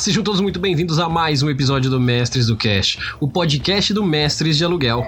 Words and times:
Sejam 0.00 0.22
todos 0.22 0.40
muito 0.40 0.58
bem-vindos 0.58 0.98
a 0.98 1.10
mais 1.10 1.42
um 1.42 1.50
episódio 1.50 1.90
do 1.90 2.00
Mestres 2.00 2.46
do 2.46 2.56
Cast, 2.56 2.98
o 3.20 3.28
podcast 3.28 3.92
do 3.92 4.02
Mestres 4.02 4.56
de 4.56 4.64
Aluguel. 4.64 5.06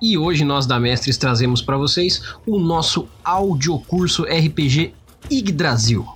E 0.00 0.16
hoje 0.16 0.44
nós 0.44 0.66
da 0.66 0.78
Mestres 0.78 1.18
trazemos 1.18 1.60
para 1.60 1.76
vocês 1.76 2.22
o 2.46 2.56
nosso 2.56 3.08
audiocurso 3.24 4.22
RPG 4.22 4.94
Yggdrasil. 5.28 6.06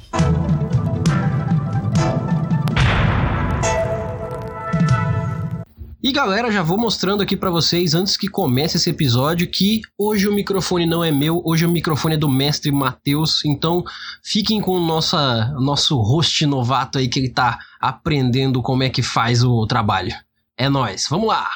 E 6.09 6.13
galera, 6.13 6.51
já 6.51 6.63
vou 6.63 6.79
mostrando 6.79 7.23
aqui 7.23 7.37
para 7.37 7.51
vocês 7.51 7.93
antes 7.93 8.17
que 8.17 8.31
comece 8.31 8.79
esse 8.79 8.89
episódio 8.89 9.47
que 9.47 9.83
hoje 9.99 10.27
o 10.27 10.35
microfone 10.35 10.87
não 10.87 11.05
é 11.05 11.11
meu, 11.11 11.43
hoje 11.45 11.67
o 11.67 11.71
microfone 11.71 12.15
é 12.15 12.17
do 12.17 12.31
mestre 12.31 12.73
Matheus, 12.73 13.45
então 13.45 13.85
fiquem 14.25 14.59
com 14.59 14.71
o 14.71 14.81
nossa, 14.81 15.49
nosso 15.61 16.01
host 16.01 16.47
novato 16.47 16.97
aí 16.97 17.09
que 17.09 17.19
ele 17.19 17.29
tá 17.29 17.59
aprendendo 17.79 18.63
como 18.63 18.83
é 18.83 18.89
que 18.89 19.03
faz 19.03 19.45
o 19.45 19.67
trabalho. 19.67 20.15
É 20.57 20.67
nós, 20.71 21.05
vamos 21.11 21.29
lá. 21.29 21.47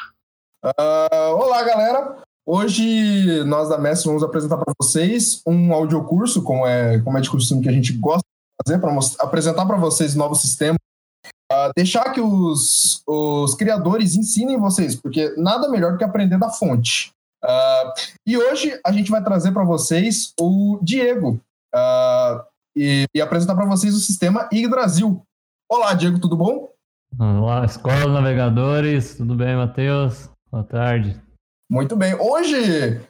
Uh, 0.62 1.34
olá, 1.34 1.62
galera. 1.62 2.18
Hoje 2.44 3.42
nós 3.44 3.70
da 3.70 3.78
Mestre 3.78 4.08
vamos 4.08 4.22
apresentar 4.22 4.58
para 4.58 4.74
vocês 4.78 5.40
um 5.46 5.72
audiocurso, 5.72 6.42
como 6.42 6.66
é, 6.66 6.98
como 6.98 7.16
é 7.16 7.22
de 7.22 7.30
costume 7.30 7.62
que 7.62 7.70
a 7.70 7.72
gente 7.72 7.94
gosta 7.94 8.20
de 8.20 8.70
fazer, 8.70 8.78
para 8.82 8.94
apresentar 9.20 9.64
para 9.64 9.78
vocês 9.78 10.14
novos 10.14 10.42
sistemas 10.42 10.76
Uh, 11.52 11.70
deixar 11.76 12.10
que 12.12 12.20
os, 12.20 13.02
os 13.06 13.54
criadores 13.54 14.16
ensinem 14.16 14.58
vocês, 14.58 14.96
porque 14.96 15.34
nada 15.36 15.68
melhor 15.68 15.92
do 15.92 15.98
que 15.98 16.04
aprender 16.04 16.38
da 16.38 16.48
fonte. 16.48 17.12
Uh, 17.44 17.92
e 18.26 18.38
hoje 18.38 18.80
a 18.84 18.90
gente 18.90 19.10
vai 19.10 19.22
trazer 19.22 19.52
para 19.52 19.62
vocês 19.62 20.32
o 20.40 20.78
Diego 20.80 21.38
uh, 21.74 22.42
e, 22.74 23.04
e, 23.14 23.20
apresentar 23.20 23.54
para 23.54 23.66
vocês 23.66 23.94
o 23.94 24.00
sistema 24.00 24.48
Yggdrasil. 24.50 25.22
Olá, 25.70 25.92
Diego, 25.92 26.18
tudo 26.18 26.36
bom? 26.36 26.70
Olá, 27.18 27.66
Escola 27.66 28.08
Navegadores, 28.08 29.16
tudo 29.16 29.34
bem, 29.34 29.54
Matheus? 29.54 30.30
Boa 30.50 30.64
tarde. 30.64 31.20
Muito 31.70 31.96
bem. 31.96 32.14
Hoje, 32.14 33.00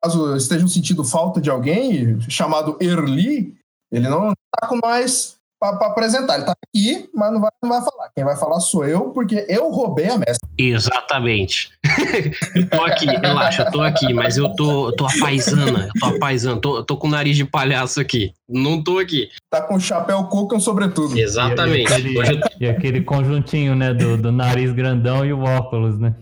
caso 0.00 0.36
estejam 0.36 0.68
sentindo 0.68 1.02
falta 1.02 1.40
de 1.40 1.50
alguém 1.50 2.20
chamado 2.28 2.76
Erli, 2.80 3.56
ele 3.90 4.08
não 4.08 4.32
está 4.32 4.68
com 4.68 4.76
nós, 4.76 5.38
para 5.72 5.86
apresentar. 5.88 6.36
Ele 6.36 6.44
tá 6.44 6.52
aqui, 6.52 7.08
mas 7.14 7.32
não 7.32 7.40
vai, 7.40 7.50
não 7.62 7.70
vai 7.70 7.80
falar. 7.80 8.10
Quem 8.14 8.24
vai 8.24 8.36
falar 8.36 8.60
sou 8.60 8.84
eu, 8.84 9.10
porque 9.10 9.46
eu 9.48 9.70
roubei 9.70 10.08
a 10.08 10.18
mestra. 10.18 10.48
Exatamente. 10.58 11.70
eu 12.54 12.68
tô 12.68 12.82
aqui, 12.84 13.06
relaxa, 13.06 13.62
eu 13.62 13.70
tô 13.70 13.80
aqui, 13.80 14.12
mas 14.12 14.36
eu 14.36 14.54
tô, 14.54 14.92
tô 14.92 15.06
apaisana, 15.06 15.88
eu 15.94 16.00
tô 16.00 16.06
apaisando, 16.16 16.60
tô, 16.60 16.84
tô 16.84 16.96
com 16.96 17.08
o 17.08 17.10
nariz 17.10 17.36
de 17.36 17.44
palhaço 17.44 18.00
aqui. 18.00 18.32
Não 18.48 18.82
tô 18.82 18.98
aqui. 18.98 19.28
Tá 19.50 19.62
com 19.62 19.80
chapéu 19.80 20.24
coco 20.24 20.58
sobretudo. 20.60 21.18
Exatamente. 21.18 21.90
E, 21.90 22.14
e, 22.14 22.20
aquele, 22.20 22.40
e, 22.60 22.68
aquele, 22.68 23.00
conjuntinho, 23.02 23.74
né, 23.74 23.92
do, 23.92 24.16
do 24.16 24.30
nariz 24.30 24.72
grandão 24.72 25.24
e 25.24 25.32
o 25.32 25.40
óculos, 25.40 25.98
né? 25.98 26.14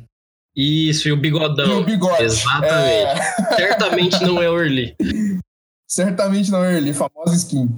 Isso, 0.55 1.09
e 1.09 1.13
o 1.13 1.17
bigodão. 1.17 1.79
E 1.79 1.83
o 1.83 1.85
bigode. 1.85 2.23
Exatamente. 2.23 3.20
É... 3.20 3.57
Certamente 3.57 4.23
não 4.25 4.43
é 4.43 4.51
o 4.51 4.59
Early. 4.59 4.95
Certamente 5.89 6.51
não 6.51 6.63
é 6.63 6.75
Early, 6.75 6.93
famosa 6.93 7.35
skin. 7.35 7.69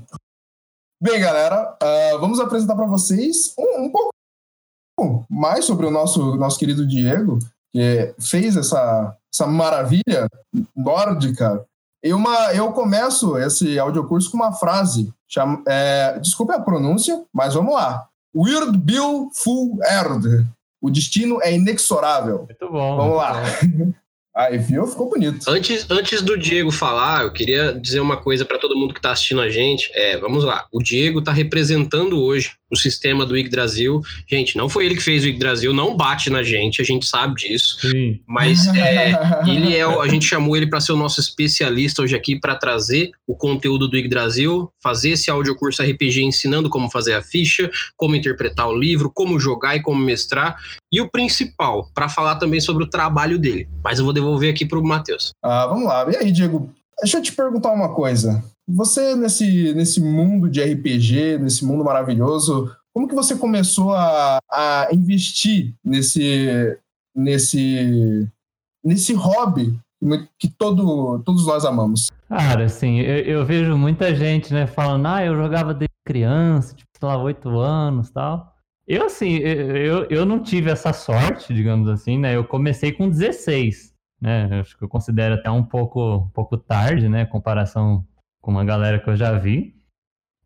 Bem, 1.04 1.20
galera, 1.20 1.76
uh, 1.82 2.18
vamos 2.18 2.40
apresentar 2.40 2.74
para 2.74 2.86
vocês 2.86 3.52
um, 3.58 3.82
um, 3.82 3.90
pouco 3.90 5.26
mais 5.28 5.66
sobre 5.66 5.84
o 5.84 5.90
nosso, 5.90 6.34
nosso 6.36 6.58
querido 6.58 6.86
Diego, 6.86 7.38
que 7.70 8.14
fez 8.18 8.56
essa, 8.56 9.14
essa 9.30 9.46
maravilha 9.46 10.26
nórdica. 10.74 11.62
E 12.02 12.14
uma, 12.14 12.54
eu 12.54 12.72
começo 12.72 13.36
esse 13.36 13.78
audiocurso 13.78 14.30
com 14.30 14.38
uma 14.38 14.54
frase. 14.54 15.12
Chama, 15.28 15.62
é, 15.68 16.18
desculpe 16.20 16.54
a 16.54 16.60
pronúncia, 16.60 17.22
mas 17.30 17.52
vamos 17.52 17.74
lá. 17.74 18.08
Weird 18.34 18.78
Bill 18.78 19.28
Full 19.34 19.80
Erd. 19.84 20.46
O 20.80 20.88
destino 20.88 21.38
é 21.42 21.52
inexorável. 21.52 22.46
Muito 22.46 22.72
bom. 22.72 22.96
Vamos 22.96 23.16
lá. 23.18 23.42
Bom. 23.62 23.92
Aí, 24.36 24.58
viu? 24.58 24.84
Ficou 24.84 25.08
bonito. 25.08 25.48
Antes, 25.48 25.88
antes 25.88 26.20
do 26.20 26.36
Diego 26.36 26.72
falar, 26.72 27.22
eu 27.22 27.32
queria 27.32 27.72
dizer 27.72 28.00
uma 28.00 28.16
coisa 28.16 28.44
para 28.44 28.58
todo 28.58 28.76
mundo 28.76 28.92
que 28.92 28.98
está 28.98 29.12
assistindo 29.12 29.40
a 29.40 29.48
gente. 29.48 29.88
É, 29.94 30.18
vamos 30.18 30.42
lá. 30.42 30.66
O 30.72 30.82
Diego 30.82 31.20
está 31.20 31.30
representando 31.30 32.20
hoje 32.20 32.50
o 32.74 32.76
sistema 32.76 33.24
do 33.24 33.36
Yggdrasil. 33.36 34.02
Gente, 34.28 34.56
não 34.56 34.68
foi 34.68 34.86
ele 34.86 34.96
que 34.96 35.02
fez 35.02 35.24
o 35.24 35.28
Yggdrasil, 35.28 35.72
não 35.72 35.96
bate 35.96 36.28
na 36.28 36.42
gente, 36.42 36.82
a 36.82 36.84
gente 36.84 37.06
sabe 37.06 37.36
disso. 37.36 37.78
Sim. 37.80 38.20
Mas 38.26 38.66
é, 38.74 39.12
ele 39.46 39.76
é, 39.76 39.82
a 39.82 40.08
gente 40.08 40.26
chamou 40.26 40.56
ele 40.56 40.66
para 40.66 40.80
ser 40.80 40.92
o 40.92 40.96
nosso 40.96 41.20
especialista 41.20 42.02
hoje 42.02 42.16
aqui 42.16 42.38
para 42.38 42.56
trazer 42.56 43.12
o 43.26 43.36
conteúdo 43.36 43.88
do 43.88 43.96
Yggdrasil, 43.96 44.68
fazer 44.82 45.10
esse 45.10 45.30
audiocurso 45.30 45.82
RPG 45.82 46.22
ensinando 46.24 46.68
como 46.68 46.90
fazer 46.90 47.14
a 47.14 47.22
ficha, 47.22 47.70
como 47.96 48.16
interpretar 48.16 48.68
o 48.68 48.76
livro, 48.76 49.10
como 49.12 49.38
jogar 49.38 49.76
e 49.76 49.82
como 49.82 50.00
mestrar. 50.00 50.56
E 50.92 51.00
o 51.00 51.10
principal, 51.10 51.90
para 51.94 52.08
falar 52.08 52.36
também 52.36 52.60
sobre 52.60 52.84
o 52.84 52.90
trabalho 52.90 53.38
dele. 53.38 53.68
Mas 53.82 53.98
eu 53.98 54.04
vou 54.04 54.14
devolver 54.24 54.50
aqui 54.52 54.64
para 54.64 54.78
o 54.78 54.84
Matheus. 54.84 55.32
Ah, 55.42 55.66
vamos 55.66 55.84
lá. 55.84 56.10
E 56.10 56.16
aí, 56.16 56.32
Diego? 56.32 56.70
Deixa 57.00 57.18
eu 57.18 57.22
te 57.22 57.32
perguntar 57.32 57.72
uma 57.72 57.94
coisa. 57.94 58.42
Você, 58.66 59.14
nesse, 59.14 59.74
nesse 59.74 60.00
mundo 60.00 60.48
de 60.48 60.62
RPG, 60.62 61.38
nesse 61.38 61.64
mundo 61.64 61.84
maravilhoso, 61.84 62.74
como 62.94 63.08
que 63.08 63.14
você 63.14 63.36
começou 63.36 63.92
a, 63.92 64.38
a 64.50 64.88
investir 64.92 65.74
nesse, 65.84 66.78
nesse, 67.14 68.28
nesse 68.82 69.12
hobby 69.12 69.78
que 70.38 70.48
todo, 70.48 71.18
todos 71.20 71.46
nós 71.46 71.64
amamos? 71.64 72.10
Cara, 72.28 72.64
assim, 72.64 73.00
eu, 73.00 73.18
eu, 73.18 73.46
vejo 73.46 73.76
muita 73.76 74.14
gente, 74.14 74.52
né, 74.52 74.66
falando, 74.66 75.06
ah, 75.06 75.24
eu 75.24 75.34
jogava 75.34 75.72
desde 75.72 75.94
criança, 76.04 76.74
tipo, 76.74 76.90
sei 76.98 77.08
lá, 77.08 77.16
oito 77.22 77.48
anos 77.58 78.10
tal. 78.10 78.54
Eu, 78.86 79.06
assim, 79.06 79.36
eu, 79.36 80.04
eu 80.10 80.26
não 80.26 80.42
tive 80.42 80.70
essa 80.70 80.92
sorte, 80.92 81.54
digamos 81.54 81.88
assim, 81.88 82.18
né, 82.18 82.36
eu 82.36 82.44
comecei 82.44 82.92
com 82.92 83.08
16, 83.08 83.93
né, 84.24 84.48
acho 84.60 84.78
que 84.78 84.82
eu 84.82 84.88
considero 84.88 85.34
até 85.34 85.50
um 85.50 85.62
pouco, 85.62 86.16
um 86.16 86.28
pouco 86.30 86.56
tarde, 86.56 87.10
né, 87.10 87.26
comparação 87.26 88.06
com 88.40 88.50
uma 88.50 88.64
galera 88.64 88.98
que 88.98 89.08
eu 89.08 89.16
já 89.16 89.38
vi. 89.38 89.76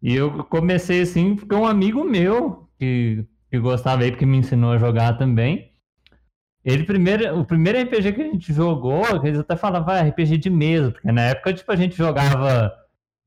E 0.03 0.15
eu 0.17 0.45
comecei 0.45 1.03
assim 1.03 1.37
porque 1.37 1.55
um 1.55 1.65
amigo 1.65 2.03
meu 2.03 2.69
que, 2.77 3.25
que 3.49 3.59
gostava 3.59 4.03
aí, 4.03 4.11
porque 4.11 4.27
me 4.27 4.37
ensinou 4.37 4.73
a 4.73 4.79
jogar 4.79 5.17
também. 5.17 5.73
Ele 6.65 6.83
primeiro, 6.83 7.39
o 7.39 7.45
primeiro 7.45 7.81
RPG 7.81 8.13
que 8.13 8.23
a 8.23 8.33
gente 8.33 8.53
jogou, 8.53 9.05
eles 9.25 9.39
até 9.39 9.57
falavam 9.57 9.95
ah, 9.95 10.03
RPG 10.03 10.39
de 10.39 10.51
mesa, 10.51 10.91
porque 10.91 11.13
na 11.13 11.23
época 11.23 11.55
tipo 11.55 11.71
a 11.71 11.77
gente 11.77 11.97
jogava 11.97 12.73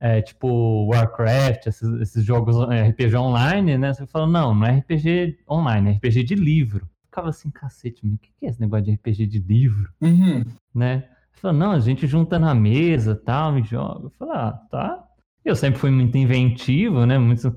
é, 0.02 0.22
tipo 0.22 0.86
Warcraft, 0.88 1.68
esses, 1.68 2.02
esses, 2.02 2.26
jogos 2.26 2.58
é, 2.70 2.90
RPG 2.90 3.16
online, 3.16 3.78
né? 3.78 3.94
Você 3.94 4.06
fala, 4.06 4.28
não, 4.28 4.54
não 4.54 4.68
é 4.68 4.80
RPG 4.80 5.40
online, 5.50 5.92
é 5.92 5.94
RPG 5.94 6.24
de 6.24 6.36
livro. 6.36 6.90
Ficava 7.12 7.28
assim, 7.28 7.52
cacete, 7.52 8.08
o 8.08 8.18
que 8.18 8.32
é 8.42 8.48
esse 8.48 8.62
negócio 8.62 8.86
de 8.86 8.94
RPG 8.94 9.28
de 9.28 9.40
livro? 9.40 9.92
Uhum. 10.00 10.46
Né? 10.74 11.10
Falou, 11.34 11.58
não, 11.58 11.72
a 11.72 11.80
gente 11.80 12.08
junta 12.08 12.40
na 12.40 12.56
mesa 12.56 13.14
tal, 13.14 13.52
me 13.52 13.64
joga. 13.64 14.06
Eu 14.06 14.10
falei, 14.12 14.34
ah, 14.34 14.54
tá. 14.72 15.04
Eu 15.44 15.54
sempre 15.54 15.78
fui 15.78 15.92
muito 15.92 16.18
inventivo, 16.18 17.06
né? 17.06 17.18
Muito 17.18 17.48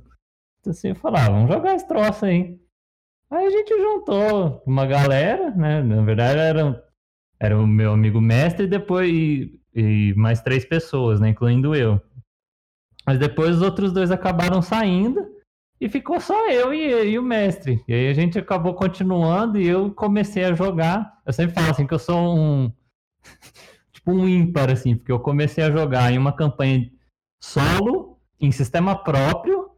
então, 0.58 0.72
assim, 0.72 0.88
eu 0.88 0.96
falei, 0.96 1.20
ah, 1.20 1.28
vamos 1.28 1.52
jogar 1.52 1.76
esse 1.76 1.86
troço 1.86 2.24
aí. 2.24 2.58
Aí 3.30 3.46
a 3.46 3.50
gente 3.50 3.78
juntou 3.78 4.60
uma 4.66 4.86
galera, 4.86 5.52
né? 5.52 5.80
Na 5.82 6.02
verdade 6.02 6.40
era, 6.40 6.84
era 7.38 7.56
o 7.56 7.64
meu 7.64 7.92
amigo 7.92 8.20
mestre 8.20 8.64
e 8.64 8.68
depois 8.68 9.08
e, 9.08 9.60
e 9.72 10.14
mais 10.16 10.40
três 10.40 10.64
pessoas, 10.64 11.20
né? 11.20 11.28
Incluindo 11.28 11.76
eu. 11.76 12.02
Mas 13.06 13.20
depois 13.20 13.56
os 13.56 13.62
outros 13.62 13.92
dois 13.92 14.10
acabaram 14.10 14.60
saindo 14.60 15.33
e 15.84 15.88
ficou 15.90 16.18
só 16.18 16.48
eu 16.48 16.72
e, 16.72 17.10
e, 17.10 17.18
o 17.18 17.22
mestre. 17.22 17.84
E 17.86 17.92
aí 17.92 18.08
a 18.08 18.14
gente 18.14 18.38
acabou 18.38 18.72
continuando 18.72 19.60
e 19.60 19.68
eu 19.68 19.92
comecei 19.92 20.42
a 20.42 20.54
jogar. 20.54 21.18
Eu 21.26 21.32
sempre 21.34 21.54
falo 21.54 21.70
assim 21.70 21.86
que 21.86 21.92
eu 21.92 21.98
sou 21.98 22.34
um 22.34 22.72
tipo 23.92 24.10
um 24.10 24.26
ímpar, 24.26 24.70
assim, 24.70 24.96
porque 24.96 25.12
eu 25.12 25.20
comecei 25.20 25.62
a 25.62 25.70
jogar 25.70 26.10
em 26.10 26.16
uma 26.16 26.32
campanha 26.34 26.90
solo, 27.38 28.18
em 28.40 28.50
sistema 28.50 28.96
próprio, 28.96 29.72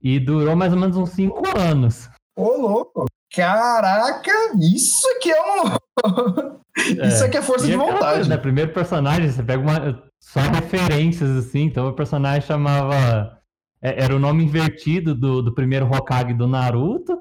e 0.00 0.20
durou 0.20 0.54
mais 0.54 0.72
ou 0.72 0.78
menos 0.78 0.96
uns 0.96 1.10
5 1.10 1.58
anos. 1.58 2.08
Ô, 2.36 2.56
louco! 2.56 3.06
Caraca, 3.34 4.30
isso 4.60 5.04
aqui 5.16 5.32
é 5.32 5.42
um. 5.42 6.62
É, 7.02 7.08
isso 7.08 7.24
aqui 7.24 7.36
é 7.36 7.42
força 7.42 7.66
de 7.66 7.74
vontade. 7.74 8.14
Coisa, 8.14 8.28
né? 8.28 8.36
Primeiro 8.36 8.72
personagem, 8.72 9.28
você 9.28 9.42
pega 9.42 9.60
uma. 9.60 10.04
Só 10.20 10.38
referências, 10.40 11.30
assim. 11.30 11.64
Então 11.64 11.88
o 11.88 11.92
personagem 11.92 12.42
chamava. 12.42 13.41
É, 13.82 14.04
era 14.04 14.14
o 14.14 14.18
nome 14.18 14.44
invertido 14.44 15.14
do, 15.14 15.42
do 15.42 15.52
primeiro 15.52 15.86
Hokage 15.86 16.32
do 16.32 16.46
Naruto, 16.46 17.18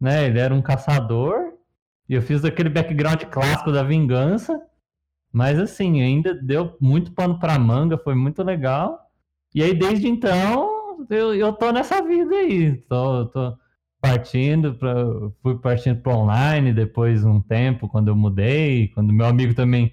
né? 0.00 0.26
Ele 0.26 0.38
era 0.38 0.54
um 0.54 0.62
caçador. 0.62 1.54
E 2.08 2.14
eu 2.14 2.22
fiz 2.22 2.44
aquele 2.44 2.68
background 2.68 3.22
clássico 3.24 3.72
da 3.72 3.82
vingança. 3.82 4.58
Mas 5.32 5.58
assim, 5.58 6.00
ainda 6.00 6.32
deu 6.32 6.76
muito 6.80 7.12
pano 7.12 7.38
pra 7.38 7.58
manga, 7.58 7.98
foi 7.98 8.14
muito 8.14 8.42
legal. 8.42 8.98
E 9.54 9.62
aí, 9.62 9.74
desde 9.74 10.08
então, 10.08 11.06
eu, 11.10 11.34
eu 11.34 11.52
tô 11.52 11.72
nessa 11.72 12.00
vida 12.02 12.34
aí. 12.34 12.76
Tô, 12.88 13.26
tô 13.26 13.58
partindo 14.00 14.74
para 14.74 14.94
fui 15.42 15.58
partindo 15.58 16.00
para 16.00 16.16
online 16.16 16.72
depois 16.72 17.24
um 17.24 17.40
tempo 17.40 17.88
quando 17.88 18.08
eu 18.08 18.16
mudei, 18.16 18.88
quando 18.88 19.12
meu 19.12 19.26
amigo 19.26 19.54
também 19.54 19.92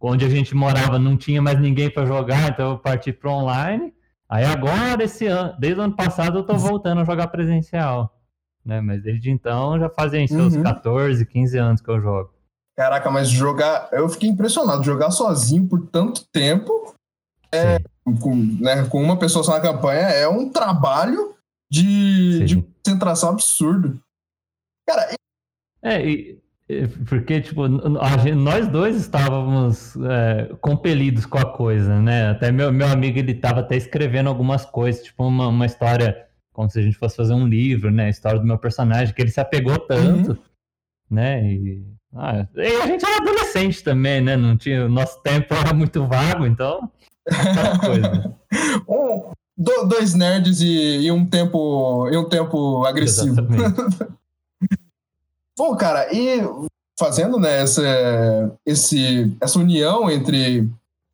onde 0.00 0.24
a 0.24 0.28
gente 0.28 0.54
morava 0.54 0.98
não 0.98 1.16
tinha 1.16 1.40
mais 1.40 1.58
ninguém 1.60 1.88
para 1.88 2.04
jogar, 2.04 2.50
então 2.50 2.72
eu 2.72 2.78
parti 2.78 3.12
para 3.12 3.30
online. 3.30 3.92
Aí 4.28 4.44
agora 4.44 5.04
esse 5.04 5.26
ano, 5.26 5.54
desde 5.58 5.80
o 5.80 5.84
ano 5.84 5.96
passado 5.96 6.38
eu 6.38 6.46
tô 6.46 6.56
voltando 6.56 7.00
a 7.00 7.04
jogar 7.04 7.28
presencial. 7.28 8.18
né? 8.64 8.80
Mas 8.80 9.02
desde 9.02 9.30
então 9.30 9.78
já 9.78 9.88
fazem 9.90 10.26
seus 10.26 10.54
uhum. 10.54 10.62
14, 10.62 11.24
15 11.26 11.58
anos 11.58 11.80
que 11.80 11.90
eu 11.90 12.00
jogo. 12.00 12.32
Caraca, 12.76 13.10
mas 13.10 13.28
jogar. 13.28 13.88
Eu 13.92 14.08
fiquei 14.08 14.28
impressionado. 14.28 14.82
Jogar 14.82 15.10
sozinho 15.10 15.68
por 15.68 15.86
tanto 15.88 16.26
tempo, 16.32 16.94
é, 17.52 17.78
com, 18.20 18.34
né, 18.34 18.84
com 18.88 19.00
uma 19.00 19.18
pessoa 19.18 19.44
só 19.44 19.52
na 19.52 19.60
campanha, 19.60 20.08
é 20.08 20.26
um 20.26 20.50
trabalho 20.50 21.34
de, 21.70 22.44
de 22.44 22.62
concentração 22.84 23.30
absurdo. 23.30 24.00
Cara. 24.86 25.14
É, 25.82 26.04
e, 26.04 26.43
porque, 27.08 27.42
tipo, 27.42 27.62
gente, 28.22 28.36
nós 28.36 28.66
dois 28.68 28.96
estávamos 28.96 29.94
é, 29.96 30.54
compelidos 30.62 31.26
com 31.26 31.36
a 31.36 31.44
coisa, 31.44 32.00
né? 32.00 32.30
Até 32.30 32.50
meu, 32.50 32.72
meu 32.72 32.88
amigo, 32.88 33.18
ele 33.18 33.32
estava 33.32 33.60
até 33.60 33.76
escrevendo 33.76 34.28
algumas 34.28 34.64
coisas, 34.64 35.02
tipo 35.02 35.26
uma, 35.26 35.48
uma 35.48 35.66
história, 35.66 36.26
como 36.54 36.70
se 36.70 36.78
a 36.78 36.82
gente 36.82 36.96
fosse 36.96 37.16
fazer 37.16 37.34
um 37.34 37.46
livro, 37.46 37.90
né? 37.90 38.06
A 38.06 38.10
história 38.10 38.40
do 38.40 38.46
meu 38.46 38.56
personagem, 38.56 39.14
que 39.14 39.20
ele 39.20 39.30
se 39.30 39.40
apegou 39.40 39.78
tanto, 39.78 40.30
uhum. 40.30 40.38
né? 41.10 41.44
E, 41.52 41.84
ah, 42.14 42.46
e 42.54 42.76
a 42.80 42.86
gente 42.86 43.04
era 43.04 43.16
adolescente 43.18 43.84
também, 43.84 44.22
né? 44.22 44.34
Não 44.34 44.56
tinha, 44.56 44.86
o 44.86 44.88
nosso 44.88 45.22
tempo 45.22 45.52
era 45.52 45.74
muito 45.74 46.06
vago, 46.06 46.46
então... 46.46 46.90
coisa. 47.84 48.36
um, 48.88 49.32
do, 49.56 49.84
dois 49.86 50.14
nerds 50.14 50.62
e, 50.62 51.06
e, 51.06 51.12
um 51.12 51.26
tempo 51.26 52.08
e 52.10 52.16
um 52.16 52.28
tempo 52.28 52.84
agressivo. 52.86 53.36
Bom, 55.56 55.76
cara, 55.76 56.12
e 56.12 56.40
fazendo 56.98 57.38
né, 57.38 57.62
essa, 57.62 57.82
esse, 58.66 59.36
essa 59.40 59.58
união 59.58 60.10
entre 60.10 60.68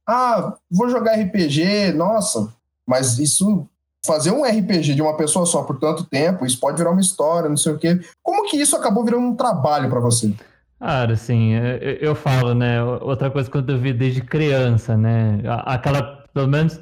ah, 0.09 0.55
vou 0.71 0.89
jogar 0.89 1.15
RPG, 1.15 1.93
nossa, 1.93 2.53
mas 2.87 3.19
isso 3.19 3.67
fazer 4.05 4.31
um 4.31 4.45
RPG 4.45 4.95
de 4.95 5.03
uma 5.03 5.17
pessoa 5.17 5.47
só 5.47 5.63
por 5.63 5.79
tanto 5.79 6.05
tempo, 6.05 6.45
isso 6.45 6.59
pode 6.59 6.79
virar 6.79 6.91
uma 6.91 7.01
história, 7.01 7.49
não 7.49 7.57
sei 7.57 7.73
o 7.73 7.79
quê. 7.79 8.01
Como 8.23 8.49
que 8.49 8.57
isso 8.57 8.75
acabou 8.75 9.05
virando 9.05 9.27
um 9.27 9.37
trabalho 9.37 9.89
para 9.89 10.01
você? 10.01 10.33
Cara, 10.79 11.13
assim, 11.13 11.53
eu 12.01 12.15
falo, 12.15 12.55
né? 12.55 12.83
Outra 12.83 13.31
coisa 13.31 13.51
que 13.51 13.57
eu 13.57 13.79
vi 13.79 13.93
desde 13.93 14.23
criança, 14.23 14.97
né? 14.97 15.41
Aquela, 15.67 16.25
pelo 16.33 16.49
menos 16.49 16.81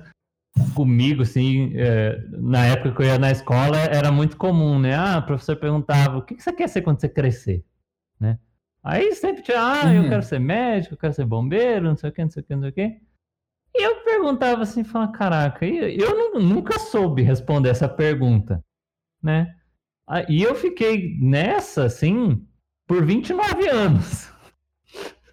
comigo, 0.74 1.22
assim, 1.22 1.72
é, 1.76 2.20
na 2.30 2.66
época 2.66 2.92
que 2.92 3.02
eu 3.02 3.06
ia 3.06 3.18
na 3.18 3.30
escola, 3.30 3.78
era 3.78 4.10
muito 4.10 4.36
comum, 4.36 4.78
né? 4.78 4.94
Ah, 4.94 5.18
o 5.18 5.26
professor 5.26 5.56
perguntava, 5.56 6.18
o 6.18 6.22
que 6.22 6.40
você 6.40 6.52
quer 6.52 6.68
ser 6.68 6.82
quando 6.82 7.00
você 7.00 7.08
crescer? 7.08 7.64
Né? 8.18 8.38
Aí 8.82 9.14
sempre 9.14 9.42
tinha, 9.42 9.60
ah, 9.60 9.86
uhum. 9.86 10.04
eu 10.04 10.08
quero 10.08 10.22
ser 10.22 10.38
médico, 10.38 10.94
eu 10.94 10.98
quero 10.98 11.12
ser 11.12 11.24
bombeiro, 11.24 11.86
não 11.86 11.96
sei 11.96 12.10
o 12.10 12.12
que, 12.12 12.22
não 12.22 12.30
sei 12.30 12.42
o 12.42 12.46
que, 12.46 12.54
não 12.54 12.62
sei 12.62 12.70
o 12.70 12.72
que. 12.72 13.00
E 13.74 13.86
eu 13.86 14.02
perguntava 14.02 14.62
assim, 14.62 14.82
falava, 14.82 15.12
caraca, 15.12 15.64
eu 15.64 16.40
nunca 16.40 16.78
soube 16.78 17.22
responder 17.22 17.68
essa 17.68 17.88
pergunta, 17.88 18.64
né? 19.22 19.54
E 20.28 20.42
eu 20.42 20.54
fiquei 20.54 21.18
nessa, 21.20 21.84
assim, 21.84 22.44
por 22.86 23.04
29 23.04 23.68
anos. 23.68 24.32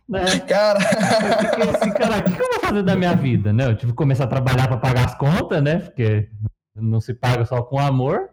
Né? 0.07 0.40
Cara. 0.48 0.80
Eu 0.80 1.50
fiquei 1.50 1.69
assim, 1.75 1.92
cara, 1.92 2.19
o 2.19 2.24
que 2.24 2.42
eu 2.42 2.52
vou 2.52 2.60
fazer 2.60 2.84
da 2.84 2.96
minha 2.96 3.16
vida, 3.16 3.52
né? 3.52 3.66
Eu 3.66 3.75
tive 3.75 3.92
que 3.92 3.98
começar 3.98 4.25
a 4.25 4.28
trabalhar 4.28 4.68
para 4.68 4.78
pagar 4.78 5.06
as 5.06 5.16
contas, 5.16 5.62
né? 5.63 5.80
Porque 5.80 6.30
não 6.75 7.02
se 7.02 7.13
paga 7.13 7.46
só 7.46 7.62
com 7.63 7.80
amor. 7.80 8.30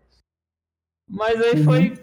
Mas 1.08 1.40
aí 1.40 1.58
uhum. 1.58 1.64
foi 1.64 1.94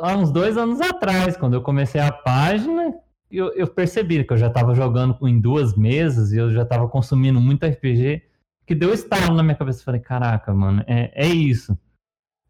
há 0.00 0.16
uns 0.16 0.30
dois 0.30 0.56
anos 0.56 0.80
atrás, 0.80 1.36
quando 1.36 1.54
eu 1.54 1.62
comecei 1.62 2.00
a 2.00 2.10
página, 2.10 2.94
eu, 3.30 3.52
eu 3.54 3.66
percebi 3.66 4.24
que 4.24 4.32
eu 4.32 4.38
já 4.38 4.48
estava 4.48 4.74
jogando 4.74 5.16
em 5.26 5.40
duas 5.40 5.76
mesas 5.76 6.32
e 6.32 6.36
eu 6.36 6.50
já 6.52 6.62
estava 6.62 6.88
consumindo 6.88 7.40
muito 7.40 7.66
RPG, 7.66 8.22
que 8.66 8.74
deu 8.74 8.92
estalo 8.92 9.34
na 9.34 9.42
minha 9.42 9.56
cabeça. 9.56 9.84
Falei, 9.84 10.00
caraca, 10.00 10.52
mano, 10.52 10.82
é, 10.86 11.12
é 11.14 11.28
isso. 11.28 11.78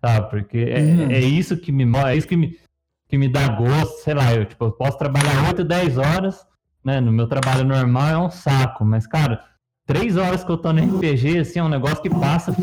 Tá? 0.00 0.22
Porque 0.22 0.58
é, 0.58 0.80
uhum. 0.80 1.10
é 1.10 1.20
isso 1.20 1.56
que 1.56 1.72
me 1.72 1.84
é 1.98 2.16
isso 2.16 2.28
que 2.28 2.36
me, 2.36 2.58
que 3.08 3.18
me 3.18 3.28
dá 3.28 3.48
gosto, 3.48 4.02
sei 4.02 4.14
lá, 4.14 4.34
eu, 4.34 4.44
tipo, 4.44 4.64
eu 4.64 4.72
posso 4.72 4.98
trabalhar 4.98 5.48
8, 5.48 5.64
10 5.64 5.98
horas 5.98 6.53
né? 6.84 7.00
No 7.00 7.10
meu 7.10 7.26
trabalho 7.26 7.64
normal 7.64 8.08
é 8.08 8.18
um 8.18 8.30
saco, 8.30 8.84
mas, 8.84 9.06
cara, 9.06 9.42
três 9.86 10.16
horas 10.16 10.44
que 10.44 10.50
eu 10.50 10.58
tô 10.58 10.72
no 10.72 10.80
RPG, 10.82 11.38
assim, 11.38 11.58
é 11.58 11.64
um 11.64 11.68
negócio 11.68 12.02
que 12.02 12.10
passa 12.10 12.54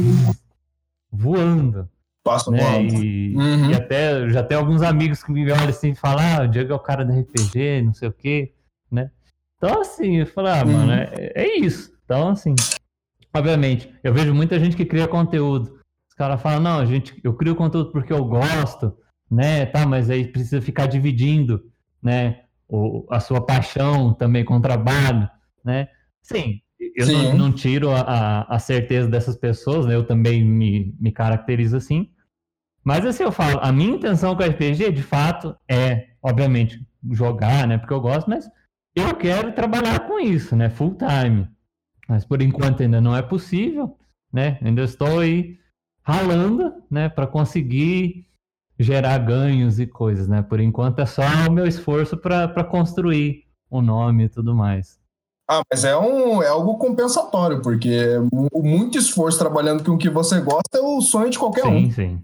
voando. 1.12 1.89
Passa 2.23 2.51
né? 2.51 2.59
voando. 2.59 3.03
E, 3.03 3.35
uhum. 3.35 3.71
e, 3.71 3.73
até, 3.73 4.29
já 4.29 4.44
tem 4.44 4.57
alguns 4.57 4.81
amigos 4.81 5.23
que 5.23 5.31
me 5.31 5.44
olham 5.51 5.69
assim 5.69 5.91
e 5.91 5.95
falam, 5.95 6.23
ah, 6.23 6.44
o 6.44 6.47
Diego 6.47 6.71
é 6.71 6.75
o 6.75 6.79
cara 6.79 7.03
do 7.03 7.19
RPG, 7.19 7.81
não 7.81 7.94
sei 7.94 8.09
o 8.09 8.13
quê, 8.13 8.53
né? 8.91 9.09
Então, 9.57 9.81
assim, 9.81 10.18
eu 10.18 10.27
falo, 10.27 10.47
ah, 10.47 10.63
uhum. 10.63 10.71
mano, 10.71 10.91
é, 10.91 11.31
é 11.35 11.57
isso. 11.57 11.91
Então, 12.06 12.29
assim, 12.29 12.56
obviamente, 13.33 13.94
eu 14.03 14.13
vejo 14.13 14.33
muita 14.33 14.59
gente 14.59 14.75
que 14.75 14.85
cria 14.85 15.07
conteúdo. 15.07 15.79
Os 16.09 16.15
caras 16.15 16.41
falam, 16.41 16.59
não, 16.59 16.85
gente, 16.85 17.19
eu 17.24 17.33
crio 17.33 17.56
conteúdo 17.56 17.91
porque 17.91 18.13
eu 18.13 18.24
gosto, 18.25 18.95
né, 19.29 19.65
tá, 19.65 19.85
mas 19.85 20.09
aí 20.09 20.27
precisa 20.27 20.62
ficar 20.62 20.88
dividindo, 20.88 21.63
né, 22.01 22.40
o, 22.71 23.06
a 23.12 23.19
sua 23.19 23.45
paixão 23.45 24.13
também 24.13 24.45
com 24.45 24.56
o 24.56 24.62
trabalho, 24.62 25.29
né? 25.63 25.89
Sim, 26.23 26.62
eu 26.95 27.06
Sim. 27.06 27.29
Não, 27.29 27.38
não, 27.38 27.51
tiro 27.51 27.91
a, 27.91 28.44
a, 28.44 28.57
certeza 28.57 29.09
dessas 29.09 29.35
pessoas, 29.35 29.85
né? 29.85 29.95
Eu 29.95 30.06
também 30.06 30.44
me, 30.44 30.95
me 31.00 31.12
caracterizo 31.12 31.75
assim. 31.75 32.09
Mas 32.83 33.06
assim, 33.06 33.23
eu 33.23 33.31
falo, 33.31 33.59
a 33.62 33.71
minha 33.71 33.95
intenção 33.95 34.35
com 34.35 34.41
o 34.41 34.45
RPG, 34.45 34.91
de 34.91 35.03
fato, 35.03 35.56
é, 35.69 36.12
obviamente, 36.23 36.83
jogar, 37.12 37.68
né? 37.68 37.77
Porque 37.77 37.94
eu 37.94 38.01
gosto, 38.01 38.29
mas 38.29 38.50
eu 38.95 39.15
quero 39.15 39.51
trabalhar 39.51 40.07
com 40.07 40.19
isso, 40.19 40.56
né? 40.56 40.69
Full 40.69 40.95
time. 40.95 41.47
Mas 42.07 42.25
por 42.25 42.41
enquanto 42.41 42.81
ainda 42.81 43.01
não 43.01 43.15
é 43.15 43.21
possível, 43.21 43.97
né? 44.31 44.57
Ainda 44.62 44.83
estou 44.83 45.19
aí 45.19 45.59
ralando, 46.03 46.74
né? 46.89 47.09
Para 47.09 47.27
conseguir 47.27 48.25
gerar 48.81 49.17
ganhos 49.19 49.79
e 49.79 49.87
coisas, 49.87 50.27
né? 50.27 50.41
Por 50.41 50.59
enquanto 50.59 50.99
é 50.99 51.05
só 51.05 51.23
o 51.47 51.51
meu 51.51 51.65
esforço 51.65 52.17
para 52.17 52.63
construir 52.63 53.45
o 53.69 53.81
nome 53.81 54.25
e 54.25 54.29
tudo 54.29 54.55
mais. 54.55 55.00
Ah, 55.50 55.61
mas 55.69 55.83
é, 55.83 55.97
um, 55.97 56.41
é 56.41 56.47
algo 56.47 56.77
compensatório, 56.77 57.61
porque 57.61 58.05
muito 58.53 58.97
esforço 58.97 59.38
trabalhando 59.38 59.83
com 59.83 59.91
o 59.91 59.97
que 59.97 60.09
você 60.09 60.39
gosta 60.39 60.77
é 60.77 60.81
o 60.81 61.01
sonho 61.01 61.29
de 61.29 61.38
qualquer 61.38 61.63
sim, 61.63 61.69
um. 61.69 61.79
Sim, 61.85 61.91
sim. 61.91 62.23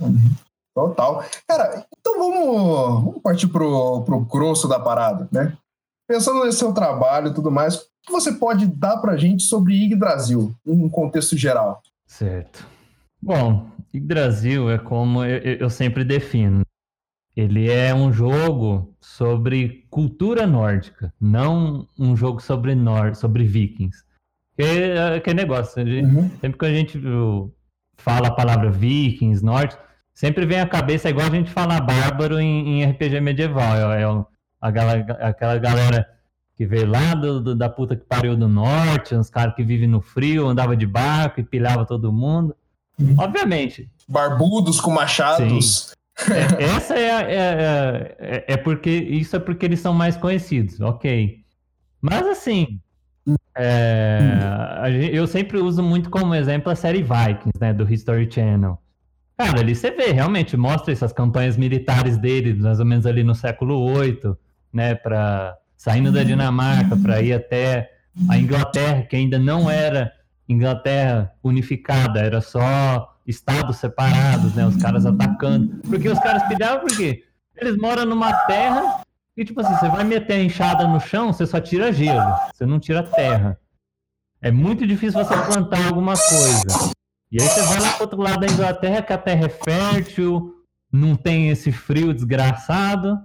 Uhum. 0.00 0.34
Total. 0.74 1.24
Cara, 1.46 1.86
então 1.96 2.18
vamos, 2.18 3.04
vamos 3.04 3.22
partir 3.22 3.46
pro, 3.46 4.02
pro 4.02 4.20
grosso 4.20 4.66
da 4.66 4.80
parada, 4.80 5.28
né? 5.30 5.56
Pensando 6.08 6.44
nesse 6.44 6.58
seu 6.58 6.72
trabalho 6.74 7.28
e 7.28 7.34
tudo 7.34 7.50
mais, 7.50 7.76
o 7.76 7.86
que 8.02 8.12
você 8.12 8.32
pode 8.32 8.66
dar 8.66 8.98
pra 8.98 9.16
gente 9.16 9.44
sobre 9.44 9.74
Yggdrasil, 9.74 10.52
em 10.66 10.84
um 10.84 10.88
contexto 10.88 11.36
geral? 11.36 11.80
Certo. 12.06 12.66
Bom, 13.24 13.70
Brasil 13.94 14.70
é 14.70 14.76
como 14.76 15.24
eu, 15.24 15.38
eu, 15.60 15.70
sempre 15.70 16.04
defino. 16.04 16.60
Ele 17.34 17.70
é 17.70 17.94
um 17.94 18.12
jogo 18.12 18.94
sobre 19.00 19.86
cultura 19.88 20.46
nórdica, 20.46 21.10
não 21.18 21.88
um 21.98 22.14
jogo 22.14 22.40
sobre 22.40 22.74
nor 22.74 23.14
sobre 23.14 23.44
vikings. 23.44 24.04
Que, 24.58 25.20
que 25.24 25.32
negócio, 25.32 25.84
gente, 25.86 26.04
uhum. 26.04 26.30
sempre 26.38 26.58
que 26.58 26.66
a 26.66 26.74
gente 26.74 27.00
fala 27.96 28.28
a 28.28 28.34
palavra 28.34 28.70
vikings, 28.70 29.42
norte, 29.42 29.74
sempre 30.12 30.44
vem 30.44 30.60
à 30.60 30.66
cabeça, 30.66 31.08
é 31.08 31.10
igual 31.10 31.26
a 31.26 31.30
gente 31.30 31.50
falar 31.50 31.80
bárbaro 31.80 32.38
em, 32.38 32.82
em 32.82 32.90
RPG 32.90 33.20
medieval. 33.22 33.90
É, 33.90 34.02
é 34.02 34.04
a, 34.04 34.68
a, 34.68 35.28
aquela 35.30 35.56
galera 35.56 36.06
que 36.54 36.66
veio 36.66 36.86
lá 36.86 37.14
do, 37.14 37.40
do, 37.40 37.54
da 37.56 37.70
puta 37.70 37.96
que 37.96 38.04
pariu 38.04 38.36
do 38.36 38.48
norte, 38.48 39.14
uns 39.14 39.30
caras 39.30 39.54
que 39.54 39.64
vivem 39.64 39.88
no 39.88 40.02
frio, 40.02 40.46
andava 40.46 40.76
de 40.76 40.86
barco 40.86 41.40
e 41.40 41.44
pilhava 41.44 41.86
todo 41.86 42.12
mundo. 42.12 42.54
Uhum. 42.98 43.14
Obviamente. 43.18 43.88
Barbudos 44.08 44.80
com 44.80 44.90
machados. 44.90 45.94
É, 46.30 46.64
essa 46.64 46.94
é, 46.94 47.08
é, 47.08 48.16
é, 48.18 48.44
é, 48.48 48.56
porque. 48.56 48.90
Isso 48.90 49.36
é 49.36 49.38
porque 49.38 49.66
eles 49.66 49.80
são 49.80 49.92
mais 49.92 50.16
conhecidos, 50.16 50.80
ok. 50.80 51.44
Mas 52.00 52.26
assim. 52.26 52.80
É, 53.56 54.38
eu 55.12 55.26
sempre 55.26 55.58
uso 55.58 55.82
muito 55.82 56.10
como 56.10 56.34
exemplo 56.34 56.70
a 56.70 56.76
série 56.76 57.02
Vikings, 57.02 57.58
né? 57.60 57.72
Do 57.72 57.90
History 57.90 58.30
Channel. 58.30 58.78
Cara, 59.36 59.60
ali 59.60 59.74
você 59.74 59.90
vê, 59.90 60.12
realmente, 60.12 60.56
mostra 60.56 60.92
essas 60.92 61.12
campanhas 61.12 61.56
militares 61.56 62.16
dele, 62.18 62.54
mais 62.54 62.78
ou 62.78 62.86
menos 62.86 63.06
ali 63.06 63.24
no 63.24 63.34
século 63.34 63.98
VIII, 63.98 64.36
né? 64.72 64.94
Pra, 64.94 65.56
saindo 65.76 66.12
da 66.12 66.22
Dinamarca 66.22 66.96
para 66.96 67.20
ir 67.20 67.32
até 67.32 67.90
a 68.28 68.38
Inglaterra, 68.38 69.02
que 69.02 69.16
ainda 69.16 69.38
não 69.38 69.68
era 69.68 70.12
Inglaterra 70.48 71.32
unificada, 71.42 72.20
era 72.20 72.40
só 72.40 73.16
estados 73.26 73.76
separados, 73.76 74.54
né? 74.54 74.66
Os 74.66 74.76
caras 74.76 75.06
atacando. 75.06 75.80
Porque 75.88 76.08
os 76.08 76.18
caras 76.18 76.42
pilhavam 76.48 76.80
porque 76.80 77.24
eles 77.56 77.76
moram 77.76 78.04
numa 78.04 78.32
terra 78.46 79.02
e, 79.36 79.44
tipo 79.44 79.60
assim, 79.60 79.74
você 79.74 79.88
vai 79.88 80.04
meter 80.04 80.34
a 80.34 80.42
enxada 80.42 80.86
no 80.86 81.00
chão, 81.00 81.32
você 81.32 81.46
só 81.46 81.60
tira 81.60 81.92
gelo, 81.92 82.34
você 82.54 82.64
não 82.64 82.78
tira 82.78 83.02
terra. 83.02 83.58
É 84.40 84.50
muito 84.50 84.86
difícil 84.86 85.24
você 85.24 85.34
plantar 85.34 85.86
alguma 85.86 86.12
coisa. 86.12 86.92
E 87.32 87.40
aí 87.40 87.48
você 87.48 87.62
vai 87.62 87.80
lá 87.80 87.92
pro 87.92 88.02
outro 88.02 88.20
lado 88.20 88.40
da 88.40 88.46
Inglaterra, 88.46 89.02
que 89.02 89.12
a 89.12 89.18
terra 89.18 89.46
é 89.46 89.48
fértil, 89.48 90.54
não 90.92 91.16
tem 91.16 91.48
esse 91.48 91.72
frio 91.72 92.14
desgraçado. 92.14 93.18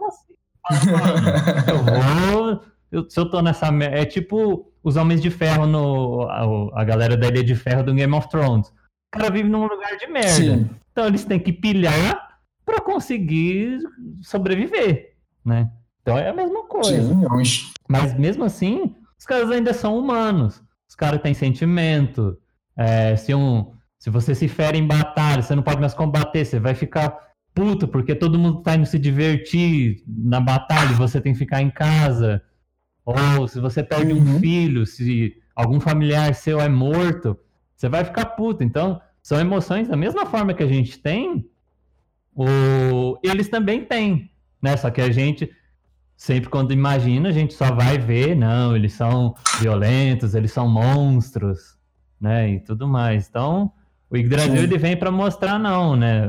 Assim, 0.00 0.90
eu 1.68 2.32
vou. 2.32 2.64
Eu, 2.92 3.08
se 3.08 3.18
eu 3.18 3.28
tô 3.28 3.40
nessa. 3.40 3.66
É 3.82 4.04
tipo 4.04 4.70
os 4.84 4.96
Homens 4.96 5.22
de 5.22 5.30
Ferro 5.30 5.66
no. 5.66 6.22
A, 6.28 6.82
a, 6.82 6.84
galera 6.84 7.16
da 7.16 7.26
Ilha 7.26 7.42
de 7.42 7.54
Ferro 7.54 7.82
do 7.82 7.94
Game 7.94 8.14
of 8.14 8.28
Thrones. 8.28 8.68
O 8.68 9.18
cara 9.18 9.30
vive 9.30 9.48
num 9.48 9.66
lugar 9.66 9.96
de 9.96 10.06
merda. 10.06 10.28
Sim. 10.28 10.70
Então 10.92 11.06
eles 11.06 11.24
têm 11.24 11.40
que 11.40 11.52
pilhar 11.52 12.38
para 12.64 12.80
conseguir 12.80 13.78
sobreviver, 14.20 15.14
né? 15.44 15.70
Então 16.02 16.18
é 16.18 16.28
a 16.28 16.34
mesma 16.34 16.64
coisa. 16.66 17.02
Sim, 17.02 17.24
é 17.24 17.32
um... 17.32 17.42
Mas 17.88 18.14
mesmo 18.14 18.44
assim, 18.44 18.94
os 19.18 19.24
caras 19.24 19.50
ainda 19.50 19.72
são 19.72 19.98
humanos. 19.98 20.62
Os 20.88 20.94
caras 20.94 21.22
têm 21.22 21.32
sentimento. 21.32 22.38
É, 22.76 23.16
se, 23.16 23.34
um, 23.34 23.72
se 23.98 24.10
você 24.10 24.34
se 24.34 24.48
fere 24.48 24.78
em 24.78 24.86
batalha, 24.86 25.42
você 25.42 25.54
não 25.54 25.62
pode 25.62 25.80
mais 25.80 25.94
combater, 25.94 26.44
você 26.44 26.60
vai 26.60 26.74
ficar 26.74 27.32
puto 27.54 27.86
porque 27.86 28.14
todo 28.14 28.38
mundo 28.38 28.62
tá 28.62 28.74
indo 28.74 28.86
se 28.86 28.98
divertir 28.98 30.02
na 30.06 30.40
batalha 30.40 30.96
você 30.96 31.20
tem 31.20 31.32
que 31.32 31.38
ficar 31.38 31.62
em 31.62 31.70
casa. 31.70 32.42
Ou 33.04 33.48
se 33.48 33.60
você 33.60 33.82
perde 33.82 34.12
uhum. 34.12 34.36
um 34.36 34.40
filho, 34.40 34.86
se 34.86 35.34
algum 35.54 35.80
familiar 35.80 36.34
seu 36.34 36.60
é 36.60 36.68
morto, 36.68 37.38
você 37.76 37.88
vai 37.88 38.04
ficar 38.04 38.26
puto. 38.26 38.62
Então, 38.62 39.00
são 39.22 39.38
emoções 39.40 39.88
da 39.88 39.96
mesma 39.96 40.26
forma 40.26 40.54
que 40.54 40.62
a 40.62 40.68
gente 40.68 40.98
tem, 40.98 41.48
o... 42.34 43.18
eles 43.22 43.48
também 43.48 43.84
têm, 43.84 44.30
né? 44.60 44.76
Só 44.76 44.90
que 44.90 45.00
a 45.00 45.10
gente, 45.10 45.50
sempre 46.16 46.48
quando 46.48 46.72
imagina, 46.72 47.28
a 47.28 47.32
gente 47.32 47.54
só 47.54 47.72
vai 47.72 47.98
ver, 47.98 48.34
não, 48.36 48.74
eles 48.74 48.92
são 48.92 49.34
violentos, 49.60 50.34
eles 50.34 50.52
são 50.52 50.68
monstros, 50.68 51.76
né? 52.20 52.50
E 52.50 52.60
tudo 52.60 52.88
mais. 52.88 53.28
Então, 53.28 53.72
o 54.08 54.16
Yggdrasil, 54.16 54.62
ele 54.62 54.78
vem 54.78 54.96
para 54.96 55.10
mostrar 55.10 55.58
não, 55.58 55.96
né? 55.96 56.28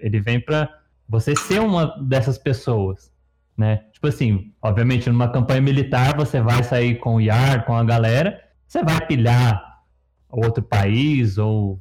Ele 0.00 0.20
vem 0.20 0.40
para 0.40 0.68
você 1.08 1.36
ser 1.36 1.60
uma 1.60 1.86
dessas 2.00 2.38
pessoas, 2.38 3.12
né? 3.56 3.84
Tipo 3.92 4.08
assim, 4.08 4.52
obviamente 4.60 5.08
numa 5.08 5.28
campanha 5.28 5.60
militar 5.60 6.16
você 6.16 6.40
vai 6.40 6.62
sair 6.62 6.98
com 6.98 7.16
o 7.16 7.20
Yar, 7.20 7.64
com 7.64 7.74
a 7.74 7.84
galera, 7.84 8.40
você 8.66 8.82
vai 8.82 9.06
pilhar 9.06 9.82
outro 10.28 10.62
país 10.62 11.38
ou, 11.38 11.80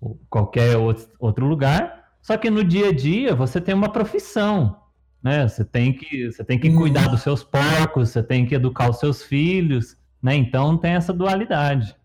ou 0.00 0.20
qualquer 0.30 0.76
outro, 0.76 1.08
outro 1.18 1.46
lugar, 1.46 2.12
só 2.22 2.36
que 2.36 2.50
no 2.50 2.62
dia 2.62 2.88
a 2.88 2.92
dia 2.92 3.34
você 3.34 3.60
tem 3.60 3.74
uma 3.74 3.90
profissão, 3.90 4.76
né? 5.22 5.48
Você 5.48 5.64
tem 5.64 5.92
que, 5.92 6.30
você 6.30 6.44
tem 6.44 6.58
que 6.58 6.68
uhum. 6.68 6.76
cuidar 6.76 7.08
dos 7.08 7.22
seus 7.22 7.42
porcos, 7.42 8.10
você 8.10 8.22
tem 8.22 8.46
que 8.46 8.54
educar 8.54 8.90
os 8.90 8.98
seus 8.98 9.22
filhos, 9.22 9.96
né? 10.22 10.34
Então 10.36 10.76
tem 10.76 10.92
essa 10.92 11.12
dualidade. 11.12 11.96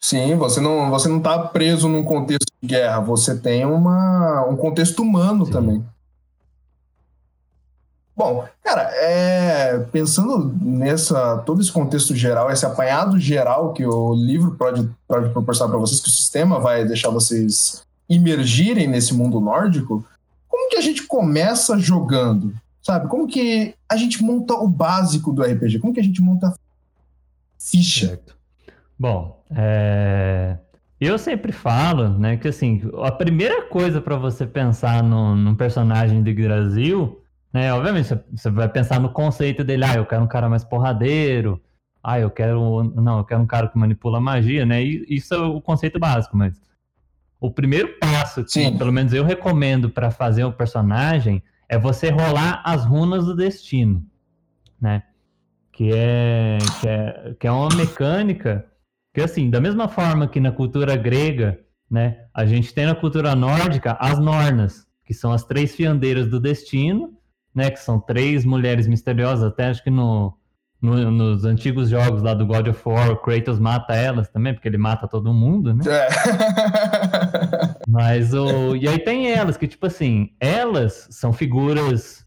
Sim, 0.00 0.36
você 0.36 0.60
não 0.60 0.90
você 0.90 1.08
não 1.08 1.16
está 1.16 1.38
preso 1.48 1.88
num 1.88 2.04
contexto 2.04 2.52
de 2.60 2.68
guerra, 2.68 3.00
você 3.00 3.40
tem 3.40 3.64
uma, 3.64 4.46
um 4.46 4.54
contexto 4.54 5.00
humano 5.00 5.46
Sim. 5.46 5.52
também. 5.52 5.93
Bom, 8.16 8.46
cara, 8.62 8.82
é, 8.94 9.78
pensando 9.90 10.54
nessa 10.62 11.38
todo 11.38 11.60
esse 11.60 11.72
contexto 11.72 12.14
geral, 12.14 12.50
esse 12.50 12.64
apanhado 12.64 13.18
geral 13.18 13.72
que 13.72 13.84
o 13.84 14.14
livro 14.14 14.52
pode, 14.52 14.88
pode 15.08 15.30
proporcionar 15.30 15.70
para 15.70 15.80
vocês, 15.80 16.00
que 16.00 16.08
o 16.08 16.12
sistema 16.12 16.60
vai 16.60 16.84
deixar 16.84 17.10
vocês 17.10 17.82
imergirem 18.08 18.86
nesse 18.86 19.12
mundo 19.14 19.40
nórdico, 19.40 20.04
como 20.48 20.70
que 20.70 20.76
a 20.76 20.80
gente 20.80 21.06
começa 21.06 21.76
jogando? 21.76 22.54
Sabe? 22.80 23.08
Como 23.08 23.26
que 23.26 23.74
a 23.88 23.96
gente 23.96 24.22
monta 24.22 24.54
o 24.54 24.68
básico 24.68 25.32
do 25.32 25.42
RPG? 25.42 25.80
Como 25.80 25.92
que 25.92 26.00
a 26.00 26.04
gente 26.04 26.22
monta 26.22 26.48
a 26.48 26.54
ficha? 27.58 28.08
Certo. 28.08 28.36
Bom, 28.96 29.42
é... 29.50 30.56
eu 31.00 31.18
sempre 31.18 31.50
falo, 31.50 32.10
né, 32.10 32.36
que 32.36 32.46
assim, 32.46 32.82
a 33.02 33.10
primeira 33.10 33.62
coisa 33.62 34.00
para 34.00 34.16
você 34.16 34.46
pensar 34.46 35.02
num 35.02 35.54
personagem 35.56 36.22
do 36.22 36.32
Brasil 36.32 37.23
né? 37.54 37.72
Obviamente, 37.72 38.12
você 38.32 38.50
vai 38.50 38.68
pensar 38.68 38.98
no 38.98 39.08
conceito 39.08 39.62
dele, 39.62 39.84
ah, 39.84 39.94
eu 39.94 40.04
quero 40.04 40.24
um 40.24 40.26
cara 40.26 40.48
mais 40.48 40.64
porradeiro, 40.64 41.62
ah, 42.02 42.18
eu 42.18 42.28
quero. 42.28 42.82
Não, 42.82 43.18
eu 43.18 43.24
quero 43.24 43.40
um 43.40 43.46
cara 43.46 43.68
que 43.68 43.78
manipula 43.78 44.20
magia, 44.20 44.66
né? 44.66 44.82
E 44.82 45.06
isso 45.08 45.32
é 45.32 45.38
o 45.38 45.60
conceito 45.60 45.98
básico, 46.00 46.36
mas 46.36 46.60
o 47.40 47.50
primeiro 47.52 47.96
passo 48.00 48.42
que, 48.42 48.50
Sim. 48.50 48.76
pelo 48.76 48.92
menos, 48.92 49.12
eu 49.12 49.24
recomendo 49.24 49.88
para 49.88 50.10
fazer 50.10 50.44
um 50.44 50.50
personagem 50.50 51.42
é 51.68 51.78
você 51.78 52.10
rolar 52.10 52.60
as 52.64 52.84
runas 52.84 53.24
do 53.24 53.36
destino, 53.36 54.04
né? 54.80 55.04
Que 55.72 55.92
é, 55.94 56.58
que 56.80 56.88
é, 56.88 57.34
que 57.38 57.46
é 57.46 57.52
uma 57.52 57.74
mecânica 57.74 58.66
que, 59.14 59.20
assim, 59.20 59.48
da 59.48 59.60
mesma 59.60 59.86
forma 59.86 60.26
que 60.26 60.40
na 60.40 60.50
cultura 60.50 60.96
grega, 60.96 61.60
né, 61.88 62.26
a 62.34 62.44
gente 62.44 62.74
tem 62.74 62.84
na 62.84 62.94
cultura 62.94 63.34
nórdica 63.34 63.96
as 64.00 64.18
Nornas, 64.18 64.86
que 65.04 65.14
são 65.14 65.32
as 65.32 65.44
três 65.44 65.74
fiandeiras 65.74 66.28
do 66.28 66.40
destino, 66.40 67.16
né? 67.54 67.70
Que 67.70 67.78
são 67.78 68.00
três 68.00 68.44
mulheres 68.44 68.86
misteriosas, 68.86 69.44
até 69.44 69.66
acho 69.66 69.82
que 69.82 69.90
no, 69.90 70.36
no, 70.80 71.10
nos 71.10 71.44
antigos 71.44 71.88
jogos 71.88 72.22
lá 72.22 72.34
do 72.34 72.46
God 72.46 72.68
of 72.68 72.80
War, 72.84 73.10
o 73.10 73.16
Kratos 73.16 73.58
mata 73.58 73.94
elas 73.94 74.28
também, 74.28 74.52
porque 74.52 74.68
ele 74.68 74.78
mata 74.78 75.08
todo 75.08 75.32
mundo, 75.32 75.74
né? 75.74 75.84
É. 75.86 76.08
Mas 77.88 78.34
o. 78.34 78.76
E 78.76 78.88
aí 78.88 78.98
tem 78.98 79.30
elas, 79.30 79.56
que, 79.56 79.66
tipo 79.66 79.86
assim, 79.86 80.30
elas 80.40 81.08
são 81.10 81.32
figuras, 81.32 82.26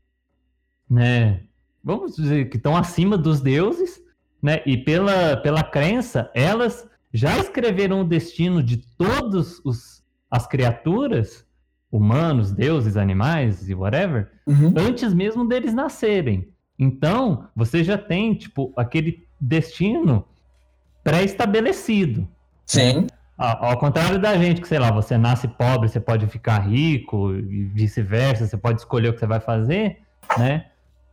né? 0.90 1.42
Vamos 1.84 2.16
dizer, 2.16 2.50
que 2.50 2.58
estão 2.58 2.76
acima 2.76 3.18
dos 3.18 3.42
deuses, 3.42 4.02
né? 4.42 4.62
E 4.66 4.78
pela, 4.78 5.38
pela 5.38 5.64
crença, 5.64 6.30
elas 6.34 6.88
já 7.14 7.38
escreveram 7.38 8.02
o 8.02 8.08
destino 8.08 8.62
de 8.62 8.78
todas 8.98 9.62
as 10.30 10.46
criaturas 10.46 11.47
humanos, 11.92 12.52
deuses, 12.52 12.98
animais 12.98 13.70
e 13.70 13.74
whatever, 13.74 14.30
uhum. 14.46 14.74
antes 14.78 15.14
mesmo 15.14 15.48
deles 15.48 15.74
nascerem. 15.74 16.50
Então, 16.78 17.48
você 17.56 17.84
já 17.84 17.98
tem, 17.98 18.34
tipo, 18.34 18.74
aquele 18.76 19.26
destino 19.40 20.26
pré-estabelecido. 21.04 22.28
Sim. 22.66 23.08
Ao, 23.38 23.66
ao 23.66 23.80
contrário 23.80 24.20
da 24.20 24.38
gente, 24.38 24.62
que 24.62 24.68
sei 24.68 24.80
lá, 24.80 24.92
você 24.92 25.18
nasce 25.18 25.48
pobre, 25.48 25.88
você 25.88 26.00
pode 26.00 26.28
ficar 26.28 26.60
rico, 26.60 27.34
e 27.34 27.66
vice-versa, 27.66 28.46
você 28.46 28.58
pode 28.58 28.82
escolher 28.82 29.10
o 29.10 29.14
que 29.14 29.20
você 29.20 29.28
vai 29.28 29.40
fazer, 29.40 30.02
né? 30.38 30.68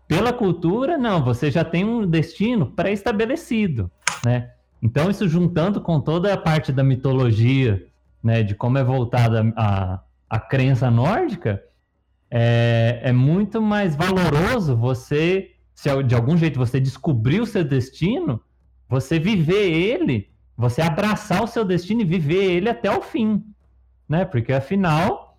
Pela 0.07 0.33
cultura, 0.33 0.99
não, 0.99 1.25
você 1.25 1.50
já 1.50 1.64
tem 1.64 1.85
um 1.85 2.07
destino 2.07 2.66
pré-estabelecido, 2.66 3.90
né? 4.25 4.50
Então, 4.83 5.09
isso 5.09 5.26
juntando 5.28 5.81
com 5.81 5.99
toda 5.99 6.33
a 6.33 6.37
parte 6.37 6.71
da 6.71 6.85
mitologia, 6.85 7.87
né, 8.23 8.43
de 8.43 8.54
como 8.54 8.76
é 8.76 8.85
voltada 8.85 9.50
a, 9.57 10.00
a 10.28 10.38
crença 10.38 10.90
nórdica, 10.90 11.62
é, 12.31 13.00
é 13.02 13.12
muito 13.12 13.62
mais 13.62 13.95
valoroso 13.95 14.76
você, 14.76 15.52
se 15.75 16.02
de 16.02 16.14
algum 16.14 16.37
jeito 16.37 16.59
você 16.59 16.81
descobrir 16.81 17.40
o 17.40 17.47
seu 17.47 17.64
destino, 17.64 18.40
você 18.88 19.19
viver 19.19 19.71
ele, 19.71 20.31
você 20.57 20.83
abraçar 20.83 21.43
o 21.43 21.47
seu 21.47 21.64
destino 21.64 22.00
e 22.00 22.04
viver 22.04 22.45
ele 22.45 22.69
até 22.69 22.90
o 22.90 23.00
fim, 23.00 23.45
né? 24.09 24.25
Porque 24.25 24.52
afinal, 24.52 25.38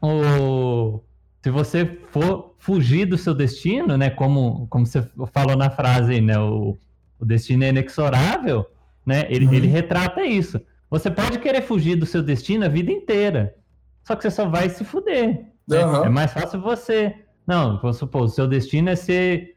o, 0.00 1.00
se 1.42 1.50
você 1.50 1.98
for 2.10 2.54
fugir 2.58 3.06
do 3.06 3.18
seu 3.18 3.34
destino, 3.34 3.96
né? 3.96 4.10
Como, 4.10 4.66
como 4.68 4.86
você 4.86 5.02
falou 5.32 5.56
na 5.56 5.70
frase, 5.70 6.20
né? 6.20 6.38
O, 6.38 6.78
o 7.18 7.24
destino 7.24 7.64
é 7.64 7.68
inexorável, 7.68 8.66
né? 9.04 9.26
Ele, 9.28 9.46
uhum. 9.46 9.54
ele 9.54 9.66
retrata 9.66 10.24
isso. 10.24 10.60
Você 10.88 11.10
pode 11.10 11.38
querer 11.38 11.62
fugir 11.62 11.96
do 11.96 12.06
seu 12.06 12.22
destino 12.22 12.64
a 12.64 12.68
vida 12.68 12.92
inteira, 12.92 13.54
só 14.04 14.16
que 14.16 14.22
você 14.22 14.30
só 14.30 14.48
vai 14.48 14.68
se 14.68 14.84
fuder. 14.84 15.46
Né? 15.68 15.78
É 16.04 16.08
mais 16.08 16.32
fácil 16.32 16.60
você. 16.60 17.14
Não, 17.46 17.80
vou 17.80 17.92
supor, 17.92 18.22
o 18.22 18.28
seu 18.28 18.46
destino 18.46 18.90
é 18.90 18.96
ser. 18.96 19.56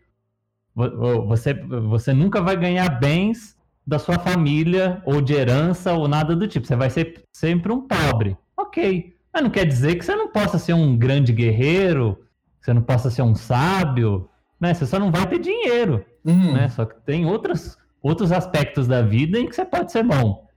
Você, 1.28 1.54
você 1.54 2.14
nunca 2.14 2.42
vai 2.42 2.58
ganhar 2.58 2.90
bens 3.00 3.56
da 3.88 4.00
sua 4.00 4.18
família, 4.18 5.02
ou 5.06 5.22
de 5.22 5.34
herança, 5.34 5.94
ou 5.94 6.08
nada 6.08 6.36
do 6.36 6.48
tipo. 6.48 6.66
Você 6.66 6.76
vai 6.76 6.90
ser 6.90 7.24
sempre 7.32 7.72
um 7.72 7.88
pobre. 7.88 8.36
Ok. 8.58 9.14
Mas 9.34 9.44
não 9.44 9.50
quer 9.50 9.66
dizer 9.66 9.96
que 9.96 10.06
você 10.06 10.16
não 10.16 10.30
possa 10.30 10.58
ser 10.58 10.74
um 10.74 10.98
grande 10.98 11.32
guerreiro, 11.32 12.26
que 12.60 12.66
você 12.66 12.74
não 12.74 12.82
possa 12.82 13.10
ser 13.10 13.22
um 13.22 13.36
sábio, 13.36 14.30
né? 14.60 14.74
Você 14.74 14.86
só 14.86 15.00
não 15.00 15.12
vai 15.12 15.28
ter 15.28 15.40
dinheiro. 15.40 16.06
Uhum. 16.24 16.54
Né? 16.54 16.70
Só 16.70 16.86
que 16.86 16.96
tem 17.02 17.26
outros, 17.26 17.78
outros 18.02 18.32
aspectos 18.32 18.88
da 18.88 19.02
vida 19.02 19.38
em 19.38 19.48
que 19.48 19.56
você 19.56 19.66
pode 19.66 19.92
ser 19.92 20.04
bom. 20.04 20.48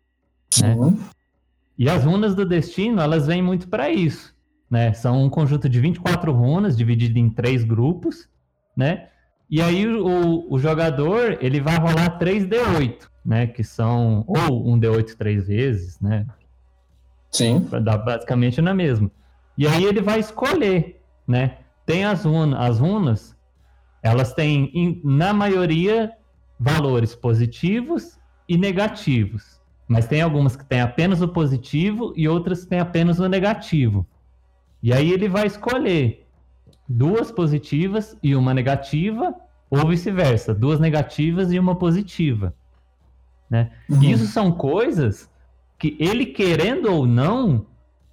Né? 0.60 0.74
E 1.78 1.88
as 1.88 2.04
runas 2.04 2.34
do 2.34 2.44
destino, 2.44 3.00
elas 3.00 3.26
vêm 3.26 3.40
muito 3.40 3.68
para 3.68 3.88
isso, 3.88 4.34
né? 4.68 4.92
São 4.92 5.22
um 5.22 5.30
conjunto 5.30 5.68
de 5.68 5.78
24 5.78 6.32
runas, 6.32 6.76
dividido 6.76 7.18
em 7.18 7.30
três 7.30 7.62
grupos, 7.62 8.28
né? 8.76 9.08
E 9.48 9.62
aí 9.62 9.86
o, 9.86 10.46
o 10.52 10.58
jogador, 10.58 11.38
ele 11.40 11.60
vai 11.60 11.78
rolar 11.78 12.18
3D8, 12.18 13.08
né? 13.24 13.46
Que 13.46 13.62
são 13.62 14.24
ou 14.26 14.68
um 14.68 14.78
D8 14.78 15.16
três 15.16 15.46
vezes, 15.46 16.00
né? 16.00 16.26
Sim. 17.30 17.60
Pra 17.60 17.78
dar 17.78 17.98
basicamente 17.98 18.60
na 18.60 18.74
mesma. 18.74 19.10
E 19.56 19.66
aí 19.66 19.84
ele 19.84 20.00
vai 20.00 20.18
escolher, 20.18 21.00
né? 21.26 21.58
Tem 21.86 22.04
as 22.04 22.24
runas, 22.24 22.60
as 22.60 22.78
runas, 22.80 23.36
elas 24.02 24.32
têm, 24.34 25.00
na 25.04 25.32
maioria, 25.32 26.12
valores 26.58 27.14
positivos 27.14 28.18
e 28.48 28.58
negativos. 28.58 29.57
Mas 29.88 30.06
tem 30.06 30.20
algumas 30.20 30.54
que 30.54 30.64
têm 30.64 30.82
apenas 30.82 31.22
o 31.22 31.28
positivo 31.28 32.12
e 32.14 32.28
outras 32.28 32.62
que 32.62 32.70
têm 32.70 32.78
apenas 32.78 33.18
o 33.18 33.28
negativo. 33.28 34.06
E 34.82 34.92
aí 34.92 35.10
ele 35.10 35.28
vai 35.28 35.46
escolher 35.46 36.26
duas 36.86 37.32
positivas 37.32 38.16
e 38.22 38.36
uma 38.36 38.52
negativa, 38.52 39.34
ou 39.70 39.88
vice-versa, 39.88 40.54
duas 40.54 40.78
negativas 40.78 41.50
e 41.50 41.58
uma 41.58 41.74
positiva. 41.74 42.54
Né? 43.48 43.70
Uhum. 43.88 44.02
Isso 44.02 44.26
são 44.26 44.52
coisas 44.52 45.30
que 45.78 45.96
ele 45.98 46.26
querendo 46.26 46.92
ou 46.92 47.06
não 47.06 47.66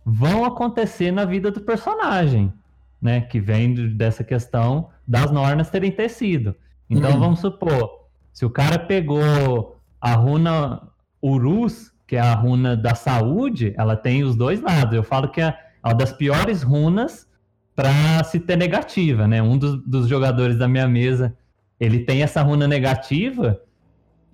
vão 0.06 0.46
acontecer 0.46 1.12
na 1.12 1.26
vida 1.26 1.52
do 1.52 1.62
personagem, 1.62 2.54
né? 3.02 3.22
Que 3.22 3.40
vem 3.40 3.74
dessa 3.96 4.24
questão 4.24 4.90
das 5.08 5.32
normas 5.32 5.70
terem 5.72 5.92
tecido. 5.92 6.56
Então 6.88 7.12
uhum. 7.14 7.20
vamos 7.20 7.40
supor, 7.40 8.06
se 8.32 8.46
o 8.46 8.50
cara 8.50 8.78
pegou 8.78 9.80
a 10.00 10.14
runa 10.14 10.88
Urus, 11.28 11.92
que 12.08 12.16
é 12.16 12.20
a 12.20 12.34
runa 12.34 12.76
da 12.76 12.96
saúde, 12.96 13.74
ela 13.78 13.96
tem 13.96 14.24
os 14.24 14.36
dois 14.36 14.62
lados. 14.62 14.94
Eu 14.94 15.04
falo 15.04 15.30
que 15.30 15.42
é 15.42 15.58
uma 15.84 15.94
das 15.94 16.14
piores 16.14 16.62
runas 16.62 17.28
para 17.76 18.24
se 18.24 18.40
ter 18.40 18.56
negativa, 18.56 19.28
né? 19.28 19.42
Um 19.42 19.58
dos, 19.58 19.84
dos 19.86 20.08
jogadores 20.08 20.58
da 20.58 20.68
minha 20.68 20.88
mesa, 20.88 21.36
ele 21.80 22.00
tem 22.00 22.24
essa 22.24 22.42
runa 22.42 22.68
negativa 22.68 23.60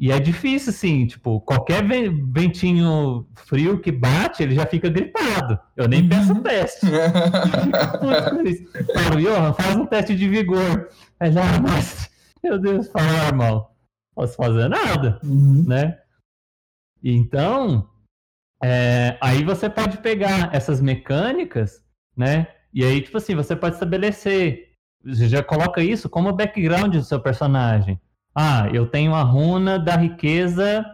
e 0.01 0.11
é 0.11 0.19
difícil, 0.19 0.71
assim, 0.71 1.05
tipo, 1.05 1.39
qualquer 1.41 1.83
ventinho 1.83 3.27
frio 3.35 3.79
que 3.79 3.91
bate, 3.91 4.41
ele 4.41 4.55
já 4.55 4.65
fica 4.65 4.89
gripado. 4.89 5.59
Eu 5.77 5.87
nem 5.87 6.09
peço 6.09 6.33
uhum. 6.33 6.41
teste. 6.41 6.87
Falo, 8.93 9.21
Johan, 9.21 9.53
faz 9.53 9.75
um 9.75 9.85
teste 9.85 10.15
de 10.15 10.27
vigor. 10.27 10.89
Aí 11.19 11.31
já, 11.31 11.43
ah, 11.43 11.61
mas, 11.61 12.09
meu 12.43 12.57
Deus, 12.57 12.87
fala, 12.87 13.27
irmão, 13.27 13.67
posso 14.15 14.35
fazer 14.35 14.67
nada, 14.69 15.19
uhum. 15.23 15.65
né? 15.67 15.99
Então, 17.03 17.89
é, 18.63 19.17
aí 19.21 19.43
você 19.43 19.69
pode 19.69 19.97
pegar 19.97 20.53
essas 20.53 20.79
mecânicas, 20.79 21.83
né? 22.15 22.47
E 22.73 22.85
aí, 22.85 23.01
tipo 23.01 23.17
assim, 23.17 23.35
você 23.35 23.55
pode 23.55 23.75
estabelecer, 23.75 24.69
você 25.03 25.27
já 25.27 25.43
coloca 25.43 25.83
isso 25.83 26.09
como 26.09 26.31
background 26.33 26.95
do 26.95 27.03
seu 27.03 27.19
personagem. 27.19 27.99
Ah, 28.33 28.69
eu 28.71 28.87
tenho 28.87 29.13
a 29.13 29.23
runa 29.23 29.77
da 29.77 29.95
riqueza 29.95 30.85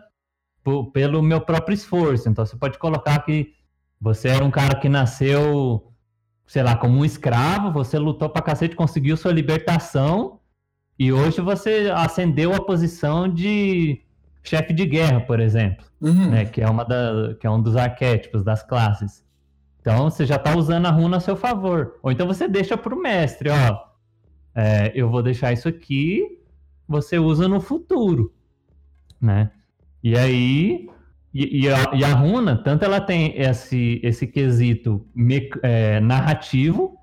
pelo 0.94 1.22
meu 1.22 1.42
próprio 1.42 1.74
esforço. 1.74 2.28
Então 2.28 2.46
você 2.46 2.56
pode 2.58 2.78
colocar 2.80 3.20
que 3.20 3.54
você 4.00 4.30
era 4.30 4.44
um 4.44 4.52
cara 4.52 4.76
que 4.80 4.90
nasceu, 4.90 5.94
sei 6.46 6.64
lá, 6.64 6.76
como 6.76 7.00
um 7.00 7.06
escravo, 7.06 7.72
você 7.72 7.98
lutou 7.98 8.30
pra 8.30 8.42
cacete, 8.42 8.76
conseguiu 8.76 9.18
sua 9.18 9.32
libertação, 9.32 10.40
e 11.00 11.12
hoje 11.12 11.42
você 11.42 11.92
ascendeu 11.94 12.54
a 12.54 12.64
posição 12.64 13.32
de 13.32 14.02
chefe 14.48 14.74
de 14.74 14.86
guerra, 14.86 15.22
por 15.22 15.40
exemplo, 15.40 15.86
uhum. 16.02 16.32
né, 16.32 16.46
que, 16.46 16.62
é 16.62 16.70
uma 16.70 16.84
da, 16.84 17.36
que 17.40 17.46
é 17.46 17.50
um 17.50 17.62
dos 17.62 17.76
arquétipos 17.76 18.44
das 18.44 18.64
classes. 18.64 19.26
Então 19.80 20.10
você 20.10 20.26
já 20.26 20.36
está 20.36 20.56
usando 20.56 20.86
a 20.86 20.92
runa 20.92 21.18
a 21.18 21.20
seu 21.20 21.36
favor. 21.36 21.96
Ou 22.02 22.12
então 22.12 22.28
você 22.28 22.48
deixa 22.48 22.78
para 22.78 22.94
o 22.94 23.02
mestre, 23.02 23.50
ó, 23.50 23.78
é, 24.56 24.92
eu 24.96 25.10
vou 25.10 25.22
deixar 25.22 25.54
isso 25.54 25.68
aqui 25.68 26.38
você 26.88 27.20
usa 27.20 27.48
no 27.48 27.60
futuro, 27.60 28.34
né? 29.20 29.52
E 30.02 30.18
aí, 30.18 30.88
e, 31.34 31.66
e, 31.66 31.70
a, 31.70 31.92
e 31.94 32.04
a, 32.04 32.14
runa, 32.14 32.56
tanto 32.56 32.86
ela 32.86 33.02
tem 33.02 33.40
esse, 33.40 34.00
esse 34.02 34.26
quesito 34.26 35.06
me, 35.14 35.50
é, 35.62 36.00
narrativo, 36.00 36.98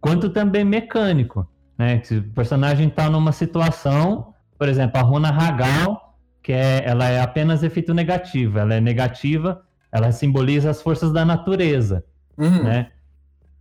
quanto 0.00 0.30
também 0.30 0.64
mecânico, 0.64 1.48
né? 1.76 2.02
Se 2.02 2.16
o 2.16 2.22
personagem 2.30 2.88
está 2.88 3.08
numa 3.08 3.30
situação, 3.30 4.34
por 4.58 4.68
exemplo, 4.68 4.98
a 4.98 5.02
runa 5.02 5.28
Hagal, 5.28 6.07
que 6.42 6.52
é, 6.52 6.82
ela 6.84 7.08
é 7.08 7.20
apenas 7.20 7.62
efeito 7.62 7.92
negativo, 7.92 8.58
ela 8.58 8.74
é 8.74 8.80
negativa, 8.80 9.62
ela 9.90 10.12
simboliza 10.12 10.70
as 10.70 10.82
forças 10.82 11.12
da 11.12 11.24
natureza, 11.24 12.04
uhum. 12.36 12.64
né? 12.64 12.90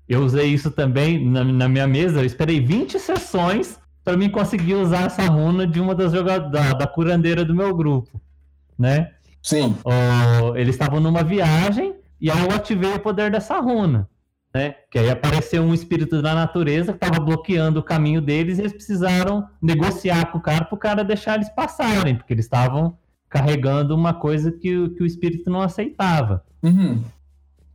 Eu 0.07 0.23
usei 0.23 0.47
isso 0.47 0.71
também 0.71 1.23
na, 1.29 1.43
na 1.43 1.67
minha 1.67 1.87
mesa, 1.87 2.19
eu 2.19 2.25
esperei 2.25 2.61
20 2.61 2.97
sessões 2.97 3.77
para 4.03 4.15
mim 4.15 4.29
conseguir 4.29 4.75
usar 4.75 5.07
essa 5.07 5.23
runa 5.23 5.67
de 5.67 5.81
uma 5.81 5.93
das 5.93 6.13
jogadoras 6.13 6.51
da, 6.51 6.73
da 6.73 6.87
curandeira 6.87 7.43
do 7.43 7.53
meu 7.53 7.75
grupo, 7.75 8.21
né? 8.79 9.11
Sim. 9.43 9.75
Oh, 9.83 10.55
eles 10.55 10.75
estavam 10.75 11.01
numa 11.01 11.23
viagem 11.23 11.93
e 12.19 12.31
aí 12.31 12.39
eu 12.39 12.55
ativei 12.55 12.93
o 12.93 12.99
poder 12.99 13.29
dessa 13.29 13.59
runa, 13.59 14.07
né? 14.53 14.75
Que 14.89 14.99
aí 14.99 15.09
apareceu 15.09 15.63
um 15.63 15.73
espírito 15.73 16.21
da 16.21 16.33
natureza 16.33 16.93
que 16.93 17.03
estava 17.03 17.23
bloqueando 17.23 17.79
o 17.79 17.83
caminho 17.83 18.21
deles 18.21 18.57
e 18.57 18.61
eles 18.61 18.73
precisaram 18.73 19.47
negociar 19.61 20.31
com 20.31 20.37
o 20.37 20.41
cara 20.41 20.65
para 20.65 20.75
o 20.75 20.79
cara 20.79 21.03
deixar 21.03 21.35
eles 21.35 21.49
passarem, 21.49 22.15
porque 22.15 22.33
eles 22.33 22.45
estavam 22.45 22.97
carregando 23.29 23.95
uma 23.95 24.13
coisa 24.13 24.51
que, 24.51 24.89
que 24.89 25.03
o 25.03 25.05
espírito 25.05 25.49
não 25.49 25.61
aceitava. 25.61 26.43
Uhum. 26.63 27.03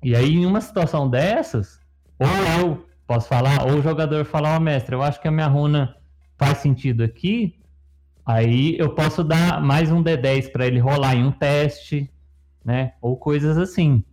E 0.03 0.17
aí, 0.17 0.37
em 0.37 0.47
uma 0.47 0.61
situação 0.61 1.09
dessas, 1.09 1.79
ou 2.19 2.27
eu 2.61 2.87
posso 3.07 3.29
falar, 3.29 3.65
ou 3.67 3.79
o 3.79 3.83
jogador 3.83 4.25
falar, 4.25 4.55
ó, 4.55 4.57
oh, 4.57 4.61
mestre, 4.61 4.95
eu 4.95 5.03
acho 5.03 5.21
que 5.21 5.29
a 5.29 5.31
minha 5.31 5.47
runa 5.47 5.95
faz 6.37 6.59
sentido 6.59 7.05
aqui, 7.05 7.55
aí 8.25 8.77
eu 8.79 8.95
posso 8.95 9.23
dar 9.23 9.61
mais 9.61 9.93
um 9.93 10.03
D10 10.03 10.51
para 10.51 10.67
ele 10.67 10.81
rolar 10.81 11.15
em 11.15 11.25
um 11.25 11.31
teste, 11.31 12.11
né? 12.65 12.95
Ou 13.01 13.17
coisas 13.17 13.59
assim. 13.59 14.05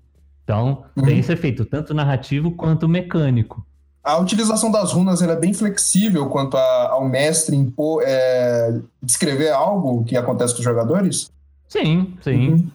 Então, 0.49 0.83
uhum. 0.97 1.05
tem 1.05 1.19
esse 1.19 1.31
efeito 1.31 1.63
tanto 1.63 1.93
narrativo 1.93 2.49
quanto 2.49 2.89
mecânico. 2.89 3.63
A 4.03 4.17
utilização 4.17 4.71
das 4.71 4.91
runas 4.91 5.21
é 5.21 5.35
bem 5.35 5.53
flexível 5.53 6.27
quanto 6.27 6.57
a, 6.57 6.89
ao 6.89 7.07
mestre 7.07 7.55
impor, 7.55 8.01
é, 8.03 8.81
descrever 8.99 9.51
algo 9.51 10.03
que 10.03 10.17
acontece 10.17 10.53
com 10.53 10.59
os 10.59 10.65
jogadores? 10.65 11.29
Sim, 11.67 12.15
sim. 12.23 12.49
Uhum. 12.49 12.67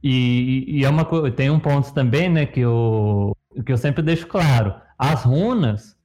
E, 0.00 0.64
e, 0.68 0.84
é 0.84 0.88
uma 0.88 1.04
tem 1.32 1.50
um 1.50 1.58
ponto 1.58 1.92
também, 1.92 2.28
né, 2.28 2.46
que 2.46 2.60
eu, 2.60 3.36
que 3.64 3.72
eu 3.72 3.76
sempre 3.76 4.00
deixo 4.00 4.28
claro. 4.28 4.72
As 4.96 5.24
runas, 5.24 5.96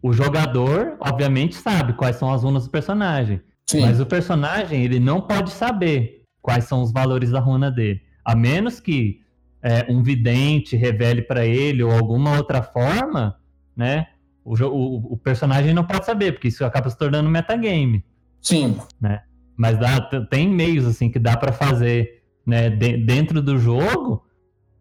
o 0.00 0.12
jogador, 0.12 0.94
obviamente, 1.00 1.56
sabe 1.56 1.94
quais 1.94 2.14
são 2.14 2.32
as 2.32 2.44
runas 2.44 2.66
do 2.66 2.70
personagem. 2.70 3.40
Sim. 3.68 3.80
Mas 3.80 3.98
o 3.98 4.06
personagem, 4.06 4.84
ele 4.84 5.00
não 5.00 5.20
pode 5.20 5.50
saber 5.50 6.22
quais 6.40 6.66
são 6.66 6.82
os 6.82 6.92
valores 6.92 7.32
da 7.32 7.40
runa 7.40 7.68
dele. 7.68 8.00
A 8.24 8.36
menos 8.36 8.78
que 8.78 9.20
é, 9.62 9.86
um 9.88 10.02
vidente 10.02 10.76
revele 10.76 11.22
para 11.22 11.44
ele 11.46 11.82
ou 11.82 11.90
alguma 11.90 12.36
outra 12.36 12.62
forma, 12.62 13.36
né? 13.76 14.06
O, 14.44 14.54
o, 14.54 15.12
o, 15.12 15.16
personagem 15.16 15.74
não 15.74 15.84
pode 15.84 16.06
saber, 16.06 16.32
porque 16.32 16.48
isso 16.48 16.64
acaba 16.64 16.88
se 16.88 16.96
tornando 16.96 17.28
metagame. 17.28 18.04
Sim. 18.40 18.78
Né? 19.00 19.22
Mas 19.56 19.78
dá, 19.78 20.00
tem 20.30 20.48
meios 20.48 20.86
assim 20.86 21.10
que 21.10 21.18
dá 21.18 21.36
para 21.36 21.52
fazer 21.52 22.22
né, 22.46 22.70
de, 22.70 22.96
dentro 22.96 23.42
do 23.42 23.58
jogo 23.58 24.24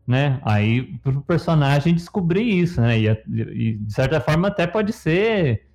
né? 0.10 0.42
Aí 0.42 0.98
pro 1.04 1.22
personagem 1.22 1.94
descobrir 1.94 2.42
isso, 2.42 2.82
né? 2.82 2.98
E, 3.00 3.08
e, 3.08 3.74
de 3.76 3.94
certa 3.94 4.20
forma 4.20 4.48
até 4.48 4.66
pode 4.66 4.92
ser 4.92 5.68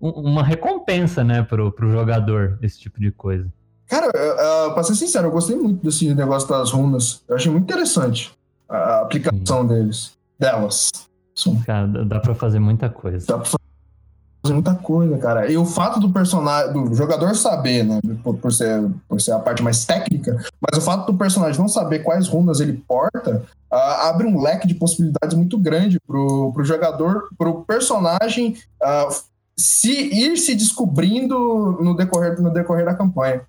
uma 0.00 0.42
recompensa, 0.42 1.22
né, 1.22 1.42
pro, 1.42 1.70
pro 1.70 1.92
jogador, 1.92 2.58
esse 2.62 2.80
tipo 2.80 2.98
de 2.98 3.12
coisa. 3.12 3.52
Cara, 3.86 4.08
uh, 4.08 4.72
pra 4.72 4.82
ser 4.82 4.94
sincero, 4.94 5.28
eu 5.28 5.30
gostei 5.30 5.54
muito 5.54 5.84
desse 5.84 6.12
negócio 6.14 6.48
das 6.48 6.70
runas. 6.72 7.22
Eu 7.28 7.36
achei 7.36 7.52
muito 7.52 7.64
interessante 7.64 8.32
a 8.72 9.00
aplicação 9.02 9.62
Sim. 9.62 9.66
deles, 9.68 10.12
delas. 10.38 10.90
Sim. 11.34 11.62
Cara, 11.66 11.86
dá 11.86 12.20
pra 12.20 12.34
fazer 12.34 12.58
muita 12.58 12.88
coisa. 12.88 13.26
Dá 13.26 13.38
pra 13.38 13.46
fazer 13.46 14.54
muita 14.54 14.74
coisa, 14.74 15.18
cara. 15.18 15.50
E 15.50 15.56
o 15.56 15.64
fato 15.64 16.00
do 16.00 16.10
personagem, 16.10 16.72
do 16.72 16.94
jogador 16.94 17.34
saber, 17.34 17.84
né, 17.84 18.00
por, 18.22 18.36
por, 18.36 18.52
ser, 18.52 18.90
por 19.08 19.20
ser 19.20 19.32
a 19.32 19.38
parte 19.38 19.62
mais 19.62 19.84
técnica, 19.84 20.36
mas 20.60 20.82
o 20.82 20.84
fato 20.84 21.10
do 21.10 21.18
personagem 21.18 21.60
não 21.60 21.68
saber 21.68 22.00
quais 22.00 22.28
runas 22.28 22.60
ele 22.60 22.72
porta, 22.72 23.44
uh, 23.72 23.76
abre 24.08 24.26
um 24.26 24.40
leque 24.40 24.66
de 24.66 24.74
possibilidades 24.74 25.36
muito 25.36 25.56
grande 25.58 25.98
pro, 26.00 26.52
pro 26.52 26.64
jogador, 26.64 27.28
pro 27.38 27.64
personagem 27.64 28.56
uh, 28.82 29.14
se 29.56 29.92
ir 29.92 30.36
se 30.36 30.54
descobrindo 30.54 31.78
no 31.80 31.94
decorrer, 31.94 32.40
no 32.40 32.52
decorrer 32.52 32.84
da 32.84 32.94
campanha. 32.94 33.42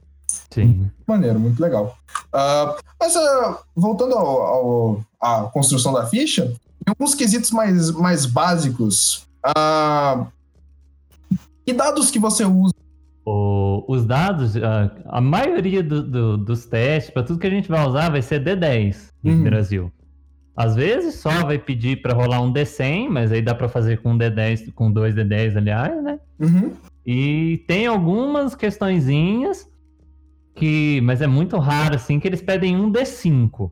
Sim. 0.51 0.89
Maneiro, 1.07 1.39
muito 1.39 1.62
legal. 1.62 1.97
Uh, 2.34 2.76
mas 3.00 3.13
voltando 3.76 4.15
ao, 4.15 4.41
ao, 4.41 5.06
à 5.22 5.43
construção 5.52 5.93
da 5.93 6.08
ficha, 6.08 6.52
em 6.86 6.89
alguns 6.89 7.13
quesitos 7.13 7.52
mais, 7.52 7.91
mais 7.91 8.26
básicos, 8.26 9.28
uh, 9.46 10.26
que 11.65 11.74
dados 11.74 12.10
que 12.10 12.19
você 12.19 12.43
usa? 12.43 12.74
O, 13.26 13.86
os 13.88 14.06
dados, 14.06 14.58
a, 14.58 14.91
a 15.06 15.22
maioria 15.22 15.82
do, 15.82 16.04
do, 16.04 16.38
dos 16.38 16.65
testes, 16.65 17.13
para 17.13 17.24
tudo 17.24 17.39
que 17.39 17.48
a 17.48 17.52
gente 17.52 17.69
vai 17.69 17.88
usar, 17.88 18.10
vai 18.10 18.22
ser 18.22 18.43
D10 18.43 18.98
no 19.24 19.32
uhum. 19.32 19.43
Brasil. 19.43 19.91
Às 20.56 20.76
vezes 20.76 21.15
só 21.15 21.46
vai 21.46 21.58
pedir 21.58 22.02
para 22.02 22.13
rolar 22.13 22.41
um 22.41 22.52
D100, 22.52 23.10
mas 23.10 23.32
aí 23.32 23.41
dá 23.41 23.56
para 23.56 23.69
fazer 23.69 24.02
com 24.02 24.17
D10, 24.17 24.74
com 24.74 24.91
dois 24.91 25.15
D10, 25.15 25.58
aliás, 25.58 26.04
né? 26.04 26.19
Uhum. 26.39 26.74
E 27.06 27.63
tem 27.67 27.88
algumas 27.88 28.56
questõezinhas 28.56 29.67
que, 30.56 31.02
mas 31.02 31.22
é 31.22 31.28
muito 31.28 31.58
raro 31.58 31.96
assim 31.96 32.20
que 32.20 32.28
eles 32.28 32.42
pedem 32.42 32.76
um 32.76 32.92
D5, 32.92 33.72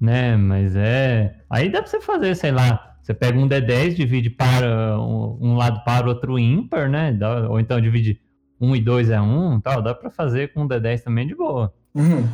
né? 0.00 0.36
Mas 0.36 0.74
é, 0.76 1.36
aí 1.48 1.68
dá 1.68 1.80
para 1.82 1.90
você 1.90 2.00
fazer, 2.00 2.34
sei 2.34 2.52
lá, 2.52 2.96
você 3.02 3.14
pega 3.14 3.38
um 3.38 3.48
D10, 3.48 3.94
divide 3.94 4.30
para 4.30 4.98
um, 5.00 5.38
um 5.40 5.56
lado 5.56 5.84
para 5.84 6.08
outro 6.08 6.38
ímpar, 6.38 6.88
né? 6.88 7.12
Dá, 7.12 7.48
ou 7.48 7.60
então 7.60 7.80
divide 7.80 8.20
1 8.60 8.76
e 8.76 8.80
2 8.80 9.10
é 9.10 9.20
1, 9.20 9.60
tal, 9.60 9.80
dá 9.80 9.94
para 9.94 10.10
fazer 10.10 10.52
com 10.52 10.62
um 10.62 10.68
D10 10.68 11.02
também 11.02 11.26
de 11.26 11.34
boa. 11.34 11.72
Uhum. 11.94 12.26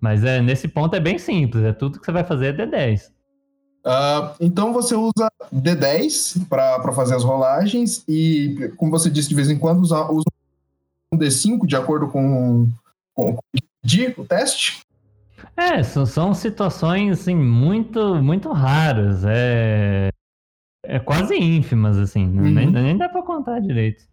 Mas 0.00 0.24
é, 0.24 0.40
nesse 0.40 0.66
ponto 0.66 0.96
é 0.96 1.00
bem 1.00 1.18
simples, 1.18 1.62
é 1.62 1.72
tudo 1.72 2.00
que 2.00 2.06
você 2.06 2.12
vai 2.12 2.24
fazer 2.24 2.58
é 2.58 2.66
D10. 2.66 3.08
Uh, 3.82 3.88
ah, 3.88 4.34
então 4.40 4.72
você 4.72 4.94
usa 4.94 5.30
D10 5.54 6.46
para 6.48 6.92
fazer 6.92 7.14
as 7.14 7.24
rolagens 7.24 8.02
e, 8.08 8.72
como 8.76 8.90
você 8.90 9.08
disse, 9.08 9.28
de 9.28 9.34
vez 9.34 9.48
em 9.48 9.58
quando 9.58 9.80
usa, 9.80 10.10
usa 10.10 10.26
um 11.12 11.18
D5 11.18 11.66
de 11.66 11.76
acordo 11.76 12.08
com, 12.08 12.68
com 14.14 14.22
o 14.22 14.26
teste? 14.26 14.80
É, 15.56 15.82
são, 15.82 16.06
são 16.06 16.34
situações 16.34 17.20
assim, 17.20 17.34
muito, 17.34 18.16
muito 18.22 18.50
raras. 18.52 19.24
É, 19.24 20.10
é 20.84 20.98
quase 20.98 21.36
ínfimas, 21.36 21.98
assim. 21.98 22.26
Uhum. 22.26 22.50
Nem, 22.50 22.70
nem 22.70 22.96
dá 22.96 23.08
pra 23.08 23.22
contar 23.22 23.60
direito. 23.60 24.09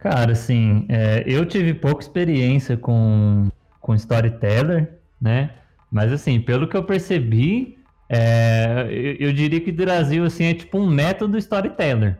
Cara, 0.00 0.32
assim, 0.32 0.86
é, 0.88 1.22
eu 1.26 1.44
tive 1.44 1.74
pouca 1.74 2.02
experiência 2.02 2.76
com, 2.76 3.48
com 3.80 3.94
storyteller, 3.94 4.98
né? 5.20 5.50
Mas, 5.92 6.10
assim, 6.10 6.40
pelo 6.40 6.66
que 6.66 6.76
eu 6.76 6.82
percebi, 6.82 7.78
é, 8.08 8.86
eu, 8.90 9.28
eu, 9.28 9.32
diria 9.32 9.60
que 9.60 9.70
o 9.70 9.74
Brasil, 9.74 10.24
assim, 10.24 10.44
é 10.44 10.54
tipo 10.54 10.78
um 10.78 10.86
método 10.86 11.36
storyteller, 11.36 12.18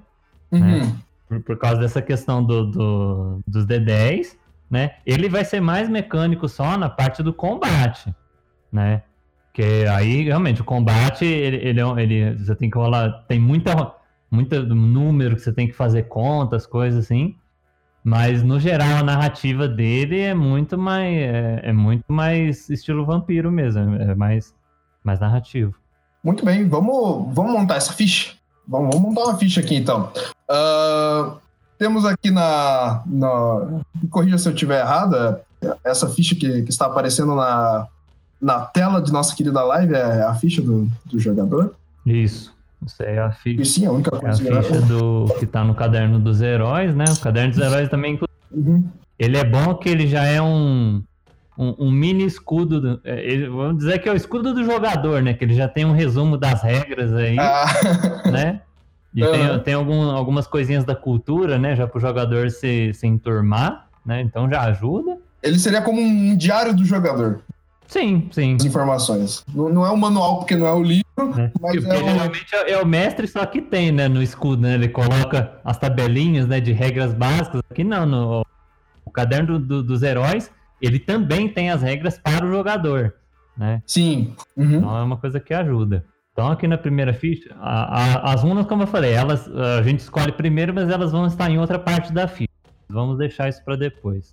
né? 0.50 0.60
uhum. 0.60 0.80
né? 0.80 0.96
Por, 1.26 1.40
por, 1.40 1.56
causa 1.56 1.80
dessa 1.80 2.02
questão 2.02 2.44
do, 2.44 2.66
do, 2.66 3.40
dos 3.46 3.64
D10, 3.64 4.36
né? 4.70 4.96
Ele 5.06 5.28
vai 5.28 5.44
ser 5.44 5.60
mais 5.60 5.88
mecânico 5.88 6.48
só 6.48 6.76
na 6.76 6.90
parte 6.90 7.22
do 7.22 7.32
combate, 7.32 8.14
né? 8.70 9.02
Que 9.54 9.86
aí, 9.86 10.24
realmente, 10.24 10.60
o 10.60 10.64
combate, 10.64 11.24
ele, 11.24 11.56
ele, 11.56 11.80
é 11.80 12.02
ele 12.02 12.34
você 12.36 12.54
tem 12.54 12.68
que 12.68 12.76
rolar, 12.76 13.24
tem 13.26 13.38
muita, 13.38 13.94
muita 14.30 14.60
número 14.60 15.34
que 15.34 15.42
você 15.42 15.52
tem 15.52 15.66
que 15.66 15.72
fazer 15.72 16.04
contas, 16.08 16.66
coisas 16.66 17.04
assim. 17.04 17.36
Mas, 18.02 18.42
no 18.42 18.58
geral, 18.58 18.96
a 18.98 19.02
narrativa 19.02 19.68
dele 19.68 20.20
é 20.20 20.34
muito 20.34 20.78
mais. 20.78 21.14
É, 21.14 21.60
é 21.64 21.72
muito 21.72 22.04
mais 22.08 22.68
estilo 22.70 23.04
vampiro 23.04 23.50
mesmo. 23.50 23.96
É 23.96 24.14
mais, 24.14 24.54
mais 25.04 25.20
narrativo. 25.20 25.74
Muito 26.22 26.44
bem, 26.44 26.68
vamos, 26.68 27.34
vamos 27.34 27.52
montar 27.52 27.76
essa 27.76 27.92
ficha. 27.92 28.32
Vamos, 28.66 28.94
vamos 28.94 29.08
montar 29.08 29.30
uma 29.30 29.38
ficha 29.38 29.60
aqui 29.60 29.74
então. 29.74 30.12
Uh, 30.50 31.38
temos 31.78 32.04
aqui 32.04 32.30
na, 32.30 33.02
na. 33.06 33.82
Me 34.02 34.08
corrija 34.08 34.38
se 34.38 34.48
eu 34.48 34.52
estiver 34.52 34.80
errada. 34.80 35.42
Essa 35.84 36.08
ficha 36.08 36.34
que, 36.34 36.62
que 36.62 36.70
está 36.70 36.86
aparecendo 36.86 37.34
na, 37.34 37.86
na 38.40 38.60
tela 38.60 39.02
de 39.02 39.12
nossa 39.12 39.34
querida 39.34 39.62
live 39.62 39.94
é 39.94 40.22
a 40.22 40.34
ficha 40.34 40.62
do, 40.62 40.88
do 41.04 41.18
jogador. 41.18 41.74
Isso. 42.06 42.54
Isso 42.84 43.02
é 43.02 43.18
a 43.18 43.30
ficha. 43.30 43.64
Sim, 43.64 43.86
a 43.86 43.92
única 43.92 44.10
coisa. 44.10 44.48
É 44.48 44.58
a 44.58 44.62
ficha 44.62 44.80
do, 44.82 45.26
que 45.38 45.46
tá 45.46 45.62
no 45.62 45.74
caderno 45.74 46.18
dos 46.18 46.40
heróis, 46.40 46.94
né? 46.94 47.04
O 47.08 47.20
caderno 47.20 47.50
dos 47.50 47.60
heróis 47.60 47.88
também. 47.88 48.18
Uhum. 48.50 48.88
Ele 49.18 49.36
é 49.36 49.44
bom 49.44 49.74
que 49.74 49.88
ele 49.88 50.06
já 50.06 50.24
é 50.24 50.40
um, 50.40 51.02
um, 51.58 51.74
um 51.78 51.90
mini 51.90 52.24
escudo. 52.24 52.80
Do, 52.80 53.00
é, 53.04 53.20
ele, 53.22 53.48
vamos 53.48 53.78
dizer 53.78 53.98
que 53.98 54.08
é 54.08 54.12
o 54.12 54.16
escudo 54.16 54.54
do 54.54 54.64
jogador, 54.64 55.22
né? 55.22 55.34
Que 55.34 55.44
ele 55.44 55.54
já 55.54 55.68
tem 55.68 55.84
um 55.84 55.92
resumo 55.92 56.38
das 56.38 56.62
regras 56.62 57.12
aí, 57.12 57.38
ah. 57.38 57.66
né? 58.30 58.62
E 59.14 59.22
uhum. 59.22 59.32
tem, 59.32 59.58
tem 59.60 59.74
algum, 59.74 60.10
algumas 60.10 60.46
coisinhas 60.46 60.84
da 60.84 60.94
cultura, 60.94 61.58
né? 61.58 61.76
Já 61.76 61.86
pro 61.86 62.00
jogador 62.00 62.50
se, 62.50 62.94
se 62.94 63.06
enturmar, 63.06 63.88
né? 64.06 64.22
Então 64.22 64.48
já 64.48 64.62
ajuda. 64.62 65.18
Ele 65.42 65.58
seria 65.58 65.82
como 65.82 66.00
um 66.00 66.36
diário 66.36 66.74
do 66.74 66.84
jogador. 66.84 67.40
Sim, 67.90 68.28
sim. 68.30 68.54
As 68.54 68.64
informações. 68.64 69.44
Não, 69.52 69.68
não 69.68 69.84
é 69.84 69.90
o 69.90 69.96
manual 69.96 70.38
porque 70.38 70.54
não 70.54 70.64
é 70.64 70.72
o 70.72 70.80
livro, 70.80 71.04
é. 71.18 71.50
mas 71.60 71.72
porque 71.74 71.78
é 71.78 71.96
geralmente 71.96 72.54
o... 72.54 72.68
é 72.68 72.80
o 72.80 72.86
mestre 72.86 73.26
só 73.26 73.44
que 73.44 73.60
tem, 73.60 73.90
né, 73.90 74.06
no 74.06 74.22
escudo, 74.22 74.62
né? 74.62 74.74
Ele 74.74 74.88
coloca 74.88 75.58
as 75.64 75.76
tabelinhas, 75.76 76.46
né, 76.46 76.60
de 76.60 76.70
regras 76.70 77.12
básicas. 77.12 77.60
Aqui 77.68 77.82
não, 77.82 78.06
no 78.06 78.46
o 79.04 79.10
caderno 79.10 79.58
do, 79.58 79.66
do, 79.66 79.82
dos 79.82 80.02
heróis, 80.04 80.52
ele 80.80 81.00
também 81.00 81.48
tem 81.48 81.68
as 81.68 81.82
regras 81.82 82.16
para 82.16 82.46
o 82.46 82.48
jogador, 82.48 83.12
né? 83.56 83.82
Sim. 83.84 84.36
Uhum. 84.56 84.76
Então 84.76 84.96
é 84.96 85.02
uma 85.02 85.16
coisa 85.16 85.40
que 85.40 85.52
ajuda. 85.52 86.04
Então 86.32 86.48
aqui 86.48 86.68
na 86.68 86.78
primeira 86.78 87.12
ficha, 87.12 87.56
a, 87.58 88.28
a, 88.28 88.32
as 88.34 88.44
runas, 88.44 88.66
como 88.66 88.84
eu 88.84 88.86
falei, 88.86 89.12
elas 89.12 89.48
a 89.48 89.82
gente 89.82 89.98
escolhe 89.98 90.30
primeiro, 90.30 90.72
mas 90.72 90.88
elas 90.88 91.10
vão 91.10 91.26
estar 91.26 91.50
em 91.50 91.58
outra 91.58 91.76
parte 91.78 92.12
da 92.12 92.28
ficha. 92.28 92.48
Vamos 92.88 93.18
deixar 93.18 93.48
isso 93.48 93.64
para 93.64 93.74
depois. 93.74 94.32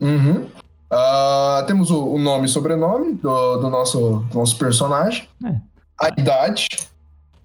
Uhum. 0.00 0.46
Uh, 0.92 1.64
temos 1.66 1.90
o, 1.90 2.04
o, 2.04 2.18
nome 2.18 2.44
e 2.44 2.48
sobrenome 2.50 3.14
do, 3.14 3.56
do 3.56 3.70
nosso, 3.70 4.26
do 4.30 4.38
nosso 4.38 4.58
personagem, 4.58 5.26
é. 5.42 5.54
a 5.98 6.08
idade 6.08 6.68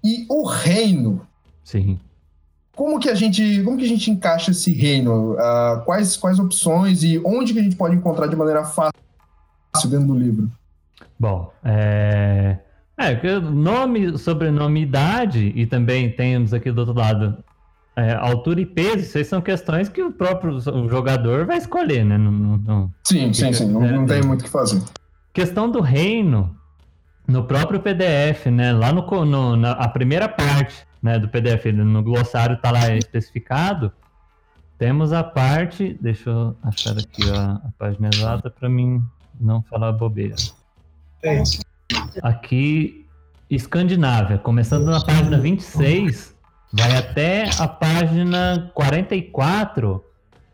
e 0.04 0.26
o 0.28 0.46
reino. 0.46 1.26
Sim. 1.64 1.98
Como 2.76 3.00
que 3.00 3.08
a 3.08 3.14
gente, 3.14 3.62
como 3.62 3.78
que 3.78 3.86
a 3.86 3.88
gente 3.88 4.10
encaixa 4.10 4.50
esse 4.50 4.70
reino? 4.74 5.32
Uh, 5.32 5.82
quais, 5.86 6.14
quais 6.14 6.38
opções 6.38 7.02
e 7.02 7.18
onde 7.24 7.54
que 7.54 7.58
a 7.58 7.62
gente 7.62 7.74
pode 7.74 7.96
encontrar 7.96 8.26
de 8.26 8.36
maneira 8.36 8.66
fácil 8.66 8.92
dentro 9.86 10.08
do 10.08 10.14
livro? 10.14 10.50
Bom, 11.18 11.50
é... 11.64 12.58
É, 12.98 13.38
nome, 13.38 14.18
sobrenome, 14.18 14.82
idade, 14.82 15.52
e 15.54 15.64
também 15.64 16.10
temos 16.10 16.52
aqui 16.52 16.70
do 16.72 16.80
outro 16.80 16.94
lado 16.94 17.44
é, 17.98 18.14
altura 18.14 18.60
e 18.60 18.66
peso, 18.66 18.98
isso 18.98 19.18
aí 19.18 19.24
são 19.24 19.40
questões 19.40 19.88
que 19.88 20.00
o 20.00 20.12
próprio 20.12 20.60
jogador 20.88 21.44
vai 21.44 21.58
escolher, 21.58 22.04
né? 22.04 22.16
Não, 22.16 22.30
não, 22.30 22.94
sim, 23.04 23.32
sim, 23.32 23.52
sim. 23.52 23.66
Não, 23.66 23.80
não 23.80 24.06
tem 24.06 24.22
muito 24.22 24.42
o 24.42 24.44
que 24.44 24.50
fazer. 24.50 24.80
Questão 25.32 25.68
do 25.68 25.80
reino, 25.80 26.56
no 27.26 27.44
próprio 27.44 27.80
PDF, 27.80 28.46
né? 28.46 28.72
Lá 28.72 28.92
no, 28.92 29.02
no 29.24 29.56
na 29.56 29.72
a 29.72 29.88
primeira 29.88 30.28
parte 30.28 30.86
né, 31.02 31.18
do 31.18 31.28
PDF, 31.28 31.66
no 31.74 32.02
glossário 32.02 32.54
está 32.54 32.70
lá 32.70 32.94
especificado. 32.94 33.92
Temos 34.78 35.12
a 35.12 35.24
parte, 35.24 35.98
deixa 36.00 36.30
eu 36.30 36.56
achar 36.62 36.96
aqui 36.96 37.28
a, 37.30 37.54
a 37.54 37.70
página 37.76 38.10
exata 38.14 38.48
para 38.48 38.68
mim 38.68 39.02
não 39.40 39.60
falar 39.62 39.90
bobeira. 39.90 40.36
É. 41.22 41.42
Aqui, 42.22 43.04
Escandinávia, 43.50 44.38
começando 44.38 44.84
na 44.84 45.04
página 45.04 45.36
26, 45.36 46.37
vai 46.72 46.96
até 46.96 47.50
a 47.58 47.68
página 47.68 48.70
44. 48.74 50.04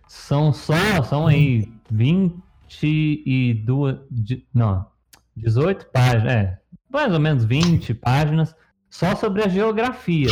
São 0.06 0.52
só, 0.52 1.02
são 1.02 1.26
aí 1.26 1.72
22, 1.90 3.96
não, 4.52 4.86
18 5.36 5.86
páginas, 5.86 6.32
é, 6.32 6.58
mais 6.92 7.12
ou 7.12 7.20
menos 7.20 7.44
20 7.44 7.94
páginas 7.94 8.54
só 8.88 9.16
sobre 9.16 9.42
a 9.42 9.48
geografia 9.48 10.30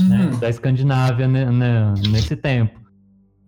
né, 0.00 0.26
uhum. 0.26 0.38
da 0.38 0.50
Escandinávia 0.50 1.26
né, 1.26 1.50
né, 1.50 1.94
nesse 2.10 2.36
tempo. 2.36 2.80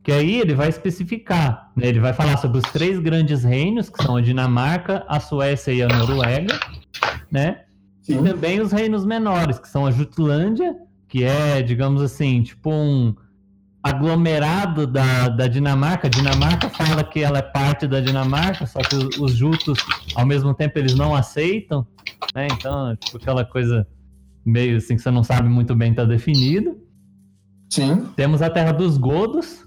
Que 0.02 0.12
aí 0.12 0.40
ele 0.40 0.54
vai 0.54 0.68
especificar, 0.68 1.70
né, 1.76 1.86
ele 1.86 2.00
vai 2.00 2.12
falar 2.12 2.36
sobre 2.38 2.58
os 2.58 2.64
três 2.64 2.98
grandes 2.98 3.44
reinos, 3.44 3.88
que 3.88 4.02
são 4.02 4.16
a 4.16 4.20
Dinamarca, 4.20 5.04
a 5.08 5.20
Suécia 5.20 5.72
e 5.72 5.82
a 5.82 5.88
Noruega, 5.88 6.58
né? 7.30 7.62
Sim. 8.02 8.20
E 8.20 8.30
também 8.30 8.60
os 8.60 8.70
reinos 8.70 9.04
menores, 9.04 9.58
que 9.58 9.68
são 9.68 9.86
a 9.86 9.90
Jutlândia, 9.90 10.76
que 11.14 11.22
é, 11.22 11.62
digamos 11.62 12.02
assim, 12.02 12.42
tipo 12.42 12.72
um 12.72 13.14
aglomerado 13.80 14.84
da, 14.84 15.28
da 15.28 15.46
Dinamarca. 15.46 16.08
A 16.08 16.10
Dinamarca 16.10 16.68
fala 16.68 17.04
que 17.04 17.20
ela 17.20 17.38
é 17.38 17.42
parte 17.42 17.86
da 17.86 18.00
Dinamarca, 18.00 18.66
só 18.66 18.80
que 18.80 18.96
os, 18.96 19.16
os 19.18 19.32
jutos, 19.32 19.78
ao 20.16 20.26
mesmo 20.26 20.52
tempo, 20.52 20.76
eles 20.76 20.96
não 20.96 21.14
aceitam, 21.14 21.86
né? 22.34 22.48
Então, 22.50 22.96
tipo, 22.96 23.16
aquela 23.16 23.44
coisa 23.44 23.86
meio 24.44 24.78
assim 24.78 24.96
que 24.96 25.02
você 25.02 25.10
não 25.12 25.22
sabe 25.22 25.48
muito 25.48 25.72
bem 25.76 25.94
tá 25.94 26.04
definido. 26.04 26.76
Sim. 27.70 28.08
Temos 28.16 28.42
a 28.42 28.50
Terra 28.50 28.72
dos 28.72 28.98
Godos, 28.98 29.64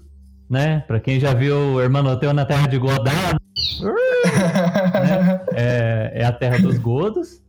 né? 0.50 0.80
Para 0.80 1.00
quem 1.00 1.18
já 1.18 1.32
viu 1.32 1.56
o 1.56 1.80
Hermanoteu 1.80 2.34
na 2.34 2.44
Terra 2.44 2.66
de 2.66 2.76
Godard, 2.76 3.38
né? 3.80 5.40
é, 5.54 6.12
é 6.16 6.24
a 6.26 6.32
Terra 6.32 6.58
dos 6.58 6.76
Godos. 6.76 7.40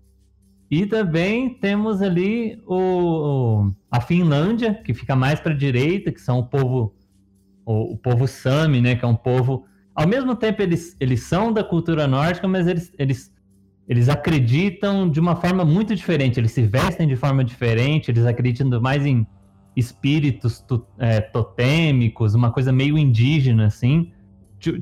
E 0.70 0.86
também 0.86 1.50
temos 1.50 2.02
ali 2.02 2.62
o, 2.68 3.72
a 3.90 4.00
Finlândia, 4.00 4.76
que 4.76 4.94
fica 4.94 5.16
mais 5.16 5.40
para 5.40 5.54
a 5.54 5.58
direita, 5.58 6.12
que 6.12 6.22
são 6.22 6.40
o 6.40 6.46
povo 6.46 6.94
o, 7.66 7.94
o, 7.94 7.98
povo 7.98 8.28
Sami, 8.28 8.82
né, 8.82 8.96
que 8.96 9.06
é 9.06 9.08
um 9.08 9.16
povo 9.16 9.66
ao 9.96 10.08
mesmo 10.08 10.36
tempo 10.36 10.62
eles, 10.62 10.96
eles 11.00 11.24
são 11.24 11.52
da 11.52 11.64
cultura 11.64 12.08
nórdica, 12.08 12.48
mas 12.48 12.68
eles, 12.68 12.92
eles 12.98 13.34
eles 13.88 14.08
acreditam 14.08 15.10
de 15.10 15.20
uma 15.20 15.36
forma 15.36 15.66
muito 15.66 15.96
diferente, 15.96 16.40
eles 16.40 16.52
se 16.52 16.62
vestem 16.62 17.08
de 17.08 17.16
forma 17.16 17.44
diferente, 17.44 18.12
eles 18.12 18.24
acreditam 18.24 18.80
mais 18.80 19.04
em 19.04 19.26
espíritos 19.76 20.60
to, 20.62 20.86
é, 21.00 21.20
totêmicos, 21.20 22.36
uma 22.36 22.52
coisa 22.52 22.72
meio 22.72 22.98
indígena 22.98 23.66
assim, 23.66 24.12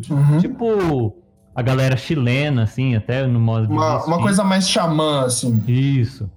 uhum. 0.10 0.40
tipo 0.40 1.16
a 1.58 1.62
galera 1.64 1.98
chilena, 1.98 2.62
assim, 2.62 2.96
até 2.96 3.26
no 3.26 3.40
modo 3.40 3.74
Uma, 3.74 4.06
uma 4.06 4.22
coisa 4.22 4.44
mais 4.44 4.70
xamã, 4.70 5.26
assim. 5.26 5.64
Isso. 5.68 6.30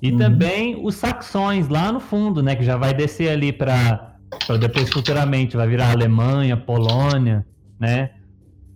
E 0.00 0.12
uhum. 0.12 0.18
também 0.18 0.86
os 0.86 0.94
saxões 0.94 1.68
lá 1.68 1.90
no 1.90 1.98
fundo, 1.98 2.40
né? 2.40 2.54
Que 2.54 2.62
já 2.62 2.76
vai 2.76 2.94
descer 2.94 3.30
ali 3.30 3.52
para 3.52 4.14
depois 4.60 4.88
futuramente, 4.88 5.56
vai 5.56 5.66
virar 5.66 5.90
Alemanha, 5.90 6.56
Polônia, 6.56 7.44
né? 7.76 8.10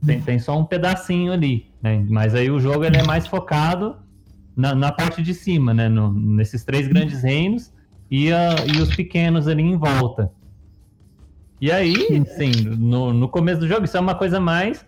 Tem, 0.04 0.20
tem 0.20 0.38
só 0.40 0.58
um 0.58 0.64
pedacinho 0.64 1.32
ali, 1.32 1.70
né? 1.80 2.04
Mas 2.10 2.34
aí 2.34 2.50
o 2.50 2.58
jogo 2.58 2.84
ele 2.84 2.96
é 2.96 3.04
mais 3.04 3.28
focado 3.28 3.94
na, 4.56 4.74
na 4.74 4.90
parte 4.90 5.22
de 5.22 5.32
cima, 5.32 5.72
né? 5.72 5.88
No, 5.88 6.12
nesses 6.12 6.64
três 6.64 6.88
grandes 6.88 7.22
reinos 7.22 7.72
e, 8.10 8.32
a, 8.32 8.56
e 8.74 8.82
os 8.82 8.92
pequenos 8.92 9.46
ali 9.46 9.62
em 9.62 9.76
volta. 9.76 10.32
E 11.60 11.70
aí, 11.70 11.94
sim, 12.36 12.50
no, 12.76 13.12
no 13.12 13.28
começo 13.28 13.60
do 13.60 13.68
jogo, 13.68 13.84
isso 13.84 13.96
é 13.96 14.00
uma 14.00 14.16
coisa 14.16 14.40
mais. 14.40 14.84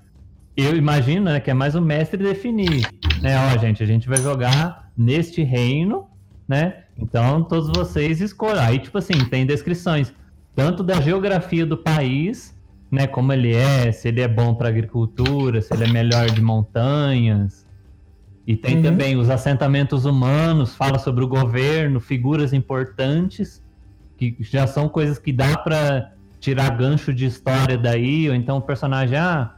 Eu 0.60 0.76
imagino, 0.76 1.26
né, 1.26 1.38
que 1.38 1.52
é 1.52 1.54
mais 1.54 1.76
o 1.76 1.80
mestre 1.80 2.20
definir. 2.20 2.84
Né, 3.22 3.36
ó, 3.38 3.56
gente, 3.58 3.80
a 3.80 3.86
gente 3.86 4.08
vai 4.08 4.18
jogar 4.18 4.90
neste 4.96 5.40
reino, 5.44 6.08
né? 6.48 6.82
Então 6.98 7.44
todos 7.44 7.68
vocês 7.68 8.20
escolhem. 8.20 8.58
Aí, 8.58 8.80
tipo 8.80 8.98
assim, 8.98 9.24
tem 9.30 9.46
descrições 9.46 10.12
tanto 10.56 10.82
da 10.82 11.00
geografia 11.00 11.64
do 11.64 11.76
país, 11.76 12.58
né? 12.90 13.06
Como 13.06 13.32
ele 13.32 13.54
é, 13.54 13.92
se 13.92 14.08
ele 14.08 14.20
é 14.20 14.26
bom 14.26 14.52
para 14.52 14.68
agricultura, 14.68 15.62
se 15.62 15.72
ele 15.72 15.84
é 15.84 15.92
melhor 15.92 16.28
de 16.28 16.42
montanhas. 16.42 17.64
E 18.44 18.56
tem 18.56 18.78
uhum. 18.78 18.82
também 18.82 19.16
os 19.16 19.30
assentamentos 19.30 20.04
humanos, 20.06 20.74
fala 20.74 20.98
sobre 20.98 21.22
o 21.22 21.28
governo, 21.28 22.00
figuras 22.00 22.52
importantes, 22.52 23.62
que 24.16 24.36
já 24.40 24.66
são 24.66 24.88
coisas 24.88 25.20
que 25.20 25.32
dá 25.32 25.56
para 25.56 26.14
tirar 26.40 26.76
gancho 26.76 27.14
de 27.14 27.26
história 27.26 27.78
daí, 27.78 28.28
ou 28.28 28.34
então 28.34 28.56
o 28.56 28.62
personagem, 28.62 29.16
ah, 29.16 29.54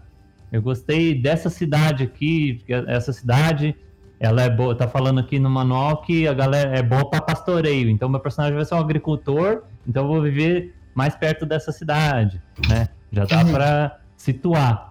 eu 0.53 0.61
gostei 0.61 1.15
dessa 1.15 1.49
cidade 1.49 2.05
aqui, 2.05 2.63
essa 2.89 3.13
cidade, 3.13 3.77
ela 4.19 4.43
é 4.43 4.51
boa, 4.51 4.75
tá 4.75 4.89
falando 4.89 5.21
aqui 5.21 5.39
no 5.39 5.49
manual 5.49 6.03
que 6.03 6.27
a 6.27 6.35
galera 6.35 6.77
é 6.77 6.83
boa 6.83 7.09
para 7.09 7.21
pastoreio, 7.21 7.89
então 7.89 8.09
meu 8.09 8.21
personagem 8.21 8.57
vai 8.57 8.65
ser 8.65 8.75
um 8.75 8.79
agricultor, 8.79 9.63
então 9.87 10.05
eu 10.05 10.09
vou 10.09 10.23
viver 10.23 10.75
mais 10.95 11.15
perto 11.15 11.47
dessa 11.47 11.73
cidade, 11.73 12.43
né? 12.69 12.89
Já 13.13 13.25
dá 13.25 13.43
uhum. 13.43 13.53
para 13.53 14.01
situar. 14.17 14.91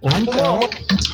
Ou 0.00 0.10
então, 0.18 0.60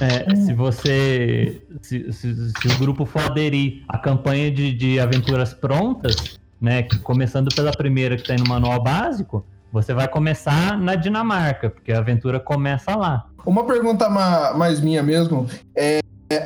é, 0.00 0.34
se 0.34 0.52
você. 0.52 1.62
Se, 1.80 2.12
se, 2.12 2.50
se, 2.50 2.68
o 2.68 2.78
grupo 2.78 3.06
for 3.06 3.22
aderir 3.22 3.84
à 3.88 3.96
campanha 3.96 4.50
de, 4.50 4.72
de 4.72 4.98
aventuras 4.98 5.54
prontas, 5.54 6.40
né? 6.60 6.82
Começando 7.04 7.54
pela 7.54 7.70
primeira 7.70 8.16
que 8.16 8.24
tem 8.24 8.36
no 8.36 8.48
manual 8.48 8.82
básico, 8.82 9.46
você 9.72 9.94
vai 9.94 10.08
começar 10.08 10.78
na 10.78 10.94
Dinamarca, 10.94 11.70
porque 11.70 11.92
a 11.92 11.98
aventura 11.98 12.40
começa 12.40 12.96
lá. 12.96 13.26
Uma 13.46 13.64
pergunta 13.64 14.08
mais 14.08 14.80
minha 14.80 15.02
mesmo. 15.02 15.46
É, 15.74 16.00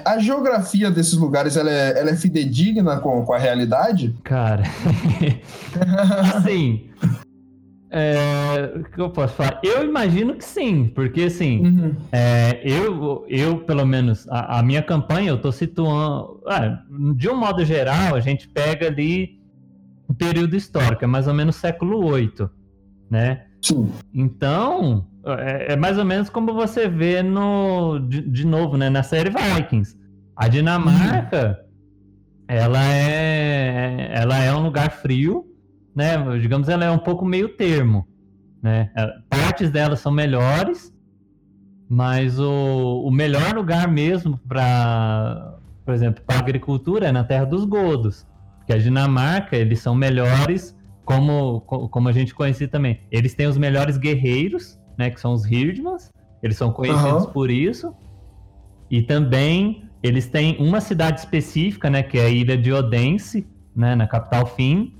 a 0.04 0.18
geografia 0.18 0.90
desses 0.90 1.14
lugares 1.14 1.56
ela 1.56 1.70
é, 1.70 1.98
ela 1.98 2.10
é 2.10 2.16
fidedigna 2.16 2.98
com, 2.98 3.24
com 3.24 3.32
a 3.32 3.38
realidade? 3.38 4.14
Cara, 4.22 4.62
assim, 6.36 6.88
é, 7.96 8.72
o 8.74 8.82
que 8.84 9.00
eu 9.00 9.08
posso 9.10 9.34
falar? 9.34 9.60
Eu 9.62 9.84
imagino 9.84 10.34
que 10.34 10.44
sim, 10.44 10.90
porque 10.94 11.22
assim, 11.22 11.64
uhum. 11.64 11.96
é, 12.10 12.60
eu, 12.64 13.24
eu, 13.28 13.58
pelo 13.58 13.86
menos, 13.86 14.26
a, 14.28 14.58
a, 14.58 14.62
minha 14.64 14.82
campanha, 14.82 15.28
eu 15.28 15.40
tô 15.40 15.52
situando. 15.52 16.42
Ah, 16.46 16.82
de 17.16 17.28
um 17.28 17.36
modo 17.36 17.64
geral, 17.64 18.16
a 18.16 18.20
gente 18.20 18.48
pega 18.48 18.88
ali 18.88 19.38
o 20.08 20.12
um 20.12 20.14
período 20.14 20.56
histórico, 20.56 21.04
é 21.04 21.06
mais 21.06 21.28
ou 21.28 21.34
menos 21.34 21.54
século 21.54 22.12
VIII, 22.12 22.48
né? 23.10 23.44
Sim. 23.62 23.90
Então, 24.12 25.06
é, 25.24 25.72
é, 25.72 25.76
mais 25.76 25.98
ou 25.98 26.04
menos 26.04 26.28
como 26.28 26.52
você 26.52 26.88
vê 26.88 27.22
no. 27.22 27.98
De, 27.98 28.20
de, 28.20 28.46
novo, 28.46 28.76
né? 28.76 28.90
Na 28.90 29.02
série 29.02 29.30
Vikings. 29.30 29.96
A 30.36 30.48
Dinamarca, 30.48 31.60
ela 32.48 32.84
é. 32.84 34.10
Ela 34.12 34.38
é 34.42 34.54
um 34.54 34.62
lugar 34.62 34.90
frio 34.90 35.54
né? 35.94 36.16
Digamos, 36.38 36.68
ela 36.68 36.84
é 36.84 36.90
um 36.90 36.98
pouco 36.98 37.24
meio 37.24 37.48
termo, 37.50 38.06
né? 38.60 38.90
É, 38.96 39.06
partes 39.30 39.70
dela 39.70 39.94
são 39.94 40.10
melhores, 40.10 40.92
mas 41.88 42.38
o, 42.40 43.04
o 43.06 43.10
melhor 43.10 43.54
lugar 43.54 43.86
mesmo 43.86 44.38
para, 44.48 45.56
por 45.84 45.94
exemplo, 45.94 46.22
para 46.26 46.38
agricultura 46.38 47.06
é 47.06 47.12
na 47.12 47.22
Terra 47.22 47.44
dos 47.44 47.64
Godos, 47.64 48.26
porque 48.58 48.72
a 48.72 48.78
Dinamarca 48.78 49.56
eles 49.56 49.80
são 49.80 49.94
melhores, 49.94 50.76
como 51.04 51.60
como 51.62 52.08
a 52.08 52.12
gente 52.12 52.34
conhecia 52.34 52.68
também. 52.68 53.00
Eles 53.10 53.34
têm 53.34 53.46
os 53.46 53.58
melhores 53.58 53.96
guerreiros, 53.96 54.78
né? 54.98 55.10
Que 55.10 55.20
são 55.20 55.32
os 55.32 55.44
Hirdmans. 55.44 56.10
Eles 56.42 56.56
são 56.56 56.72
conhecidos 56.72 57.24
uhum. 57.24 57.32
por 57.32 57.50
isso. 57.50 57.94
E 58.90 59.02
também 59.02 59.88
eles 60.02 60.26
têm 60.26 60.56
uma 60.58 60.80
cidade 60.80 61.20
específica, 61.20 61.88
né? 61.88 62.02
Que 62.02 62.18
é 62.18 62.26
a 62.26 62.28
ilha 62.28 62.56
de 62.56 62.72
Odense, 62.72 63.46
né? 63.74 63.94
Na 63.94 64.06
capital 64.06 64.46
Finn 64.46 64.90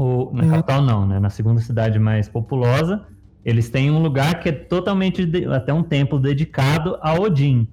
o, 0.00 0.30
na 0.32 0.44
uhum. 0.44 0.50
capital 0.50 0.80
não, 0.80 1.06
né? 1.06 1.20
Na 1.20 1.28
segunda 1.28 1.60
cidade 1.60 1.98
mais 1.98 2.26
populosa, 2.26 3.06
eles 3.44 3.68
têm 3.68 3.90
um 3.90 4.00
lugar 4.00 4.40
que 4.40 4.48
é 4.48 4.52
totalmente, 4.52 5.26
de, 5.26 5.44
até 5.44 5.74
um 5.74 5.82
templo 5.82 6.18
dedicado 6.18 6.96
a 7.02 7.20
Odin. 7.20 7.68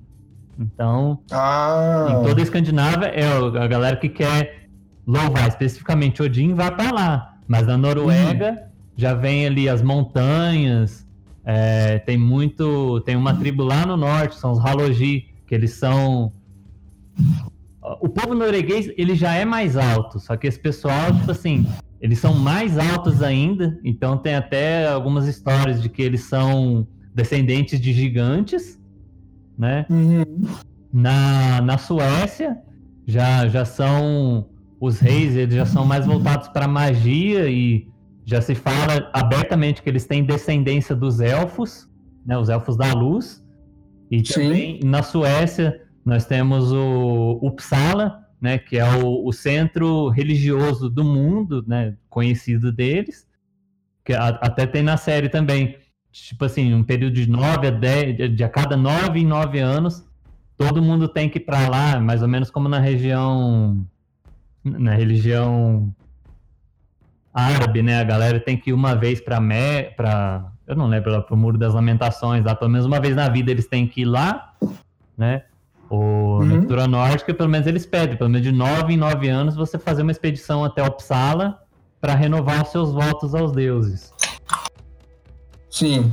Então, 0.60 1.20
ah. 1.32 2.08
em 2.10 2.28
toda 2.28 2.42
a 2.42 2.44
Escandinávia, 2.44 3.08
é 3.08 3.24
a 3.24 3.68
galera 3.68 3.96
que 3.96 4.10
quer 4.10 4.67
louvar 5.08 5.48
especificamente 5.48 6.22
Odin 6.22 6.54
vai 6.54 6.76
para 6.76 6.92
lá. 6.92 7.38
Mas 7.48 7.66
na 7.66 7.78
Noruega 7.78 8.52
uhum. 8.52 8.58
já 8.98 9.14
vem 9.14 9.48
ali 9.48 9.70
as 9.70 9.82
montanhas, 9.82 11.08
é, 11.46 12.00
tem 12.00 12.18
muito, 12.18 13.00
tem 13.02 13.16
uma 13.16 13.34
tribo 13.34 13.64
lá 13.64 13.86
no 13.86 13.96
norte, 13.96 14.36
são 14.36 14.52
os 14.52 14.60
Halogi, 14.60 15.30
que 15.48 15.56
eles 15.56 15.74
são 15.76 16.32
o 18.02 18.10
povo 18.10 18.34
norueguês 18.36 18.92
ele 18.98 19.16
já 19.16 19.34
é 19.34 19.46
mais 19.46 19.78
alto, 19.78 20.20
só 20.20 20.36
que 20.36 20.46
esse 20.46 20.60
pessoal, 20.60 21.14
tipo 21.14 21.32
assim, 21.32 21.66
eles 22.02 22.20
são 22.20 22.34
mais 22.34 22.78
altos 22.78 23.24
ainda, 23.24 23.80
então 23.84 24.18
tem 24.18 24.36
até 24.36 24.88
algumas 24.88 25.26
histórias 25.28 25.82
de 25.82 25.90
que 25.90 26.02
eles 26.02 26.22
são 26.26 26.86
descendentes 27.16 27.80
de 27.80 27.94
gigantes, 27.94 28.80
né? 29.58 29.86
Uhum. 29.90 30.24
Na, 30.92 31.62
na 31.62 31.78
Suécia 31.78 32.58
já, 33.06 33.48
já 33.48 33.66
são 33.66 34.46
os 34.80 35.00
reis, 35.00 35.36
eles 35.36 35.56
já 35.56 35.66
são 35.66 35.86
mais 35.86 36.06
voltados 36.06 36.48
para 36.50 36.68
magia 36.68 37.50
e 37.50 37.88
já 38.26 38.42
se 38.42 38.54
fala 38.54 39.10
abertamente 39.14 39.82
que 39.82 39.90
eles 39.90 40.06
têm 40.06 40.24
descendência 40.24 40.96
dos 40.96 41.20
elfos, 41.20 41.90
né? 42.26 42.38
Os 42.38 42.50
elfos 42.50 42.76
da 42.76 42.94
luz. 42.94 43.44
E 44.12 44.22
também 44.22 44.80
Sim. 44.82 44.88
na 44.88 45.02
Suécia 45.02 45.82
nós 46.06 46.26
temos 46.26 46.72
o 46.72 47.40
Uppsala, 47.42 48.24
né, 48.40 48.58
que 48.58 48.78
é 48.78 48.86
o, 48.96 49.28
o, 49.28 49.34
centro 49.34 50.08
religioso 50.10 50.90
do 50.90 51.04
mundo, 51.04 51.66
né, 51.68 51.98
conhecido 52.10 52.72
deles, 52.72 53.28
que 54.06 54.14
a, 54.14 54.28
até 54.28 54.66
tem 54.66 54.82
na 54.82 54.96
série 54.96 55.28
também, 55.28 55.76
tipo 56.12 56.46
assim, 56.46 56.74
um 56.74 56.84
período 56.84 57.16
de 57.16 57.30
nove 57.30 57.68
a 57.68 57.72
dez, 57.72 58.16
de 58.36 58.44
a 58.44 58.48
cada 58.48 58.78
nove 58.78 59.20
em 59.20 59.26
nove 59.26 59.60
anos, 59.60 60.08
todo 60.58 60.82
mundo 60.82 61.10
tem 61.10 61.30
que 61.30 61.40
ir 61.40 61.42
para 61.42 61.68
lá, 61.68 62.00
mais 62.00 62.22
ou 62.22 62.28
menos 62.28 62.50
como 62.50 62.70
na 62.70 62.80
região, 62.80 63.86
na 64.78 64.94
religião 64.94 65.94
árabe, 67.34 67.84
né, 67.84 68.00
a 68.00 68.04
galera 68.04 68.40
tem 68.40 68.58
que 68.58 68.72
ir 68.72 68.74
uma 68.74 68.96
vez 68.96 69.22
para 69.22 69.40
para 69.96 70.52
eu 70.66 70.76
não 70.76 70.88
lembro, 70.88 71.22
para 71.24 71.34
o 71.34 71.38
Muro 71.38 71.58
das 71.58 71.74
Lamentações, 71.74 72.44
lá, 72.44 72.54
pelo 72.54 72.72
menos 72.72 72.86
uma 72.86 73.00
vez 73.00 73.16
na 73.16 73.30
vida 73.30 73.52
eles 73.52 73.68
têm 73.68 73.88
que 73.88 74.02
ir 74.02 74.06
lá, 74.06 74.54
né, 75.18 75.44
o, 75.90 75.96
uhum. 75.96 76.46
Na 76.46 76.58
cultura 76.58 76.88
nórdica, 76.88 77.34
pelo 77.34 77.50
menos 77.50 77.68
eles 77.68 77.86
pedem, 77.86 78.18
pelo 78.18 78.30
menos 78.30 78.46
de 78.46 78.52
9 78.52 78.94
em 78.94 78.98
9 78.98 79.30
anos, 79.30 79.56
você 79.56 79.78
fazer 79.78 80.02
uma 80.02 80.12
expedição 80.12 80.64
até 80.64 80.84
Uppsala 80.84 81.62
para 82.02 82.14
renovar 82.14 82.64
os 82.64 82.70
seus 82.70 82.92
votos 82.92 83.34
aos 83.34 83.52
deuses. 83.52 84.14
Sim. 85.70 86.12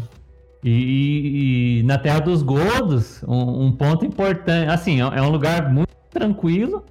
E, 0.62 1.80
e, 1.80 1.82
na 1.82 1.98
Terra 1.98 2.20
dos 2.20 2.42
Godos, 2.42 3.22
um, 3.24 3.66
um, 3.66 3.72
ponto 3.72 4.04
importante, 4.06 4.70
assim, 4.70 5.02
é, 5.02 5.18
é 5.18 5.22
um 5.22 5.28
lugar 5.28 5.70
muito 5.70 5.94
tranquilo, 6.10 6.84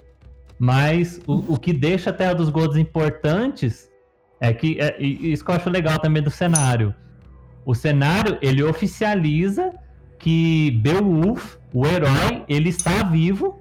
mas 0.64 1.20
o, 1.28 1.56
o 1.56 1.60
que 1.60 1.74
deixa 1.74 2.10
a 2.10 2.14
Terra 2.14 2.36
dos 2.36 2.48
Godos 2.48 2.78
importantes 2.78 3.90
é 4.40 4.54
que, 4.54 4.80
é, 4.80 4.96
isso 4.98 5.44
que 5.44 5.52
eu 5.52 5.56
acho 5.56 5.70
legal 5.70 6.00
também 6.00 6.24
do 6.24 6.32
cenário. 6.32 6.96
O 7.66 7.76
cenário, 7.76 8.38
ele 8.42 8.64
oficializa 8.64 9.74
que 10.18 10.72
Beowulf, 10.82 11.58
o 11.74 11.86
herói, 11.86 12.46
ele 12.48 12.70
está 12.70 13.04
vivo 13.04 13.60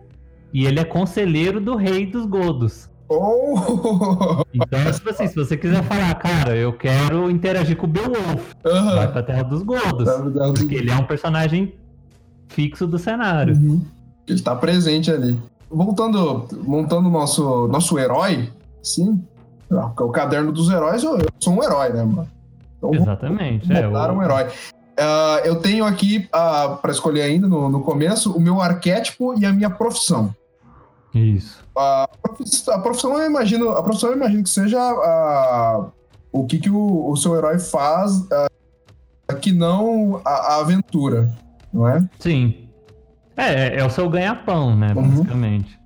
e 0.53 0.65
ele 0.65 0.79
é 0.79 0.85
conselheiro 0.85 1.61
do 1.61 1.75
rei 1.75 2.07
dos 2.07 2.25
Godos. 2.25 2.89
Oh. 3.09 4.45
Então, 4.55 4.93
tipo 4.93 5.11
assim, 5.11 5.27
se 5.27 5.35
você 5.35 5.57
quiser 5.57 5.83
falar, 5.83 6.15
cara, 6.15 6.55
eu 6.55 6.73
quero 6.73 7.29
interagir 7.29 7.77
com 7.77 7.87
o 7.87 7.91
Beowulf, 7.91 8.55
uhum. 8.65 8.95
vai 8.95 9.11
pra 9.11 9.25
Terra 9.25 9.43
dos 9.43 9.65
Godos. 9.65 10.09
Porque 10.57 10.77
ele 10.77 10.93
é 10.93 10.95
um 10.95 11.05
personagem 11.05 11.75
fixo 12.47 12.87
do 12.87 12.97
cenário. 12.97 13.57
Uhum. 13.57 13.85
Ele 14.29 14.39
está 14.39 14.55
presente 14.55 15.11
ali. 15.11 15.37
Voltando, 15.73 16.47
montando 16.63 17.09
nosso 17.09 17.67
nosso 17.69 17.99
herói, 17.99 18.53
sim. 18.83 19.25
O 19.71 20.11
caderno 20.11 20.53
dos 20.53 20.69
heróis, 20.69 21.03
eu, 21.03 21.19
sou 21.41 21.55
um 21.55 21.63
herói, 21.63 21.91
né, 21.91 22.05
mano? 22.05 22.29
Então, 22.77 22.95
Exatamente. 22.95 23.67
Vou, 23.67 23.91
vou 23.91 24.01
é, 24.01 24.11
o... 24.11 24.15
um 24.15 24.23
herói. 24.23 24.49
Uh, 24.93 25.41
eu 25.45 25.57
tenho 25.57 25.85
aqui, 25.85 26.19
uh, 26.19 26.29
ah, 26.33 26.79
para 26.81 26.93
escolher 26.93 27.23
ainda 27.23 27.49
no, 27.49 27.71
no, 27.71 27.81
começo, 27.81 28.31
o 28.33 28.41
meu 28.41 28.61
arquétipo 28.61 29.39
e 29.39 29.47
a 29.47 29.53
minha 29.53 29.71
profissão. 29.71 30.35
Isso. 31.15 31.61
Uh, 31.75 32.07
a 32.71 32.79
profissão 32.79 33.19
eu 33.19 33.27
imagino, 33.27 33.71
a 33.71 33.83
profissão 33.83 34.11
eu 34.11 34.17
imagino 34.17 34.43
que 34.43 34.51
seja 34.51 35.91
o 36.31 36.45
que, 36.45 36.59
que 36.59 36.71
o, 36.71 37.11
o, 37.11 37.17
seu 37.17 37.35
herói 37.35 37.59
faz 37.59 38.27
que 39.41 39.53
não 39.53 40.21
a, 40.25 40.31
a, 40.31 40.61
aventura, 40.61 41.35
não 41.73 41.89
é? 41.89 42.07
Sim. 42.19 42.62
É, 43.43 43.77
é, 43.77 43.81
é 43.81 43.85
o 43.85 43.91
seu 43.91 44.09
ganha-pão, 44.09 44.77
né, 44.77 44.93
uhum. 44.95 45.09
basicamente. 45.09 45.79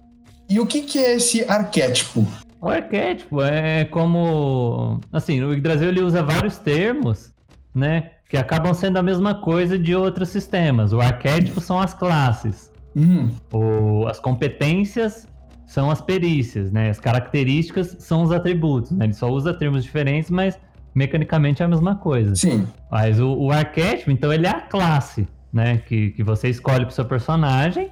E 0.49 0.61
o 0.61 0.67
que, 0.67 0.83
que 0.83 0.99
é 0.99 1.17
esse 1.17 1.45
arquétipo? 1.49 2.27
O 2.61 2.69
arquétipo 2.69 3.43
é 3.43 3.85
como. 3.85 5.01
Assim, 5.13 5.43
o 5.43 5.53
Yggdrasil 5.53 5.89
ele 5.89 6.03
usa 6.03 6.23
vários 6.23 6.59
termos, 6.59 7.33
né? 7.75 8.11
Que 8.29 8.37
acabam 8.37 8.73
sendo 8.75 8.97
a 8.97 9.03
mesma 9.03 9.35
coisa 9.35 9.79
de 9.79 9.95
outros 9.95 10.29
sistemas. 10.31 10.93
O 10.93 11.01
arquétipo 11.01 11.61
são 11.61 11.79
as 11.79 11.95
classes. 11.95 12.73
Uhum. 12.95 13.31
O, 13.53 14.07
as 14.07 14.19
competências 14.19 15.29
são 15.67 15.91
as 15.91 16.01
perícias, 16.01 16.73
né? 16.73 16.91
As 16.91 16.99
características 16.99 17.97
são 17.99 18.23
os 18.23 18.33
atributos, 18.33 18.93
né? 18.93 19.07
Ele 19.07 19.15
só 19.15 19.29
usa 19.29 19.53
termos 19.53 19.85
diferentes, 19.85 20.31
mas 20.31 20.59
mecanicamente 20.95 21.63
é 21.63 21.67
a 21.67 21.69
mesma 21.69 21.97
coisa. 21.97 22.35
Sim. 22.35 22.67
Mas 22.91 23.21
o, 23.21 23.33
o 23.35 23.53
arquétipo, 23.53 24.11
então, 24.11 24.33
ele 24.33 24.47
é 24.47 24.51
a 24.51 24.61
classe, 24.61 25.29
né? 25.57 25.79
Que, 25.79 26.11
que 26.11 26.23
você 26.23 26.49
escolhe 26.49 26.85
pro 26.85 26.95
seu 26.95 27.05
personagem, 27.05 27.89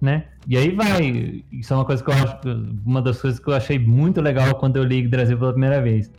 né? 0.00 0.24
E 0.48 0.56
aí 0.56 0.70
vai. 0.70 1.42
Isso 1.52 1.72
é 1.72 1.76
uma 1.76 1.84
coisa 1.84 2.02
que 2.02 2.08
eu 2.10 2.14
acho. 2.14 2.38
Uma 2.86 3.02
das 3.02 3.20
coisas 3.20 3.38
que 3.38 3.48
eu 3.48 3.54
achei 3.54 3.78
muito 3.78 4.20
legal 4.20 4.54
quando 4.54 4.76
eu 4.76 4.84
li 4.84 5.06
Brasil 5.06 5.36
pela 5.38 5.52
primeira 5.52 5.80
vez. 5.82 6.10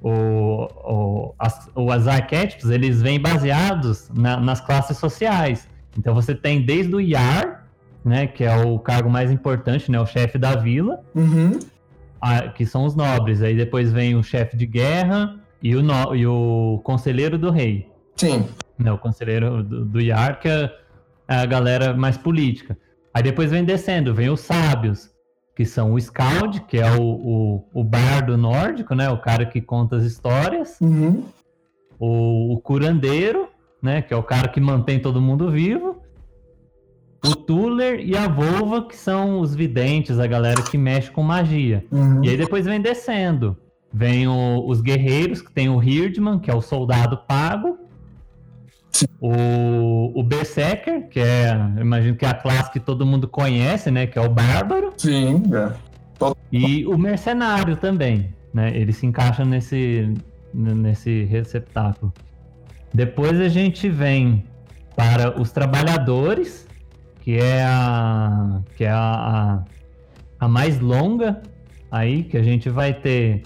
O, 0.00 0.68
o, 0.94 1.34
as, 1.38 1.68
os 1.74 2.06
arquétipos, 2.06 2.70
eles 2.70 3.02
vêm 3.02 3.18
baseados 3.20 4.08
na, 4.14 4.38
nas 4.38 4.60
classes 4.60 4.96
sociais. 4.96 5.68
Então 5.98 6.14
você 6.14 6.34
tem 6.34 6.62
desde 6.64 6.94
o 6.94 7.00
Yar, 7.00 7.66
né? 8.04 8.26
Que 8.28 8.44
é 8.44 8.56
o 8.64 8.78
cargo 8.78 9.10
mais 9.10 9.30
importante, 9.32 9.90
né? 9.90 9.98
O 10.00 10.06
chefe 10.06 10.38
da 10.38 10.54
vila. 10.54 11.00
Uhum. 11.14 11.58
a- 12.20 12.48
que 12.48 12.64
são 12.66 12.84
os 12.84 12.94
nobres. 12.94 13.42
Aí 13.42 13.56
depois 13.56 13.92
vem 13.92 14.14
o 14.14 14.22
chefe 14.22 14.56
de 14.56 14.66
guerra 14.66 15.34
e 15.62 15.74
o, 15.74 15.82
no- 15.82 16.14
e 16.14 16.24
o 16.26 16.80
conselheiro 16.84 17.36
do 17.38 17.50
rei. 17.50 17.88
Sim. 18.16 18.46
Né, 18.78 18.92
o 18.92 18.98
conselheiro 18.98 19.62
do, 19.62 19.84
do 19.84 20.00
Yar, 20.00 20.38
que 20.40 20.48
é 20.48 20.70
a 21.26 21.44
galera 21.46 21.94
mais 21.94 22.16
política. 22.16 22.76
Aí 23.12 23.22
depois 23.22 23.50
vem 23.50 23.64
descendo, 23.64 24.14
vem 24.14 24.30
os 24.30 24.40
sábios, 24.40 25.10
que 25.56 25.64
são 25.64 25.92
o 25.94 25.98
Skald, 25.98 26.60
que 26.68 26.78
é 26.78 26.90
o, 26.92 27.02
o, 27.02 27.64
o 27.74 27.82
bardo 27.84 28.36
nórdico, 28.36 28.94
né? 28.94 29.10
O 29.10 29.18
cara 29.18 29.44
que 29.44 29.60
conta 29.60 29.96
as 29.96 30.04
histórias. 30.04 30.78
Uhum. 30.80 31.24
O, 31.98 32.54
o 32.54 32.60
curandeiro, 32.60 33.48
né? 33.82 34.00
Que 34.00 34.14
é 34.14 34.16
o 34.16 34.22
cara 34.22 34.46
que 34.48 34.60
mantém 34.60 35.00
todo 35.00 35.20
mundo 35.20 35.50
vivo. 35.50 36.00
O 37.26 37.34
Tuller 37.34 37.98
e 37.98 38.16
a 38.16 38.28
Volva, 38.28 38.86
que 38.86 38.96
são 38.96 39.40
os 39.40 39.52
videntes, 39.52 40.20
a 40.20 40.26
galera 40.28 40.62
que 40.62 40.78
mexe 40.78 41.10
com 41.10 41.24
magia. 41.24 41.84
Uhum. 41.90 42.24
E 42.24 42.28
aí 42.28 42.36
depois 42.36 42.64
vem 42.64 42.80
descendo. 42.80 43.56
Vem 43.92 44.28
o- 44.28 44.64
os 44.68 44.80
guerreiros, 44.80 45.42
que 45.42 45.50
tem 45.50 45.68
o 45.68 45.82
Hirdman, 45.82 46.38
que 46.38 46.50
é 46.50 46.54
o 46.54 46.60
soldado 46.60 47.16
pago. 47.26 47.76
O, 49.20 50.18
o 50.18 50.22
Berserker, 50.22 51.08
que 51.08 51.20
é, 51.20 51.50
eu 51.76 51.82
imagino 51.82 52.16
que 52.16 52.24
é 52.24 52.28
a 52.28 52.34
classe 52.34 52.70
que 52.70 52.80
todo 52.80 53.04
mundo 53.04 53.28
conhece, 53.28 53.90
né? 53.90 54.06
Que 54.06 54.18
é 54.18 54.22
o 54.22 54.28
bárbaro. 54.28 54.92
Sim, 54.96 55.42
é. 55.54 55.88
E 56.50 56.86
o 56.86 56.96
mercenário 56.98 57.76
também, 57.76 58.34
né? 58.52 58.74
Ele 58.74 58.92
se 58.92 59.06
encaixa 59.06 59.44
nesse, 59.44 60.12
nesse 60.52 61.24
receptáculo. 61.24 62.12
Depois 62.92 63.38
a 63.40 63.48
gente 63.48 63.88
vem 63.88 64.44
para 64.96 65.40
os 65.40 65.52
trabalhadores, 65.52 66.66
que 67.20 67.36
é 67.36 67.62
a 67.64 68.60
que 68.76 68.84
é 68.84 68.90
a, 68.90 69.64
a, 70.40 70.46
a 70.46 70.48
mais 70.48 70.80
longa 70.80 71.42
aí, 71.90 72.24
que 72.24 72.36
a 72.36 72.42
gente 72.42 72.68
vai 72.68 72.92
ter 72.94 73.42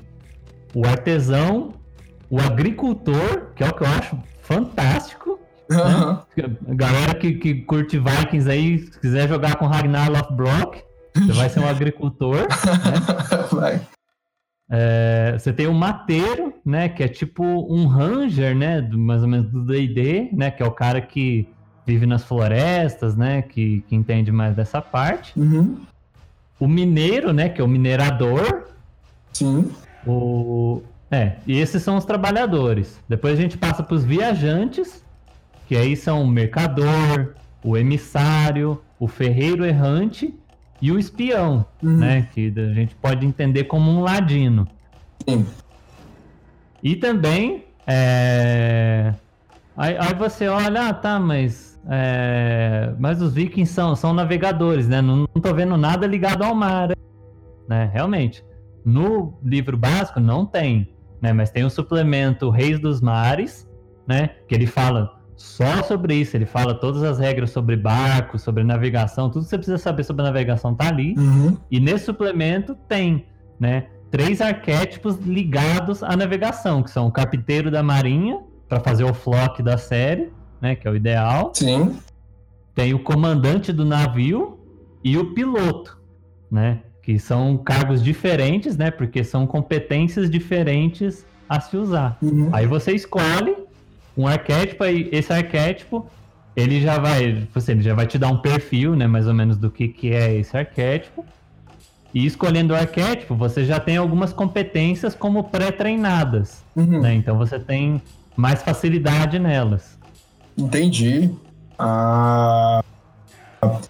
o 0.74 0.86
artesão, 0.86 1.74
o 2.30 2.40
agricultor, 2.40 3.52
que 3.54 3.62
é 3.62 3.68
o 3.68 3.74
que 3.74 3.82
eu 3.82 3.88
acho 3.88 4.18
fantástico. 4.40 5.21
A 5.80 6.74
galera 6.74 7.14
que, 7.14 7.34
que 7.34 7.54
curte 7.62 7.98
Vikings 7.98 8.50
aí, 8.50 8.78
se 8.78 8.98
quiser 9.00 9.28
jogar 9.28 9.56
com 9.56 9.66
Ragnar 9.66 10.10
Lothbrok, 10.10 10.82
você 11.14 11.32
vai 11.32 11.48
ser 11.48 11.60
um 11.60 11.68
agricultor. 11.68 12.46
Vai. 13.52 13.80
É, 14.70 15.36
você 15.38 15.52
tem 15.52 15.66
o 15.66 15.74
mateiro, 15.74 16.54
né? 16.64 16.88
Que 16.88 17.02
é 17.02 17.08
tipo 17.08 17.44
um 17.44 17.86
ranger, 17.86 18.56
né? 18.56 18.80
do- 18.80 18.98
mais 18.98 19.22
ou 19.22 19.28
menos 19.28 19.50
do 19.50 19.64
D&D, 19.64 20.30
né? 20.32 20.50
Que 20.50 20.62
é 20.62 20.66
o 20.66 20.70
cara 20.70 21.00
que 21.00 21.46
vive 21.86 22.06
nas 22.06 22.24
florestas, 22.24 23.14
né? 23.16 23.42
Que, 23.42 23.84
que 23.88 23.94
entende 23.94 24.32
mais 24.32 24.56
dessa 24.56 24.80
parte. 24.80 25.38
Uhum. 25.38 25.78
O 26.58 26.66
mineiro, 26.66 27.32
né? 27.32 27.48
Que 27.50 27.60
é 27.60 27.64
o 27.64 27.68
minerador. 27.68 28.68
Sim. 29.32 29.70
O... 30.06 30.82
É, 31.10 31.36
e 31.46 31.58
esses 31.58 31.82
são 31.82 31.98
os 31.98 32.06
trabalhadores. 32.06 32.98
Depois 33.06 33.38
a 33.38 33.42
gente 33.42 33.58
passa 33.58 33.82
para 33.82 33.94
os 33.94 34.02
viajantes, 34.04 35.01
que 35.72 35.76
aí 35.78 35.96
são 35.96 36.22
o 36.22 36.26
mercador, 36.26 37.32
o 37.64 37.78
emissário, 37.78 38.82
o 39.00 39.08
ferreiro 39.08 39.64
errante 39.64 40.38
e 40.82 40.92
o 40.92 40.98
espião, 40.98 41.64
Uhum. 41.82 41.96
né? 41.96 42.28
Que 42.30 42.52
a 42.54 42.74
gente 42.74 42.94
pode 42.94 43.24
entender 43.24 43.64
como 43.64 43.90
um 43.90 44.02
ladino. 44.02 44.68
Sim. 45.26 45.46
E 46.82 46.94
também, 46.94 47.64
é... 47.86 49.14
aí, 49.74 49.96
aí 49.96 50.12
você 50.12 50.46
olha, 50.46 50.88
ah, 50.88 50.92
tá, 50.92 51.18
mas, 51.18 51.80
é, 51.88 52.92
mas 52.98 53.22
os 53.22 53.32
vikings 53.32 53.72
são, 53.72 53.96
são 53.96 54.12
navegadores, 54.12 54.86
né? 54.86 55.00
Não, 55.00 55.26
não 55.34 55.40
tô 55.40 55.54
vendo 55.54 55.78
nada 55.78 56.06
ligado 56.06 56.42
ao 56.42 56.54
mar, 56.54 56.90
né? 57.66 57.90
Realmente. 57.94 58.44
No 58.84 59.38
livro 59.42 59.78
básico 59.78 60.20
não 60.20 60.44
tem, 60.44 60.94
né? 61.18 61.32
Mas 61.32 61.48
tem 61.50 61.64
o 61.64 61.70
suplemento 61.70 62.50
Reis 62.50 62.78
dos 62.78 63.00
Mares, 63.00 63.66
né? 64.06 64.32
Que 64.46 64.54
ele 64.54 64.66
fala 64.66 65.21
só 65.42 65.82
sobre 65.82 66.14
isso, 66.14 66.36
ele 66.36 66.46
fala 66.46 66.72
todas 66.72 67.02
as 67.02 67.18
regras 67.18 67.50
sobre 67.50 67.74
barcos, 67.74 68.42
sobre 68.42 68.62
navegação, 68.62 69.28
tudo 69.28 69.42
que 69.42 69.50
você 69.50 69.58
precisa 69.58 69.76
saber 69.76 70.04
sobre 70.04 70.22
navegação 70.22 70.72
tá 70.72 70.86
ali. 70.86 71.16
Uhum. 71.18 71.56
E 71.68 71.80
nesse 71.80 72.04
suplemento 72.04 72.76
tem, 72.88 73.26
né, 73.58 73.86
três 74.08 74.40
arquétipos 74.40 75.16
ligados 75.16 76.00
à 76.00 76.16
navegação, 76.16 76.80
que 76.80 76.92
são 76.92 77.08
o 77.08 77.10
carpinteiro 77.10 77.72
da 77.72 77.82
marinha, 77.82 78.38
para 78.68 78.78
fazer 78.78 79.02
o 79.02 79.12
flock 79.12 79.64
da 79.64 79.76
série, 79.76 80.30
né, 80.60 80.76
que 80.76 80.86
é 80.86 80.90
o 80.92 80.94
ideal. 80.94 81.50
Sim. 81.52 81.96
Tem 82.72 82.94
o 82.94 83.00
comandante 83.00 83.72
do 83.72 83.84
navio 83.84 84.60
e 85.02 85.18
o 85.18 85.34
piloto, 85.34 85.98
né, 86.48 86.82
que 87.02 87.18
são 87.18 87.58
cargos 87.58 88.00
diferentes, 88.00 88.76
né, 88.76 88.92
porque 88.92 89.24
são 89.24 89.44
competências 89.44 90.30
diferentes 90.30 91.26
a 91.48 91.58
se 91.58 91.76
usar. 91.76 92.16
Uhum. 92.22 92.48
Aí 92.52 92.68
você 92.68 92.92
escolhe 92.92 93.56
um 94.16 94.26
arquétipo, 94.26 94.84
aí 94.84 95.08
esse 95.12 95.32
arquétipo, 95.32 96.06
ele 96.54 96.80
já 96.80 96.98
vai, 96.98 97.32
tipo 97.34 97.58
assim, 97.58 97.72
ele 97.72 97.82
já 97.82 97.94
vai 97.94 98.06
te 98.06 98.18
dar 98.18 98.28
um 98.28 98.38
perfil, 98.38 98.94
né, 98.94 99.06
mais 99.06 99.26
ou 99.26 99.34
menos 99.34 99.56
do 99.56 99.70
que, 99.70 99.88
que 99.88 100.12
é 100.12 100.34
esse 100.36 100.56
arquétipo. 100.56 101.24
E 102.14 102.26
escolhendo 102.26 102.74
o 102.74 102.76
arquétipo, 102.76 103.34
você 103.34 103.64
já 103.64 103.80
tem 103.80 103.96
algumas 103.96 104.34
competências 104.34 105.14
como 105.14 105.44
pré-treinadas, 105.44 106.62
Uhum. 106.76 107.00
né? 107.00 107.14
Então 107.14 107.38
você 107.38 107.58
tem 107.58 108.02
mais 108.36 108.62
facilidade 108.62 109.38
nelas. 109.38 109.96
Entendi. 110.56 111.30
Ah... 111.78 112.82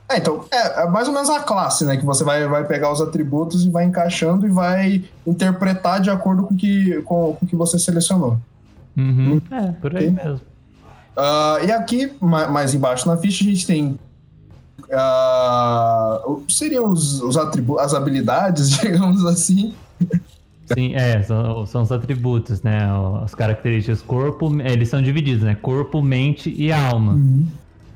É, 0.09 0.19
então, 0.19 0.45
é, 0.53 0.83
é 0.83 0.87
mais 0.89 1.09
ou 1.09 1.15
menos 1.15 1.31
a 1.31 1.41
classe, 1.41 1.85
né? 1.85 1.97
Que 1.97 2.05
você 2.05 2.23
vai, 2.23 2.47
vai 2.47 2.63
pegar 2.65 2.93
os 2.93 3.01
atributos 3.01 3.65
e 3.65 3.71
vai 3.71 3.85
encaixando 3.87 4.47
e 4.47 4.51
vai 4.51 5.03
interpretar 5.27 5.99
de 6.01 6.11
acordo 6.11 6.43
com 6.45 6.55
o 6.55 6.57
que, 6.57 7.01
com, 7.03 7.35
com 7.35 7.45
o 7.47 7.49
que 7.49 7.57
você 7.57 7.79
selecionou. 7.79 8.39
Uhum. 8.97 9.41
É, 9.51 9.73
por 9.73 9.97
aí 9.97 10.11
mesmo. 10.11 10.41
Ah, 11.17 11.59
e 11.65 11.71
aqui, 11.71 12.13
ma- 12.21 12.49
mais 12.49 12.75
embaixo 12.75 13.07
na 13.09 13.17
ficha, 13.17 13.45
a 13.45 13.47
gente 13.49 13.67
tem. 13.67 13.99
o- 16.27 16.43
seriam 16.49 16.91
os, 16.91 17.21
os 17.23 17.37
atributos, 17.37 17.85
as 17.85 17.95
habilidades, 17.95 18.71
digamos 18.81 19.25
assim. 19.25 19.75
Sim, 20.73 20.95
é, 20.95 21.23
são, 21.23 21.67
são 21.67 21.83
os 21.83 21.93
atributos, 21.93 22.63
né? 22.63 22.89
As 23.23 23.35
características 23.35 24.01
corpo, 24.01 24.51
eles 24.63 24.89
são 24.89 25.03
divididos, 25.03 25.43
né? 25.43 25.55
Corpo, 25.55 26.01
mente 26.01 26.55
e 26.57 26.73
alma. 26.73 27.19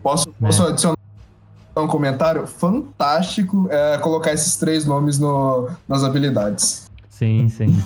Posso, 0.02 0.30
posso 0.40 0.62
adicionar 0.64 0.96
um 1.76 1.86
comentário? 1.86 2.46
Fantástico 2.46 3.66
é, 3.70 3.98
colocar 3.98 4.32
esses 4.32 4.56
três 4.56 4.84
nomes 4.84 5.18
no, 5.18 5.68
nas 5.88 6.04
habilidades. 6.04 6.90
Sim, 7.08 7.48
sim. 7.48 7.82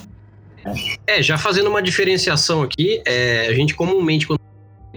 É, 1.06 1.22
já 1.22 1.38
fazendo 1.38 1.68
uma 1.68 1.82
diferenciação 1.82 2.62
aqui, 2.62 3.02
é, 3.06 3.48
a 3.48 3.54
gente 3.54 3.74
comumente, 3.74 4.26
quando 4.26 4.40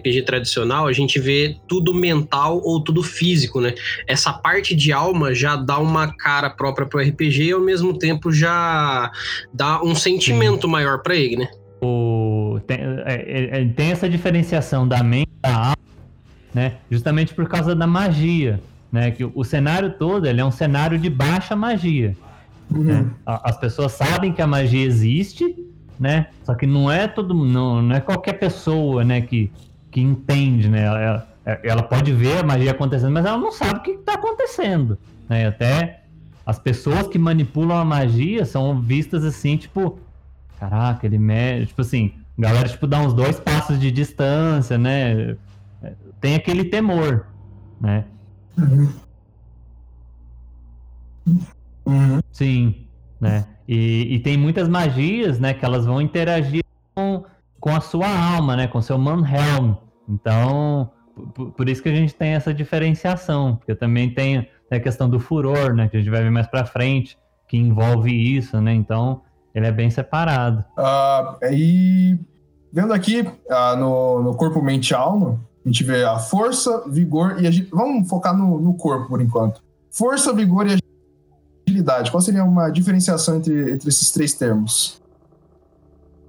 RPG 0.03 0.23
tradicional, 0.23 0.87
a 0.87 0.93
gente 0.93 1.19
vê 1.19 1.57
tudo 1.67 1.93
mental 1.93 2.61
ou 2.63 2.81
tudo 2.83 3.01
físico, 3.01 3.61
né? 3.61 3.73
Essa 4.07 4.33
parte 4.33 4.75
de 4.75 4.91
alma 4.91 5.33
já 5.33 5.55
dá 5.55 5.77
uma 5.79 6.13
cara 6.13 6.49
própria 6.49 6.85
pro 6.85 6.99
RPG 6.99 7.43
e 7.43 7.51
ao 7.51 7.61
mesmo 7.61 7.97
tempo 7.97 8.31
já 8.31 9.11
dá 9.53 9.81
um 9.81 9.95
sentimento 9.95 10.67
maior 10.67 11.01
pra 11.01 11.15
ele, 11.15 11.37
né? 11.37 11.49
O, 11.81 12.59
tem, 12.67 12.77
é, 13.05 13.61
é, 13.61 13.65
tem 13.65 13.91
essa 13.91 14.09
diferenciação 14.09 14.87
da 14.87 15.01
mente 15.03 15.31
da 15.41 15.55
alma, 15.55 15.77
né? 16.53 16.77
Justamente 16.91 17.33
por 17.33 17.47
causa 17.47 17.75
da 17.75 17.87
magia, 17.87 18.59
né? 18.91 19.11
Que 19.11 19.23
o, 19.23 19.31
o 19.33 19.43
cenário 19.43 19.93
todo 19.97 20.25
ele 20.27 20.41
é 20.41 20.45
um 20.45 20.51
cenário 20.51 20.97
de 20.97 21.09
baixa 21.09 21.55
magia. 21.55 22.15
Né? 22.79 23.05
A- 23.25 23.49
As 23.49 23.57
pessoas 23.57 23.91
sabem 23.93 24.31
que 24.33 24.41
a 24.41 24.47
magia 24.47 24.85
existe, 24.85 25.55
né? 25.99 26.27
Só 26.43 26.53
que 26.55 26.65
não 26.65 26.91
é 26.91 27.07
todo, 27.07 27.33
não, 27.33 27.81
não 27.81 27.95
é 27.95 27.99
qualquer 28.01 28.33
pessoa, 28.33 29.03
né? 29.03 29.21
Que, 29.21 29.51
que 29.91 30.01
entende, 30.01 30.67
né? 30.69 30.83
Ela, 30.85 31.27
ela 31.63 31.83
pode 31.83 32.11
ver 32.13 32.39
a 32.39 32.43
magia 32.43 32.71
acontecendo, 32.71 33.11
mas 33.11 33.25
ela 33.25 33.37
não 33.37 33.51
sabe 33.51 33.79
o 33.79 33.83
que 33.83 33.91
está 33.91 34.13
acontecendo, 34.13 34.97
né? 35.29 35.47
Até 35.47 36.01
as 36.45 36.59
pessoas 36.59 37.07
que 37.07 37.17
manipulam 37.17 37.77
a 37.77 37.85
magia 37.85 38.45
são 38.45 38.79
vistas 38.81 39.23
assim, 39.23 39.55
tipo, 39.57 39.97
caraca, 40.59 41.05
ele 41.05 41.17
mexe, 41.17 41.67
tipo 41.67 41.81
assim, 41.81 42.13
galera, 42.37 42.67
tipo, 42.67 42.85
dá 42.87 42.99
uns 42.99 43.13
dois 43.13 43.39
passos 43.39 43.79
de 43.79 43.91
distância, 43.91 44.77
né? 44.77 45.35
Tem 46.19 46.35
aquele 46.35 46.65
temor, 46.65 47.27
né? 47.79 48.05
Uhum. 48.57 48.89
Uhum. 51.85 52.19
Sim, 52.31 52.87
né? 53.19 53.45
E, 53.67 54.15
e, 54.15 54.19
tem 54.19 54.37
muitas 54.37 54.67
magias, 54.67 55.39
né, 55.39 55.53
que 55.53 55.63
elas 55.63 55.85
vão 55.85 56.01
interagir 56.01 56.63
com, 56.93 57.23
com 57.59 57.69
a 57.69 57.79
sua 57.79 58.07
alma, 58.07 58.57
né, 58.57 58.67
com 58.67 58.81
seu 58.81 58.97
Manhelm. 58.97 59.75
Então, 60.07 60.91
por, 61.33 61.51
por, 61.51 61.69
isso 61.69 61.81
que 61.81 61.87
a 61.87 61.95
gente 61.95 62.13
tem 62.13 62.31
essa 62.31 62.53
diferenciação, 62.53 63.55
porque 63.55 63.73
também 63.73 64.13
tem 64.13 64.49
a 64.69 64.79
questão 64.79 65.09
do 65.09 65.19
furor, 65.19 65.73
né, 65.73 65.87
que 65.87 65.95
a 65.95 65.99
gente 65.99 66.09
vai 66.09 66.21
ver 66.21 66.31
mais 66.31 66.47
para 66.47 66.65
frente, 66.65 67.17
que 67.47 67.57
envolve 67.57 68.11
isso, 68.11 68.59
né? 68.59 68.73
Então, 68.73 69.21
ele 69.53 69.67
é 69.67 69.71
bem 69.71 69.89
separado. 69.89 70.65
Uh, 70.77 71.45
e 71.53 72.19
vendo 72.71 72.91
aqui 72.91 73.21
uh, 73.21 73.75
no, 73.77 74.23
no 74.23 74.35
corpo, 74.35 74.61
mente 74.61 74.89
e 74.89 74.95
alma, 74.95 75.39
a 75.63 75.69
gente 75.69 75.83
vê 75.83 76.03
a 76.03 76.17
força, 76.17 76.83
vigor 76.89 77.35
e 77.39 77.47
agilidade. 77.47 77.69
Vamos 77.71 78.09
focar 78.09 78.35
no, 78.35 78.59
no 78.59 78.73
corpo 78.73 79.07
por 79.07 79.21
enquanto. 79.21 79.61
Força, 79.91 80.33
vigor 80.33 80.67
e 80.67 80.73
agilidade. 81.73 82.11
Qual 82.11 82.21
seria 82.21 82.43
uma 82.43 82.69
diferenciação 82.69 83.37
entre, 83.37 83.73
entre 83.73 83.89
esses 83.89 84.11
três 84.11 84.33
termos? 84.33 85.01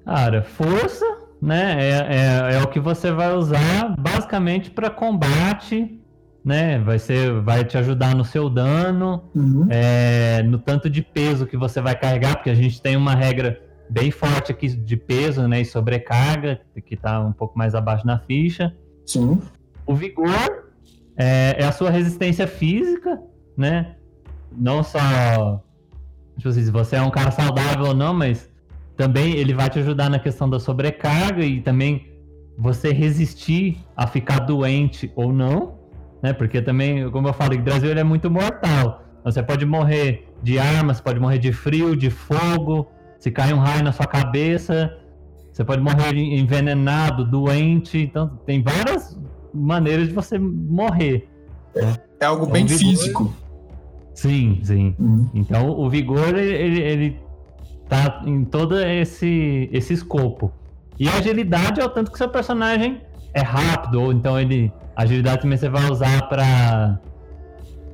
Cara, 0.05 0.42
força, 0.42 1.05
né? 1.40 1.76
É, 1.78 1.90
é, 1.90 2.55
é 2.57 2.62
o 2.62 2.68
que 2.68 2.80
você 2.80 3.12
vai 3.12 3.34
usar 3.34 3.95
basicamente 3.99 4.70
para 4.70 4.90
combate, 4.90 6.01
né? 6.45 6.78
Vai 6.78 6.99
ser, 6.99 7.40
vai 7.40 7.64
te 7.64 7.76
ajudar 7.78 8.14
no 8.14 8.24
seu 8.24 8.51
dano, 8.51 9.24
uhum. 9.34 9.66
é, 9.70 10.42
no 10.42 10.59
tanto 10.59 10.90
de 10.90 11.03
peso 11.03 11.47
que 11.47 11.57
você 11.57 11.80
vai 11.80 11.99
carregar, 11.99 12.36
porque 12.36 12.51
a 12.51 12.55
gente 12.55 12.80
tem 12.80 12.97
uma 12.97 13.14
regra 13.14 13.61
bem 13.88 14.11
forte 14.11 14.51
aqui 14.51 14.68
de 14.68 14.97
peso, 14.97 15.47
né? 15.47 15.61
E 15.61 15.64
sobrecarga, 15.64 16.61
que 16.86 16.95
está 16.95 17.20
um 17.20 17.32
pouco 17.32 17.57
mais 17.57 17.74
abaixo 17.74 18.07
na 18.07 18.18
ficha. 18.18 18.74
Sim. 19.07 19.40
O 19.86 19.95
vigor 19.95 20.72
é, 21.16 21.57
é 21.59 21.64
a 21.64 21.72
sua 21.72 21.90
resistência 21.90 22.47
física, 22.47 23.20
né? 23.57 23.97
Não 24.57 24.83
só. 24.83 25.63
Tipo 26.37 26.49
assim, 26.49 26.65
se 26.65 26.71
você 26.71 26.97
é 26.97 27.03
um 27.03 27.11
cara 27.11 27.31
saudável 27.31 27.87
ou 27.87 27.95
não, 27.95 28.13
mas 28.13 28.51
também 28.97 29.37
ele 29.37 29.55
vai 29.55 29.71
te 29.71 29.79
ajudar 29.79 30.09
na 30.09 30.19
questão 30.19 30.49
da 30.49 30.59
sobrecarga 30.59 31.45
e 31.45 31.61
também 31.61 32.13
você 32.57 32.93
resistir 32.93 33.79
a 33.97 34.07
ficar 34.07 34.41
doente 34.41 35.13
ou 35.17 35.33
não, 35.33 35.79
né? 36.23 36.33
Porque 36.33 36.63
também, 36.63 37.11
como 37.11 37.29
eu 37.29 37.33
falei, 37.33 37.59
o 37.59 37.63
Brasil 37.63 37.91
ele 37.91 38.01
é 38.01 38.05
muito 38.05 38.31
mortal. 38.31 39.03
Você 39.25 39.43
pode 39.43 39.65
morrer 39.65 40.29
de 40.43 40.59
armas, 40.59 41.01
pode 41.01 41.19
morrer 41.19 41.39
de 41.39 41.53
frio, 41.53 41.97
de 41.97 42.11
fogo, 42.11 42.89
se 43.19 43.31
cair 43.31 43.55
um 43.55 43.59
raio 43.59 43.83
na 43.83 43.93
sua 43.93 44.07
cabeça, 44.07 44.95
você 45.55 45.65
pode 45.65 45.81
morrer 45.81 46.15
envenenado, 46.17 47.25
doente. 47.25 47.99
Então, 47.99 48.29
tem 48.45 48.61
várias 48.61 49.17
maneiras 49.53 50.09
de 50.09 50.13
você 50.13 50.37
morrer. 50.37 51.29
Né? 51.75 51.97
É 52.21 52.27
algo 52.27 52.43
então, 52.43 52.53
bem 52.53 52.69
físico. 52.69 53.33
Sim, 54.15 54.61
sim. 54.62 54.95
Uhum. 54.99 55.29
Então, 55.35 55.69
o 55.69 55.91
vigor, 55.91 56.37
ele, 56.37 56.81
ele 56.81 57.21
tá 57.89 58.23
em 58.25 58.45
todo 58.45 58.79
esse, 58.79 59.69
esse 59.73 59.93
escopo. 59.93 60.53
E 60.99 61.09
a 61.09 61.17
agilidade 61.17 61.81
é 61.81 61.85
o 61.85 61.89
tanto 61.89 62.11
que 62.11 62.19
seu 62.19 62.29
personagem 62.29 63.03
é 63.33 63.43
rápido, 63.43 64.01
ou 64.01 64.12
então 64.12 64.39
ele. 64.39 64.73
agilidade 64.95 65.43
também 65.43 65.59
você 65.59 65.69
vai 65.69 65.91
usar 65.91 66.29
para 66.29 67.01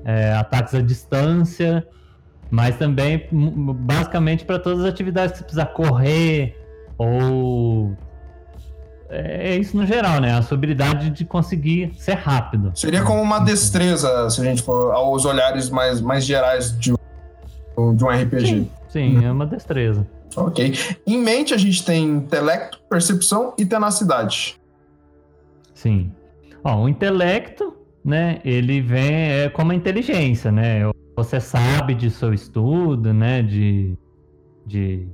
é, 0.05 0.35
ataques 0.35 0.75
à 0.75 0.83
distância, 0.83 1.87
mas 2.51 2.77
também 2.77 3.27
basicamente 3.33 4.45
para 4.45 4.59
todas 4.59 4.81
as 4.81 4.87
atividades 4.87 5.33
que 5.33 5.39
você 5.39 5.45
precisa 5.45 5.67
correr, 5.67 6.55
ou 6.99 7.97
é, 9.11 9.51
é 9.51 9.57
isso 9.57 9.77
no 9.77 9.85
geral, 9.85 10.21
né? 10.21 10.33
A 10.33 10.43
sua 10.43 10.57
habilidade 10.57 11.11
de 11.11 11.25
conseguir 11.25 11.93
ser 11.99 12.15
rápido. 12.15 12.73
Seria 12.75 13.03
como 13.03 13.21
uma 13.21 13.41
destreza, 13.41 14.31
se 14.31 14.41
a 14.41 14.45
gente 14.45 14.63
for 14.63 14.93
aos 14.93 15.25
olhares 15.25 15.69
mais, 15.69 16.01
mais 16.01 16.25
gerais 16.25 16.79
de, 16.79 16.93
de 16.93 18.05
um 18.05 18.09
RPG. 18.09 18.47
Sim, 18.47 18.71
sim 18.89 19.19
hum. 19.19 19.27
é 19.27 19.33
uma 19.33 19.47
destreza. 19.47 20.07
Ok. 20.37 20.75
Em 21.07 21.19
mente, 21.19 21.53
a 21.53 21.59
gente 21.59 21.85
tem 21.85 22.05
intelecto, 22.05 22.81
percepção 22.89 23.53
e 23.59 23.67
tenacidade. 23.67 24.57
Sim. 25.75 26.13
Ó, 26.63 26.83
o 26.83 26.89
intelecto, 26.89 27.75
né? 28.05 28.41
Ele 28.45 28.81
vem 28.81 29.33
é 29.33 29.49
como 29.49 29.73
a 29.73 29.75
inteligência, 29.75 30.53
né? 30.53 30.83
Você 31.17 31.41
sabe 31.41 31.95
de 31.95 32.11
seu 32.11 32.33
estudo, 32.33 33.13
né? 33.13 33.43
De, 33.43 33.97
de 34.65 35.09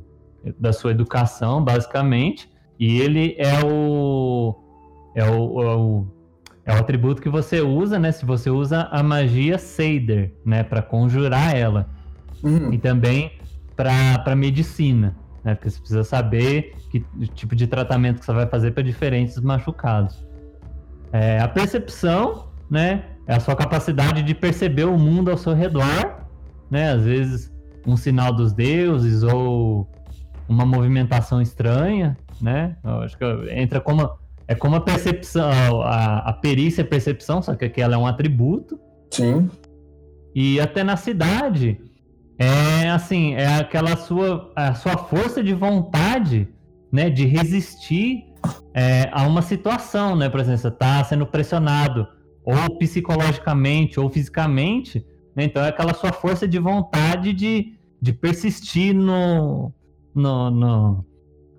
da 0.59 0.73
sua 0.73 0.91
educação, 0.93 1.65
basicamente, 1.65 2.49
e 2.79 3.01
ele 3.01 3.35
é 3.39 3.64
o 3.64 4.55
é 5.14 5.24
o, 5.24 5.62
é 5.62 5.77
o, 5.77 6.07
é 6.66 6.74
o 6.74 6.77
atributo 6.77 7.22
que 7.22 7.29
você 7.29 7.61
usa, 7.61 7.99
né? 7.99 8.12
Se 8.12 8.27
você 8.27 8.51
usa 8.51 8.83
a 8.91 9.03
magia 9.03 9.57
Seider, 9.57 10.35
né, 10.45 10.62
para 10.62 10.83
conjurar 10.83 11.57
ela, 11.57 11.89
uhum. 12.43 12.72
e 12.72 12.79
também 12.79 13.33
para 13.74 14.37
medicina, 14.37 15.16
né? 15.43 15.55
Porque 15.55 15.70
você 15.70 15.79
precisa 15.79 16.05
saber 16.05 16.74
que 16.91 17.03
tipo 17.29 17.57
de 17.57 17.66
tratamento 17.66 18.18
que 18.18 18.27
você 18.27 18.33
vai 18.33 18.47
fazer 18.47 18.72
para 18.72 18.83
diferentes 18.83 19.41
machucados. 19.41 20.27
É, 21.12 21.41
a 21.41 21.49
percepção, 21.49 22.49
né? 22.70 23.05
É 23.27 23.35
a 23.35 23.41
sua 23.41 23.57
capacidade 23.57 24.22
de 24.22 24.35
perceber 24.35 24.85
o 24.85 24.99
mundo 24.99 25.31
ao 25.31 25.39
seu 25.39 25.55
redor, 25.55 26.27
né? 26.70 26.93
Às 26.93 27.05
vezes 27.05 27.53
um 27.87 27.97
sinal 27.97 28.33
dos 28.33 28.53
deuses 28.53 29.22
ou 29.22 29.89
uma 30.49 30.66
movimentação 30.66 31.41
estranha, 31.41 32.16
né? 32.41 32.76
Eu 32.84 33.01
acho 33.01 33.16
que 33.16 33.24
entra 33.51 33.80
como 33.80 34.09
é 34.49 34.55
como 34.55 34.76
a 34.76 34.80
percepção, 34.80 35.82
a, 35.82 36.18
a 36.18 36.32
perícia 36.32 36.82
e 36.82 36.84
percepção, 36.84 37.43
só 37.43 37.55
que 37.55 37.64
aqui 37.64 37.80
ela 37.80 37.95
é 37.95 37.99
um 37.99 38.07
atributo. 38.07 38.78
Sim. 39.11 39.51
E 40.34 40.61
até 40.61 40.84
na 40.84 40.97
cidade 40.97 41.80
é 42.39 42.91
assim, 42.91 43.34
é 43.34 43.57
aquela 43.57 43.97
sua 43.97 44.53
a 44.55 44.74
sua 44.74 44.97
força 44.97 45.43
de 45.43 45.55
vontade, 45.55 46.49
né, 46.93 47.11
de 47.11 47.24
resistir 47.24 48.24
é, 48.72 49.09
a 49.12 49.26
uma 49.26 49.43
situação, 49.43 50.14
né? 50.14 50.28
Por 50.28 50.41
exemplo, 50.41 50.59
você 50.59 50.68
está 50.68 51.03
sendo 51.03 51.26
pressionado 51.26 52.07
ou 52.45 52.78
psicologicamente 52.78 53.99
ou 53.99 54.09
fisicamente, 54.09 55.05
né? 55.34 55.45
Então 55.45 55.64
é 55.64 55.68
aquela 55.68 55.95
sua 55.95 56.12
força 56.12 56.47
de 56.47 56.59
vontade 56.59 57.32
de, 57.32 57.74
de 58.01 58.12
persistir 58.12 58.95
no, 58.95 59.72
no, 60.14 60.51
no 60.51 61.05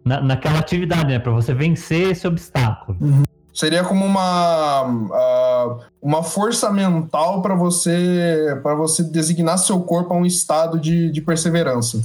na, 0.07 0.21
naquela 0.21 0.59
atividade, 0.59 1.07
né? 1.07 1.19
Para 1.19 1.31
você 1.31 1.53
vencer 1.53 2.11
esse 2.11 2.25
obstáculo. 2.25 2.97
Uhum. 2.99 3.23
Seria 3.53 3.83
como 3.83 4.05
uma, 4.05 4.83
uh, 4.83 5.79
uma 6.01 6.23
força 6.23 6.71
mental 6.71 7.41
para 7.41 7.55
você 7.55 8.59
para 8.61 8.75
você 8.75 9.03
designar 9.03 9.57
seu 9.57 9.81
corpo 9.81 10.13
a 10.13 10.17
um 10.17 10.25
estado 10.25 10.79
de, 10.79 11.11
de 11.11 11.21
perseverança. 11.21 12.01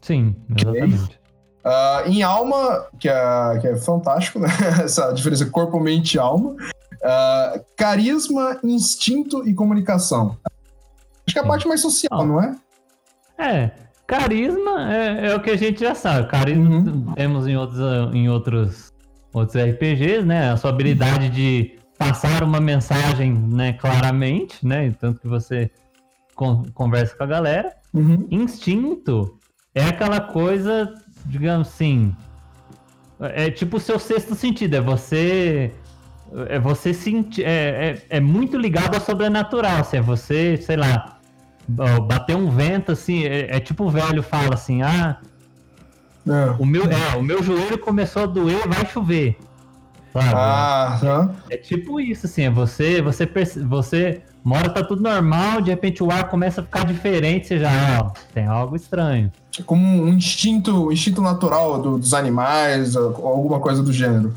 Sim, 0.00 0.36
exatamente. 0.56 1.02
Okay. 1.02 1.16
Uh, 1.66 2.08
em 2.08 2.22
alma, 2.22 2.86
que 2.96 3.08
é, 3.08 3.58
que 3.60 3.66
é 3.66 3.76
fantástico, 3.76 4.38
né? 4.38 4.48
Essa 4.84 5.10
diferença 5.10 5.44
corpo, 5.46 5.80
mente 5.80 6.14
e 6.14 6.18
alma. 6.20 6.50
Uh, 6.50 7.64
carisma, 7.76 8.60
instinto 8.62 9.46
e 9.48 9.52
comunicação. 9.52 10.36
Acho 11.26 11.34
que 11.34 11.38
é 11.40 11.42
a 11.42 11.46
parte 11.46 11.66
mais 11.66 11.80
social, 11.80 12.24
não 12.24 12.40
é? 12.40 12.56
É, 13.36 13.70
Carisma 14.06 14.94
é, 14.94 15.26
é, 15.28 15.34
o 15.34 15.40
que 15.40 15.50
a 15.50 15.56
gente 15.56 15.80
já 15.80 15.94
sabe. 15.94 16.28
Carisma 16.28 16.68
uhum. 16.68 17.12
temos 17.14 17.46
em 17.46 17.56
outros, 17.56 17.80
em 18.14 18.28
outros, 18.28 18.92
outros 19.32 19.62
RPGs, 19.62 20.24
né? 20.24 20.50
A 20.52 20.56
sua 20.56 20.70
habilidade 20.70 21.28
de 21.28 21.76
passar 21.98 22.44
uma 22.44 22.60
mensagem, 22.60 23.32
né, 23.32 23.72
claramente, 23.72 24.64
né? 24.64 24.94
Tanto 25.00 25.20
que 25.20 25.26
você 25.26 25.70
con 26.34 26.64
conversa 26.74 27.16
com 27.16 27.24
a 27.24 27.26
galera. 27.26 27.74
Uhum. 27.92 28.26
Instinto 28.30 29.38
é 29.74 29.84
aquela 29.84 30.20
coisa, 30.20 30.94
digamos 31.24 31.68
assim, 31.68 32.14
é 33.20 33.50
tipo 33.50 33.78
o 33.78 33.80
seu 33.80 33.98
sexto 33.98 34.34
sentido, 34.34 34.74
é 34.74 34.80
você 34.80 35.72
é 36.48 36.58
você 36.58 36.92
sentir, 36.92 37.44
é, 37.44 37.90
é, 38.10 38.16
é 38.16 38.20
muito 38.20 38.58
ligado 38.58 38.94
ao 38.94 39.00
sobrenatural, 39.00 39.78
assim, 39.78 39.98
é 39.98 40.00
você, 40.00 40.56
sei 40.56 40.76
lá, 40.76 41.15
bater 41.68 42.36
um 42.36 42.50
vento 42.50 42.92
assim, 42.92 43.24
é, 43.24 43.56
é, 43.56 43.60
tipo 43.60 43.84
o 43.84 43.90
velho 43.90 44.22
fala 44.22 44.54
assim, 44.54 44.82
ah, 44.82 45.18
é. 46.26 46.54
o 46.58 46.64
meu, 46.66 46.84
é, 46.84 47.16
o 47.16 47.22
meu 47.22 47.42
joelho 47.42 47.78
começou 47.78 48.22
a 48.22 48.26
doer, 48.26 48.66
vai 48.68 48.86
chover. 48.86 49.36
Sabe? 50.12 50.32
Ah, 50.34 51.28
é 51.50 51.56
tipo 51.56 52.00
isso, 52.00 52.26
assim, 52.26 52.44
é 52.44 52.50
você, 52.50 53.02
você, 53.02 53.26
você 53.64 54.22
mora, 54.42 54.70
tá 54.70 54.82
tudo 54.82 55.02
normal, 55.02 55.60
de 55.60 55.70
repente 55.70 56.02
o 56.02 56.10
ar 56.10 56.30
começa 56.30 56.60
a 56.60 56.64
ficar 56.64 56.86
diferente, 56.86 57.48
você 57.48 57.58
já, 57.58 57.70
ó, 58.00 58.10
tem 58.32 58.46
algo 58.46 58.76
estranho. 58.76 59.30
É 59.58 59.62
como 59.62 59.84
um 59.84 60.08
instinto, 60.08 60.90
instinto 60.92 61.20
natural 61.20 61.82
do, 61.82 61.98
dos 61.98 62.14
animais, 62.14 62.96
alguma 62.96 63.60
coisa 63.60 63.82
do 63.82 63.92
gênero. 63.92 64.32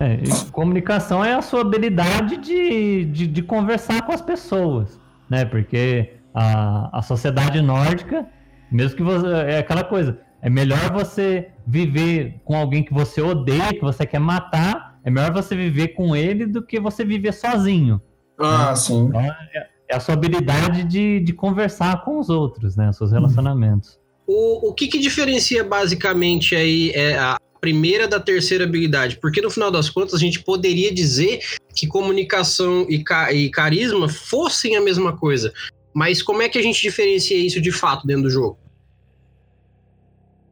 É, 0.00 0.18
comunicação 0.50 1.22
é 1.22 1.34
a 1.34 1.42
sua 1.42 1.60
habilidade 1.60 2.38
de, 2.38 3.04
de, 3.04 3.26
de 3.26 3.42
conversar 3.42 4.00
com 4.06 4.12
as 4.12 4.22
pessoas, 4.22 4.98
né? 5.28 5.44
Porque 5.44 6.14
a, 6.34 6.98
a 6.98 7.02
sociedade 7.02 7.60
nórdica, 7.60 8.26
mesmo 8.70 8.96
que 8.96 9.02
você. 9.02 9.26
É 9.26 9.58
aquela 9.58 9.84
coisa. 9.84 10.20
É 10.42 10.48
melhor 10.48 10.92
você 10.92 11.48
viver 11.66 12.40
com 12.44 12.56
alguém 12.56 12.82
que 12.82 12.94
você 12.94 13.20
odeia, 13.20 13.74
que 13.74 13.80
você 13.80 14.06
quer 14.06 14.20
matar. 14.20 14.98
É 15.04 15.10
melhor 15.10 15.32
você 15.32 15.54
viver 15.54 15.88
com 15.88 16.14
ele 16.16 16.46
do 16.46 16.62
que 16.62 16.80
você 16.80 17.04
viver 17.04 17.32
sozinho. 17.32 18.00
Ah, 18.38 18.70
né? 18.70 18.76
sim. 18.76 19.06
Então, 19.06 19.20
é, 19.20 19.68
é 19.90 19.96
a 19.96 20.00
sua 20.00 20.14
habilidade 20.14 20.84
de, 20.84 21.20
de 21.20 21.32
conversar 21.32 22.04
com 22.04 22.18
os 22.18 22.30
outros, 22.30 22.76
né? 22.76 22.88
Os 22.90 22.96
seus 22.96 23.12
relacionamentos. 23.12 23.98
O, 24.26 24.68
o 24.68 24.74
que, 24.74 24.86
que 24.86 24.98
diferencia 24.98 25.64
basicamente 25.64 26.54
aí 26.54 26.90
é 26.94 27.18
a 27.18 27.36
primeira 27.60 28.06
da 28.06 28.20
terceira 28.20 28.64
habilidade? 28.64 29.18
Porque 29.18 29.42
no 29.42 29.50
final 29.50 29.70
das 29.70 29.90
contas 29.90 30.14
a 30.14 30.18
gente 30.18 30.40
poderia 30.40 30.94
dizer 30.94 31.40
que 31.74 31.86
comunicação 31.86 32.86
e, 32.88 33.02
ca 33.02 33.32
e 33.32 33.50
carisma 33.50 34.08
fossem 34.08 34.76
a 34.76 34.80
mesma 34.80 35.16
coisa. 35.16 35.52
Mas 35.92 36.22
como 36.22 36.42
é 36.42 36.48
que 36.48 36.58
a 36.58 36.62
gente 36.62 36.80
diferencia 36.80 37.36
isso 37.36 37.60
de 37.60 37.72
fato 37.72 38.06
dentro 38.06 38.24
do 38.24 38.30
jogo? 38.30 38.58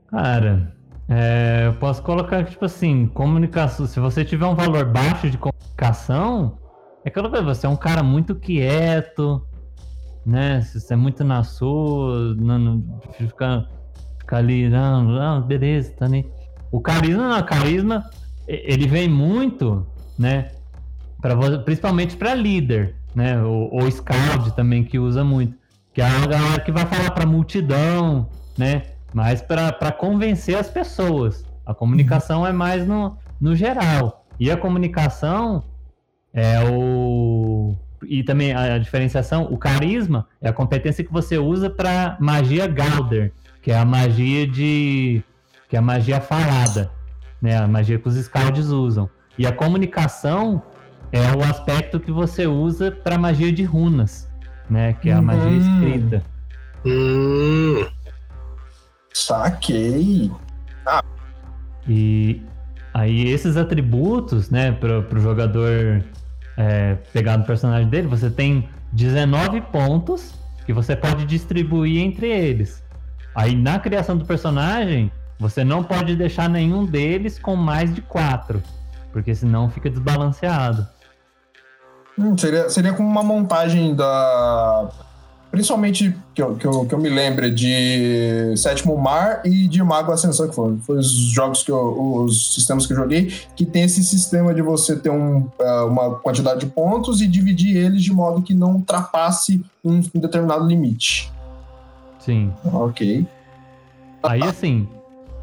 Cara, 0.09 0.75
é, 1.09 1.65
eu 1.67 1.75
posso 1.75 2.03
colocar 2.03 2.45
tipo 2.45 2.65
assim, 2.65 3.07
comunicação. 3.07 3.87
Se 3.87 4.01
você 4.01 4.25
tiver 4.25 4.47
um 4.47 4.55
valor 4.55 4.85
baixo 4.85 5.31
de 5.31 5.39
comunicação, 5.39 6.59
é 7.05 7.09
aquela 7.09 7.31
coisa, 7.31 7.45
você 7.45 7.67
é 7.67 7.69
um 7.69 7.77
cara 7.77 8.03
muito 8.03 8.35
quieto, 8.35 9.47
né? 10.27 10.61
Você 10.61 10.93
é 10.93 10.97
muito 10.97 11.25
na 11.25 11.43
sua, 11.45 12.35
não, 12.35 12.59
não 12.59 13.01
fica, 13.13 13.67
fica 14.19 14.37
ali, 14.37 14.69
não, 14.69 15.05
não, 15.05 15.43
beleza, 15.43 15.93
tá 15.93 16.09
nem. 16.09 16.31
O 16.71 16.81
carisma, 16.81 17.29
não, 17.29 17.43
carisma, 17.43 18.11
ele 18.47 18.87
vem 18.87 19.09
muito, 19.09 19.87
né? 20.19 20.51
Pra, 21.23 21.35
principalmente 21.61 22.17
para 22.17 22.35
líder, 22.35 22.95
né? 23.15 23.41
O, 23.43 23.71
o 23.73 23.91
scout 23.91 24.55
também 24.55 24.85
que 24.85 24.99
usa 24.99 25.25
muito, 25.25 25.57
que 25.93 26.01
é 26.01 26.05
a 26.05 26.27
galera 26.27 26.61
que 26.61 26.73
vai 26.73 26.87
falar 26.87 27.11
para 27.11 27.27
multidão, 27.27 28.29
né? 28.57 28.83
Mas 29.13 29.41
para 29.41 29.93
convencer 29.93 30.57
as 30.57 30.69
pessoas. 30.69 31.45
A 31.65 31.75
comunicação 31.75 32.47
é 32.47 32.53
mais 32.53 32.87
no, 32.87 33.17
no 33.41 33.55
geral. 33.55 34.25
E 34.39 34.51
a 34.51 34.57
comunicação 34.57 35.65
é 36.33 36.61
o 36.71 37.77
e 38.07 38.23
também 38.23 38.55
a 38.55 38.79
diferenciação, 38.79 39.49
o 39.51 39.59
carisma 39.59 40.29
é 40.41 40.49
a 40.49 40.53
competência 40.53 41.03
que 41.03 41.13
você 41.13 41.37
usa 41.37 41.69
para 41.69 42.17
magia 42.21 42.67
Galder, 42.69 43.33
que 43.61 43.73
é 43.73 43.77
a 43.77 43.85
magia 43.85 44.47
de 44.47 45.23
que 45.69 45.77
é 45.77 45.79
a 45.79 45.83
magia 45.83 46.21
falada, 46.21 46.91
né? 47.43 47.57
A 47.57 47.67
magia 47.67 47.99
que 47.99 48.09
os 48.09 48.15
Scards 48.15 48.69
usam. 48.69 49.11
E 49.37 49.47
a 49.47 49.53
comunicação 49.53 50.63
é 51.13 51.37
o 51.37 51.43
aspecto 51.43 51.99
que 51.99 52.11
você 52.11 52.47
usa 52.47 52.91
para 52.91 53.19
magia 53.19 53.53
de 53.53 53.65
runas, 53.65 54.31
né? 54.69 54.93
Que 54.95 55.11
é 55.11 55.15
a 55.15 55.23
magia 55.23 55.49
hum. 55.49 55.59
escrita. 55.59 56.23
Hum. 56.85 57.87
Saquei. 59.13 60.31
Ah. 60.87 61.03
E 61.89 62.43
aí 62.93 63.29
esses 63.29 63.57
atributos, 63.57 64.51
né, 64.51 64.73
para 64.73 64.99
o 65.01 65.21
jogador 65.21 66.05
é, 66.57 66.95
pegar 67.13 67.39
no 67.39 67.45
personagem 67.45 67.89
dele, 67.89 68.07
você 68.07 68.31
tem 68.31 68.69
19 68.93 69.61
pontos 69.63 70.35
que 70.67 70.73
você 70.73 70.95
pode 70.95 71.25
distribuir 71.25 72.03
entre 72.03 72.29
eles. 72.29 72.85
Aí 73.35 73.55
na 73.55 73.79
criação 73.79 74.17
do 74.17 74.25
personagem, 74.25 75.11
você 75.39 75.65
não 75.65 75.83
pode 75.83 76.17
deixar 76.17 76.49
nenhum 76.49 76.85
deles 76.85 77.39
com 77.39 77.55
mais 77.55 77.95
de 77.95 78.03
4, 78.03 78.63
porque 79.13 79.35
senão 79.35 79.71
fica 79.71 79.89
desbalanceado. 79.89 80.87
Hum, 82.19 82.37
seria, 82.37 82.69
seria 82.69 82.93
como 82.93 83.09
uma 83.09 83.23
montagem 83.23 83.95
da 83.95 84.91
principalmente 85.51 86.15
que 86.35 86.43
eu, 86.43 86.57
que 86.57 86.67
eu, 86.67 86.85
que 86.85 86.95
eu 86.95 86.99
me 86.99 87.09
lembro 87.09 87.51
de 87.51 88.55
Sétimo 88.57 88.97
Mar 88.99 89.41
e 89.45 89.67
de 89.67 89.83
Mago 89.83 90.13
Ascensão, 90.13 90.47
que 90.47 90.55
foram, 90.55 90.79
foram 90.81 91.01
os 91.01 91.11
jogos 91.11 91.63
que 91.63 91.71
eu, 91.71 92.23
os 92.23 92.55
sistemas 92.55 92.87
que 92.87 92.93
eu 92.93 92.99
joguei, 92.99 93.33
que 93.57 93.65
tem 93.65 93.85
esse 93.85 94.05
sistema 94.05 94.55
de 94.55 94.61
você 94.61 94.95
ter 94.95 95.11
um, 95.11 95.49
uh, 95.59 95.87
uma 95.87 96.17
quantidade 96.17 96.61
de 96.61 96.67
pontos 96.67 97.23
e 97.23 97.27
dividir 97.27 97.77
eles 97.77 98.03
de 98.03 98.13
modo 98.13 98.43
que 98.43 98.53
não 98.53 98.75
ultrapasse 98.75 99.65
um, 99.83 100.03
um 100.15 100.21
determinado 100.21 100.67
limite. 100.67 101.33
Sim. 102.21 102.53
Ok. 102.67 103.27
Aí 104.23 104.43
assim, 104.43 104.87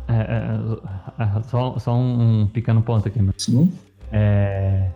é, 0.08 0.14
é, 0.14 1.24
é, 1.24 1.42
só, 1.50 1.80
só 1.80 1.96
um, 1.96 2.48
pequeno 2.54 2.82
ponto 2.82 3.08
aqui. 3.08 3.20
Sim. 3.38 3.74
É 4.12 4.16
é, 4.16 4.88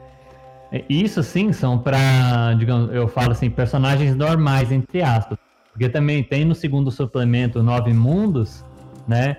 isso 0.87 1.23
sim 1.23 1.51
são 1.51 1.79
para, 1.79 2.53
digamos, 2.53 2.93
eu 2.93 3.07
falo 3.07 3.31
assim, 3.31 3.49
personagens 3.49 4.15
normais, 4.15 4.71
entre 4.71 5.01
aspas. 5.01 5.37
Porque 5.71 5.89
também 5.89 6.23
tem 6.23 6.45
no 6.45 6.53
segundo 6.53 6.91
suplemento 6.91 7.63
Nove 7.63 7.93
Mundos, 7.93 8.63
né? 9.07 9.37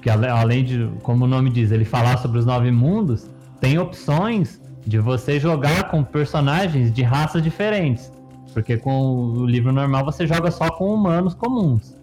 Que 0.00 0.10
além 0.10 0.64
de, 0.64 0.90
como 1.02 1.24
o 1.24 1.28
nome 1.28 1.50
diz, 1.50 1.70
ele 1.70 1.84
falar 1.84 2.18
sobre 2.18 2.38
os 2.38 2.44
nove 2.44 2.72
mundos, 2.72 3.30
tem 3.60 3.78
opções 3.78 4.60
de 4.84 4.98
você 4.98 5.38
jogar 5.38 5.90
com 5.90 6.02
personagens 6.02 6.92
de 6.92 7.02
raças 7.02 7.40
diferentes. 7.40 8.12
Porque 8.52 8.76
com 8.76 9.00
o 9.00 9.46
livro 9.46 9.72
normal 9.72 10.04
você 10.04 10.26
joga 10.26 10.50
só 10.50 10.68
com 10.70 10.92
humanos 10.92 11.34
comuns. 11.34 11.96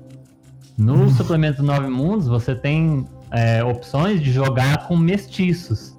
No 0.77 0.93
uhum. 0.93 1.09
suplemento 1.09 1.61
Nove 1.61 1.89
Mundos 1.89 2.27
você 2.27 2.55
tem 2.55 3.05
é, 3.31 3.61
opções 3.61 4.21
de 4.21 4.31
jogar 4.31 4.87
com 4.87 4.95
mestiços, 4.95 5.93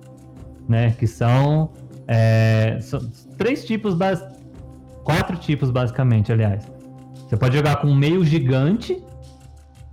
né? 0.67 0.93
Que 0.93 1.07
são 1.07 1.71
é, 2.13 2.77
são 2.81 2.99
três 3.39 3.65
tipos, 3.65 3.97
quatro 5.05 5.37
tipos 5.37 5.71
basicamente, 5.71 6.33
aliás. 6.33 6.67
Você 7.15 7.37
pode 7.37 7.57
jogar 7.57 7.77
com 7.77 7.87
um 7.87 7.95
meio 7.95 8.25
gigante, 8.25 9.01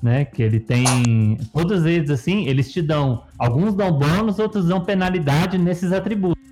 né? 0.01 0.25
Que 0.25 0.41
ele 0.41 0.59
tem. 0.59 1.37
Todos 1.53 1.85
eles, 1.85 2.09
assim, 2.09 2.47
eles 2.47 2.73
te 2.73 2.81
dão. 2.81 3.23
Alguns 3.37 3.75
dão 3.75 3.91
bônus, 3.91 4.39
outros 4.39 4.65
dão 4.65 4.83
penalidade 4.83 5.59
nesses 5.59 5.91
atributos. 5.91 6.43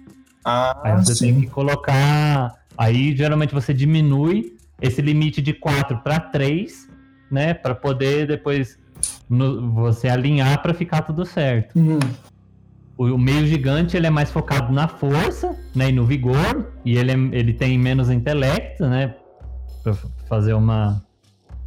Ah, 0.45 0.79
aí 0.83 1.03
você 1.03 1.15
sim. 1.15 1.33
tem 1.33 1.41
que 1.41 1.47
colocar. 1.47 2.53
Aí 2.77 3.17
geralmente 3.17 3.51
você 3.51 3.73
diminui 3.73 4.55
esse 4.79 5.01
limite 5.01 5.41
de 5.41 5.51
4 5.51 5.97
para 6.03 6.19
3, 6.19 6.87
né? 7.31 7.55
Para 7.55 7.73
poder 7.73 8.27
depois 8.27 8.77
no, 9.27 9.71
você 9.71 10.09
alinhar 10.09 10.61
para 10.61 10.75
ficar 10.75 11.01
tudo 11.01 11.25
certo. 11.25 11.75
Uhum. 11.75 11.97
O 12.97 13.17
meio 13.17 13.45
gigante 13.45 13.97
ele 13.97 14.07
é 14.07 14.09
mais 14.09 14.31
focado 14.31 14.71
na 14.71 14.87
força, 14.87 15.55
né, 15.75 15.89
e 15.89 15.91
no 15.91 16.05
vigor, 16.05 16.71
e 16.85 16.97
ele, 16.97 17.11
é, 17.11 17.15
ele 17.37 17.53
tem 17.53 17.77
menos 17.77 18.09
intelecto, 18.09 18.85
né, 18.85 19.15
para 19.83 19.93
fazer 20.29 20.53
uma, 20.53 21.03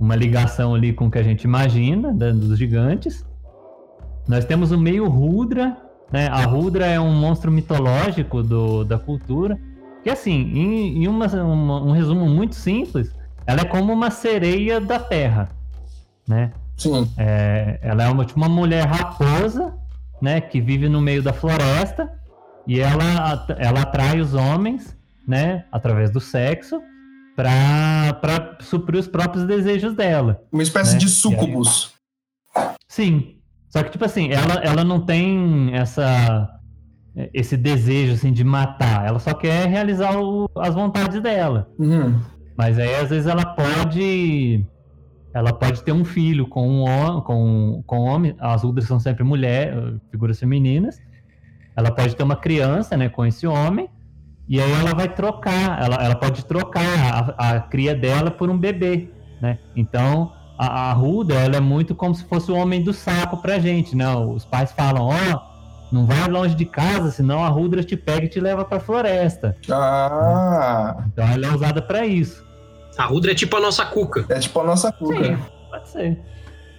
uma 0.01 0.16
ligação 0.16 0.74
ali 0.74 0.93
com 0.93 1.09
o 1.09 1.11
que 1.11 1.18
a 1.18 1.22
gente 1.22 1.43
imagina 1.43 2.12
né, 2.12 2.33
dos 2.33 2.59
gigantes. 2.59 3.26
Nós 4.26 4.47
temos 4.47 4.72
o 4.72 4.79
meio 4.79 5.07
Rudra, 5.07 5.76
né, 6.11 6.29
a 6.29 6.47
Rudra 6.47 6.87
é 6.87 6.99
um 6.99 7.12
monstro 7.12 7.53
mitológico 7.53 8.43
do, 8.43 8.83
da 8.83 8.99
cultura, 8.99 9.59
que 10.03 10.09
assim, 10.09 10.33
em, 10.33 11.05
em 11.05 11.09
uma, 11.09 11.26
uma, 11.26 11.83
um 11.83 11.93
resumo 11.93 12.26
muito 12.26 12.55
simples, 12.55 13.14
ela 13.47 13.61
é 13.61 13.64
como 13.64 13.93
uma 13.93 14.11
sereia 14.11 14.81
da 14.81 14.99
terra, 14.99 15.51
né? 16.26 16.53
Sim. 16.79 17.11
É, 17.18 17.79
ela 17.83 18.05
é 18.05 18.09
uma, 18.09 18.24
tipo 18.24 18.39
uma 18.39 18.49
mulher 18.49 18.87
raposa 18.87 19.74
né, 20.21 20.41
que 20.41 20.61
vive 20.61 20.89
no 20.89 21.01
meio 21.01 21.23
da 21.23 21.33
floresta 21.33 22.12
e 22.66 22.81
ela, 22.81 23.47
ela 23.59 23.83
atrai 23.83 24.21
os 24.21 24.35
homens, 24.35 24.97
né, 25.27 25.64
através 25.73 26.11
do 26.11 26.21
sexo, 26.21 26.81
para 27.35 28.59
suprir 28.61 28.99
os 28.99 29.07
próprios 29.07 29.45
desejos 29.47 29.95
dela. 29.95 30.43
Uma 30.53 30.62
espécie 30.62 30.95
né? 30.95 30.99
de 30.99 31.09
sucubus. 31.09 31.95
Sim. 32.89 33.37
Só 33.69 33.83
que, 33.83 33.91
tipo 33.91 34.05
assim, 34.05 34.31
ela, 34.33 34.55
ela 34.62 34.85
não 34.85 35.01
tem 35.01 35.75
essa 35.75 36.49
esse 37.35 37.57
desejo 37.57 38.12
assim 38.14 38.33
de 38.33 38.45
matar. 38.45 39.07
Ela 39.07 39.19
só 39.19 39.35
quer 39.35 39.66
realizar 39.66 40.16
o, 40.16 40.49
as 40.57 40.75
vontades 40.75 41.21
dela. 41.21 41.69
Uhum. 41.79 42.21
Mas 42.57 42.79
aí 42.79 42.95
às 42.95 43.11
vezes 43.11 43.27
ela 43.27 43.45
pode 43.45 44.64
ela 45.39 45.53
pode 45.53 45.82
ter 45.84 45.93
um 45.93 46.05
filho 46.05 46.49
com 46.49 46.84
um, 46.84 47.20
com, 47.20 47.82
com 47.86 48.01
um 48.01 48.09
homem, 48.09 48.34
as 48.41 48.64
Udras 48.64 48.86
são 48.86 48.99
sempre 48.99 49.22
mulher, 49.22 49.72
figuras 50.11 50.39
femininas. 50.41 51.01
Ela 51.76 51.93
pode 51.93 52.16
ter 52.16 52.24
uma 52.24 52.34
criança, 52.34 52.97
né, 52.97 53.09
com 53.09 53.24
esse 53.24 53.47
homem, 53.47 53.89
e 54.49 54.61
aí 54.61 54.72
ela 54.72 54.95
vai 54.95 55.09
trocar, 55.09 55.80
ela, 55.80 55.97
ela 56.05 56.16
pode 56.16 56.45
trocar 56.45 57.34
a, 57.39 57.51
a 57.51 57.61
cria 57.61 57.95
dela 57.95 58.32
por 58.32 58.51
um 58.51 58.59
bebê, 58.59 59.11
né? 59.41 59.59
Então, 59.76 60.32
a, 60.59 60.91
a 60.91 60.93
Ruda, 60.93 61.34
ela 61.34 61.57
é 61.57 61.61
muito 61.61 61.95
como 61.95 62.14
se 62.16 62.24
fosse 62.24 62.51
o 62.51 62.57
homem 62.57 62.82
do 62.82 62.93
saco 62.93 63.36
pra 63.36 63.61
gente, 63.61 63.95
né? 63.95 64.12
Os 64.16 64.45
pais 64.45 64.72
falam, 64.72 65.05
ó, 65.05 65.12
oh, 65.12 65.95
não 65.95 66.05
vai 66.05 66.26
longe 66.28 66.57
de 66.57 66.64
casa, 66.64 67.12
senão 67.12 67.45
a 67.45 67.49
Rudra 67.49 67.84
te 67.84 67.97
pega 67.97 68.24
e 68.24 68.28
te 68.28 68.41
leva 68.41 68.64
pra 68.64 68.80
floresta. 68.80 69.55
Ah! 69.70 71.05
Então 71.07 71.28
ela 71.28 71.47
é 71.47 71.51
usada 71.55 71.80
para 71.80 72.05
isso. 72.05 72.48
A 72.99 73.05
Rudra 73.05 73.31
é 73.31 73.35
tipo 73.35 73.57
a 73.57 73.61
nossa 73.61 73.87
cuca. 73.87 74.27
É 74.29 74.41
tipo 74.41 74.59
a 74.59 74.65
nossa 74.65 74.91
cuca. 74.91 75.25
Sim, 75.25 75.39
pode 75.71 75.89
ser. 75.89 76.19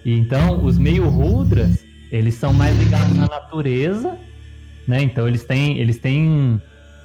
E 0.04 0.12
então, 0.12 0.62
os 0.62 0.76
meio 0.76 1.08
Rudras, 1.08 1.82
eles 2.12 2.34
são 2.34 2.52
mais 2.52 2.78
ligados 2.78 3.18
à 3.18 3.26
natureza, 3.26 4.18
né? 4.86 5.02
Então, 5.02 5.26
eles 5.26 5.44
têm, 5.44 5.78
eles 5.78 5.98
têm 5.98 6.60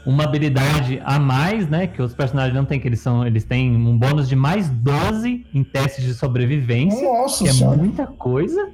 uma 0.05 0.25
habilidade 0.25 1.01
a 1.05 1.17
mais, 1.17 1.69
né? 1.69 1.87
Que 1.87 2.01
os 2.01 2.13
personagens 2.13 2.53
não 2.53 2.65
têm, 2.65 2.77
que 2.77 2.89
eles 2.89 2.99
são. 2.99 3.25
Eles 3.25 3.45
têm 3.45 3.73
um 3.73 3.97
bônus 3.97 4.27
de 4.27 4.35
mais 4.35 4.69
12 4.69 5.47
em 5.53 5.63
testes 5.63 6.03
de 6.03 6.13
sobrevivência. 6.13 7.01
Nossa 7.01 7.45
que 7.45 7.53
senhora. 7.53 7.73
é 7.73 7.77
muita 7.77 8.07
coisa. 8.07 8.69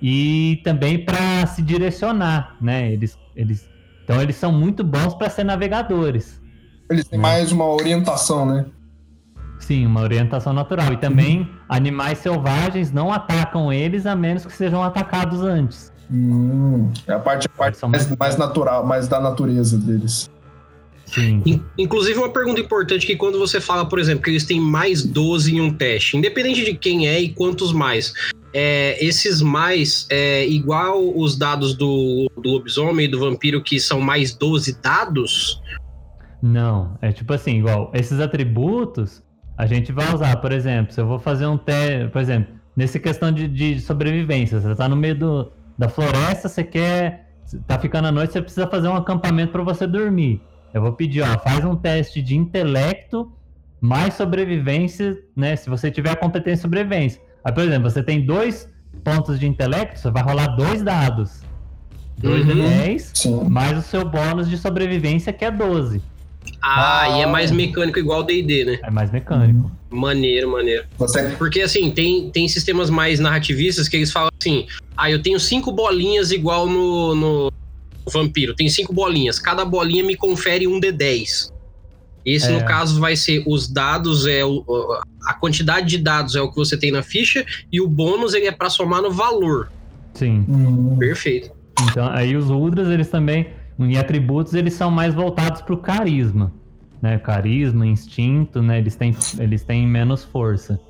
E 0.00 0.60
também 0.62 1.02
para 1.02 1.46
se 1.46 1.62
direcionar, 1.62 2.54
né? 2.60 2.92
Eles, 2.92 3.18
eles, 3.34 3.66
então 4.04 4.20
eles 4.20 4.36
são 4.36 4.52
muito 4.52 4.84
bons 4.84 5.14
para 5.14 5.30
ser 5.30 5.44
navegadores. 5.44 6.38
Eles 6.90 7.08
têm 7.08 7.18
mais 7.18 7.50
uma 7.50 7.64
orientação, 7.64 8.44
né? 8.44 8.66
Sim, 9.66 9.84
uma 9.84 10.00
orientação 10.02 10.52
natural. 10.52 10.92
E 10.92 10.96
também 10.96 11.50
animais 11.68 12.18
selvagens 12.18 12.92
não 12.92 13.12
atacam 13.12 13.72
eles 13.72 14.06
a 14.06 14.14
menos 14.14 14.46
que 14.46 14.52
sejam 14.52 14.80
atacados 14.80 15.40
antes. 15.42 15.92
Hum, 16.08 16.92
é 17.04 17.14
a 17.14 17.18
parte, 17.18 17.48
a 17.52 17.58
parte 17.58 17.84
mais, 17.84 18.16
mais 18.16 18.36
natural, 18.36 18.86
mais 18.86 19.08
da 19.08 19.18
natureza 19.18 19.76
deles. 19.76 20.30
Sim. 21.06 21.42
In- 21.44 21.60
Inclusive, 21.76 22.16
uma 22.16 22.28
pergunta 22.28 22.60
importante 22.60 23.04
que 23.04 23.16
quando 23.16 23.40
você 23.40 23.60
fala, 23.60 23.84
por 23.84 23.98
exemplo, 23.98 24.22
que 24.22 24.30
eles 24.30 24.44
têm 24.44 24.60
mais 24.60 25.02
12 25.04 25.56
em 25.56 25.60
um 25.60 25.72
teste, 25.74 26.16
independente 26.16 26.64
de 26.64 26.74
quem 26.74 27.08
é 27.08 27.20
e 27.20 27.30
quantos 27.30 27.72
mais, 27.72 28.12
é, 28.54 29.04
esses 29.04 29.42
mais, 29.42 30.06
é 30.10 30.46
igual 30.46 31.12
os 31.18 31.36
dados 31.36 31.74
do, 31.74 32.30
do 32.40 32.50
lobisomem 32.50 33.06
e 33.06 33.08
do 33.08 33.18
vampiro, 33.18 33.60
que 33.60 33.80
são 33.80 34.00
mais 34.00 34.32
12 34.32 34.80
dados? 34.80 35.60
Não, 36.40 36.96
é 37.02 37.10
tipo 37.10 37.32
assim, 37.32 37.58
igual, 37.58 37.90
esses 37.92 38.20
atributos 38.20 39.25
a 39.56 39.66
gente 39.66 39.92
vai 39.92 40.12
usar, 40.14 40.36
por 40.36 40.52
exemplo, 40.52 40.92
se 40.92 41.00
eu 41.00 41.06
vou 41.06 41.18
fazer 41.18 41.46
um 41.46 41.56
teste, 41.56 42.08
por 42.10 42.20
exemplo, 42.20 42.54
nessa 42.76 42.98
questão 42.98 43.32
de, 43.32 43.48
de 43.48 43.80
sobrevivência, 43.80 44.60
você 44.60 44.74
tá 44.74 44.88
no 44.88 44.96
meio 44.96 45.18
do, 45.18 45.52
da 45.78 45.88
floresta, 45.88 46.48
você 46.48 46.62
quer, 46.62 47.30
tá 47.66 47.78
ficando 47.78 48.08
à 48.08 48.12
noite, 48.12 48.32
você 48.32 48.42
precisa 48.42 48.66
fazer 48.66 48.88
um 48.88 48.96
acampamento 48.96 49.52
para 49.52 49.62
você 49.62 49.86
dormir. 49.86 50.42
Eu 50.74 50.82
vou 50.82 50.92
pedir, 50.92 51.22
ó, 51.22 51.38
faz 51.38 51.64
um 51.64 51.74
teste 51.74 52.20
de 52.20 52.36
intelecto 52.36 53.32
mais 53.80 54.14
sobrevivência, 54.14 55.16
né, 55.34 55.56
se 55.56 55.70
você 55.70 55.90
tiver 55.90 56.10
a 56.10 56.16
competência 56.16 56.56
de 56.56 56.62
sobrevivência. 56.62 57.20
Aí, 57.44 57.52
por 57.52 57.62
exemplo, 57.62 57.88
você 57.88 58.02
tem 58.02 58.26
dois 58.26 58.68
pontos 59.04 59.38
de 59.38 59.46
intelecto, 59.46 59.98
você 59.98 60.10
vai 60.10 60.22
rolar 60.22 60.48
dois 60.48 60.82
dados. 60.82 61.42
Dois 62.18 62.44
de 62.46 62.52
Uhum. 62.52 62.68
10, 62.68 63.10
Sim. 63.14 63.48
mais 63.48 63.78
o 63.78 63.82
seu 63.82 64.04
bônus 64.08 64.48
de 64.48 64.56
sobrevivência, 64.56 65.32
que 65.32 65.44
é 65.44 65.50
12. 65.50 66.02
Ah, 66.62 67.02
Ah. 67.02 67.18
e 67.18 67.22
é 67.22 67.26
mais 67.26 67.50
mecânico 67.50 67.98
igual 67.98 68.20
o 68.20 68.22
D&D, 68.22 68.64
né? 68.64 68.78
É 68.82 68.90
mais 68.90 69.10
mecânico. 69.10 69.70
Maneiro, 69.90 70.50
maneiro. 70.50 70.84
Você 70.98 71.22
Porque, 71.38 71.60
assim, 71.62 71.90
tem, 71.90 72.30
tem 72.30 72.48
sistemas 72.48 72.90
mais 72.90 73.18
narrativistas 73.20 73.88
que 73.88 73.96
eles 73.96 74.12
falam 74.12 74.30
assim: 74.40 74.66
ah, 74.96 75.10
eu 75.10 75.22
tenho 75.22 75.38
cinco 75.40 75.72
bolinhas 75.72 76.30
igual 76.32 76.68
no, 76.68 77.14
no 77.14 77.52
Vampiro. 78.12 78.54
Tem 78.54 78.68
cinco 78.68 78.92
bolinhas. 78.92 79.38
Cada 79.38 79.64
bolinha 79.64 80.04
me 80.04 80.16
confere 80.16 80.66
um 80.66 80.80
D10. 80.80 81.52
Esse, 82.24 82.48
É. 82.48 82.58
no 82.58 82.64
caso, 82.64 82.98
vai 83.00 83.14
ser 83.14 83.44
os 83.46 83.68
dados, 83.68 84.26
é 84.26 84.44
o, 84.44 84.64
a 85.26 85.34
quantidade 85.34 85.86
de 85.86 85.98
dados 85.98 86.34
é 86.34 86.40
o 86.40 86.50
que 86.50 86.56
você 86.56 86.76
tem 86.76 86.90
na 86.90 87.00
ficha, 87.02 87.44
e 87.72 87.80
o 87.80 87.86
bônus 87.86 88.34
ele 88.34 88.46
é 88.46 88.52
para 88.52 88.68
somar 88.68 89.00
no 89.00 89.12
valor. 89.12 89.70
Sim. 90.12 90.44
Hum, 90.48 90.96
Perfeito. 90.98 91.52
Então, 91.88 92.08
aí 92.10 92.34
os 92.34 92.50
Udras, 92.50 92.88
eles 92.88 93.08
também, 93.08 93.46
em 93.78 93.96
atributos, 93.96 94.54
eles 94.54 94.74
são 94.74 94.90
mais 94.90 95.14
voltados 95.14 95.60
pro 95.62 95.76
carisma. 95.76 96.52
Né? 97.00 97.18
Carisma, 97.18 97.86
instinto, 97.86 98.62
né? 98.62 98.78
Eles 98.78 98.96
têm, 98.96 99.14
eles 99.38 99.62
têm 99.62 99.86
menos 99.86 100.24
força. 100.24 100.80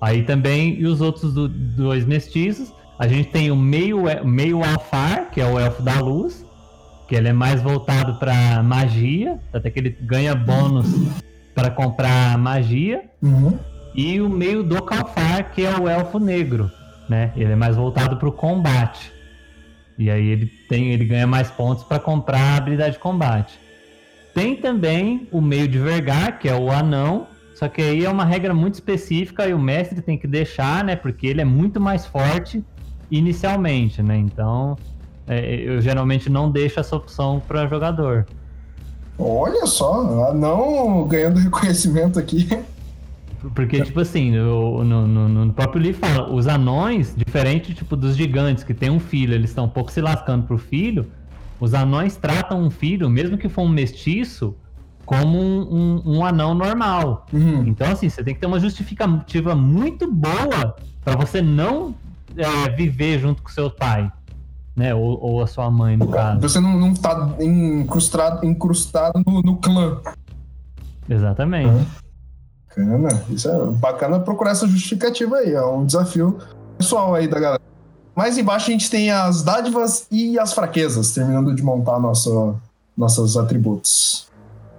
Aí 0.00 0.24
também, 0.24 0.74
e 0.80 0.86
os 0.86 1.00
outros 1.00 1.32
do- 1.32 1.48
dois 1.48 2.04
mestiços, 2.04 2.72
a 2.98 3.06
gente 3.06 3.28
tem 3.28 3.50
o 3.50 3.56
meio, 3.56 4.02
meio 4.24 4.62
alfar, 4.64 5.30
que 5.30 5.40
é 5.40 5.46
o 5.46 5.58
elfo 5.58 5.82
da 5.82 6.00
luz, 6.00 6.44
que 7.08 7.14
ele 7.14 7.28
é 7.28 7.32
mais 7.32 7.62
voltado 7.62 8.14
para 8.18 8.62
magia, 8.62 9.38
até 9.52 9.70
que 9.70 9.78
ele 9.78 9.90
ganha 10.00 10.34
bônus 10.34 10.86
para 11.54 11.70
comprar 11.70 12.36
magia. 12.38 13.04
uhum. 13.22 13.56
E 13.94 14.22
o 14.22 14.28
meio 14.30 14.62
do 14.62 14.80
Calfar, 14.82 15.52
que 15.52 15.62
é 15.66 15.78
o 15.78 15.86
elfo 15.86 16.18
negro, 16.18 16.70
né? 17.10 17.30
Ele 17.36 17.52
é 17.52 17.54
mais 17.56 17.76
voltado 17.76 18.16
para 18.16 18.26
o 18.26 18.32
combate. 18.32 19.11
E 20.02 20.10
aí 20.10 20.26
ele 20.26 20.46
tem, 20.68 20.92
ele 20.92 21.04
ganha 21.04 21.26
mais 21.26 21.50
pontos 21.50 21.84
para 21.84 22.00
comprar 22.00 22.40
a 22.40 22.56
habilidade 22.56 22.94
de 22.94 22.98
combate. 22.98 23.58
Tem 24.34 24.56
também 24.56 25.28
o 25.30 25.40
meio 25.40 25.68
de 25.68 25.78
Vergar, 25.78 26.38
que 26.38 26.48
é 26.48 26.54
o 26.54 26.70
anão, 26.70 27.28
só 27.54 27.68
que 27.68 27.80
aí 27.80 28.04
é 28.04 28.10
uma 28.10 28.24
regra 28.24 28.52
muito 28.52 28.74
específica 28.74 29.46
e 29.46 29.54
o 29.54 29.58
mestre 29.58 30.02
tem 30.02 30.18
que 30.18 30.26
deixar, 30.26 30.82
né? 30.82 30.96
Porque 30.96 31.26
ele 31.26 31.40
é 31.40 31.44
muito 31.44 31.80
mais 31.80 32.04
forte 32.04 32.64
inicialmente, 33.10 34.02
né? 34.02 34.16
Então 34.16 34.76
é, 35.28 35.54
eu 35.54 35.80
geralmente 35.80 36.28
não 36.28 36.50
deixo 36.50 36.80
essa 36.80 36.96
opção 36.96 37.40
para 37.46 37.68
jogador. 37.68 38.26
Olha 39.16 39.66
só, 39.66 40.28
ah, 40.28 40.34
não 40.34 41.06
ganhando 41.06 41.38
reconhecimento 41.40 42.18
aqui. 42.18 42.48
Porque, 43.54 43.82
tipo 43.82 44.00
assim, 44.00 44.30
no, 44.30 44.84
no- 44.84 45.28
no 45.46 45.52
próprio 45.52 45.82
livro 45.82 46.00
fala, 46.00 46.32
os 46.32 46.46
anões, 46.46 47.14
diferente 47.16 47.74
tipo, 47.74 47.96
dos 47.96 48.16
gigantes 48.16 48.62
que 48.64 48.72
tem 48.74 48.90
um 48.90 49.00
filho, 49.00 49.34
eles 49.34 49.50
estão 49.50 49.64
um 49.64 49.68
pouco 49.68 49.90
se 49.90 50.00
lascando 50.00 50.46
pro 50.46 50.56
filho, 50.58 51.06
os 51.60 51.74
anões 51.74 52.16
tratam 52.16 52.62
um 52.62 52.70
filho, 52.70 53.08
mesmo 53.10 53.36
que 53.38 53.48
for 53.48 53.62
um 53.62 53.68
mestiço, 53.68 54.54
como 55.04 55.38
um, 55.40 56.02
um- 56.06 56.18
um 56.18 56.24
anão 56.24 56.54
normal. 56.54 57.26
Uhum. 57.32 57.64
Então, 57.66 57.90
assim, 57.90 58.08
você 58.08 58.22
tem 58.22 58.34
que 58.34 58.40
ter 58.40 58.46
uma 58.46 58.60
justificativa 58.60 59.54
muito 59.54 60.10
boa 60.10 60.76
para 61.04 61.16
você 61.16 61.42
não 61.42 61.94
é, 62.36 62.70
viver 62.70 63.18
junto 63.18 63.42
com 63.42 63.48
seu 63.50 63.68
pai, 63.70 64.10
né? 64.76 64.94
Ou, 64.94 65.18
ou 65.20 65.42
a 65.42 65.46
sua 65.46 65.70
mãe, 65.70 65.96
no 65.96 66.06
caso. 66.08 66.40
Você 66.40 66.60
não, 66.60 66.78
não 66.78 66.94
tá 66.94 67.34
incrustado, 67.40 68.46
incrustado 68.46 69.20
no, 69.26 69.42
no 69.42 69.56
clã. 69.56 70.00
Exatamente. 71.08 71.86
Bacana. 72.76 73.22
Isso 73.28 73.48
é 73.48 73.66
bacana 73.72 74.20
procurar 74.20 74.52
essa 74.52 74.66
justificativa 74.66 75.36
aí. 75.36 75.52
É 75.52 75.64
um 75.64 75.84
desafio 75.84 76.38
pessoal 76.78 77.14
aí 77.14 77.28
da 77.28 77.38
galera. 77.38 77.62
Mais 78.14 78.36
embaixo 78.36 78.68
a 78.68 78.72
gente 78.72 78.90
tem 78.90 79.10
as 79.10 79.42
dádivas 79.42 80.06
e 80.10 80.38
as 80.38 80.52
fraquezas, 80.52 81.12
terminando 81.12 81.54
de 81.54 81.62
montar 81.62 81.98
nossa, 81.98 82.54
nossos 82.96 83.36
atributos. 83.36 84.30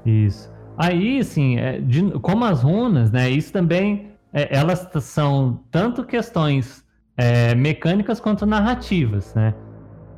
Isso. 0.06 0.52
Aí, 0.78 1.20
assim, 1.20 1.58
é, 1.58 1.80
de- 1.80 2.12
como 2.20 2.46
as 2.46 2.62
runas, 2.62 3.12
né? 3.12 3.30
Isso 3.30 3.52
também, 3.52 4.12
é, 4.32 4.56
elas 4.56 4.88
são 5.02 5.60
tanto 5.72 6.04
questões 6.04 6.84
é, 7.16 7.54
mecânicas 7.54 8.20
quanto 8.20 8.46
narrativas, 8.46 9.34
né? 9.36 9.54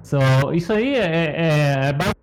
So, 0.01 0.17
isso 0.53 0.71
aí 0.71 0.95
é, 0.95 0.99
é, 0.99 1.85
é 1.87 1.93
basicamente 1.93 2.15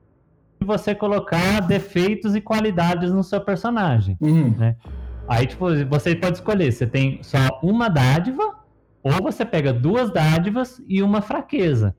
você 0.64 0.94
colocar 0.94 1.60
defeitos 1.60 2.34
e 2.34 2.40
qualidades 2.40 3.12
no 3.12 3.22
seu 3.24 3.40
personagem. 3.40 4.16
Uhum. 4.20 4.54
Aí, 5.28 5.46
tipo, 5.46 5.66
você 5.86 6.14
pode 6.14 6.36
escolher, 6.36 6.72
você 6.72 6.86
tem 6.86 7.22
só 7.22 7.38
uma 7.62 7.88
dádiva, 7.88 8.54
ou 9.02 9.12
você 9.22 9.44
pega 9.44 9.72
duas 9.72 10.10
dádivas 10.12 10.80
e 10.88 11.02
uma 11.02 11.22
fraqueza. 11.22 11.94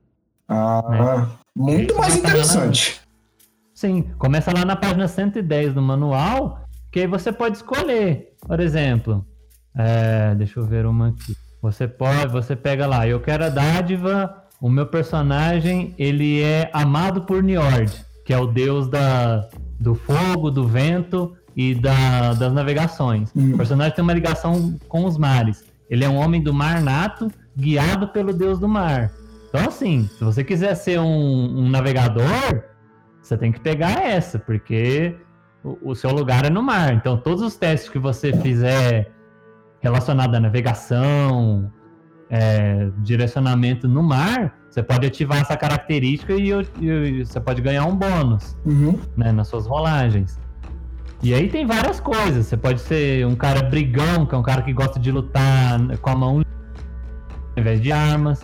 Ah, 0.48 1.28
muito 1.56 1.92
Isso 1.92 2.00
mais 2.00 2.16
parar 2.16 2.22
na- 2.22 2.38
interessante. 2.38 3.00
Sim, 3.74 4.02
começa 4.18 4.52
lá 4.52 4.64
na 4.64 4.76
página 4.76 5.08
110 5.08 5.74
do 5.74 5.82
manual, 5.82 6.60
que 6.92 7.00
aí 7.00 7.06
você 7.06 7.32
pode 7.32 7.56
escolher. 7.56 8.32
Por 8.46 8.60
exemplo, 8.60 9.26
é, 9.76 10.34
deixa 10.34 10.60
eu 10.60 10.64
ver 10.64 10.86
uma 10.86 11.08
aqui. 11.08 11.34
Você 11.60 11.88
pode, 11.88 12.28
você 12.30 12.54
pega 12.54 12.86
lá, 12.86 13.08
eu 13.08 13.20
quero 13.20 13.44
a 13.44 13.48
dádiva, 13.48 14.42
o 14.60 14.68
meu 14.68 14.86
personagem, 14.86 15.94
ele 15.98 16.42
é 16.42 16.70
amado 16.72 17.22
por 17.22 17.42
Niord, 17.42 18.04
que 18.24 18.32
é 18.32 18.38
o 18.38 18.46
deus 18.46 18.88
da, 18.88 19.48
do 19.80 19.94
fogo, 19.94 20.50
do 20.50 20.66
vento 20.68 21.34
e 21.56 21.74
da, 21.74 22.34
das 22.34 22.52
navegações. 22.52 23.30
Hum. 23.36 23.54
O 23.54 23.56
personagem 23.56 23.94
tem 23.94 24.02
uma 24.02 24.12
ligação 24.12 24.76
com 24.88 25.04
os 25.04 25.16
mares. 25.18 25.64
Ele 25.88 26.04
é 26.04 26.08
um 26.08 26.16
homem 26.16 26.42
do 26.42 26.52
mar 26.52 26.80
nato, 26.80 27.30
guiado 27.56 28.08
pelo 28.08 28.32
deus 28.32 28.58
do 28.58 28.68
mar. 28.68 29.10
Então, 29.48 29.68
assim, 29.68 30.08
se 30.18 30.24
você 30.24 30.42
quiser 30.42 30.74
ser 30.74 30.98
um, 30.98 31.58
um 31.58 31.68
navegador, 31.68 32.62
você 33.22 33.36
tem 33.36 33.52
que 33.52 33.60
pegar 33.60 34.02
essa, 34.04 34.38
porque 34.38 35.14
o, 35.62 35.90
o 35.90 35.94
seu 35.94 36.10
lugar 36.10 36.44
é 36.44 36.50
no 36.50 36.62
mar. 36.62 36.92
Então, 36.94 37.16
todos 37.16 37.40
os 37.42 37.56
testes 37.56 37.88
que 37.88 37.98
você 37.98 38.32
fizer 38.32 39.10
relacionado 39.80 40.34
à 40.34 40.40
navegação, 40.40 41.70
é, 42.30 42.88
direcionamento 42.98 43.86
no 43.86 44.02
mar, 44.02 44.54
você 44.68 44.82
pode 44.82 45.06
ativar 45.06 45.38
essa 45.40 45.56
característica 45.56 46.32
e, 46.32 46.48
eu- 46.48 46.62
e 46.80 47.24
você 47.24 47.38
pode 47.38 47.62
ganhar 47.62 47.84
um 47.84 47.94
bônus 47.94 48.56
Uhum. 48.64 48.98
né, 49.16 49.30
nas 49.30 49.46
suas 49.48 49.66
rolagens. 49.66 50.40
E 51.24 51.32
aí 51.32 51.48
tem 51.48 51.66
várias 51.66 51.98
coisas. 52.00 52.44
Você 52.44 52.54
pode 52.54 52.82
ser 52.82 53.26
um 53.26 53.34
cara 53.34 53.62
brigão, 53.62 54.26
que 54.26 54.34
é 54.34 54.38
um 54.38 54.42
cara 54.42 54.60
que 54.60 54.74
gosta 54.74 55.00
de 55.00 55.10
lutar 55.10 55.80
com 56.02 56.10
a 56.10 56.14
mão 56.14 56.42
ao 57.56 57.60
invés 57.60 57.80
de 57.80 57.90
armas. 57.90 58.42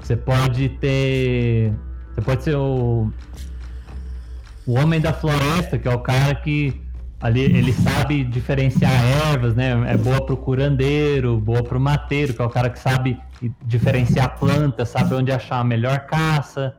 Você 0.00 0.16
pode 0.16 0.70
ter. 0.70 1.72
Você 2.12 2.20
pode 2.20 2.42
ser 2.42 2.56
o. 2.56 3.12
O 4.66 4.72
homem 4.72 5.00
da 5.00 5.12
floresta, 5.12 5.78
que 5.78 5.86
é 5.86 5.94
o 5.94 6.00
cara 6.00 6.34
que 6.34 6.82
ali 7.20 7.42
ele 7.42 7.72
sabe 7.72 8.24
diferenciar 8.24 8.90
ervas, 9.30 9.54
né? 9.54 9.70
É 9.86 9.96
boa 9.96 10.26
pro 10.26 10.36
curandeiro, 10.36 11.38
boa 11.38 11.62
pro 11.62 11.78
mateiro, 11.78 12.34
que 12.34 12.42
é 12.42 12.44
o 12.44 12.50
cara 12.50 12.68
que 12.68 12.80
sabe 12.80 13.20
diferenciar 13.64 14.36
plantas, 14.36 14.88
sabe 14.88 15.14
onde 15.14 15.30
achar 15.30 15.60
a 15.60 15.64
melhor 15.64 16.00
caça, 16.06 16.76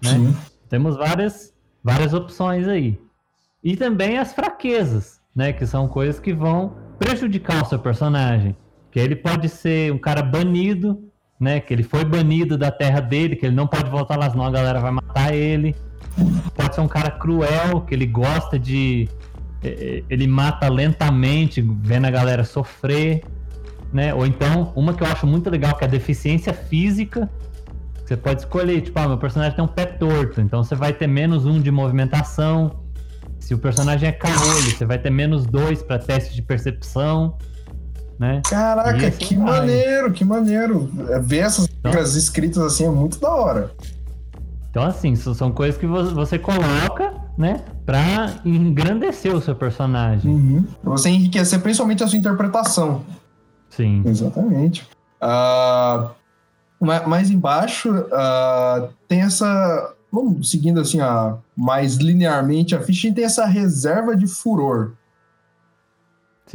né? 0.00 0.10
Sim. 0.10 0.36
Temos 0.68 0.96
várias, 0.96 1.52
várias 1.82 2.14
opções 2.14 2.68
aí. 2.68 3.03
E 3.64 3.76
também 3.76 4.18
as 4.18 4.34
fraquezas, 4.34 5.22
né? 5.34 5.50
Que 5.50 5.66
são 5.66 5.88
coisas 5.88 6.20
que 6.20 6.34
vão 6.34 6.76
prejudicar 6.98 7.62
o 7.62 7.66
seu 7.66 7.78
personagem. 7.78 8.54
Que 8.90 9.00
ele 9.00 9.16
pode 9.16 9.48
ser 9.48 9.90
um 9.90 9.98
cara 9.98 10.22
banido, 10.22 11.10
né? 11.40 11.60
Que 11.60 11.72
ele 11.72 11.82
foi 11.82 12.04
banido 12.04 12.58
da 12.58 12.70
terra 12.70 13.00
dele, 13.00 13.34
que 13.34 13.46
ele 13.46 13.56
não 13.56 13.66
pode 13.66 13.88
voltar 13.88 14.18
lá, 14.18 14.28
senão 14.28 14.44
a 14.44 14.50
galera 14.50 14.80
vai 14.80 14.90
matar 14.90 15.34
ele. 15.34 15.74
Pode 16.54 16.74
ser 16.74 16.82
um 16.82 16.88
cara 16.88 17.10
cruel, 17.10 17.80
que 17.80 17.94
ele 17.94 18.06
gosta 18.06 18.58
de. 18.58 19.08
Ele 19.62 20.26
mata 20.26 20.68
lentamente, 20.68 21.62
vendo 21.62 22.04
a 22.04 22.10
galera 22.10 22.44
sofrer. 22.44 23.24
Né? 23.90 24.12
Ou 24.12 24.26
então, 24.26 24.72
uma 24.76 24.92
que 24.92 25.02
eu 25.02 25.06
acho 25.06 25.26
muito 25.26 25.48
legal, 25.48 25.74
que 25.74 25.84
é 25.84 25.86
a 25.86 25.90
deficiência 25.90 26.52
física. 26.52 27.30
Você 28.04 28.14
pode 28.14 28.40
escolher, 28.40 28.82
tipo, 28.82 28.98
ah, 28.98 29.08
meu 29.08 29.16
personagem 29.16 29.56
tem 29.56 29.64
um 29.64 29.68
pé 29.68 29.86
torto, 29.86 30.42
então 30.42 30.62
você 30.62 30.74
vai 30.74 30.92
ter 30.92 31.06
menos 31.06 31.46
um 31.46 31.58
de 31.58 31.70
movimentação. 31.70 32.83
Se 33.44 33.52
o 33.52 33.58
personagem 33.58 34.08
é 34.08 34.12
caolho, 34.12 34.70
você 34.74 34.86
vai 34.86 34.98
ter 34.98 35.10
menos 35.10 35.44
dois 35.44 35.82
para 35.82 35.98
teste 35.98 36.34
de 36.34 36.40
percepção. 36.40 37.36
Né? 38.18 38.40
Caraca, 38.48 39.08
assim 39.08 39.18
que 39.18 39.36
vai. 39.36 39.44
maneiro, 39.44 40.12
que 40.12 40.24
maneiro. 40.24 40.90
Ver 41.22 41.40
essas 41.40 41.66
então, 41.66 41.92
regras 41.92 42.14
escritas 42.14 42.62
assim 42.62 42.86
é 42.86 42.90
muito 42.90 43.20
da 43.20 43.28
hora. 43.28 43.70
Então, 44.70 44.82
assim, 44.82 45.14
são 45.14 45.52
coisas 45.52 45.78
que 45.78 45.86
você 45.86 46.38
coloca, 46.38 47.12
né, 47.36 47.62
pra 47.84 48.32
engrandecer 48.46 49.34
o 49.34 49.42
seu 49.42 49.54
personagem. 49.54 50.32
Uhum. 50.32 50.66
Você 50.82 51.10
enriquecer 51.10 51.60
principalmente 51.60 52.02
a 52.02 52.08
sua 52.08 52.16
interpretação. 52.16 53.04
Sim. 53.68 54.02
Exatamente. 54.06 54.88
Uh, 55.22 56.08
mais 56.80 57.30
embaixo 57.30 57.90
uh, 57.90 58.88
tem 59.06 59.20
essa. 59.20 59.93
Vamos 60.14 60.50
seguindo 60.50 60.80
assim, 60.80 61.00
uh, 61.00 61.38
mais 61.56 61.96
linearmente, 61.96 62.74
a 62.74 62.80
ficha 62.80 63.12
tem 63.12 63.24
essa 63.24 63.44
reserva 63.46 64.14
de 64.14 64.28
furor. 64.28 64.92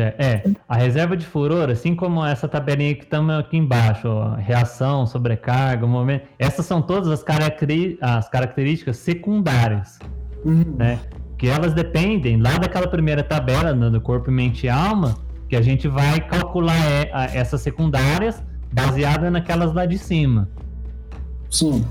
É, 0.02 0.44
a 0.66 0.78
reserva 0.78 1.18
de 1.18 1.26
furor, 1.26 1.70
assim 1.70 1.94
como 1.94 2.26
essa 2.26 2.48
tabelinha 2.48 2.96
que 2.96 3.04
estamos 3.04 3.36
aqui 3.38 3.58
embaixo, 3.58 4.08
ó, 4.08 4.36
reação, 4.36 5.06
sobrecarga, 5.06 5.86
momento, 5.86 6.26
essas 6.40 6.66
são 6.66 6.82
todas 6.82 7.10
as, 7.10 7.22
caracteri 7.22 7.98
as 8.00 8.30
características 8.30 8.96
secundárias, 8.96 10.00
uhum. 10.46 10.76
né? 10.78 11.00
Que 11.38 11.50
elas 11.50 11.74
dependem 11.74 12.38
lá 12.38 12.58
daquela 12.58 12.88
primeira 12.88 13.22
tabela 13.22 13.74
né, 13.74 13.90
do 13.90 14.00
corpo, 14.00 14.32
mente 14.32 14.68
e 14.68 14.70
alma, 14.70 15.18
que 15.50 15.56
a 15.58 15.62
gente 15.62 15.86
vai 15.90 16.22
calcular 16.22 16.80
é, 16.80 17.38
essas 17.38 17.60
secundárias 17.60 18.42
baseada 18.72 19.30
naquelas 19.30 19.74
lá 19.74 19.86
de 19.86 19.98
cima. 19.98 20.48
Sim. 21.50 21.84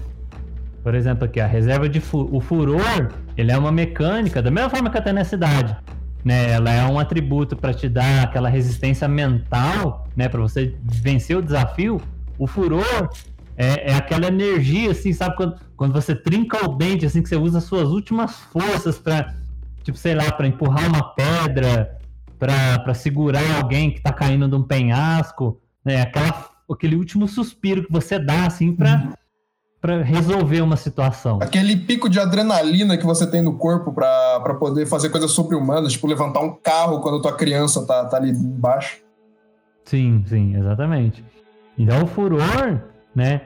Por 0.82 0.94
exemplo, 0.94 1.24
aqui 1.24 1.40
a 1.40 1.46
reserva 1.46 1.88
de 1.88 2.00
fu 2.00 2.28
o 2.32 2.40
furor, 2.40 3.08
ele 3.36 3.52
é 3.52 3.58
uma 3.58 3.72
mecânica 3.72 4.40
da 4.40 4.50
mesma 4.50 4.70
forma 4.70 4.90
que 4.90 4.98
a 4.98 5.02
tenacidade, 5.02 5.76
né? 6.24 6.50
Ela 6.50 6.70
é 6.70 6.84
um 6.84 6.98
atributo 6.98 7.56
para 7.56 7.74
te 7.74 7.88
dar 7.88 8.24
aquela 8.24 8.48
resistência 8.48 9.06
mental, 9.08 10.08
né? 10.16 10.28
Para 10.28 10.40
você 10.40 10.74
vencer 10.82 11.36
o 11.36 11.42
desafio. 11.42 12.00
O 12.38 12.46
furor 12.46 13.10
é, 13.58 13.90
é, 13.90 13.94
aquela 13.96 14.28
energia, 14.28 14.92
assim, 14.92 15.12
sabe 15.12 15.36
quando, 15.36 15.56
quando 15.76 15.92
você 15.92 16.14
trinca 16.14 16.64
o 16.64 16.76
dente, 16.76 17.04
assim, 17.04 17.20
que 17.20 17.28
você 17.28 17.34
usa 17.34 17.60
suas 17.60 17.88
últimas 17.88 18.36
forças 18.36 19.00
para, 19.00 19.34
tipo, 19.82 19.98
sei 19.98 20.14
lá, 20.14 20.30
para 20.30 20.46
empurrar 20.46 20.88
uma 20.88 21.12
pedra, 21.12 21.98
para 22.38 22.94
segurar 22.94 23.42
alguém 23.56 23.90
que 23.90 24.00
tá 24.00 24.12
caindo 24.12 24.46
de 24.48 24.54
um 24.54 24.62
penhasco, 24.62 25.60
né? 25.84 26.02
Aquela, 26.02 26.48
aquele 26.70 26.94
último 26.94 27.26
suspiro 27.26 27.84
que 27.84 27.90
você 27.90 28.16
dá, 28.16 28.46
assim, 28.46 28.72
para 28.72 28.94
uhum. 28.94 29.12
Para 29.80 30.02
resolver 30.02 30.60
uma 30.60 30.76
situação. 30.76 31.38
Aquele 31.40 31.76
pico 31.76 32.08
de 32.08 32.18
adrenalina 32.18 32.96
que 32.96 33.06
você 33.06 33.26
tem 33.26 33.42
no 33.42 33.56
corpo 33.56 33.92
para 33.92 34.54
poder 34.58 34.86
fazer 34.86 35.08
coisas 35.10 35.30
sobre-humanas, 35.30 35.92
tipo 35.92 36.06
levantar 36.06 36.40
um 36.40 36.54
carro 36.54 37.00
quando 37.00 37.18
a 37.18 37.22
tua 37.22 37.36
criança 37.36 37.86
tá, 37.86 38.04
tá 38.04 38.16
ali 38.16 38.30
embaixo. 38.30 38.98
Sim, 39.84 40.24
sim, 40.26 40.56
exatamente. 40.56 41.24
Então 41.78 42.02
o 42.02 42.06
furor, 42.06 42.80
né, 43.14 43.42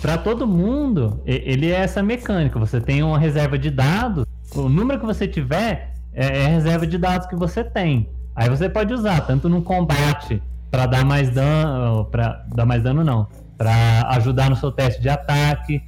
para 0.00 0.16
todo 0.16 0.46
mundo, 0.46 1.20
ele 1.26 1.70
é 1.70 1.80
essa 1.80 2.02
mecânica. 2.02 2.58
Você 2.58 2.80
tem 2.80 3.02
uma 3.02 3.18
reserva 3.18 3.58
de 3.58 3.70
dados, 3.70 4.24
o 4.54 4.68
número 4.68 5.00
que 5.00 5.06
você 5.06 5.26
tiver 5.26 5.92
é, 6.12 6.42
é 6.42 6.46
a 6.46 6.48
reserva 6.48 6.86
de 6.86 6.96
dados 6.96 7.26
que 7.26 7.36
você 7.36 7.64
tem. 7.64 8.08
Aí 8.34 8.48
você 8.48 8.68
pode 8.68 8.94
usar 8.94 9.20
tanto 9.22 9.48
no 9.48 9.62
combate 9.62 10.40
para 10.70 10.86
dar 10.86 11.04
mais 11.04 11.30
dano, 11.30 12.04
para 12.04 12.44
dar 12.54 12.64
mais 12.64 12.82
dano 12.82 13.02
não, 13.02 13.26
para 13.60 14.08
ajudar 14.16 14.48
no 14.48 14.56
seu 14.56 14.72
teste 14.72 15.02
de 15.02 15.10
ataque, 15.10 15.82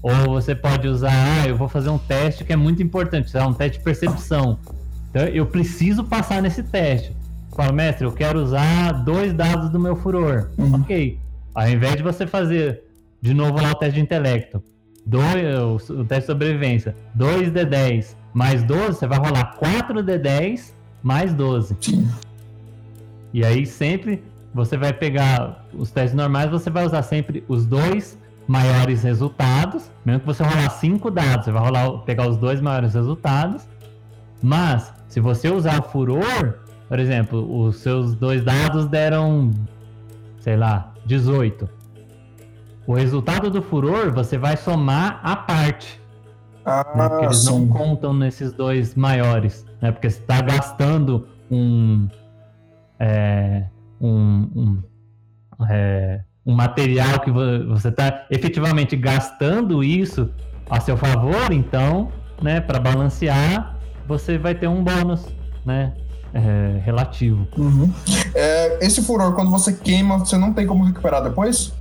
ou 0.00 0.34
você 0.34 0.54
pode 0.54 0.86
usar, 0.86 1.10
ah, 1.10 1.48
eu 1.48 1.56
vou 1.56 1.68
fazer 1.68 1.88
um 1.88 1.98
teste 1.98 2.44
que 2.44 2.52
é 2.52 2.56
muito 2.56 2.80
importante, 2.80 3.36
é 3.36 3.44
um 3.44 3.52
teste 3.52 3.78
de 3.78 3.84
percepção. 3.84 4.56
Então 5.10 5.26
eu 5.26 5.44
preciso 5.44 6.04
passar 6.04 6.40
nesse 6.40 6.62
teste. 6.62 7.12
Fala, 7.56 7.72
mestre, 7.72 8.04
eu 8.04 8.12
quero 8.12 8.40
usar 8.40 8.92
dois 9.02 9.32
dados 9.32 9.68
do 9.68 9.80
meu 9.80 9.96
furor. 9.96 10.48
Uhum. 10.56 10.76
Ok. 10.76 11.18
Ao 11.52 11.68
invés 11.68 11.96
de 11.96 12.04
você 12.04 12.24
fazer 12.24 12.84
de 13.20 13.34
novo 13.34 13.60
lá 13.60 13.72
o 13.72 13.74
teste 13.74 13.96
de 13.96 14.00
intelecto, 14.00 14.62
dois, 15.04 15.90
o 15.90 16.04
teste 16.04 16.20
de 16.20 16.26
sobrevivência, 16.26 16.94
2d10 17.18 18.14
mais 18.32 18.62
12, 18.62 18.96
você 18.96 19.08
vai 19.08 19.18
rolar 19.18 19.56
4d10 19.58 20.72
mais 21.02 21.34
12. 21.34 21.76
Sim. 21.80 22.08
E 23.34 23.44
aí 23.44 23.66
sempre 23.66 24.22
você 24.58 24.76
vai 24.76 24.92
pegar 24.92 25.64
os 25.72 25.92
testes 25.92 26.14
normais, 26.14 26.50
você 26.50 26.68
vai 26.68 26.84
usar 26.84 27.02
sempre 27.02 27.44
os 27.46 27.64
dois 27.64 28.18
maiores 28.48 29.04
resultados. 29.04 29.88
Mesmo 30.04 30.20
que 30.20 30.26
você 30.26 30.42
rolar 30.42 30.68
5 30.68 31.10
dados, 31.12 31.44
você 31.44 31.52
vai 31.52 31.62
rolar, 31.62 31.98
pegar 31.98 32.28
os 32.28 32.36
dois 32.36 32.60
maiores 32.60 32.94
resultados. 32.94 33.68
Mas, 34.42 34.92
se 35.06 35.20
você 35.20 35.48
usar 35.48 35.78
o 35.78 35.84
furor, 35.84 36.58
por 36.88 36.98
exemplo, 36.98 37.66
os 37.66 37.76
seus 37.76 38.16
dois 38.16 38.42
dados 38.44 38.88
deram, 38.88 39.52
sei 40.40 40.56
lá, 40.56 40.92
18. 41.06 41.68
O 42.84 42.94
resultado 42.94 43.50
do 43.50 43.62
furor 43.62 44.10
você 44.10 44.36
vai 44.36 44.56
somar 44.56 45.20
a 45.22 45.36
parte. 45.36 46.00
Ah, 46.64 46.84
né? 46.96 47.08
Porque 47.08 47.24
eles 47.26 47.38
sim. 47.38 47.46
não 47.46 47.68
contam 47.68 48.12
nesses 48.12 48.52
dois 48.52 48.96
maiores, 48.96 49.64
né? 49.80 49.92
Porque 49.92 50.10
você 50.10 50.18
está 50.18 50.40
gastando 50.40 51.28
um, 51.48 52.08
é, 52.98 53.64
um, 54.00 54.80
um, 55.58 55.66
é, 55.68 56.20
um, 56.46 56.54
material 56.54 57.20
que 57.20 57.30
você 57.30 57.88
está 57.88 58.26
efetivamente 58.30 58.96
gastando 58.96 59.82
isso 59.82 60.30
a 60.68 60.80
seu 60.80 60.96
favor, 60.96 61.52
então, 61.52 62.12
né? 62.42 62.60
Para 62.60 62.78
balancear, 62.78 63.76
você 64.06 64.38
vai 64.38 64.54
ter 64.54 64.68
um 64.68 64.82
bônus, 64.82 65.26
né? 65.64 65.92
É, 66.34 66.80
relativo. 66.84 67.48
Uhum. 67.56 67.90
É, 68.34 68.84
esse 68.84 69.02
furor, 69.02 69.34
quando 69.34 69.50
você 69.50 69.72
queima, 69.72 70.18
você 70.18 70.36
não 70.36 70.52
tem 70.52 70.66
como 70.66 70.84
recuperar 70.84 71.22
depois? 71.22 71.72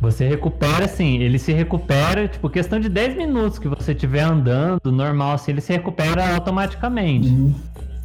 Você 0.00 0.26
recupera, 0.26 0.86
assim, 0.86 1.18
ele 1.18 1.38
se 1.38 1.52
recupera, 1.52 2.26
tipo, 2.26 2.48
questão 2.48 2.80
de 2.80 2.88
10 2.88 3.18
minutos 3.18 3.58
que 3.58 3.68
você 3.68 3.92
estiver 3.92 4.22
andando, 4.22 4.90
normal, 4.90 5.32
assim, 5.32 5.50
ele 5.50 5.60
se 5.60 5.72
recupera 5.74 6.34
automaticamente. 6.34 7.28
Uhum. 7.28 7.54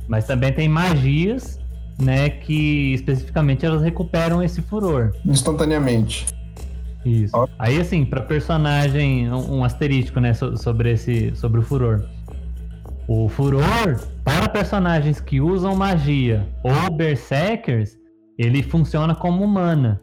Mas 0.06 0.26
também 0.26 0.52
tem 0.52 0.68
magias, 0.68 1.58
né, 2.00 2.30
que 2.30 2.94
especificamente 2.94 3.66
elas 3.66 3.82
recuperam 3.82 4.44
esse 4.44 4.62
furor. 4.62 5.14
Instantaneamente. 5.26 6.26
Isso. 7.06 7.36
Oh. 7.38 7.48
Aí, 7.60 7.80
assim, 7.80 8.04
para 8.04 8.22
personagem, 8.22 9.32
um, 9.32 9.58
um 9.60 9.64
asterístico, 9.64 10.20
né, 10.20 10.34
so, 10.34 10.58
sobre, 10.58 10.92
esse, 10.92 11.36
sobre 11.36 11.60
o 11.60 11.64
furor. 11.64 12.04
O 13.08 13.30
furor, 13.30 14.00
para 14.24 14.50
personagens 14.50 15.20
que 15.20 15.40
usam 15.40 15.76
magia 15.76 16.48
ou 16.64 16.92
berserkers, 16.92 17.98
ele 18.38 18.64
funciona 18.64 19.14
como 19.14 19.48
mana 19.48 20.02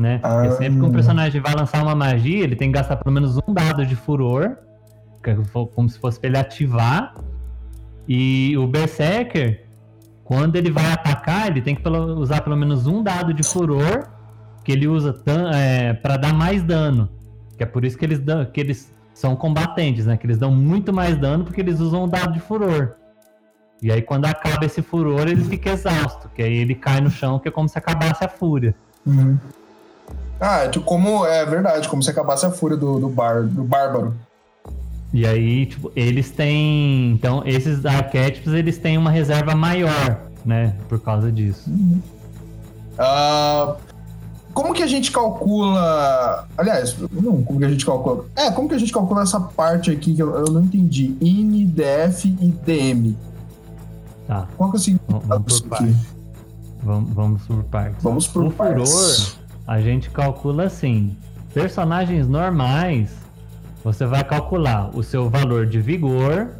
né? 0.00 0.18
Ah. 0.22 0.40
Porque 0.40 0.52
sempre 0.52 0.80
que 0.80 0.86
um 0.86 0.90
personagem 0.90 1.40
vai 1.40 1.54
lançar 1.54 1.82
uma 1.82 1.94
magia, 1.94 2.42
ele 2.42 2.56
tem 2.56 2.72
que 2.72 2.78
gastar 2.78 2.96
pelo 2.96 3.12
menos 3.12 3.36
um 3.36 3.52
dado 3.52 3.84
de 3.84 3.94
furor, 3.94 4.56
é 5.22 5.36
como 5.74 5.88
se 5.88 5.98
fosse 5.98 6.18
pra 6.18 6.28
ele 6.30 6.38
ativar. 6.38 7.14
E 8.08 8.56
o 8.56 8.66
Berserker, 8.66 9.66
quando 10.30 10.54
ele 10.54 10.70
vai 10.70 10.92
atacar, 10.92 11.48
ele 11.48 11.60
tem 11.60 11.74
que 11.74 11.82
usar 11.88 12.40
pelo 12.42 12.56
menos 12.56 12.86
um 12.86 13.02
dado 13.02 13.34
de 13.34 13.42
furor, 13.42 14.06
que 14.62 14.70
ele 14.70 14.86
usa 14.86 15.12
é, 15.52 15.92
para 15.92 16.16
dar 16.16 16.32
mais 16.32 16.62
dano. 16.62 17.08
Que 17.56 17.64
é 17.64 17.66
por 17.66 17.84
isso 17.84 17.98
que 17.98 18.04
eles, 18.04 18.20
dão, 18.20 18.44
que 18.44 18.60
eles 18.60 18.94
são 19.12 19.34
combatentes, 19.34 20.06
né? 20.06 20.16
Que 20.16 20.24
eles 20.24 20.38
dão 20.38 20.52
muito 20.52 20.92
mais 20.92 21.18
dano 21.18 21.42
porque 21.42 21.60
eles 21.60 21.80
usam 21.80 22.04
o 22.04 22.06
dado 22.06 22.32
de 22.32 22.38
furor. 22.38 22.92
E 23.82 23.90
aí 23.90 24.00
quando 24.02 24.26
acaba 24.26 24.64
esse 24.64 24.82
furor, 24.82 25.22
ele 25.22 25.42
fica 25.42 25.70
exausto, 25.70 26.30
que 26.32 26.44
aí 26.44 26.58
ele 26.58 26.76
cai 26.76 27.00
no 27.00 27.10
chão, 27.10 27.40
que 27.40 27.48
é 27.48 27.50
como 27.50 27.68
se 27.68 27.76
acabasse 27.76 28.24
a 28.24 28.28
fúria. 28.28 28.72
Uhum. 29.04 29.36
Ah, 30.38 30.68
tipo, 30.68 30.84
como 30.84 31.26
é 31.26 31.44
verdade, 31.44 31.88
como 31.88 32.04
se 32.04 32.10
acabasse 32.10 32.46
a 32.46 32.52
fúria 32.52 32.76
do, 32.76 33.00
do, 33.00 33.08
bar, 33.08 33.42
do 33.42 33.64
bárbaro. 33.64 34.14
E 35.12 35.26
aí, 35.26 35.66
tipo, 35.66 35.90
eles 35.96 36.30
têm. 36.30 37.12
Então, 37.12 37.42
esses 37.44 37.84
arquétipos 37.84 38.52
eles 38.52 38.78
têm 38.78 38.96
uma 38.96 39.10
reserva 39.10 39.54
maior, 39.54 40.20
né? 40.44 40.74
Por 40.88 41.00
causa 41.00 41.32
disso. 41.32 41.68
Uhum. 41.68 42.00
Uh, 42.98 43.74
como 44.52 44.72
que 44.72 44.82
a 44.82 44.86
gente 44.86 45.10
calcula. 45.10 46.46
Aliás, 46.56 46.96
não, 47.12 47.42
como 47.42 47.58
que 47.58 47.64
a 47.64 47.68
gente 47.68 47.84
calcula. 47.84 48.24
É, 48.36 48.50
como 48.50 48.68
que 48.68 48.74
a 48.74 48.78
gente 48.78 48.92
calcula 48.92 49.22
essa 49.22 49.40
parte 49.40 49.90
aqui 49.90 50.14
que 50.14 50.22
eu, 50.22 50.34
eu 50.34 50.52
não 50.52 50.62
entendi? 50.62 51.16
IN, 51.20 51.66
DF 51.66 52.28
e 52.40 52.48
DM. 52.64 53.16
Tá. 54.26 54.46
Qual 54.56 54.70
que 54.70 54.76
é 54.76 54.78
o 54.78 54.82
significado 54.82 55.26
Vamos 55.26 55.60
por 55.60 55.74
aqui? 55.74 55.84
partes. 55.84 56.20
Vamos, 56.82 57.12
vamos 57.12 57.42
por 57.42 57.64
partes. 57.64 58.02
Vamos 58.02 58.28
por 58.28 58.46
o 58.46 58.50
partes. 58.50 58.90
furor, 58.90 59.36
a 59.66 59.80
gente 59.80 60.10
calcula 60.10 60.64
assim: 60.64 61.16
personagens 61.52 62.28
normais, 62.28 63.10
você 63.82 64.06
vai 64.06 64.22
calcular 64.24 64.90
o 64.94 65.02
seu 65.02 65.30
valor 65.30 65.66
de 65.66 65.80
vigor, 65.80 66.50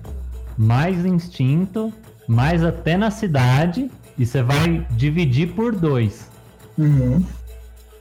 mais 0.56 1.04
instinto, 1.04 1.92
mais 2.26 2.64
a 2.64 2.72
tenacidade, 2.72 3.90
e 4.18 4.24
você 4.24 4.42
vai 4.42 4.86
dividir 4.90 5.54
por 5.54 5.74
dois. 5.74 6.30
Uhum. 6.78 7.24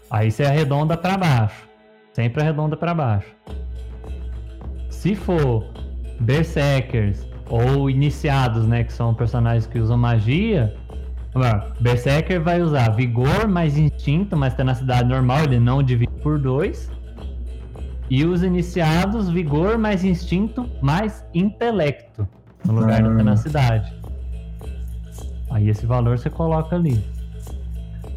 Aí 0.10 0.32
você 0.32 0.44
arredonda 0.44 0.98
para 0.98 1.18
baixo. 1.18 1.68
Sempre 2.14 2.42
arredonda 2.42 2.76
para 2.76 2.94
baixo. 2.94 3.28
Se 4.90 5.16
for 5.16 5.66
Berserkers 6.20 7.26
ou 7.50 7.90
iniciados, 7.90 8.66
né, 8.68 8.84
que 8.84 8.92
são 8.92 9.14
personagens 9.14 9.66
que 9.66 9.80
usam 9.80 9.98
magia, 9.98 10.76
Berserker 11.80 12.42
vai 12.42 12.62
usar 12.62 12.90
vigor 12.90 13.48
mais 13.48 13.78
instinto, 13.78 14.36
mais 14.36 14.54
tenacidade 14.54 15.08
normal, 15.08 15.44
ele 15.44 15.60
não 15.60 15.82
divide 15.82 16.12
por 16.22 16.40
dois. 16.40 16.92
E 18.10 18.26
os 18.26 18.42
iniciados, 18.44 19.30
vigor 19.30 19.78
mais 19.78 20.04
instinto 20.04 20.70
mais 20.82 21.24
intelecto, 21.34 22.28
no 22.66 22.74
lugar 22.74 23.02
da 23.04 23.12
Ah. 23.12 23.16
tenacidade. 23.18 23.94
Aí 25.52 25.70
esse 25.70 25.86
valor 25.86 26.18
você 26.18 26.30
coloca 26.30 26.76
ali. 26.76 27.04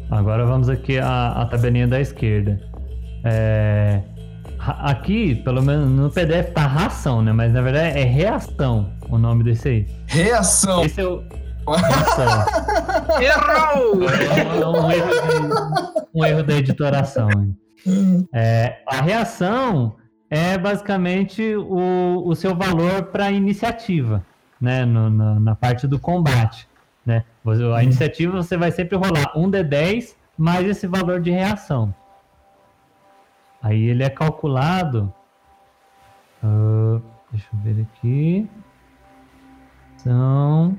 Agora 0.09 0.45
vamos 0.45 0.69
aqui 0.69 0.99
à, 0.99 1.29
à 1.29 1.45
tabelinha 1.45 1.87
da 1.87 1.99
esquerda. 1.99 2.59
É, 3.23 4.01
aqui, 4.59 5.35
pelo 5.35 5.61
menos 5.61 5.89
no 5.89 6.09
PDF 6.09 6.51
tá 6.53 6.67
ração, 6.67 7.21
né? 7.21 7.31
Mas 7.31 7.53
na 7.53 7.61
verdade 7.61 7.97
é 7.99 8.03
reação 8.03 8.91
o 9.09 9.17
nome 9.17 9.43
desse 9.43 9.67
aí. 9.69 9.85
Reação. 10.07 10.83
Esse 10.85 11.01
é 11.01 11.05
o. 11.07 11.23
Reação. 11.65 12.45
Errou! 13.21 14.03
É 14.03 14.67
um, 14.67 14.91
erro, 14.91 15.09
de- 15.09 16.09
um 16.19 16.25
erro 16.25 16.43
da 16.43 16.53
editoração. 16.55 17.29
hein? 17.31 17.55
É, 18.33 18.81
a 18.87 19.01
reação 19.01 19.95
é 20.29 20.57
basicamente 20.57 21.55
o, 21.55 22.23
o 22.25 22.35
seu 22.35 22.55
valor 22.55 23.03
para 23.05 23.31
iniciativa, 23.31 24.25
né? 24.59 24.85
No- 24.85 25.09
na, 25.09 25.39
na 25.39 25.55
parte 25.55 25.85
do 25.87 25.99
combate. 25.99 26.67
Né? 27.05 27.23
A 27.75 27.83
iniciativa 27.83 28.31
você 28.41 28.55
vai 28.55 28.71
sempre 28.71 28.95
rolar 28.97 29.33
um 29.37 29.51
D10 29.51 30.15
mais 30.37 30.65
esse 30.67 30.87
valor 30.87 31.19
de 31.19 31.29
reação. 31.31 31.93
Aí 33.61 33.83
ele 33.83 34.03
é 34.03 34.09
calculado. 34.09 35.13
ah, 36.41 36.99
deixa 37.31 37.47
eu 37.53 37.59
ver 37.59 37.81
aqui. 37.81 38.49
São. 39.97 40.77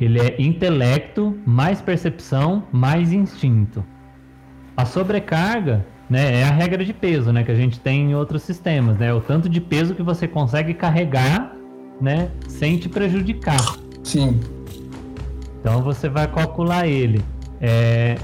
Ele 0.00 0.20
é 0.20 0.40
intelecto, 0.40 1.36
mais 1.44 1.80
percepção, 1.82 2.62
mais 2.70 3.12
instinto. 3.12 3.84
A 4.78 4.84
sobrecarga, 4.84 5.84
né, 6.08 6.40
é 6.40 6.44
a 6.44 6.52
regra 6.52 6.84
de 6.84 6.92
peso, 6.92 7.32
né, 7.32 7.42
que 7.42 7.50
a 7.50 7.54
gente 7.56 7.80
tem 7.80 8.12
em 8.12 8.14
outros 8.14 8.42
sistemas, 8.42 8.96
né? 8.96 9.12
O 9.12 9.20
tanto 9.20 9.48
de 9.48 9.60
peso 9.60 9.92
que 9.92 10.04
você 10.04 10.28
consegue 10.28 10.72
carregar, 10.72 11.52
né, 12.00 12.30
sem 12.46 12.78
te 12.78 12.88
prejudicar. 12.88 13.76
Sim. 14.04 14.38
Então 15.60 15.82
você 15.82 16.08
vai 16.08 16.28
calcular 16.28 16.86
ele. 16.86 17.20
É, 17.60 18.14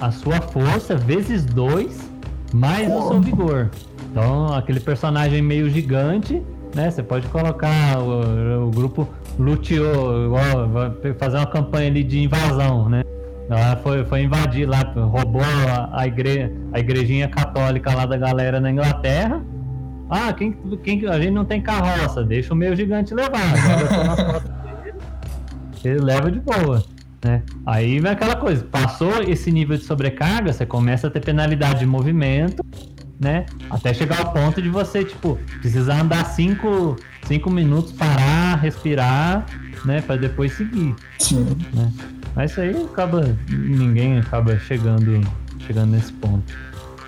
a 0.00 0.10
sua 0.10 0.40
força 0.40 0.96
vezes 0.96 1.44
2 1.44 2.10
mais 2.54 2.90
o 2.90 3.08
seu 3.08 3.20
vigor. 3.20 3.70
Então 4.10 4.54
aquele 4.54 4.80
personagem 4.80 5.42
meio 5.42 5.68
gigante, 5.68 6.42
né? 6.74 6.90
Você 6.90 7.02
pode 7.02 7.28
colocar 7.28 7.98
o, 7.98 8.68
o 8.68 8.70
grupo 8.70 9.06
luteou, 9.38 10.24
igual, 10.24 10.66
vai 10.66 11.12
fazer 11.12 11.36
uma 11.36 11.46
campanha 11.46 11.88
ali 11.88 12.02
de 12.02 12.20
invasão, 12.20 12.88
né? 12.88 13.02
Ela 13.48 13.76
foi, 13.76 14.04
foi 14.04 14.22
invadir 14.22 14.66
lá, 14.66 14.80
roubou 14.80 15.42
a, 15.42 16.00
a, 16.00 16.06
igre, 16.06 16.50
a 16.72 16.80
igrejinha 16.80 17.28
católica 17.28 17.94
lá 17.94 18.06
da 18.06 18.16
galera 18.16 18.60
na 18.60 18.70
Inglaterra. 18.70 19.42
Ah, 20.08 20.32
quem, 20.32 20.56
quem, 20.82 21.06
a 21.06 21.18
gente 21.18 21.32
não 21.32 21.44
tem 21.44 21.60
carroça, 21.60 22.22
deixa 22.22 22.52
o 22.52 22.56
meio 22.56 22.74
gigante 22.74 23.14
levar. 23.14 23.40
dele, 25.82 25.96
ele 25.96 26.00
leva 26.00 26.30
de 26.30 26.40
boa. 26.40 26.82
Né? 27.24 27.42
Aí 27.64 28.00
vem 28.00 28.10
aquela 28.10 28.36
coisa, 28.36 28.64
passou 28.64 29.22
esse 29.22 29.50
nível 29.50 29.76
de 29.76 29.84
sobrecarga, 29.84 30.52
você 30.52 30.66
começa 30.66 31.06
a 31.06 31.10
ter 31.10 31.20
penalidade 31.20 31.80
de 31.80 31.86
movimento, 31.86 32.62
né? 33.18 33.46
Até 33.70 33.94
chegar 33.94 34.20
ao 34.20 34.32
ponto 34.32 34.60
de 34.60 34.68
você, 34.68 35.04
tipo, 35.04 35.38
precisar 35.60 36.02
andar 36.02 36.24
5 36.26 36.96
cinco, 37.26 37.50
minutos, 37.50 37.92
parar, 37.92 38.56
respirar, 38.56 39.46
né? 39.84 40.00
Pra 40.00 40.16
depois 40.16 40.52
seguir. 40.52 40.94
Sim. 41.18 41.56
Né? 41.72 41.92
Mas 42.34 42.50
isso 42.50 42.60
aí 42.60 42.84
acaba. 42.84 43.36
ninguém 43.50 44.18
acaba 44.18 44.58
chegando, 44.58 45.20
chegando 45.60 45.92
nesse 45.92 46.12
ponto. 46.14 46.52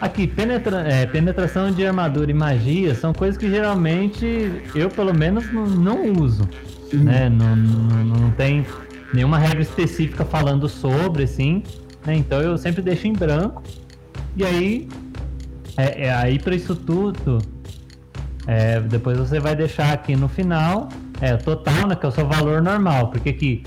Aqui, 0.00 0.26
penetra, 0.26 0.80
é, 0.86 1.06
penetração 1.06 1.70
de 1.70 1.86
armadura 1.86 2.30
e 2.30 2.34
magia 2.34 2.94
são 2.94 3.14
coisas 3.14 3.38
que 3.38 3.48
geralmente 3.48 4.62
eu, 4.74 4.90
pelo 4.90 5.14
menos, 5.14 5.50
não, 5.52 5.66
não 5.66 6.12
uso. 6.12 6.46
Né? 6.92 7.28
Não, 7.28 7.56
não, 7.56 8.04
não 8.04 8.30
tem 8.32 8.64
nenhuma 9.12 9.38
regra 9.38 9.62
específica 9.62 10.24
falando 10.24 10.68
sobre, 10.68 11.24
assim. 11.24 11.62
Né? 12.04 12.14
Então 12.14 12.40
eu 12.40 12.58
sempre 12.58 12.82
deixo 12.82 13.06
em 13.06 13.14
branco. 13.14 13.62
E 14.36 14.44
aí, 14.44 14.88
é, 15.78 16.06
é 16.06 16.14
aí 16.14 16.38
para 16.38 16.54
isso 16.54 16.76
tudo, 16.76 17.38
é, 18.46 18.80
depois 18.80 19.18
você 19.18 19.40
vai 19.40 19.56
deixar 19.56 19.92
aqui 19.92 20.14
no 20.14 20.28
final, 20.28 20.90
é, 21.20 21.36
total, 21.36 21.88
né, 21.88 21.96
que 21.96 22.04
é 22.04 22.08
o 22.08 22.12
seu 22.12 22.26
valor 22.26 22.60
normal. 22.62 23.08
Porque 23.08 23.30
aqui, 23.30 23.62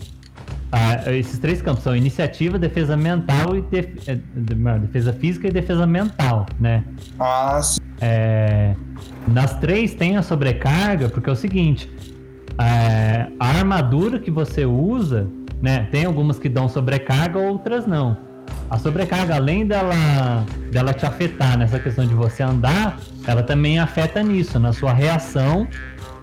ah, 0.71 1.11
esses 1.13 1.39
três 1.39 1.61
campos 1.61 1.83
são 1.83 1.95
iniciativa, 1.95 2.59
defesa 2.59 2.95
mental 2.95 3.55
e 3.55 3.61
def- 3.61 4.07
é, 4.07 4.15
de- 4.15 4.79
defesa 4.81 5.11
física 5.13 5.47
e 5.47 5.51
defesa 5.51 5.85
mental, 5.87 6.45
né? 6.59 6.83
Ah, 7.19 7.59
sim. 7.61 7.79
É, 8.01 8.75
nas 9.27 9.55
três 9.59 9.93
tem 9.95 10.15
a 10.17 10.21
sobrecarga, 10.21 11.09
porque 11.09 11.29
é 11.29 11.33
o 11.33 11.35
seguinte: 11.35 11.89
é, 12.57 13.27
a 13.39 13.47
armadura 13.47 14.19
que 14.19 14.29
você 14.31 14.65
usa, 14.65 15.27
né? 15.61 15.87
Tem 15.91 16.05
algumas 16.05 16.37
que 16.39 16.47
dão 16.49 16.69
sobrecarga, 16.69 17.39
outras 17.39 17.85
não. 17.87 18.17
A 18.69 18.77
sobrecarga, 18.77 19.35
além 19.35 19.65
dela, 19.65 20.45
dela 20.71 20.93
te 20.93 21.05
afetar 21.05 21.57
nessa 21.57 21.79
questão 21.79 22.05
de 22.05 22.13
você 22.13 22.43
andar, 22.43 22.99
ela 23.25 23.41
também 23.41 23.79
afeta 23.79 24.21
nisso, 24.21 24.59
na 24.59 24.71
sua 24.71 24.93
reação 24.93 25.67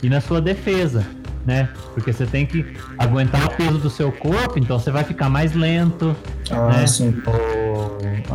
e 0.02 0.08
na 0.08 0.20
sua 0.20 0.40
defesa, 0.40 1.04
né? 1.46 1.68
Porque 1.94 2.12
você 2.12 2.26
tem 2.26 2.44
que 2.44 2.64
aguentar 2.98 3.46
o 3.46 3.50
peso 3.56 3.78
do 3.78 3.88
seu 3.88 4.10
corpo, 4.10 4.58
então 4.58 4.78
você 4.78 4.90
vai 4.90 5.04
ficar 5.04 5.28
mais 5.30 5.54
lento, 5.54 6.14
Ah, 6.50 6.68
né? 6.78 6.86
sim. 6.86 7.14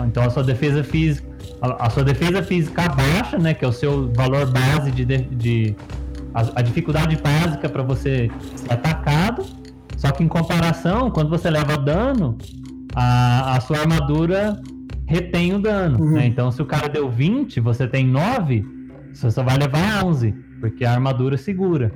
Então 0.07 0.23
a 0.23 0.29
sua 0.29 0.43
defesa 0.43 0.83
física, 0.83 1.27
a, 1.61 1.87
a 1.87 1.89
sua 1.89 2.03
defesa 2.03 2.41
física 2.41 2.87
baixa, 2.89 3.37
né, 3.37 3.53
que 3.53 3.65
é 3.65 3.67
o 3.67 3.71
seu 3.73 4.11
valor 4.13 4.49
base 4.49 4.91
de, 4.91 5.03
de, 5.05 5.17
de- 5.23 5.75
a, 6.33 6.59
a 6.59 6.61
dificuldade 6.61 7.17
básica 7.17 7.67
para 7.67 7.83
você 7.83 8.31
ser 8.55 8.71
atacado. 8.73 9.45
Só 9.97 10.09
que 10.11 10.23
em 10.23 10.27
comparação, 10.27 11.11
quando 11.11 11.29
você 11.29 11.49
leva 11.49 11.77
dano, 11.77 12.37
a, 12.95 13.57
a 13.57 13.59
sua 13.61 13.79
armadura 13.79 14.59
retém 15.05 15.53
o 15.53 15.59
dano, 15.59 15.99
Uhum. 16.01 16.11
né? 16.13 16.25
Então 16.25 16.49
se 16.51 16.61
o 16.61 16.65
cara 16.65 16.87
deu 16.87 17.09
20, 17.11 17.59
você 17.59 17.85
tem 17.85 18.07
9, 18.07 18.65
você 19.13 19.29
só 19.29 19.43
vai 19.43 19.57
levar 19.57 20.05
11, 20.05 20.33
porque 20.61 20.85
a 20.85 20.93
armadura 20.93 21.35
segura. 21.37 21.91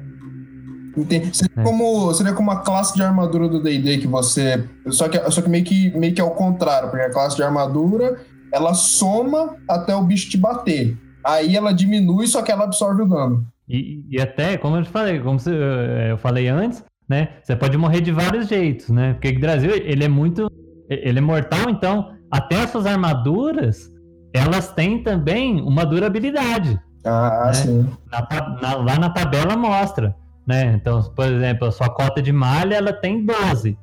Entendi. 0.98 1.36
Seria, 1.36 1.54
É. 1.58 1.64
como, 1.64 2.14
seria 2.14 2.34
como 2.34 2.52
a 2.52 2.62
classe 2.62 2.96
de 2.96 3.04
armadura 3.04 3.48
do 3.50 3.62
D&D 3.62 3.98
que 3.98 4.08
você... 4.08 4.64
Só 4.89 5.08
que, 5.10 5.20
só 5.32 5.41
que, 5.41 5.50
meio 5.50 5.64
que 5.64 5.89
meio 5.98 6.14
que 6.14 6.22
ao 6.22 6.32
contrário, 6.32 6.89
porque 6.89 7.06
a 7.06 7.12
classe 7.12 7.36
de 7.36 7.43
armadura, 7.43 8.18
ela 8.54 8.74
soma 8.74 9.56
até 9.70 9.96
o 9.96 10.02
bicho 10.04 10.30
te 10.30 10.38
bater. 10.38 10.98
Aí 11.24 11.56
ela 11.56 11.74
diminui, 11.74 12.28
só 12.28 12.41
que 12.41 12.52
ela 12.52 12.64
absorve 12.66 13.02
o 13.02 13.08
dano. 13.08 13.46
E, 13.68 14.06
e 14.10 14.22
até, 14.22 14.58
como 14.58 14.78
eu 14.78 14.86
falei, 14.86 15.20
como 15.20 15.39
eh, 15.48 16.12
eu 16.12 16.18
falei 16.20 16.48
antes, 16.48 16.84
né? 17.10 17.30
Você 17.41 17.56
pode 17.56 17.76
morrer 17.78 18.00
de 18.02 18.12
vários 18.12 18.48
jeitos, 18.48 18.89
né? 18.89 19.14
Porque 19.14 19.30
o 19.30 19.39
Brasil, 19.39 19.72
ele 19.74 20.04
é 20.04 20.08
muito. 20.08 20.50
Ele 20.88 21.18
é 21.18 21.22
mortal, 21.22 21.68
então, 21.70 22.12
até 22.30 22.62
as 22.62 22.70
suas 22.70 22.86
armaduras, 22.86 23.89
elas 24.34 24.72
têm 24.74 25.02
também 25.02 25.60
uma 25.62 25.84
durabilidade. 25.84 26.80
Ah, 27.04 27.46
Né? 27.48 27.54
sim. 27.54 27.89
Na 28.12 28.28
na- 28.62 28.76
lá 28.78 29.00
na 29.00 29.10
tabela 29.10 29.56
mostra, 29.58 30.16
né? 30.46 30.74
Então, 30.76 31.02
por 31.16 31.26
exemplo, 31.26 31.68
a 31.68 31.72
sua 31.72 31.89
cota 31.89 32.22
de 32.22 32.32
malha, 32.32 32.76
ela 32.76 32.93
tem 32.93 33.26
12. 33.26 33.78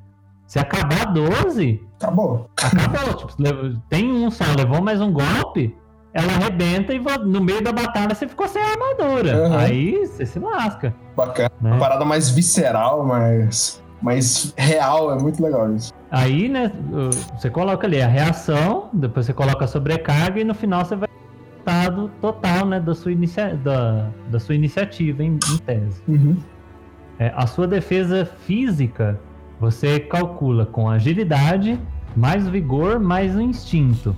Se 0.47 0.59
acabar 0.59 1.07
12, 1.13 1.81
Acabou. 1.97 2.51
acabou. 2.57 3.15
Tipo, 3.15 3.81
tem 3.89 4.13
um 4.13 4.31
só, 4.31 4.45
levou 4.57 4.83
mais 4.83 5.01
um 5.01 5.13
golpe, 5.13 5.75
ela 6.13 6.31
arrebenta 6.35 6.93
e 6.93 6.99
no 6.99 7.41
meio 7.41 7.63
da 7.63 7.73
batalha 7.73 8.15
você 8.15 8.29
ficou 8.29 8.47
sem 8.47 8.61
armadura. 8.63 9.49
Uhum. 9.49 9.57
Aí 9.57 10.07
você 10.07 10.27
se 10.27 10.39
lasca. 10.39 10.95
Bacana. 11.17 11.51
Né? 11.61 11.71
Uma 11.71 11.79
parada 11.79 12.05
mais 12.05 12.29
visceral, 12.29 13.05
mais, 13.05 13.83
mais 14.03 14.53
real. 14.59 15.13
É 15.13 15.23
muito 15.23 15.43
legal 15.43 15.75
isso. 15.75 15.93
Aí, 16.11 16.49
né, 16.49 16.71
você 17.35 17.49
coloca 17.49 17.87
ali 17.87 18.03
a 18.03 18.07
reação, 18.07 18.91
depois 18.93 19.25
você 19.25 19.33
coloca 19.33 19.65
a 19.65 19.69
sobrecarga 19.69 20.39
e 20.39 20.45
no 20.45 20.55
final 20.55 20.85
você 20.85 20.95
vai 20.95 21.09
resultado 21.63 22.11
total 22.21 22.67
né, 22.67 22.81
da, 22.81 22.95
sua 22.95 23.13
inicia 23.13 23.55
da, 23.57 24.11
da 24.31 24.41
sua 24.41 24.55
iniciativa, 24.55 25.23
em, 25.23 25.35
em 25.35 25.59
tese. 25.59 26.03
Uhum. 26.09 26.37
É, 27.23 27.33
a 27.37 27.47
sua 27.47 27.69
defesa 27.69 28.25
física 28.25 29.21
você 29.61 30.01
calcula 30.01 30.67
com 30.67 30.91
agilidade, 30.91 31.79
mais 32.17 32.49
vigor, 32.49 32.99
mais 32.99 33.37
o 33.37 33.41
instinto. 33.41 34.17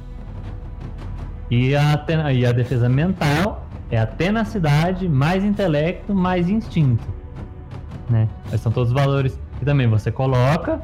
E 1.51 1.77
a, 1.77 2.03
e 2.33 2.47
a 2.47 2.53
defesa 2.53 2.89
mental 2.89 3.67
é 3.91 3.99
a 3.99 4.07
tenacidade, 4.07 5.07
mais 5.07 5.45
intelecto, 5.45 6.15
mais 6.15 6.49
instinto. 6.49 7.05
Né? 8.09 8.27
Esses 8.47 8.63
são 8.63 8.73
todos 8.73 8.89
os 8.89 8.95
valores 8.95 9.39
que 9.59 9.67
também 9.67 9.87
você 9.87 10.11
coloca, 10.11 10.81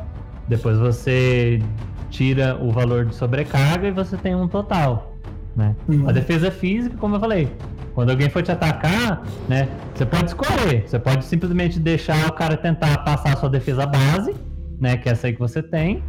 depois 0.47 0.77
você 0.77 1.63
tira 2.11 2.55
o 2.61 2.71
valor 2.71 3.07
de 3.07 3.15
sobrecarga 3.15 3.89
e 3.89 3.93
você 3.93 4.19
tem 4.19 4.35
um 4.35 4.47
total 4.47 5.11
né? 5.57 5.75
Uhum. 5.89 6.09
A 6.09 6.13
defesa 6.13 6.51
física, 6.51 6.97
como 6.97 7.17
eu 7.17 7.21
falei, 7.21 7.49
quando 7.95 8.11
alguém 8.11 8.29
for 8.29 8.43
te 8.43 8.53
atacar, 8.53 9.23
né, 9.49 9.69
você 9.95 10.07
pode 10.07 10.27
escolher, 10.27 10.85
você 10.87 10.99
pode 10.99 11.25
simplesmente 11.25 11.79
deixar 11.79 12.29
o 12.29 12.33
cara 12.33 12.57
tentar 12.57 12.99
passar 12.99 13.35
a 13.35 13.37
sua 13.37 13.49
defesa 13.51 13.87
base, 13.87 14.35
né, 14.81 14.97
que 14.97 15.09
é 15.09 15.13
essa 15.13 15.27
aí 15.27 15.33
que 15.33 15.39
você 15.39 15.63
tem, 15.63 16.03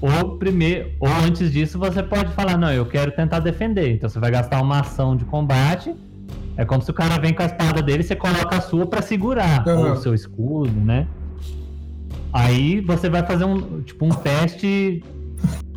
ou 0.00 0.36
primeiro, 0.36 0.90
ou 1.00 1.08
antes 1.08 1.50
disso 1.52 1.78
você 1.78 2.02
pode 2.02 2.32
falar, 2.34 2.56
não, 2.56 2.70
eu 2.72 2.84
quero 2.86 3.10
tentar 3.12 3.40
defender. 3.40 3.94
Então 3.94 4.08
você 4.08 4.18
vai 4.18 4.30
gastar 4.30 4.60
uma 4.60 4.80
ação 4.80 5.16
de 5.16 5.24
combate. 5.24 5.94
É 6.56 6.64
como 6.64 6.82
se 6.82 6.90
o 6.90 6.94
cara 6.94 7.18
vem 7.18 7.32
com 7.32 7.42
a 7.42 7.46
espada 7.46 7.82
dele, 7.82 8.02
você 8.02 8.14
coloca 8.14 8.56
a 8.56 8.60
sua 8.60 8.86
para 8.86 9.02
segurar 9.02 9.66
uhum. 9.66 9.92
o 9.92 9.96
seu 9.96 10.14
escudo, 10.14 10.70
né? 10.72 11.06
Aí 12.32 12.80
você 12.80 13.08
vai 13.08 13.24
fazer 13.24 13.44
um 13.44 13.80
tipo 13.82 14.04
um 14.04 14.10
teste 14.10 15.02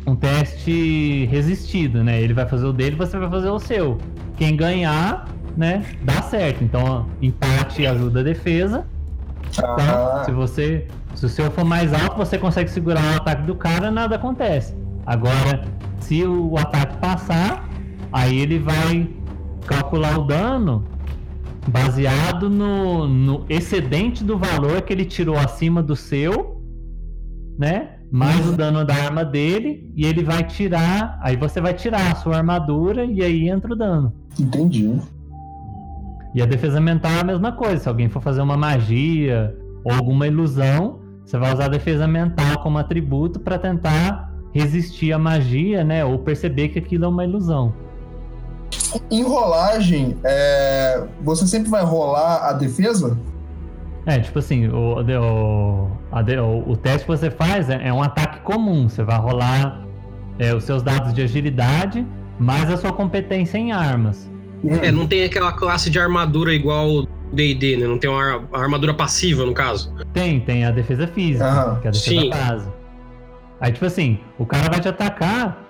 um 0.08 0.16
teste 0.16 1.26
resistido, 1.26 2.02
né? 2.02 2.20
Ele 2.20 2.32
vai 2.32 2.46
fazer 2.46 2.66
o 2.66 2.72
dele, 2.72 2.96
você 2.96 3.18
vai 3.18 3.28
fazer 3.28 3.50
o 3.50 3.58
seu. 3.58 3.98
Quem 4.36 4.56
ganhar, 4.56 5.28
né, 5.56 5.84
dá 6.02 6.22
certo. 6.22 6.64
Então, 6.64 7.06
empate 7.20 7.86
ajuda 7.86 8.20
a 8.20 8.22
defesa. 8.22 8.86
Então, 9.52 9.76
ah. 9.78 10.22
se 10.24 10.32
você, 10.32 10.86
se 11.14 11.26
o 11.26 11.28
seu 11.28 11.50
for 11.50 11.64
mais 11.64 11.92
alto, 11.92 12.16
você 12.16 12.38
consegue 12.38 12.70
segurar 12.70 13.02
o 13.14 13.16
ataque 13.16 13.42
do 13.42 13.54
cara, 13.54 13.90
nada 13.90 14.16
acontece. 14.16 14.74
Agora, 15.04 15.64
se 16.00 16.24
o 16.24 16.56
ataque 16.56 16.96
passar, 16.98 17.68
aí 18.12 18.38
ele 18.38 18.58
vai 18.58 19.08
calcular 19.66 20.18
o 20.18 20.24
dano 20.24 20.84
baseado 21.68 22.48
no, 22.48 23.06
no 23.06 23.44
excedente 23.48 24.24
do 24.24 24.38
valor 24.38 24.80
que 24.82 24.92
ele 24.92 25.04
tirou 25.04 25.36
acima 25.36 25.82
do 25.82 25.94
seu, 25.94 26.62
né? 27.58 27.97
Mais 28.10 28.48
o 28.48 28.52
dano 28.52 28.84
da 28.84 28.94
arma 28.94 29.24
dele 29.24 29.92
e 29.94 30.06
ele 30.06 30.22
vai 30.22 30.42
tirar. 30.44 31.18
Aí 31.22 31.36
você 31.36 31.60
vai 31.60 31.74
tirar 31.74 32.12
a 32.12 32.14
sua 32.14 32.36
armadura 32.36 33.04
e 33.04 33.22
aí 33.22 33.48
entra 33.48 33.72
o 33.72 33.76
dano. 33.76 34.12
Entendi. 34.38 34.98
E 36.34 36.42
a 36.42 36.46
defesa 36.46 36.80
mental 36.80 37.12
é 37.12 37.20
a 37.20 37.24
mesma 37.24 37.52
coisa. 37.52 37.82
Se 37.82 37.88
alguém 37.88 38.08
for 38.08 38.22
fazer 38.22 38.40
uma 38.40 38.56
magia 38.56 39.54
ou 39.84 39.92
alguma 39.92 40.26
ilusão, 40.26 41.00
você 41.24 41.38
vai 41.38 41.52
usar 41.52 41.66
a 41.66 41.68
defesa 41.68 42.06
mental 42.06 42.62
como 42.62 42.78
atributo 42.78 43.40
para 43.40 43.58
tentar 43.58 44.32
resistir 44.52 45.12
à 45.12 45.18
magia, 45.18 45.84
né? 45.84 46.04
Ou 46.04 46.18
perceber 46.18 46.68
que 46.68 46.78
aquilo 46.78 47.04
é 47.04 47.08
uma 47.08 47.24
ilusão. 47.24 47.72
Em 49.10 49.22
rolagem, 49.22 50.16
é... 50.24 51.06
você 51.22 51.46
sempre 51.46 51.68
vai 51.68 51.82
rolar 51.82 52.48
a 52.48 52.52
defesa? 52.52 53.18
É, 54.08 54.18
tipo 54.20 54.38
assim, 54.38 54.66
o, 54.68 54.94
o, 54.94 55.98
a, 56.10 56.22
o, 56.42 56.70
o, 56.70 56.76
teste 56.78 57.02
que 57.02 57.08
você 57.08 57.30
faz 57.30 57.68
é, 57.68 57.88
é, 57.88 57.92
um 57.92 58.02
ataque 58.02 58.40
comum. 58.40 58.88
Você 58.88 59.02
vai 59.02 59.18
rolar 59.18 59.86
é, 60.38 60.54
os 60.54 60.64
seus 60.64 60.82
dados 60.82 61.12
de 61.12 61.20
agilidade, 61.20 62.06
mais 62.40 62.72
a 62.72 62.78
sua 62.78 62.90
competência 62.90 63.58
em 63.58 63.70
armas. 63.70 64.30
É, 64.82 64.90
não 64.90 65.06
tem 65.06 65.24
aquela 65.24 65.52
classe 65.52 65.90
de 65.90 66.00
armadura 66.00 66.54
igual 66.54 67.06
D&D, 67.34 67.76
né? 67.76 67.86
Não 67.86 67.98
tem 67.98 68.08
uma 68.08 68.48
armadura 68.50 68.94
passiva, 68.94 69.44
no 69.44 69.52
caso. 69.52 69.94
Tem, 70.14 70.40
tem 70.40 70.64
a 70.64 70.70
defesa 70.70 71.06
física, 71.06 71.44
ah, 71.44 71.78
que 71.78 71.86
é 71.86 71.90
a 71.90 71.92
defesa 71.92 72.20
sim. 72.20 72.30
base. 72.30 72.68
Aí, 73.60 73.72
tipo 73.72 73.84
assim, 73.84 74.18
o 74.38 74.46
cara 74.46 74.70
vai 74.70 74.80
te 74.80 74.88
atacar, 74.88 75.68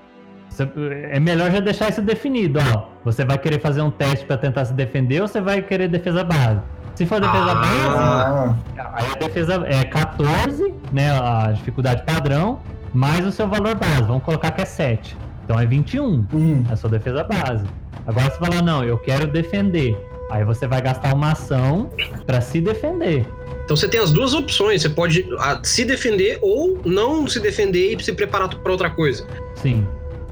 é 1.10 1.18
melhor 1.18 1.50
já 1.50 1.58
deixar 1.58 1.88
isso 1.88 2.02
definido, 2.02 2.60
ó. 2.60 2.88
Você 3.04 3.24
vai 3.24 3.36
querer 3.36 3.60
fazer 3.60 3.82
um 3.82 3.90
teste 3.90 4.24
para 4.24 4.36
tentar 4.38 4.64
se 4.64 4.74
defender 4.74 5.22
ou 5.22 5.26
você 5.26 5.40
vai 5.40 5.60
querer 5.60 5.88
defesa 5.88 6.22
base? 6.22 6.60
Se 6.98 7.06
for 7.06 7.20
defesa 7.20 7.52
ah. 7.52 7.54
base, 7.54 8.56
aí 8.92 9.06
a 9.12 9.18
defesa 9.20 9.64
é 9.68 9.84
14, 9.84 10.74
né? 10.92 11.12
A 11.12 11.52
dificuldade 11.52 12.02
padrão, 12.02 12.58
mais 12.92 13.24
o 13.24 13.30
seu 13.30 13.46
valor 13.46 13.76
base. 13.76 14.02
Vamos 14.02 14.24
colocar 14.24 14.50
que 14.50 14.62
é 14.62 14.64
7. 14.64 15.16
Então 15.44 15.60
é 15.60 15.64
21. 15.64 16.26
Hum. 16.34 16.64
É 16.68 16.72
a 16.72 16.76
sua 16.76 16.90
defesa 16.90 17.22
base. 17.22 17.64
Agora 18.04 18.28
você 18.28 18.38
fala, 18.40 18.62
não, 18.62 18.82
eu 18.82 18.98
quero 18.98 19.28
defender. 19.28 19.96
Aí 20.28 20.44
você 20.44 20.66
vai 20.66 20.82
gastar 20.82 21.14
uma 21.14 21.30
ação 21.30 21.88
para 22.26 22.40
se 22.40 22.60
defender. 22.60 23.24
Então 23.64 23.76
você 23.76 23.86
tem 23.86 24.00
as 24.00 24.10
duas 24.10 24.34
opções. 24.34 24.82
Você 24.82 24.88
pode 24.88 25.24
se 25.62 25.84
defender 25.84 26.40
ou 26.42 26.80
não 26.84 27.28
se 27.28 27.38
defender 27.38 27.94
e 27.94 28.02
se 28.02 28.12
preparar 28.12 28.48
para 28.48 28.72
outra 28.72 28.90
coisa. 28.90 29.24
Sim. 29.54 29.86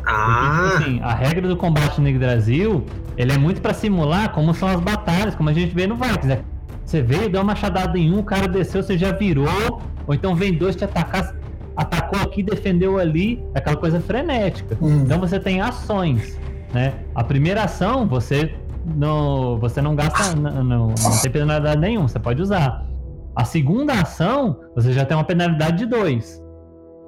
Ah. 0.04 0.24
Porque, 0.24 0.78
tipo 0.78 0.82
assim, 0.82 1.00
a 1.00 1.14
regra 1.14 1.46
do 1.46 1.56
combate 1.56 2.00
no 2.00 2.18
Brasil, 2.18 2.84
ele 3.16 3.30
é 3.30 3.38
muito 3.38 3.60
para 3.60 3.72
simular 3.72 4.32
como 4.32 4.52
são 4.52 4.66
as 4.66 4.80
batalhas, 4.80 5.36
como 5.36 5.48
a 5.48 5.52
gente 5.52 5.72
vê 5.72 5.86
no 5.86 5.94
Vikings. 5.94 6.26
Né? 6.26 6.40
Você 6.86 7.02
veio, 7.02 7.28
deu 7.28 7.40
uma 7.40 7.52
machadada 7.52 7.98
em 7.98 8.14
um, 8.14 8.20
o 8.20 8.24
cara 8.24 8.46
desceu, 8.46 8.80
você 8.80 8.96
já 8.96 9.10
virou, 9.10 9.82
ou 10.06 10.14
então 10.14 10.36
vem 10.36 10.56
dois 10.56 10.76
te 10.76 10.84
atacar, 10.84 11.34
atacou 11.76 12.20
aqui, 12.20 12.44
defendeu 12.44 12.96
ali, 12.96 13.44
aquela 13.54 13.76
coisa 13.76 14.00
frenética. 14.00 14.78
Uhum. 14.80 15.02
Então 15.02 15.18
você 15.18 15.40
tem 15.40 15.60
ações, 15.60 16.38
né? 16.72 16.94
A 17.12 17.24
primeira 17.24 17.64
ação, 17.64 18.06
você 18.06 18.54
não, 18.84 19.58
você 19.58 19.82
não 19.82 19.96
gasta, 19.96 20.36
não, 20.36 20.62
não, 20.62 20.86
não 20.88 21.20
tem 21.20 21.30
penalidade 21.30 21.80
nenhuma, 21.80 22.06
você 22.06 22.20
pode 22.20 22.40
usar. 22.40 22.86
A 23.34 23.44
segunda 23.44 23.92
ação, 23.92 24.60
você 24.74 24.92
já 24.92 25.04
tem 25.04 25.16
uma 25.16 25.24
penalidade 25.24 25.78
de 25.78 25.86
2. 25.86 26.40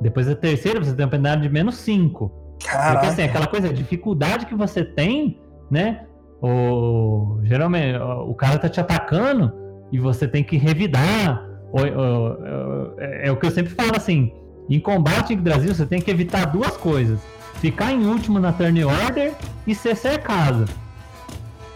Depois 0.01 0.29
a 0.29 0.35
terceira, 0.35 0.83
você 0.83 0.93
tem 0.93 1.05
uma 1.07 1.11
penalidade 1.11 1.43
de 1.43 1.55
menos 1.55 1.77
5. 1.77 2.33
Porque 2.59 3.07
assim, 3.07 3.23
aquela 3.23 3.47
coisa, 3.47 3.69
a 3.69 3.73
dificuldade 3.73 4.45
que 4.45 4.57
você 4.57 4.85
tem, 4.85 5.41
né? 5.71 6.05
O, 6.43 7.39
geralmente, 7.45 7.99
o 7.99 8.35
cara 8.35 8.59
tá 8.59 8.69
te 8.69 8.81
atacando, 8.81 9.53
e 9.91 9.99
você 9.99 10.27
tem 10.27 10.43
que 10.43 10.57
revidar. 10.57 11.45
É, 12.99 13.29
é 13.29 13.33
o 13.33 13.37
que 13.37 13.47
eu 13.47 13.51
sempre 13.51 13.75
falo 13.75 13.97
assim: 13.97 14.33
em 14.69 14.81
combate 14.81 15.35
em 15.35 15.37
Brasil, 15.37 15.75
você 15.75 15.87
tem 15.87 16.01
que 16.01 16.11
evitar 16.11 16.47
duas 16.47 16.77
coisas: 16.77 17.21
ficar 17.61 17.93
em 17.93 18.07
último 18.07 18.39
na 18.39 18.53
turn 18.53 18.85
order 18.85 19.33
e 19.67 19.75
ser 19.75 19.97
cercado. 19.97 20.67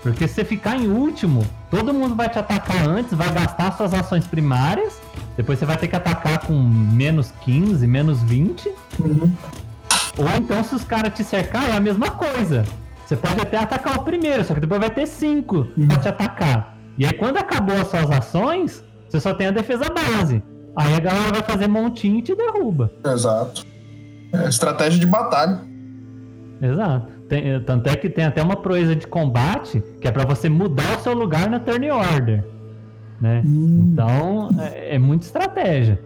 Porque 0.03 0.27
se 0.27 0.35
você 0.35 0.45
ficar 0.45 0.77
em 0.77 0.89
último, 0.89 1.47
todo 1.71 1.95
mundo 1.95 2.17
vai 2.17 2.29
te 2.29 2.39
atacar 2.39 2.89
antes, 2.89 3.15
vai 3.15 3.33
gastar 3.33 3.73
suas 3.77 3.95
ações 3.95 4.27
primárias, 4.27 5.01
depois 5.37 5.59
você 5.59 5.65
vai 5.65 5.77
ter 5.77 5.87
que 5.87 5.95
atacar 5.95 6.41
com 6.41 6.55
menos 6.55 7.33
15, 7.43 7.87
menos 7.87 8.21
20. 8.23 8.69
Uhum. 8.99 9.33
Ou 10.19 10.29
então, 10.37 10.63
se 10.65 10.75
os 10.75 10.83
caras 10.83 11.15
te 11.15 11.23
cercar, 11.23 11.71
é 11.71 11.77
a 11.77 11.81
mesma 11.81 12.11
coisa. 12.11 12.65
Você 13.07 13.17
pode 13.17 13.41
até 13.41 13.57
atacar 13.57 13.99
o 13.99 14.03
primeiro, 14.03 14.45
só 14.45 14.55
que 14.55 14.61
depois 14.61 14.81
vai 14.81 14.91
ter 14.91 15.07
5 15.07 15.57
uhum. 15.57 15.87
pra 15.87 15.97
te 15.99 16.09
atacar. 16.09 16.72
E 16.99 17.07
aí, 17.07 17.13
quando 17.13 17.39
acabou 17.39 17.77
as 17.77 17.89
suas 17.89 18.11
ações, 18.11 18.85
você 19.09 19.21
só 19.21 19.35
tem 19.35 19.47
a 19.49 19.51
defesa 19.51 19.85
base. 19.85 20.43
Aí 20.75 20.95
a 20.95 21.01
galera 21.01 21.31
vai 21.31 21.43
fazer 21.43 21.69
montinho 21.69 22.19
e 22.19 22.23
te 22.23 22.35
derruba. 22.35 22.91
Exato. 23.05 23.65
É 24.33 24.49
estratégia 24.49 24.99
de 24.99 25.07
batalha. 25.07 25.61
Exato. 26.61 27.13
Tem, 27.29 27.61
tanto 27.65 27.89
é 27.89 27.97
que 27.97 28.09
tem 28.09 28.25
até 28.25 28.43
uma 28.43 28.57
proeza 28.57 28.95
de 28.95 29.07
combate 29.07 29.83
que 30.01 30.09
é 30.09 30.11
para 30.11 30.25
você 30.25 30.49
mudar 30.49 30.99
o 30.99 31.03
seu 31.03 31.15
lugar 31.15 31.49
na 31.49 31.61
turn 31.61 31.91
order. 31.91 32.45
Né? 33.21 33.43
Hum. 33.45 33.91
Então, 33.93 34.51
é, 34.59 34.97
é 34.97 34.99
muita 34.99 35.27
estratégia. 35.27 36.01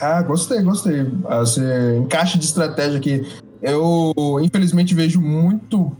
Ah, 0.00 0.22
gostei, 0.22 0.62
gostei. 0.62 1.06
Esse 1.42 1.60
encaixe 1.96 2.38
de 2.38 2.44
estratégia 2.44 2.98
aqui. 2.98 3.26
Eu, 3.62 4.12
infelizmente, 4.42 4.94
vejo 4.94 5.20
muito. 5.20 5.96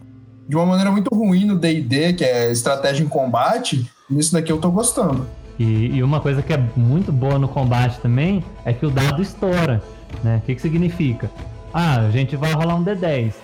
De 0.49 0.57
uma 0.57 0.65
maneira 0.65 0.91
muito 0.91 1.15
ruim 1.15 1.45
no 1.45 1.59
DD, 1.59 2.15
que 2.15 2.25
é 2.25 2.51
estratégia 2.51 3.05
em 3.05 3.09
combate 3.09 3.91
Nisso 4.11 4.33
daqui 4.33 4.51
eu 4.51 4.59
tô 4.59 4.71
gostando. 4.71 5.27
E, 5.59 5.97
e, 5.97 6.03
uma 6.03 6.21
coisa 6.21 6.41
que 6.41 6.53
é 6.53 6.63
muito 6.77 7.11
boa 7.11 7.39
no 7.39 7.49
combate 7.49 7.99
também 8.01 8.45
é 8.65 8.73
que 8.73 8.87
o 8.87 8.91
dado 8.91 9.21
estoura. 9.21 9.83
Né? 10.23 10.37
O 10.37 10.47
que, 10.47 10.55
que 10.55 10.63
significa? 10.63 11.31
Ah, 11.75 11.97
a 12.01 12.11
gente 12.11 12.37
vai 12.37 12.53
rolar 12.53 12.77
um 12.77 12.85
D10. 12.85 13.35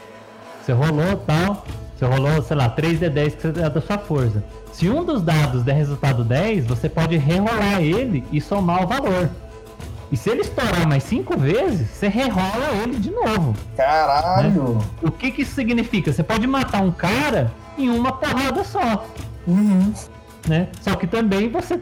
Você 0.62 0.72
rolou 0.72 1.16
tal, 1.26 1.64
você 1.94 2.06
rolou, 2.06 2.40
sei 2.42 2.56
lá, 2.56 2.68
3 2.70 3.00
D10 3.00 3.36
que 3.36 3.46
é 3.60 3.68
da 3.68 3.80
sua 3.80 3.98
força. 3.98 4.42
Se 4.72 4.88
um 4.88 5.04
dos 5.04 5.22
dados 5.22 5.62
der 5.62 5.74
resultado 5.74 6.24
10, 6.24 6.66
você 6.66 6.88
pode 6.88 7.16
rerolar 7.16 7.82
ele 7.82 8.24
e 8.32 8.40
somar 8.40 8.84
o 8.84 8.86
valor. 8.86 9.28
E 10.10 10.16
se 10.16 10.30
ele 10.30 10.42
estourar 10.42 10.88
mais 10.88 11.02
5 11.02 11.36
vezes, 11.36 11.90
você 11.90 12.08
rerola 12.08 12.70
ele 12.82 12.96
de 12.98 13.10
novo. 13.10 13.54
Caralho! 13.76 14.74
Né? 14.74 14.84
O 15.02 15.10
que, 15.10 15.30
que 15.32 15.42
isso 15.42 15.54
significa? 15.54 16.12
Você 16.12 16.22
pode 16.22 16.46
matar 16.46 16.80
um 16.80 16.92
cara 16.92 17.52
em 17.76 17.90
uma 17.90 18.12
porrada 18.12 18.62
só. 18.64 19.04
Uhum 19.46 19.92
né? 20.48 20.68
Só 20.80 20.94
que 20.94 21.06
também 21.06 21.50
você, 21.50 21.80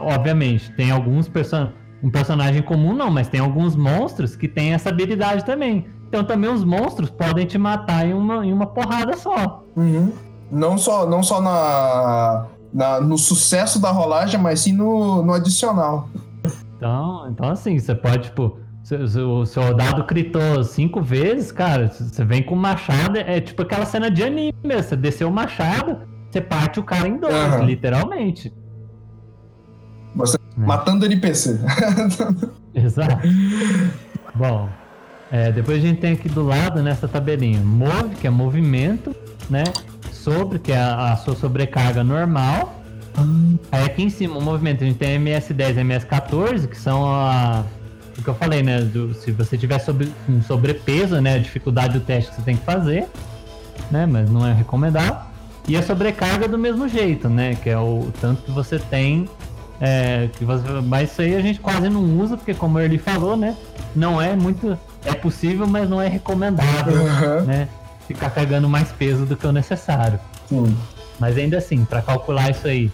obviamente, 0.00 0.72
tem 0.72 0.90
alguns 0.90 1.28
personagens, 1.28 1.74
um 2.02 2.10
personagem 2.10 2.62
comum 2.62 2.94
não, 2.94 3.10
mas 3.10 3.28
tem 3.28 3.40
alguns 3.40 3.74
monstros 3.74 4.36
que 4.36 4.46
têm 4.46 4.74
essa 4.74 4.90
habilidade 4.90 5.44
também. 5.44 5.86
Então 6.08 6.22
também 6.22 6.50
os 6.50 6.62
monstros 6.62 7.10
podem 7.10 7.46
te 7.46 7.56
matar 7.56 8.06
em 8.06 8.12
uma, 8.12 8.46
em 8.46 8.52
uma 8.52 8.66
porrada 8.66 9.16
só. 9.16 9.64
Uhum. 9.74 10.12
Não 10.50 10.76
só, 10.76 11.08
não 11.08 11.22
só 11.22 11.40
na, 11.40 12.46
na, 12.72 13.00
no 13.00 13.16
sucesso 13.16 13.80
da 13.80 13.90
rolagem, 13.90 14.38
mas 14.38 14.60
sim 14.60 14.72
no, 14.72 15.22
no 15.22 15.32
adicional. 15.32 16.08
Então, 16.76 17.28
então 17.30 17.48
assim, 17.50 17.78
você 17.78 17.94
pode, 17.94 18.24
tipo, 18.24 18.58
o 19.26 19.46
seu 19.46 19.74
dado 19.74 20.04
critou 20.04 20.62
cinco 20.62 21.00
vezes, 21.00 21.50
cara, 21.50 21.88
você 21.88 22.22
vem 22.24 22.42
com 22.42 22.54
machado, 22.54 23.16
é 23.16 23.40
tipo 23.40 23.62
aquela 23.62 23.86
cena 23.86 24.10
de 24.10 24.22
anime, 24.22 24.52
você 24.62 24.94
desceu 24.94 25.28
o 25.28 25.32
machado, 25.32 26.00
você 26.34 26.40
parte 26.40 26.80
o 26.80 26.82
cara 26.82 27.06
em 27.06 27.16
dois, 27.16 27.54
uhum. 27.54 27.64
literalmente. 27.64 28.52
Você 30.16 30.36
é. 30.36 30.60
matando 30.60 31.06
NPC. 31.06 31.60
Exato. 32.74 33.28
Bom, 34.34 34.68
é, 35.30 35.52
depois 35.52 35.78
a 35.78 35.80
gente 35.80 36.00
tem 36.00 36.14
aqui 36.14 36.28
do 36.28 36.42
lado 36.42 36.82
nessa 36.82 37.06
tabelinha 37.06 37.60
move, 37.60 38.16
que 38.16 38.26
é 38.26 38.30
movimento, 38.30 39.14
né? 39.48 39.62
Sobre, 40.10 40.58
que 40.58 40.72
é 40.72 40.76
a, 40.76 41.12
a 41.12 41.16
sua 41.16 41.36
sobrecarga 41.36 42.02
normal. 42.02 42.82
Aí 43.70 43.84
aqui 43.84 44.02
em 44.02 44.10
cima, 44.10 44.36
o 44.36 44.42
movimento, 44.42 44.82
a 44.82 44.86
gente 44.86 44.98
tem 44.98 45.16
MS10 45.20 45.76
e 45.76 45.84
MS14, 45.84 46.66
que 46.66 46.76
são 46.76 47.06
a 47.06 47.64
o 48.18 48.22
que 48.22 48.28
eu 48.28 48.34
falei, 48.34 48.62
né? 48.62 48.80
Do, 48.80 49.12
se 49.14 49.30
você 49.30 49.56
tiver 49.56 49.78
sobre, 49.78 50.12
um 50.28 50.42
sobrepeso, 50.42 51.20
né? 51.20 51.34
A 51.34 51.38
dificuldade 51.38 51.98
do 51.98 52.04
teste 52.04 52.30
que 52.30 52.36
você 52.36 52.42
tem 52.42 52.56
que 52.56 52.64
fazer, 52.64 53.06
né? 53.90 54.06
Mas 54.06 54.28
não 54.30 54.46
é 54.46 54.52
recomendado. 54.52 55.33
E 55.66 55.76
a 55.76 55.82
sobrecarga 55.82 56.46
do 56.46 56.58
mesmo 56.58 56.88
jeito, 56.88 57.28
né? 57.28 57.54
Que 57.54 57.70
é 57.70 57.78
o 57.78 58.12
tanto 58.20 58.42
que 58.42 58.50
você 58.50 58.78
tem. 58.78 59.28
É, 59.80 60.28
que 60.34 60.44
você, 60.44 60.62
mas 60.84 61.10
isso 61.10 61.22
aí 61.22 61.34
a 61.34 61.40
gente 61.40 61.58
quase 61.58 61.88
não 61.88 62.02
usa, 62.20 62.36
porque 62.36 62.54
como 62.54 62.78
ele 62.78 62.98
falou, 62.98 63.36
né? 63.36 63.56
Não 63.94 64.20
é 64.20 64.36
muito. 64.36 64.78
É 65.04 65.14
possível, 65.14 65.66
mas 65.66 65.88
não 65.88 66.00
é 66.00 66.08
recomendável, 66.08 66.94
uhum. 66.94 67.44
né? 67.44 67.68
Ficar 68.06 68.30
carregando 68.30 68.68
mais 68.68 68.92
peso 68.92 69.26
do 69.26 69.36
que 69.36 69.46
o 69.46 69.52
necessário. 69.52 70.18
Sim. 70.48 70.76
Mas 71.18 71.36
ainda 71.36 71.58
assim, 71.58 71.84
para 71.84 72.02
calcular 72.02 72.50
isso 72.50 72.66
aí, 72.66 72.90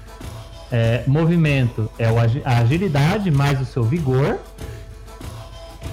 é, 0.70 1.02
movimento 1.06 1.90
é 1.98 2.06
a 2.44 2.58
agilidade 2.58 3.30
mais 3.30 3.60
o 3.60 3.64
seu 3.64 3.82
vigor, 3.82 4.38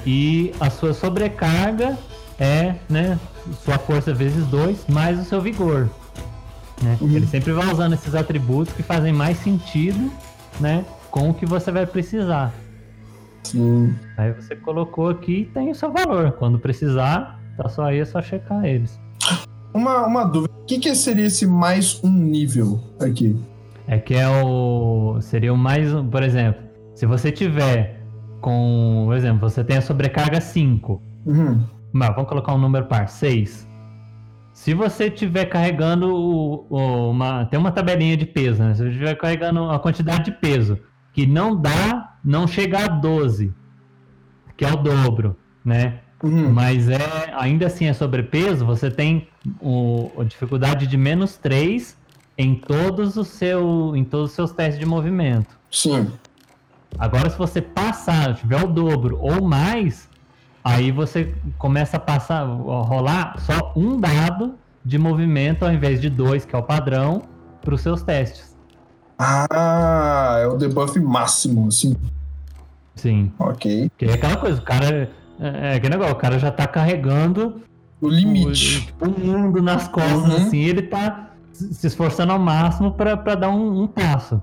e 0.06 0.54
a 0.60 0.70
sua 0.70 0.94
sobrecarga 0.94 1.98
é, 2.40 2.76
né, 2.90 3.20
sua 3.64 3.78
força 3.78 4.14
vezes 4.14 4.46
2 4.46 4.86
mais 4.88 5.20
o 5.20 5.26
seu 5.26 5.42
vigor. 5.42 5.90
Né? 6.82 6.98
Uhum. 7.02 7.16
Ele 7.16 7.28
sempre 7.28 7.52
vai 7.54 7.72
usando 7.72 7.94
esses 7.94 8.14
atributos 8.14 8.74
que 8.74 8.84
fazem 8.84 9.12
mais 9.12 9.38
sentido, 9.38 10.12
né, 10.60 10.86
com 11.10 11.30
o 11.30 11.34
que 11.34 11.46
você 11.46 11.72
vai 11.72 11.86
precisar. 11.86 12.54
Sim. 13.44 13.96
Aí 14.18 14.32
você 14.34 14.56
colocou 14.56 15.10
aqui 15.10 15.42
e 15.42 15.46
tem 15.46 15.72
o 15.72 15.76
seu 15.76 15.92
valor. 15.92 16.34
Quando 16.34 16.60
precisar, 16.60 17.40
tá 17.56 17.70
só 17.70 17.86
aí, 17.86 18.00
é 18.00 18.06
só 18.06 18.22
checar 18.22 18.66
eles. 18.66 19.00
Uma, 19.74 20.06
uma 20.06 20.24
dúvida, 20.24 20.54
o 20.62 20.66
que, 20.66 20.80
que 20.80 20.94
seria 20.96 21.26
esse 21.26 21.46
mais 21.46 22.04
um 22.04 22.10
nível 22.10 22.80
aqui? 23.00 23.38
É 23.88 23.98
que 23.98 24.14
é 24.14 24.28
o. 24.28 25.18
Seria 25.22 25.54
o 25.54 25.58
mais 25.58 25.94
um, 25.94 26.10
por 26.10 26.22
exemplo, 26.22 26.62
se 26.94 27.06
você 27.06 27.32
tiver 27.32 28.02
com, 28.42 29.04
por 29.06 29.16
exemplo, 29.16 29.50
você 29.50 29.64
tem 29.64 29.78
a 29.78 29.82
sobrecarga 29.82 30.42
5. 30.42 31.02
Uhum. 31.26 31.64
Mas 31.92 32.10
vamos 32.10 32.28
colocar 32.28 32.54
um 32.54 32.58
número 32.58 32.86
par, 32.86 33.08
6. 33.08 33.67
Se 34.58 34.74
você 34.74 35.06
estiver 35.06 35.46
carregando 35.46 36.16
o, 36.16 36.66
o, 36.68 37.12
uma. 37.12 37.46
Tem 37.46 37.60
uma 37.60 37.72
tabelinha 37.72 38.18
de 38.18 38.26
peso, 38.26 38.64
né? 38.64 38.74
Se 38.74 38.82
você 38.82 38.90
estiver 38.90 39.16
carregando 39.16 39.70
a 39.70 39.78
quantidade 39.78 40.26
de 40.26 40.32
peso 40.32 40.80
que 41.14 41.28
não 41.28 41.56
dá, 41.56 42.18
não 42.26 42.48
chega 42.48 42.84
a 42.84 42.88
12, 42.88 43.54
que 44.58 44.66
é 44.66 44.74
o 44.74 44.78
dobro, 44.78 45.38
né? 45.64 46.00
Uhum. 46.24 46.52
Mas 46.52 46.90
é 46.90 46.98
ainda 47.36 47.68
assim 47.68 47.86
é 47.86 47.94
sobrepeso, 47.94 48.66
você 48.66 48.90
tem 48.90 49.28
o, 49.62 50.12
a 50.18 50.24
dificuldade 50.24 50.88
de 50.88 50.98
menos 50.98 51.38
3 51.38 51.96
em 52.36 52.56
todos, 52.56 53.16
o 53.16 53.24
seu, 53.24 53.96
em 53.96 54.04
todos 54.04 54.32
os 54.32 54.36
seus 54.36 54.52
testes 54.52 54.80
de 54.80 54.88
movimento. 54.88 55.56
Sim. 55.70 56.12
Agora, 56.98 57.30
se 57.30 57.38
você 57.38 57.62
passar, 57.62 58.34
tiver 58.34 58.64
o 58.64 58.68
dobro 58.68 59.20
ou 59.22 59.40
mais, 59.40 60.10
aí 60.68 60.92
você 60.92 61.34
começa 61.58 61.98
a 61.98 62.00
passar, 62.00 62.42
a 62.42 62.46
rolar 62.46 63.40
só 63.40 63.74
um 63.76 64.00
dado 64.00 64.56
de 64.84 64.98
movimento 64.98 65.64
ao 65.64 65.72
invés 65.72 66.02
de 66.02 66.10
dois, 66.10 66.46
que 66.46 66.56
é 66.56 66.60
o 66.60 66.64
padrão, 66.64 67.22
para 67.62 67.74
os 67.74 67.82
seus 67.82 68.02
testes. 68.02 68.56
Ah, 69.18 70.40
é 70.42 70.48
o 70.48 70.58
debuff 70.58 71.00
máximo, 71.00 71.68
assim. 71.68 71.96
Sim. 72.96 73.32
Ok. 73.40 73.92
Que 73.98 74.06
é 74.06 74.14
aquela 74.14 74.38
coisa, 74.38 74.60
o 74.60 74.64
cara. 74.64 75.10
É, 75.40 75.72
é 75.72 75.76
aquele 75.76 75.94
negócio, 75.94 76.14
o 76.14 76.18
cara 76.18 76.38
já 76.38 76.52
tá 76.52 76.68
carregando. 76.68 77.62
O 78.00 78.10
limite. 78.10 78.78
O, 78.78 78.86
tipo, 78.86 79.06
o 79.06 79.20
mundo 79.20 79.62
nas 79.62 79.88
costas, 79.88 80.34
uhum. 80.34 80.48
assim, 80.48 80.60
ele 80.60 80.84
tá 80.84 81.32
se 81.54 81.88
esforçando 81.88 82.32
ao 82.32 82.40
máximo 82.40 82.92
para 82.92 83.36
dar 83.36 83.50
um, 83.50 83.84
um 83.84 83.88
passo. 83.88 84.42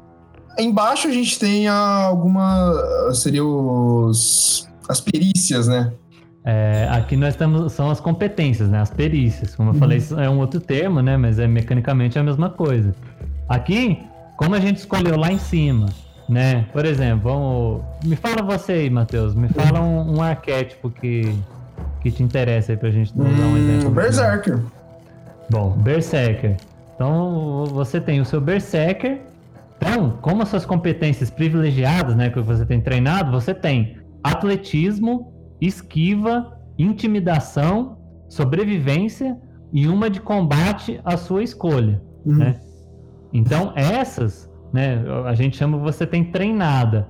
Embaixo 0.58 1.08
a 1.08 1.12
gente 1.12 1.38
tem 1.38 1.68
alguma. 1.68 3.12
Seria 3.12 3.44
os. 3.44 4.68
As 4.88 5.00
perícias, 5.00 5.66
né? 5.66 5.92
É, 6.44 6.88
aqui 6.90 7.16
nós 7.16 7.36
temos. 7.36 7.72
São 7.72 7.90
as 7.90 8.00
competências, 8.00 8.68
né? 8.68 8.80
As 8.80 8.90
perícias. 8.90 9.54
Como 9.54 9.70
eu 9.70 9.74
uhum. 9.74 9.78
falei, 9.78 10.02
é 10.18 10.28
um 10.28 10.38
outro 10.38 10.60
termo, 10.60 11.00
né? 11.00 11.16
Mas 11.16 11.38
é 11.38 11.46
mecanicamente 11.46 12.18
a 12.18 12.22
mesma 12.22 12.50
coisa. 12.50 12.94
Aqui, 13.48 13.98
como 14.36 14.54
a 14.54 14.60
gente 14.60 14.76
escolheu 14.76 15.16
lá 15.16 15.32
em 15.32 15.38
cima, 15.38 15.86
né? 16.28 16.66
Por 16.72 16.84
exemplo, 16.84 17.30
vamos. 17.30 17.82
Me 18.04 18.16
fala 18.16 18.42
você 18.42 18.72
aí, 18.72 18.90
Matheus. 18.90 19.34
Me 19.34 19.48
fala 19.48 19.80
um, 19.80 20.18
um 20.18 20.22
arquétipo 20.22 20.90
que, 20.90 21.34
que 22.00 22.10
te 22.10 22.22
interessa 22.22 22.72
aí 22.72 22.76
pra 22.76 22.90
gente 22.90 23.16
dar 23.16 23.24
um 23.24 23.56
exemplo. 23.56 23.90
Berserker. 23.90 24.60
Bom, 25.50 25.70
Berserker. 25.70 26.56
Então 26.94 27.64
você 27.66 28.00
tem 28.00 28.20
o 28.20 28.24
seu 28.24 28.40
Berserker 28.40 29.20
então, 29.76 30.16
como 30.22 30.42
as 30.42 30.48
suas 30.48 30.64
competências 30.64 31.30
privilegiadas, 31.30 32.16
né, 32.16 32.30
que 32.30 32.40
você 32.40 32.64
tem 32.64 32.80
treinado, 32.80 33.30
você 33.30 33.52
tem 33.52 33.98
atletismo, 34.22 35.33
esquiva, 35.66 36.58
intimidação, 36.78 37.98
sobrevivência 38.28 39.38
e 39.72 39.88
uma 39.88 40.08
de 40.10 40.20
combate 40.20 41.00
à 41.04 41.16
sua 41.16 41.42
escolha, 41.42 42.02
uhum. 42.24 42.36
né? 42.36 42.60
Então, 43.32 43.72
essas, 43.74 44.50
né, 44.72 45.02
a 45.24 45.34
gente 45.34 45.56
chama 45.56 45.76
você 45.78 46.06
tem 46.06 46.24
treinada. 46.24 47.08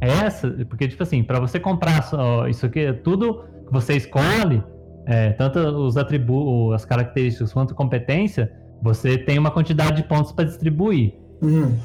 Essa, 0.00 0.50
porque 0.68 0.88
tipo 0.88 1.02
assim, 1.02 1.22
para 1.22 1.40
você 1.40 1.58
comprar 1.58 2.06
ó, 2.12 2.46
isso 2.46 2.66
aqui, 2.66 2.92
tudo 2.92 3.44
que 3.66 3.72
você 3.72 3.94
escolhe, 3.96 4.62
é, 5.06 5.30
tanto 5.30 5.58
os 5.58 5.96
atributos, 5.96 6.74
as 6.74 6.84
características 6.84 7.52
quanto 7.52 7.74
competência, 7.74 8.52
você 8.82 9.16
tem 9.16 9.38
uma 9.38 9.50
quantidade 9.50 10.02
de 10.02 10.08
pontos 10.08 10.32
para 10.32 10.44
distribuir. 10.44 11.14
Uhum. 11.40 11.76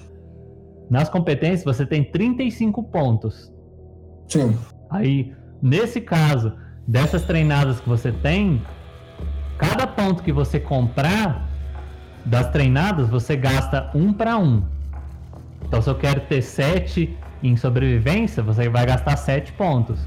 Nas 0.89 1.07
competências, 1.07 1.63
você 1.63 1.85
tem 1.85 2.03
35 2.03 2.83
pontos. 2.83 3.53
Sim. 4.27 4.57
Aí, 4.89 5.33
nesse 5.61 6.01
caso, 6.01 6.53
dessas 6.87 7.23
treinadas 7.23 7.79
que 7.79 7.87
você 7.87 8.11
tem, 8.11 8.61
cada 9.57 9.85
ponto 9.85 10.23
que 10.23 10.31
você 10.31 10.59
comprar 10.59 11.47
das 12.25 12.49
treinadas, 12.49 13.09
você 13.09 13.35
gasta 13.35 13.89
um 13.95 14.13
para 14.13 14.37
um. 14.37 14.63
Então, 15.65 15.81
se 15.81 15.89
eu 15.89 15.95
quero 15.95 16.21
ter 16.21 16.41
7 16.41 17.17
em 17.41 17.55
sobrevivência, 17.55 18.43
você 18.43 18.67
vai 18.69 18.85
gastar 18.85 19.15
7 19.17 19.53
pontos. 19.53 19.99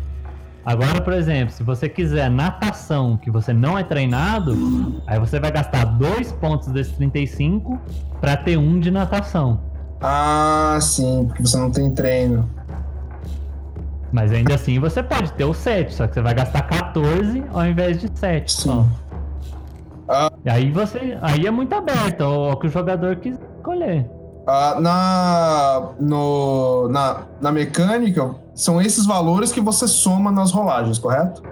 Agora, 0.64 1.01
por 1.01 1.12
exemplo, 1.12 1.52
se 1.52 1.62
você 1.62 1.89
quiser 1.89 2.31
natação, 2.31 3.18
que 3.18 3.31
você 3.31 3.52
não 3.52 3.78
é 3.78 3.85
treinado, 3.85 5.02
aí 5.06 5.18
você 5.18 5.39
vai 5.39 5.52
gastar 5.52 5.85
2 5.85 6.32
pontos 6.32 6.68
desses 6.68 6.94
35 6.97 7.78
para 8.20 8.36
ter 8.36 8.56
um 8.56 8.81
de 8.81 8.90
natação. 8.90 9.60
Ah, 10.01 10.78
sim, 10.81 11.24
porque 11.26 11.43
você 11.43 11.59
não 11.59 11.70
tem 11.70 11.90
treino. 11.90 12.48
Mas 14.14 14.30
ainda 14.30 14.54
assim 14.54 14.78
você 14.78 15.02
pode 15.02 15.32
ter 15.32 15.44
o 15.44 15.52
7, 15.52 15.92
só 15.92 16.06
que 16.06 16.14
você 16.14 16.22
vai 16.22 16.32
gastar 16.32 16.62
14 16.62 17.42
ao 17.52 17.66
invés 17.66 18.00
de 18.00 18.08
7. 18.16 18.52
Sim. 18.52 18.86
Ah, 20.08 20.30
e 20.44 20.48
aí 20.48 20.70
você. 20.70 21.18
Aí 21.20 21.44
é 21.44 21.50
muito 21.50 21.74
aberto 21.74 22.22
ao 22.22 22.56
que 22.56 22.68
o 22.68 22.70
jogador 22.70 23.16
quiser 23.16 23.40
escolher. 23.56 24.08
Ah, 24.46 24.76
na, 24.80 25.88
no, 25.98 26.88
na, 26.90 27.22
na 27.40 27.50
mecânica, 27.50 28.36
são 28.54 28.80
esses 28.80 29.04
valores 29.04 29.50
que 29.50 29.60
você 29.60 29.88
soma 29.88 30.30
nas 30.30 30.52
rolagens, 30.52 30.96
correto? 31.00 31.42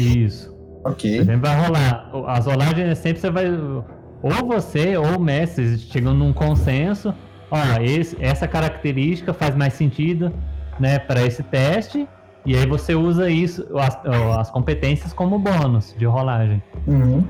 Isso. 0.00 0.56
Ok. 0.82 1.18
Sempre 1.18 1.36
vai 1.36 1.62
rolar. 1.62 2.10
As 2.26 2.46
rolagens 2.46 2.96
sempre 2.96 3.20
você 3.20 3.30
vai. 3.30 3.50
Ou 3.50 4.46
você 4.46 4.96
ou 4.96 5.18
o 5.18 5.20
mestre 5.20 5.76
chegam 5.76 6.14
num 6.14 6.32
consenso. 6.32 7.12
Ó, 7.50 7.58
esse, 7.82 8.16
essa 8.18 8.48
característica 8.48 9.34
faz 9.34 9.54
mais 9.54 9.74
sentido 9.74 10.32
né, 10.78 10.98
para 10.98 11.24
esse 11.24 11.42
teste. 11.42 12.08
E 12.44 12.56
aí 12.56 12.66
você 12.66 12.94
usa 12.94 13.28
isso, 13.28 13.66
as, 13.76 13.98
as 14.38 14.50
competências 14.50 15.12
como 15.12 15.38
bônus 15.38 15.94
de 15.98 16.06
rolagem. 16.06 16.62
Uhum. 16.86 17.24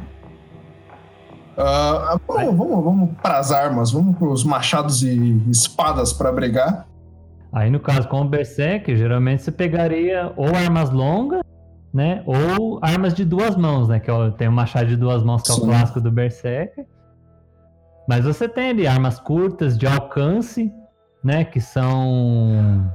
Uh, 1.57 2.21
vamos, 2.29 2.55
vamos, 2.55 2.85
vamos 2.85 3.11
para 3.23 3.39
as 3.39 3.51
armas, 3.51 3.91
vamos 3.91 4.15
para 4.17 4.29
os 4.29 4.45
machados 4.45 5.03
e 5.03 5.43
espadas 5.49 6.13
para 6.13 6.31
brigar. 6.31 6.87
Aí 7.51 7.71
no 7.71 7.81
caso 7.81 8.07
com 8.09 8.21
o 8.21 8.25
Berserker, 8.29 8.95
geralmente 8.95 9.43
você 9.43 9.51
pegaria 9.51 10.31
ou 10.37 10.55
armas 10.55 10.91
longas, 10.91 11.41
né? 11.95 12.23
Ou 12.27 12.79
armas 12.83 13.15
de 13.15 13.25
duas 13.25 13.57
mãos, 13.57 13.89
né? 13.89 13.99
Que 13.99 14.11
é 14.11 14.31
tem 14.33 14.49
o 14.49 14.53
machado 14.53 14.87
de 14.87 14.97
duas 14.97 15.23
mãos, 15.23 15.41
que 15.41 15.49
Sim. 15.49 15.63
é 15.63 15.65
o 15.65 15.67
clássico 15.67 15.99
do 15.99 16.11
Berserker. 16.11 16.85
Mas 18.07 18.27
você 18.27 18.47
tem 18.47 18.71
ali 18.71 18.87
armas 18.87 19.19
curtas 19.19 19.79
de 19.79 19.87
alcance, 19.87 20.71
né? 21.25 21.43
Que 21.45 21.59
são. 21.59 22.93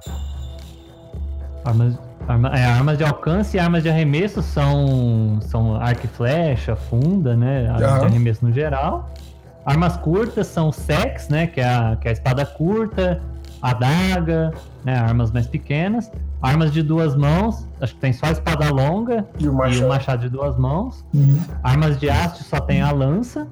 Armas, 1.63 1.99
arma, 2.27 2.49
é, 2.49 2.65
armas 2.65 2.97
de 2.97 3.03
alcance 3.03 3.57
e 3.57 3.59
armas 3.59 3.83
de 3.83 3.89
arremesso 3.89 4.41
são, 4.41 5.39
são 5.41 5.75
arco 5.75 6.05
e 6.05 6.07
flecha, 6.07 6.75
funda, 6.75 7.35
né? 7.35 7.67
Armas 7.69 7.91
uhum. 7.91 7.99
de 7.99 8.05
arremesso 8.05 8.45
no 8.45 8.51
geral. 8.51 9.09
Armas 9.65 9.95
curtas 9.97 10.47
são 10.47 10.71
sex, 10.71 11.29
né? 11.29 11.47
Que 11.47 11.61
é 11.61 11.67
a, 11.67 11.97
que 11.99 12.07
é 12.07 12.11
a 12.11 12.13
espada 12.13 12.45
curta, 12.45 13.21
adaga, 13.61 14.51
né? 14.83 14.97
Armas 14.97 15.31
mais 15.31 15.47
pequenas. 15.47 16.11
Armas 16.41 16.71
de 16.71 16.81
duas 16.81 17.15
mãos, 17.15 17.67
acho 17.79 17.93
que 17.93 17.99
tem 17.99 18.11
só 18.11 18.25
a 18.25 18.31
espada 18.31 18.71
longa 18.71 19.27
e 19.37 19.47
o 19.47 19.53
machado, 19.53 19.79
e 19.79 19.83
o 19.83 19.87
machado 19.87 20.21
de 20.21 20.29
duas 20.29 20.57
mãos. 20.57 21.05
Uhum. 21.13 21.39
Armas 21.61 21.99
de 21.99 22.09
haste 22.09 22.43
só 22.43 22.59
tem 22.59 22.81
a 22.81 22.91
lança. 22.91 23.47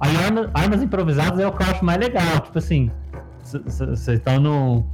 Aí 0.00 0.16
armas, 0.16 0.48
armas 0.54 0.82
improvisadas 0.82 1.38
é 1.38 1.46
o 1.46 1.52
que 1.52 1.62
eu 1.62 1.66
acho 1.66 1.84
mais 1.84 1.98
legal. 1.98 2.40
Tipo 2.40 2.58
assim, 2.58 2.90
vocês 3.42 4.08
estão 4.08 4.40
no, 4.40 4.84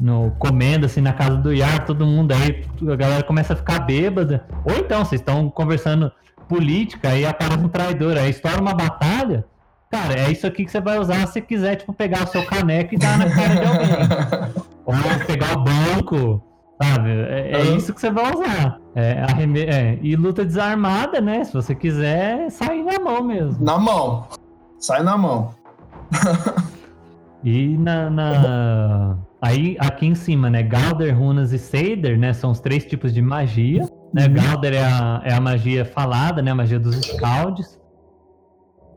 no 0.00 0.30
comendo 0.38 0.86
assim 0.86 1.00
na 1.00 1.12
casa 1.12 1.36
do 1.36 1.52
Iar, 1.52 1.84
todo 1.84 2.06
mundo 2.06 2.32
aí, 2.32 2.64
a 2.90 2.96
galera 2.96 3.22
começa 3.22 3.52
a 3.52 3.56
ficar 3.56 3.80
bêbada. 3.80 4.44
Ou 4.64 4.76
então 4.76 5.04
vocês 5.04 5.20
estão 5.20 5.48
conversando 5.50 6.12
política 6.48 7.14
e 7.16 7.26
aparece 7.26 7.58
um 7.58 7.68
traidor, 7.68 8.16
aí 8.16 8.30
estoura 8.30 8.60
uma 8.60 8.74
batalha. 8.74 9.44
Cara, 9.90 10.14
é 10.18 10.30
isso 10.30 10.46
aqui 10.46 10.64
que 10.64 10.70
você 10.70 10.80
vai 10.80 10.98
usar 10.98 11.26
se 11.28 11.40
quiser, 11.40 11.76
tipo, 11.76 11.92
pegar 11.92 12.24
o 12.24 12.26
seu 12.26 12.44
caneco 12.44 12.94
e 12.94 12.98
dar 12.98 13.18
na 13.18 13.30
cara 13.30 13.54
de 13.54 13.64
alguém. 13.64 14.64
Ou 14.84 14.94
pegar 15.26 15.56
o 15.56 15.64
banco, 15.64 16.42
sabe? 16.80 17.10
É, 17.10 17.52
é 17.52 17.62
isso 17.76 17.94
que 17.94 18.00
você 18.00 18.10
vai 18.10 18.32
usar. 18.34 18.80
É, 18.94 19.22
arreme... 19.22 19.62
É, 19.62 19.98
e 20.02 20.14
luta 20.16 20.44
desarmada, 20.44 21.20
né? 21.20 21.44
Se 21.44 21.52
você 21.52 21.74
quiser, 21.74 22.50
sair 22.50 22.82
na 22.82 22.98
mão 22.98 23.22
mesmo. 23.22 23.64
Na 23.64 23.78
mão. 23.78 24.26
Sai 24.78 25.02
na 25.02 25.16
mão. 25.16 25.50
e 27.42 27.76
na, 27.78 28.10
na, 28.10 29.16
Aí, 29.46 29.76
aqui 29.78 30.06
em 30.06 30.14
cima, 30.16 30.50
né? 30.50 30.60
Galder, 30.60 31.16
Runas 31.16 31.52
e 31.52 31.58
Seider, 31.58 32.18
né? 32.18 32.32
São 32.32 32.50
os 32.50 32.58
três 32.58 32.84
tipos 32.84 33.14
de 33.14 33.22
magia. 33.22 33.88
Né? 34.12 34.26
Uhum. 34.26 34.34
Galder 34.34 34.74
é 34.74 34.84
a, 34.84 35.22
é 35.24 35.32
a 35.32 35.40
magia 35.40 35.84
falada, 35.84 36.42
né? 36.42 36.50
A 36.50 36.54
magia 36.56 36.80
dos 36.80 36.96
Scalds. 36.96 37.80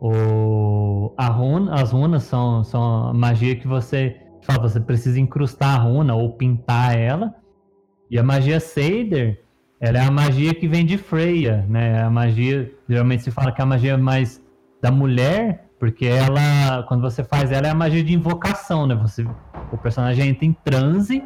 O, 0.02 1.14
a 1.16 1.28
runa, 1.28 1.76
as 1.76 1.92
runas 1.92 2.24
são, 2.24 2.64
são 2.64 3.10
a 3.10 3.14
magia 3.14 3.56
que 3.56 3.68
você 3.68 4.18
fala, 4.42 4.68
você 4.68 4.80
precisa 4.80 5.20
incrustar 5.20 5.76
a 5.76 5.84
runa 5.84 6.16
ou 6.16 6.32
pintar 6.32 6.98
ela. 6.98 7.36
E 8.10 8.18
a 8.18 8.24
magia 8.24 8.60
Seider, 8.60 9.44
ela 9.80 10.00
é 10.00 10.02
a 10.02 10.10
magia 10.10 10.56
que 10.56 10.68
vem 10.68 10.84
de 10.84 10.98
Freya, 10.98 11.64
né? 11.70 12.02
A 12.02 12.10
magia, 12.10 12.74
geralmente 12.90 13.22
se 13.22 13.30
fala 13.30 13.52
que 13.52 13.62
é 13.62 13.64
a 13.64 13.68
magia 13.68 14.00
mais 14.00 14.44
da 14.82 14.90
mulher, 14.90 15.69
porque 15.80 16.06
ela, 16.06 16.84
quando 16.88 17.02
você 17.02 17.24
faz 17.24 17.52
ela, 17.52 17.68
é 17.68 17.70
a 17.70 17.76
magia 17.76 18.04
de 18.04 18.14
invocação, 18.14 18.86
né? 18.86 18.96
Você, 18.96 19.26
o 19.72 19.78
personagem 19.78 20.30
entra 20.30 20.46
em 20.46 20.54
transe, 20.54 21.24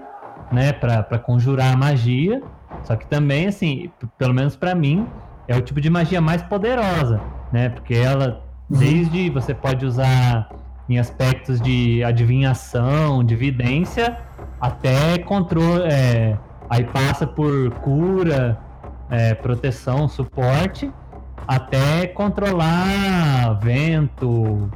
né, 0.51 0.71
para 0.71 1.17
conjurar 1.19 1.73
a 1.73 1.77
magia. 1.77 2.41
Só 2.83 2.95
que 2.95 3.07
também, 3.07 3.47
assim, 3.47 3.89
pelo 4.17 4.33
menos 4.33 4.55
para 4.55 4.75
mim, 4.75 5.07
é 5.47 5.55
o 5.55 5.61
tipo 5.61 5.81
de 5.81 5.89
magia 5.89 6.21
mais 6.21 6.41
poderosa, 6.43 7.19
né? 7.51 7.69
Porque 7.69 7.93
ela 7.93 8.43
Desde 8.69 9.29
você 9.29 9.53
pode 9.53 9.85
usar 9.85 10.49
em 10.89 10.97
aspectos 10.97 11.61
de 11.61 12.03
adivinhação, 12.03 13.23
de 13.23 13.35
vidência, 13.35 14.17
até 14.59 15.17
controle. 15.19 15.83
É, 15.83 16.37
aí 16.69 16.83
passa 16.85 17.27
por 17.27 17.71
cura, 17.81 18.57
é, 19.09 19.33
proteção, 19.33 20.07
suporte, 20.07 20.91
até 21.47 22.07
controlar 22.07 23.59
vento, 23.61 24.69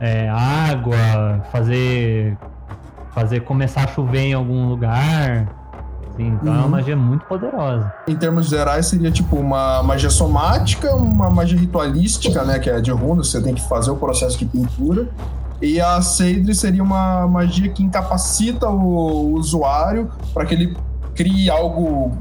é, 0.00 0.28
água, 0.28 1.44
fazer, 1.50 2.36
fazer 3.14 3.40
começar 3.40 3.84
a 3.84 3.86
chover 3.88 4.26
em 4.26 4.34
algum 4.34 4.68
lugar. 4.68 5.48
Sim, 6.16 6.28
então 6.28 6.48
uhum. 6.48 6.54
é 6.54 6.58
uma 6.58 6.64
uhum. 6.64 6.70
magia 6.70 6.96
muito 6.96 7.26
poderosa. 7.26 7.92
Em 8.08 8.16
termos 8.16 8.48
gerais, 8.48 8.86
seria 8.86 9.10
tipo 9.10 9.36
uma 9.36 9.82
magia 9.82 10.08
somática, 10.08 10.94
uma 10.94 11.28
magia 11.28 11.58
ritualística, 11.58 12.42
né? 12.42 12.58
Que 12.58 12.70
é 12.70 12.80
de 12.80 12.90
runas, 12.90 13.30
você 13.30 13.42
tem 13.42 13.54
que 13.54 13.68
fazer 13.68 13.90
o 13.90 13.96
processo 13.96 14.38
de 14.38 14.46
pintura. 14.46 15.08
E 15.60 15.80
a 15.80 16.00
Seidri 16.02 16.54
seria 16.54 16.82
uma 16.82 17.26
magia 17.26 17.68
que 17.70 17.82
incapacita 17.82 18.68
o 18.68 19.34
usuário 19.34 20.10
para 20.34 20.44
que 20.44 20.54
ele 20.54 20.76
crie 21.14 21.50
algo 21.50 22.12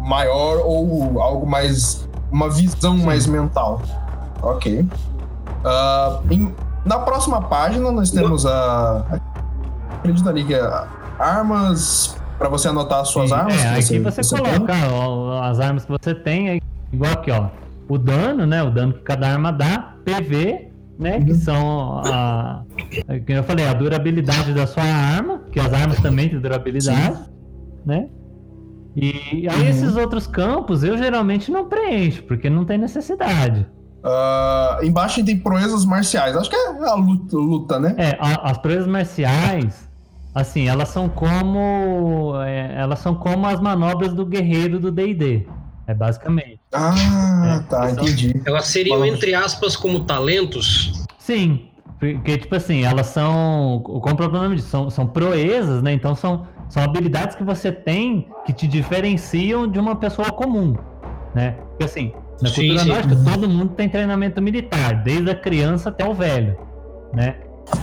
maior 0.00 0.58
ou 0.64 1.20
algo 1.20 1.46
mais. 1.46 2.08
Uma 2.30 2.48
visão 2.48 2.96
mais 2.98 3.26
mental. 3.26 3.82
Ok. 4.42 4.80
Uh, 4.80 6.32
em, 6.32 6.54
na 6.84 6.98
próxima 6.98 7.42
página, 7.42 7.90
nós 7.92 8.10
temos 8.10 8.46
a. 8.46 9.20
Acredito 9.98 10.28
ali 10.28 10.44
que 10.44 10.54
é 10.54 10.84
armas 11.18 12.16
para 12.38 12.48
você 12.48 12.68
anotar 12.68 13.00
as 13.00 13.08
suas 13.08 13.28
Sim, 13.28 13.34
armas. 13.34 13.62
É, 13.62 13.68
aqui 13.74 13.98
você, 13.98 14.00
você, 14.00 14.22
você 14.22 14.36
coloca 14.38 14.72
ó, 14.90 15.42
as 15.42 15.60
armas 15.60 15.84
que 15.84 15.90
você 15.90 16.14
tem, 16.14 16.60
igual 16.92 17.12
aqui, 17.12 17.30
ó. 17.30 17.48
O 17.88 17.98
dano, 17.98 18.46
né? 18.46 18.62
O 18.62 18.70
dano 18.70 18.94
que 18.94 19.00
cada 19.00 19.28
arma 19.28 19.52
dá, 19.52 19.94
PV, 20.04 20.70
né? 20.98 21.16
Uhum. 21.16 21.24
Que 21.24 21.34
são 21.34 22.02
a. 22.04 22.62
Que 23.26 23.32
eu 23.32 23.44
falei, 23.44 23.66
a 23.66 23.74
durabilidade 23.74 24.54
da 24.54 24.66
sua 24.66 24.84
arma, 24.84 25.42
que 25.52 25.60
as 25.60 25.72
armas 25.72 26.00
também 26.00 26.28
têm 26.28 26.40
durabilidade, 26.40 27.16
Sim. 27.16 27.24
né? 27.84 28.08
E 29.00 29.48
aí 29.48 29.62
uhum. 29.62 29.68
esses 29.68 29.96
outros 29.96 30.26
campos 30.26 30.82
eu 30.82 30.96
geralmente 30.98 31.50
não 31.50 31.68
preencho, 31.68 32.22
porque 32.24 32.50
não 32.50 32.64
tem 32.64 32.76
necessidade. 32.78 33.66
Uh, 34.04 34.84
embaixo 34.84 35.24
tem 35.24 35.38
proezas 35.38 35.84
marciais. 35.84 36.36
Acho 36.36 36.50
que 36.50 36.56
é 36.56 36.68
a 36.88 36.94
luta, 36.94 37.36
luta 37.36 37.78
né? 37.78 37.94
É, 37.98 38.16
a, 38.20 38.50
as 38.50 38.58
proezas 38.58 38.86
marciais 38.86 39.90
Assim, 40.34 40.68
elas 40.68 40.88
são 40.90 41.08
como. 41.08 42.40
É, 42.44 42.74
elas 42.76 43.00
são 43.00 43.14
como 43.14 43.46
as 43.46 43.60
manobras 43.60 44.12
do 44.12 44.24
guerreiro 44.24 44.78
do 44.78 44.92
DD. 44.92 45.46
É 45.86 45.94
basicamente. 45.94 46.60
Ah, 46.72 46.94
é, 47.56 47.68
tá, 47.68 47.90
entendi. 47.90 48.40
Elas 48.46 48.66
seriam, 48.66 49.04
entre 49.04 49.34
aspas, 49.34 49.74
como 49.74 50.04
talentos? 50.04 51.04
Sim. 51.18 51.66
Porque, 51.98 52.38
tipo 52.38 52.54
assim, 52.54 52.84
elas 52.84 53.08
são. 53.08 53.82
Como 53.84 53.98
o 53.98 54.16
próprio 54.16 54.40
nome 54.40 54.56
diz, 54.56 54.66
são, 54.66 54.88
são 54.88 55.06
proezas, 55.06 55.82
né? 55.82 55.92
Então 55.92 56.14
são, 56.14 56.46
são 56.70 56.82
habilidades 56.82 57.36
que 57.36 57.44
você 57.44 57.70
tem 57.70 58.28
que 58.46 58.52
te 58.52 58.66
diferenciam 58.66 59.68
de 59.68 59.78
uma 59.78 59.96
pessoa 59.96 60.30
comum. 60.30 60.74
Né? 61.34 61.56
Porque 61.70 61.84
assim, 61.84 62.12
na 62.40 62.48
sim, 62.48 62.68
cultura 62.68 62.78
sim. 62.78 62.88
nórdica, 62.88 63.30
todo 63.30 63.48
mundo 63.48 63.74
tem 63.74 63.88
treinamento 63.88 64.40
militar, 64.40 65.02
desde 65.02 65.30
a 65.30 65.34
criança 65.34 65.90
até 65.90 66.08
o 66.08 66.14
velho. 66.14 66.56
Né? 67.12 67.36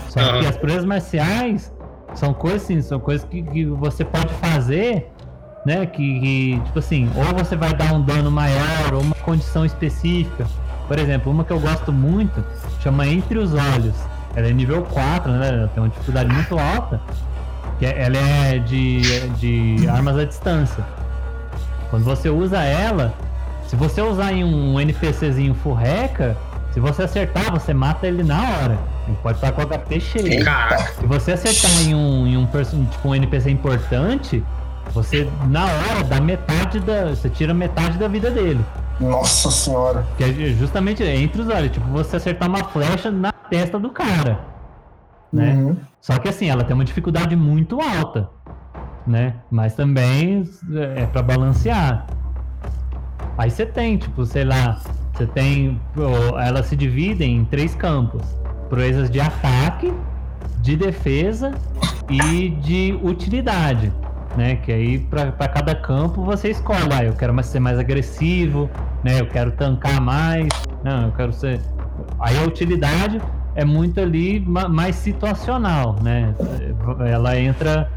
Só 0.09 0.19
uhum. 0.19 0.39
que 0.39 0.47
as 0.47 0.57
proezas 0.57 0.85
marciais 0.85 1.73
são 2.15 2.33
coisas 2.33 2.63
assim, 2.63 2.81
são 2.81 2.99
coisas 2.99 3.27
que, 3.27 3.43
que 3.43 3.65
você 3.65 4.03
pode 4.03 4.33
fazer, 4.35 5.11
né? 5.65 5.85
Que, 5.85 6.19
que, 6.19 6.61
tipo 6.65 6.79
assim, 6.79 7.09
ou 7.15 7.37
você 7.37 7.55
vai 7.55 7.73
dar 7.73 7.93
um 7.93 8.01
dano 8.01 8.31
maior, 8.31 8.93
ou 8.93 9.01
uma 9.01 9.15
condição 9.15 9.65
específica. 9.65 10.47
Por 10.87 10.97
exemplo, 10.97 11.31
uma 11.31 11.43
que 11.43 11.51
eu 11.51 11.59
gosto 11.59 11.91
muito 11.91 12.43
chama 12.81 13.05
Entre 13.05 13.37
os 13.37 13.53
Olhos. 13.53 13.95
Ela 14.35 14.47
é 14.47 14.53
nível 14.53 14.83
4, 14.83 15.31
né? 15.31 15.47
Ela 15.49 15.67
tem 15.67 15.83
uma 15.83 15.89
dificuldade 15.89 16.33
muito 16.33 16.57
alta. 16.57 17.01
Que 17.79 17.85
é, 17.85 18.03
ela 18.03 18.17
é 18.17 18.59
de, 18.59 19.29
de 19.31 19.87
armas 19.87 20.17
à 20.17 20.25
distância. 20.25 20.83
Quando 21.89 22.03
você 22.03 22.29
usa 22.29 22.61
ela, 22.63 23.13
se 23.67 23.75
você 23.75 24.01
usar 24.01 24.33
em 24.33 24.43
um 24.43 24.79
NPCzinho 24.79 25.53
furreca, 25.55 26.35
se 26.71 26.79
você 26.79 27.03
acertar, 27.03 27.51
você 27.51 27.73
mata 27.73 28.07
ele 28.07 28.23
na 28.23 28.39
hora. 28.39 28.77
Ele 29.07 29.17
pode 29.23 29.37
estar 29.37 29.51
com 29.51 29.61
o 29.61 29.65
HP 29.65 29.99
cheio. 29.99 30.45
Caraca. 30.45 30.93
Se 30.93 31.05
você 31.05 31.31
acertar 31.31 31.71
em 31.81 31.95
um, 31.95 32.27
em 32.27 32.37
um, 32.37 32.45
tipo, 32.45 33.09
um 33.09 33.15
NPC 33.15 33.49
importante, 33.49 34.43
você 34.93 35.29
na 35.47 35.65
hora 35.65 36.03
dá 36.03 36.21
metade 36.21 36.79
da. 36.79 37.09
Você 37.09 37.29
tira 37.29 37.53
metade 37.53 37.97
da 37.97 38.07
vida 38.07 38.29
dele. 38.29 38.63
Nossa 38.99 39.49
senhora. 39.51 40.05
Que 40.17 40.23
é 40.23 40.27
justamente 40.57 41.03
entre 41.03 41.41
os 41.41 41.49
olhos, 41.49 41.71
tipo, 41.71 41.87
você 41.87 42.17
acertar 42.17 42.49
uma 42.49 42.63
flecha 42.63 43.11
na 43.11 43.31
testa 43.31 43.79
do 43.79 43.89
cara. 43.89 44.39
Né? 45.31 45.53
Uhum. 45.53 45.77
Só 46.01 46.17
que 46.19 46.29
assim, 46.29 46.49
ela 46.49 46.63
tem 46.63 46.73
uma 46.73 46.85
dificuldade 46.85 47.35
muito 47.35 47.79
alta. 47.81 48.29
Né? 49.05 49.35
Mas 49.49 49.73
também 49.73 50.43
é 50.95 51.05
para 51.05 51.21
balancear. 51.21 52.07
Aí 53.37 53.49
você 53.49 53.65
tem, 53.65 53.97
tipo, 53.97 54.25
sei 54.25 54.43
lá, 54.43 54.81
você 55.13 55.25
tem. 55.25 55.79
Ela 56.43 56.63
se 56.63 56.75
divide 56.75 57.23
em 57.23 57.45
três 57.45 57.75
campos 57.75 58.21
proezas 58.69 59.09
de 59.09 59.19
ataque, 59.19 59.93
de 60.61 60.75
defesa 60.75 61.53
e 62.09 62.49
de 62.49 62.99
utilidade. 63.01 63.91
Né? 64.35 64.57
Que 64.57 64.71
aí 64.71 64.99
para 64.99 65.47
cada 65.47 65.73
campo 65.73 66.23
você 66.23 66.49
escolhe, 66.49 66.93
ah, 66.93 67.03
eu 67.03 67.13
quero 67.13 67.33
mais, 67.33 67.47
ser 67.47 67.59
mais 67.59 67.79
agressivo, 67.79 68.69
né? 69.03 69.19
Eu 69.19 69.27
quero 69.27 69.51
tancar 69.51 69.99
mais, 69.99 70.47
não, 70.83 71.05
eu 71.05 71.11
quero 71.13 71.33
ser. 71.33 71.59
Aí 72.19 72.37
a 72.37 72.43
utilidade 72.43 73.19
é 73.57 73.65
muito 73.65 73.99
ali 73.99 74.39
mais 74.39 74.95
situacional, 74.95 75.97
né? 76.01 76.33
Ela 77.11 77.37
entra 77.37 77.89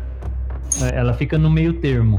ela 0.93 1.13
fica 1.13 1.37
no 1.37 1.51
meio 1.51 1.75
termo. 1.75 2.17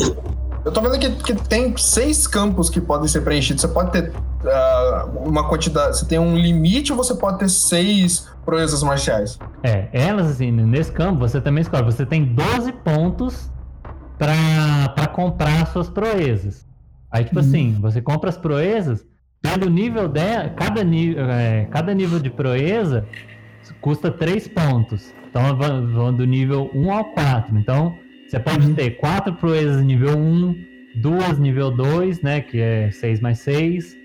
Eu 0.64 0.72
tô 0.72 0.80
vendo 0.82 1.00
que, 1.00 1.10
que 1.10 1.34
tem 1.34 1.76
seis 1.76 2.28
campos 2.28 2.70
que 2.70 2.80
podem 2.80 3.08
ser 3.08 3.22
preenchidos. 3.22 3.62
Você 3.62 3.68
pode 3.68 3.92
ter 3.92 4.12
uh, 4.12 5.28
uma 5.28 5.48
quantidade. 5.50 5.98
Você 5.98 6.06
tem 6.06 6.20
um 6.20 6.36
limite 6.36 6.92
ou 6.92 6.98
você 6.98 7.16
pode 7.16 7.40
ter 7.40 7.50
seis 7.50 8.30
proezas 8.46 8.84
marciais? 8.84 9.40
É, 9.64 9.88
elas, 9.92 10.30
assim, 10.30 10.52
nesse 10.52 10.92
campo 10.92 11.20
você 11.20 11.42
também 11.42 11.64
escolhe. 11.64 11.84
Você 11.84 12.06
tem 12.06 12.24
12 12.26 12.74
pontos 12.74 13.50
para 14.20 15.08
comprar 15.08 15.66
suas 15.68 15.90
proezas. 15.90 16.68
Aí, 17.10 17.24
tipo 17.24 17.40
uhum. 17.40 17.46
assim, 17.46 17.78
você 17.82 18.02
compra 18.02 18.30
as 18.30 18.38
proezas, 18.38 19.04
pelo 19.42 19.68
nível 19.68 20.08
dela, 20.08 20.50
cada, 20.50 20.82
é, 20.82 21.66
cada 21.72 21.94
nível 21.96 22.20
de 22.20 22.30
proeza 22.30 23.08
custa 23.82 24.12
3 24.12 24.48
pontos. 24.48 25.14
Então 25.30 25.56
vão 25.56 26.14
do 26.14 26.26
nível 26.26 26.70
1 26.74 26.92
ao 26.92 27.06
4. 27.06 27.58
Então, 27.58 27.98
você 28.28 28.40
pode 28.40 28.68
uhum. 28.68 28.74
ter 28.74 28.92
4 28.92 29.34
proezas 29.36 29.82
nível 29.84 30.18
1, 30.18 30.56
duas 30.96 31.40
nível 31.40 31.72
2, 31.72 32.22
né? 32.22 32.42
Que 32.42 32.60
é 32.60 32.92
6 32.92 33.20
mais 33.22 33.40
6. 33.40 33.98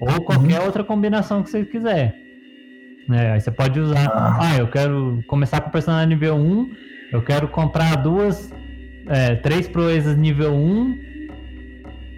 Ou 0.00 0.22
qualquer 0.22 0.60
uhum. 0.60 0.66
outra 0.66 0.82
combinação 0.82 1.42
que 1.42 1.50
você 1.50 1.64
quiser. 1.64 2.16
É, 3.10 3.32
aí 3.32 3.40
você 3.40 3.50
pode 3.50 3.78
usar. 3.78 4.06
Ah. 4.08 4.38
ah, 4.40 4.56
eu 4.58 4.68
quero 4.68 5.22
começar 5.26 5.60
com 5.60 5.68
o 5.68 5.72
personagem 5.72 6.08
nível 6.08 6.36
1. 6.36 6.70
Eu 7.12 7.22
quero 7.22 7.48
comprar 7.48 7.96
duas. 7.96 8.52
É, 9.06 9.34
três 9.36 9.68
proezas 9.68 10.16
nível 10.16 10.54
1. 10.54 11.14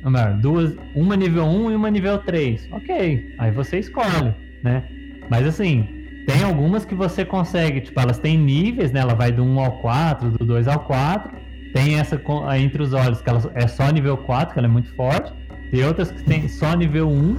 Melhor, 0.05 0.35
duas, 0.35 0.77
uma 0.95 1.17
nível 1.17 1.45
1 1.45 1.73
e 1.73 1.75
uma 1.75 1.91
nível 1.91 2.19
3. 2.19 2.69
Ok. 2.71 3.35
Aí 3.39 3.51
você 3.51 3.81
escolhe, 3.81 4.33
né? 4.63 4.85
Mas 5.29 5.47
assim, 5.47 5.96
tem 6.27 6.43
algumas 6.43 6.85
que 6.85 6.95
você 6.95 7.25
consegue, 7.25 7.81
tipo, 7.81 8.01
elas 8.01 8.19
têm 8.19 8.37
níveis, 8.37 8.91
né? 8.91 9.01
Ela 9.01 9.15
vai 9.15 9.31
do 9.31 9.45
1 9.45 9.61
ao 9.61 9.73
4, 9.79 10.31
do 10.33 10.45
2 10.45 10.67
ao 10.67 10.81
4. 10.81 11.31
Tem 11.73 11.99
essa 12.01 12.21
entre 12.59 12.83
os 12.83 12.93
olhos, 12.93 13.21
que 13.21 13.31
ela 13.31 13.41
é 13.55 13.69
só 13.69 13.89
nível 13.91 14.17
4, 14.17 14.53
que 14.53 14.59
ela 14.59 14.67
é 14.67 14.71
muito 14.71 14.93
forte. 14.97 15.33
Tem 15.71 15.85
outras 15.85 16.11
que 16.11 16.23
tem 16.25 16.49
só 16.49 16.75
nível 16.75 17.09
1. 17.09 17.37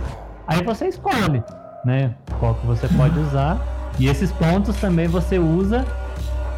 Aí 0.48 0.64
você 0.64 0.88
escolhe, 0.88 1.44
né? 1.84 2.14
Qual 2.40 2.56
que 2.56 2.66
você 2.66 2.88
pode 2.88 3.20
usar. 3.20 3.60
E 4.00 4.08
esses 4.08 4.32
pontos 4.32 4.78
também 4.78 5.08
você 5.08 5.38
usa 5.38 5.86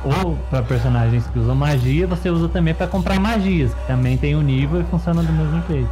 ou 0.03 0.37
para 0.49 0.61
personagens 0.61 1.25
que 1.27 1.39
usam 1.39 1.55
magia, 1.55 2.05
você 2.05 2.29
usa 2.29 2.47
também 2.47 2.73
para 2.73 2.87
comprar 2.87 3.19
magias, 3.19 3.73
que 3.73 3.87
também 3.87 4.17
tem 4.17 4.35
o 4.35 4.39
um 4.39 4.41
nível 4.41 4.81
e 4.81 4.83
funciona 4.85 5.23
do 5.23 5.33
mesmo 5.33 5.63
jeito. 5.67 5.89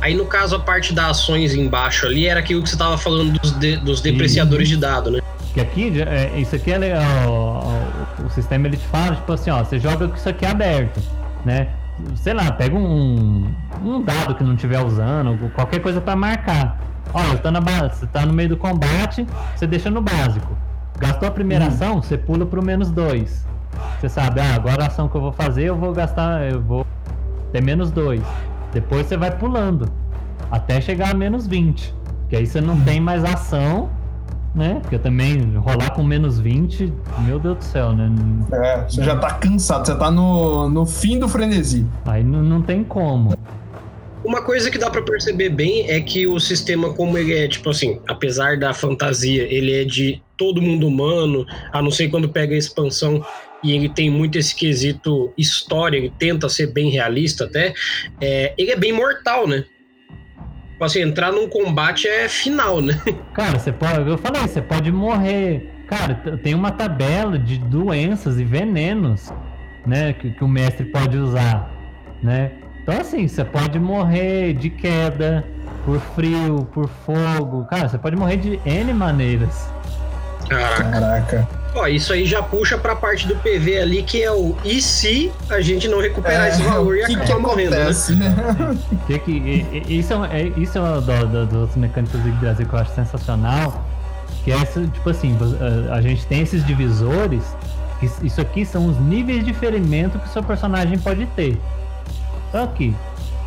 Aí, 0.00 0.14
no 0.14 0.26
caso, 0.26 0.54
a 0.54 0.60
parte 0.60 0.92
das 0.92 1.18
ações 1.18 1.54
embaixo 1.54 2.06
ali 2.06 2.26
era 2.26 2.38
aquilo 2.38 2.62
que 2.62 2.68
você 2.68 2.74
estava 2.74 2.96
falando 2.96 3.38
dos, 3.38 3.58
de, 3.58 3.76
dos 3.78 4.00
depreciadores 4.00 4.68
de 4.68 4.76
dado, 4.76 5.10
né? 5.10 5.20
Que 5.54 5.60
aqui, 5.60 6.02
é, 6.02 6.38
isso 6.38 6.54
aqui 6.54 6.72
é 6.72 6.78
legal, 6.78 7.04
o, 7.26 8.26
o, 8.26 8.30
sistema 8.30 8.66
ele 8.66 8.76
te 8.76 8.86
fala, 8.86 9.16
tipo 9.16 9.32
assim, 9.32 9.50
ó, 9.50 9.64
você 9.64 9.78
joga 9.78 10.06
com 10.06 10.14
isso 10.14 10.28
aqui 10.28 10.44
aberto, 10.44 11.00
né? 11.44 11.68
Sei 12.14 12.34
lá, 12.34 12.52
pega 12.52 12.76
um, 12.76 13.50
um 13.82 14.02
dado 14.02 14.34
que 14.34 14.44
não 14.44 14.54
estiver 14.54 14.80
usando, 14.80 15.50
qualquer 15.54 15.80
coisa 15.80 16.00
para 16.00 16.14
marcar. 16.14 16.78
Olha, 17.12 17.28
você 17.28 17.38
tá, 17.38 17.50
na, 17.50 17.60
você 17.60 18.06
tá 18.06 18.26
no 18.26 18.32
meio 18.32 18.50
do 18.50 18.56
combate, 18.56 19.26
você 19.56 19.66
deixa 19.66 19.90
no 19.90 20.02
básico. 20.02 20.56
Gastou 20.98 21.28
a 21.28 21.30
primeira 21.30 21.64
hum. 21.64 21.68
ação, 21.68 22.02
você 22.02 22.18
pula 22.18 22.44
pro 22.44 22.62
menos 22.62 22.90
2. 22.90 23.46
Você 23.98 24.08
sabe, 24.08 24.40
ah, 24.40 24.54
agora 24.54 24.84
a 24.84 24.86
ação 24.86 25.08
que 25.08 25.16
eu 25.16 25.20
vou 25.20 25.32
fazer, 25.32 25.64
eu 25.64 25.76
vou 25.76 25.92
gastar, 25.92 26.42
eu 26.50 26.60
vou 26.60 26.86
ter 27.52 27.62
menos 27.62 27.90
2. 27.90 28.22
Depois 28.72 29.06
você 29.06 29.16
vai 29.16 29.30
pulando 29.30 29.90
até 30.50 30.80
chegar 30.80 31.10
a 31.10 31.14
menos 31.14 31.46
20. 31.46 31.94
Que 32.28 32.36
aí 32.36 32.46
você 32.46 32.60
não 32.60 32.78
tem 32.80 33.00
mais 33.00 33.24
ação, 33.24 33.90
né? 34.54 34.78
Porque 34.82 34.98
também 34.98 35.40
rolar 35.56 35.90
com 35.90 36.02
menos 36.02 36.38
20, 36.38 36.92
meu 37.20 37.38
Deus 37.38 37.58
do 37.58 37.64
céu, 37.64 37.92
né? 37.92 38.10
É, 38.52 38.82
você 38.82 39.02
já 39.02 39.16
tá 39.16 39.34
cansado, 39.34 39.86
você 39.86 39.96
tá 39.96 40.10
no, 40.10 40.68
no 40.68 40.86
fim 40.86 41.18
do 41.18 41.28
frenesi. 41.28 41.86
Aí 42.04 42.22
não, 42.22 42.42
não 42.42 42.62
tem 42.62 42.82
como. 42.82 43.36
Uma 44.24 44.42
coisa 44.42 44.70
que 44.70 44.78
dá 44.78 44.90
para 44.90 45.00
perceber 45.02 45.48
bem 45.48 45.88
é 45.88 46.00
que 46.00 46.26
o 46.26 46.40
sistema, 46.40 46.92
como 46.92 47.16
ele 47.16 47.36
é, 47.36 47.48
tipo 47.48 47.70
assim, 47.70 48.00
apesar 48.08 48.58
da 48.58 48.74
fantasia, 48.74 49.42
ele 49.44 49.72
é 49.72 49.84
de 49.84 50.20
todo 50.36 50.60
mundo 50.60 50.86
humano, 50.86 51.46
a 51.72 51.80
não 51.80 51.90
ser 51.90 52.08
quando 52.08 52.28
pega 52.28 52.54
a 52.54 52.58
expansão 52.58 53.24
e 53.62 53.72
ele 53.72 53.88
tem 53.88 54.10
muito 54.10 54.38
esse 54.38 54.54
quesito 54.54 55.32
história, 55.36 55.96
ele 55.96 56.12
tenta 56.18 56.48
ser 56.48 56.68
bem 56.68 56.90
realista 56.90 57.44
até, 57.44 57.72
é, 58.20 58.54
ele 58.58 58.70
é 58.70 58.76
bem 58.76 58.92
mortal, 58.92 59.46
né? 59.46 59.64
Tipo 60.78 60.84
assim, 60.84 61.00
entrar 61.02 61.32
num 61.32 61.48
combate 61.48 62.06
é 62.06 62.28
final, 62.28 62.80
né? 62.80 62.94
Cara, 63.34 63.58
você 63.58 63.72
pode, 63.72 64.08
eu 64.08 64.16
falei, 64.16 64.42
você 64.42 64.62
pode 64.62 64.92
morrer. 64.92 65.74
Cara, 65.88 66.14
tem 66.40 66.54
uma 66.54 66.70
tabela 66.70 67.36
de 67.36 67.58
doenças 67.58 68.38
e 68.38 68.44
venenos, 68.44 69.32
né, 69.84 70.12
que, 70.12 70.30
que 70.30 70.44
o 70.44 70.46
mestre 70.46 70.84
pode 70.84 71.16
usar, 71.16 71.68
né? 72.22 72.52
Então, 72.80 73.00
assim, 73.00 73.26
você 73.26 73.44
pode 73.44 73.76
morrer 73.76 74.54
de 74.54 74.70
queda, 74.70 75.44
por 75.84 75.98
frio, 76.14 76.68
por 76.72 76.88
fogo. 76.88 77.64
Cara, 77.64 77.88
você 77.88 77.98
pode 77.98 78.14
morrer 78.14 78.36
de 78.36 78.60
N 78.64 78.94
maneiras. 78.94 79.68
Caraca. 80.48 80.90
Caraca. 80.90 81.48
Ó, 81.74 81.86
isso 81.86 82.12
aí 82.12 82.24
já 82.24 82.42
puxa 82.42 82.78
pra 82.78 82.96
parte 82.96 83.26
do 83.26 83.36
PV 83.36 83.78
ali, 83.78 84.02
que 84.02 84.22
é 84.22 84.32
o 84.32 84.56
e 84.64 84.80
se 84.80 85.30
a 85.50 85.60
gente 85.60 85.86
não 85.86 86.00
recuperar 86.00 86.46
é, 86.46 86.48
esse 86.48 86.62
valor 86.62 86.96
e 86.96 87.02
acabar 87.02 87.26
que 87.26 87.34
morrendo, 87.34 87.70
né? 87.70 87.76
acontece, 87.76 88.14
né? 88.14 88.34
que, 89.06 89.18
que, 89.18 89.84
isso 89.88 90.14
é, 90.24 90.42
isso 90.56 90.78
é 90.78 90.80
uma 90.80 91.00
das 91.00 91.76
mecânicas 91.76 92.20
do 92.20 92.32
Brasil 92.40 92.66
que 92.66 92.74
eu 92.74 92.78
acho 92.78 92.94
sensacional. 92.94 93.84
Que 94.44 94.52
é 94.52 94.56
essa, 94.56 94.80
tipo 94.86 95.10
assim, 95.10 95.36
a 95.90 96.00
gente 96.00 96.24
tem 96.26 96.40
esses 96.40 96.64
divisores, 96.64 97.42
que 98.00 98.06
isso 98.26 98.40
aqui 98.40 98.64
são 98.64 98.86
os 98.86 98.98
níveis 98.98 99.44
de 99.44 99.52
ferimento 99.52 100.18
que 100.18 100.26
o 100.26 100.32
seu 100.32 100.42
personagem 100.42 100.98
pode 100.98 101.26
ter. 101.26 101.58
Então 102.48 102.64
aqui, 102.64 102.94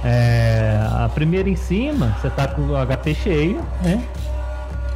é, 0.03 0.80
a 0.91 1.10
primeira 1.10 1.49
em 1.49 1.56
cima, 1.56 2.15
você 2.22 2.30
tá 2.30 2.48
com 2.48 2.61
o 2.61 2.85
HP 2.85 3.15
cheio, 3.15 3.61
né? 3.81 4.03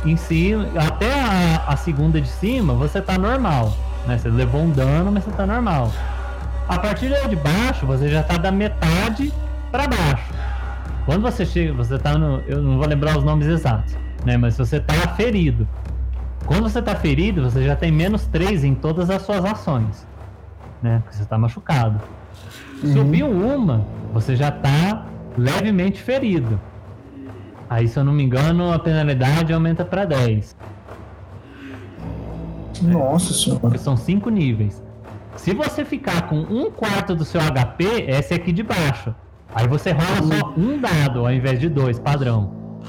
Em 0.06 0.16
cima, 0.16 0.68
até 0.78 1.12
a, 1.12 1.66
a 1.68 1.76
segunda 1.76 2.22
de 2.22 2.28
cima, 2.28 2.74
você 2.74 3.02
tá 3.02 3.18
normal, 3.18 3.76
né? 4.08 4.18
Você 4.18 4.30
levou 4.30 4.62
um 4.62 4.70
dano, 4.70 5.12
mas 5.12 5.24
você 5.24 5.32
tá 5.32 5.46
normal. 5.46 5.92
A 6.68 6.78
partir 6.78 7.12
de 7.28 7.36
baixo, 7.36 7.86
você 7.86 8.08
já 8.10 8.22
tá 8.22 8.38
da 8.38 8.52
metade 8.52 9.34
para 9.72 9.88
baixo. 9.88 10.34
Quando 11.06 11.22
você 11.22 11.46
chega, 11.46 11.74
você 11.74 11.98
tá 11.98 12.18
no, 12.18 12.40
eu 12.48 12.62
não 12.62 12.78
vou 12.78 12.88
lembrar 12.88 13.18
os 13.18 13.24
nomes 13.24 13.48
exatos, 13.48 13.96
né? 14.24 14.38
Mas 14.38 14.58
você 14.58 14.80
tá 14.80 14.94
ferido. 15.16 15.68
Quando 16.46 16.64
você 16.64 16.82
tá 16.82 16.96
ferido, 16.96 17.44
você 17.44 17.64
já 17.64 17.76
tem 17.76 17.92
menos 17.92 18.26
3 18.28 18.64
em 18.64 18.76
todas 18.76 19.10
as 19.10 19.24
suas 19.24 19.44
ações, 19.44 20.08
né? 20.82 21.02
Porque 21.04 21.18
você 21.18 21.26
tá 21.26 21.38
machucado. 21.38 22.00
Uhum. 22.84 22.94
Subiu 22.94 23.28
uma, 23.28 23.86
você 24.14 24.36
já 24.36 24.50
está 24.50 25.06
levemente 25.38 26.02
ferido. 26.02 26.60
Aí, 27.70 27.88
se 27.88 27.98
eu 27.98 28.04
não 28.04 28.14
me 28.14 28.24
engano, 28.24 28.72
a 28.72 28.80
penalidade 28.80 29.52
aumenta 29.52 29.84
para 29.84 30.06
10. 30.06 30.56
Nossa 32.84 33.32
é, 33.32 33.36
senhora. 33.36 33.60
Porque 33.60 33.78
são 33.78 33.98
5 33.98 34.30
níveis. 34.30 34.84
Se 35.36 35.54
você 35.54 35.84
ficar 35.84 36.30
com 36.30 36.38
um 36.38 36.72
quarto 36.72 37.16
do 37.16 37.26
seu 37.26 37.42
HP, 37.42 38.06
esse 38.08 38.34
aqui 38.34 38.52
de 38.52 38.64
baixo. 38.64 39.14
Aí 39.54 39.68
você 39.68 39.92
rola 39.92 40.22
só 40.22 40.54
um 40.58 40.80
dado 40.80 41.20
ao 41.20 41.32
invés 41.32 41.60
de 41.60 41.70
dois, 41.70 42.00
padrão. 42.00 42.82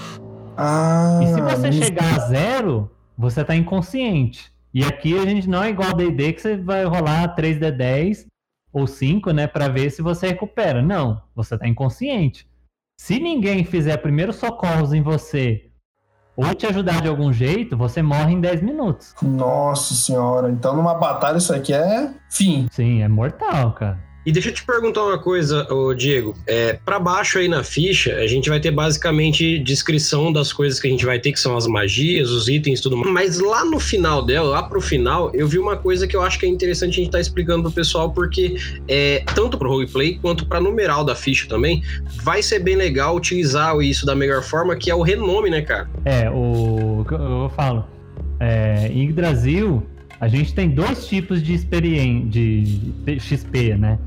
Ah, 0.56 1.20
e 1.22 1.26
se 1.26 1.40
você 1.40 1.70
chegar 1.72 2.14
a 2.14 2.18
zero, 2.20 2.90
você 3.16 3.44
tá 3.44 3.54
inconsciente. 3.54 4.52
E 4.72 4.84
aqui 4.84 5.18
a 5.18 5.24
gente 5.24 5.48
não 5.48 5.62
é 5.62 5.70
igual 5.70 5.90
a 5.90 5.92
D&D 5.92 6.32
que 6.32 6.40
você 6.40 6.56
vai 6.56 6.84
rolar 6.84 7.34
3D10 7.36 8.26
ou 8.72 8.86
5, 8.86 9.30
né, 9.30 9.46
para 9.46 9.68
ver 9.68 9.90
se 9.90 10.02
você 10.02 10.28
recupera. 10.28 10.82
Não, 10.82 11.20
você 11.34 11.56
tá 11.56 11.66
inconsciente. 11.66 12.46
Se 12.98 13.20
ninguém 13.20 13.64
fizer 13.64 13.98
primeiros 13.98 14.36
socorros 14.36 14.92
em 14.92 15.02
você 15.02 15.70
ou 16.34 16.54
te 16.54 16.66
ajudar 16.66 17.02
de 17.02 17.08
algum 17.08 17.32
jeito, 17.32 17.76
você 17.76 18.02
morre 18.02 18.32
em 18.32 18.40
10 18.40 18.62
minutos. 18.62 19.14
Nossa 19.22 19.94
senhora, 19.94 20.50
então 20.50 20.74
numa 20.74 20.94
batalha 20.94 21.36
isso 21.36 21.54
aqui 21.54 21.72
é 21.72 22.12
fim. 22.30 22.66
Sim, 22.70 23.02
é 23.02 23.08
mortal, 23.08 23.72
cara. 23.74 23.98
E 24.26 24.32
deixa 24.32 24.48
eu 24.48 24.52
te 24.52 24.64
perguntar 24.64 25.04
uma 25.04 25.18
coisa, 25.18 25.72
ô 25.72 25.94
Diego. 25.94 26.34
É, 26.48 26.72
para 26.84 26.98
baixo 26.98 27.38
aí 27.38 27.46
na 27.46 27.62
ficha, 27.62 28.16
a 28.16 28.26
gente 28.26 28.50
vai 28.50 28.58
ter 28.58 28.72
basicamente 28.72 29.56
descrição 29.60 30.32
das 30.32 30.52
coisas 30.52 30.80
que 30.80 30.88
a 30.88 30.90
gente 30.90 31.06
vai 31.06 31.20
ter, 31.20 31.30
que 31.30 31.38
são 31.38 31.56
as 31.56 31.68
magias, 31.68 32.28
os 32.30 32.48
itens 32.48 32.80
tudo 32.80 32.96
mais. 32.96 33.12
Mas 33.12 33.38
lá 33.38 33.64
no 33.64 33.78
final 33.78 34.26
dela, 34.26 34.48
lá 34.48 34.62
pro 34.64 34.80
final, 34.80 35.30
eu 35.32 35.46
vi 35.46 35.60
uma 35.60 35.76
coisa 35.76 36.08
que 36.08 36.16
eu 36.16 36.22
acho 36.22 36.40
que 36.40 36.44
é 36.44 36.48
interessante 36.48 36.94
a 36.94 36.96
gente 36.96 37.06
estar 37.06 37.18
tá 37.18 37.22
explicando 37.22 37.62
pro 37.62 37.70
pessoal, 37.70 38.10
porque 38.10 38.56
é, 38.88 39.22
tanto 39.32 39.56
pro 39.56 39.68
roleplay 39.68 40.18
quanto 40.20 40.44
pra 40.44 40.60
numeral 40.60 41.04
da 41.04 41.14
ficha 41.14 41.48
também, 41.48 41.84
vai 42.24 42.42
ser 42.42 42.58
bem 42.58 42.74
legal 42.74 43.14
utilizar 43.14 43.78
isso 43.80 44.04
da 44.04 44.16
melhor 44.16 44.42
forma, 44.42 44.74
que 44.74 44.90
é 44.90 44.94
o 44.94 45.02
renome, 45.02 45.50
né, 45.50 45.62
cara? 45.62 45.88
É, 46.04 46.28
o. 46.28 47.06
Eu 47.08 47.48
falo. 47.54 47.84
É, 48.40 48.90
em 48.92 49.12
Brasil, 49.12 49.86
a 50.20 50.26
gente 50.26 50.52
tem 50.52 50.68
dois 50.68 51.06
tipos 51.06 51.40
de 51.40 51.54
experiência 51.54 52.28
de 52.28 53.20
XP, 53.20 53.76
né? 53.76 53.98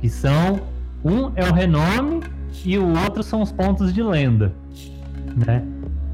Que 0.00 0.08
são 0.08 0.60
um 1.04 1.32
é 1.36 1.48
o 1.48 1.52
renome 1.52 2.20
e 2.64 2.78
o 2.78 2.88
outro 3.02 3.22
são 3.22 3.42
os 3.42 3.52
pontos 3.52 3.92
de 3.92 4.02
lenda, 4.02 4.52
né? 5.46 5.62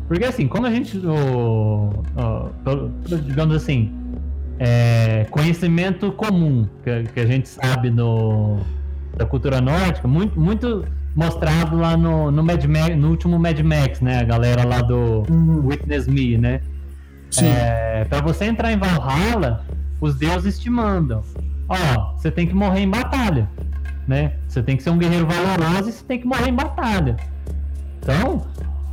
Porque 0.08 0.24
assim, 0.24 0.46
como 0.46 0.66
a 0.66 0.70
gente, 0.70 0.98
o, 0.98 1.90
o, 2.16 3.18
digamos 3.24 3.56
assim, 3.56 3.92
é, 4.58 5.26
conhecimento 5.30 6.12
comum 6.12 6.68
que, 6.84 7.04
que, 7.12 7.20
a 7.20 7.26
gente 7.26 7.48
sabe 7.48 7.90
no, 7.90 8.60
da 9.16 9.26
cultura 9.26 9.60
nórdica, 9.60 10.06
muito, 10.06 10.38
muito 10.38 10.84
mostrado 11.14 11.76
lá 11.76 11.96
no, 11.96 12.30
no, 12.30 12.42
Mad 12.42 12.64
Max, 12.64 12.96
no 12.96 13.10
último 13.10 13.38
Mad 13.38 13.58
Max, 13.60 14.00
né? 14.00 14.20
A 14.20 14.24
galera 14.24 14.64
lá 14.64 14.80
do 14.80 15.24
uhum. 15.28 15.66
Witness 15.66 16.06
Me, 16.06 16.38
né? 16.38 16.60
Sim. 17.30 17.46
É, 17.46 18.04
para 18.08 18.20
você 18.20 18.44
entrar 18.44 18.72
em 18.72 18.78
Valhalla, 18.78 19.64
os 20.00 20.16
deuses 20.16 20.58
te 20.58 20.70
mandam. 20.70 21.22
Ó, 21.68 22.14
você 22.14 22.30
tem 22.30 22.46
que 22.46 22.54
morrer 22.54 22.80
em 22.80 22.90
batalha, 22.90 23.48
né? 24.06 24.34
Você 24.48 24.62
tem 24.62 24.76
que 24.76 24.82
ser 24.82 24.90
um 24.90 24.98
guerreiro 24.98 25.26
valoroso 25.26 25.88
e 25.88 25.92
você 25.92 26.04
tem 26.04 26.20
que 26.20 26.26
morrer 26.26 26.48
em 26.48 26.54
batalha. 26.54 27.16
Então, 28.00 28.46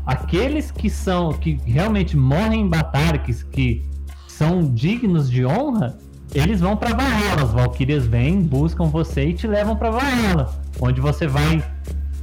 aqueles 0.05 0.71
que 0.71 0.89
são 0.89 1.33
que 1.33 1.59
realmente 1.65 2.17
morrem 2.17 2.61
em 2.61 2.67
batalha, 2.67 3.19
que, 3.19 3.33
que 3.45 3.85
são 4.27 4.73
dignos 4.73 5.29
de 5.29 5.45
honra, 5.45 5.97
eles 6.33 6.59
vão 6.59 6.75
para 6.75 6.95
Valhalla. 6.95 7.43
As 7.43 7.51
Valkyrias 7.51 8.05
vêm, 8.05 8.41
buscam 8.41 8.85
você 8.85 9.25
e 9.25 9.33
te 9.33 9.47
levam 9.47 9.75
para 9.75 9.91
Valhalla, 9.91 10.53
onde 10.79 10.99
você 10.99 11.27
vai 11.27 11.63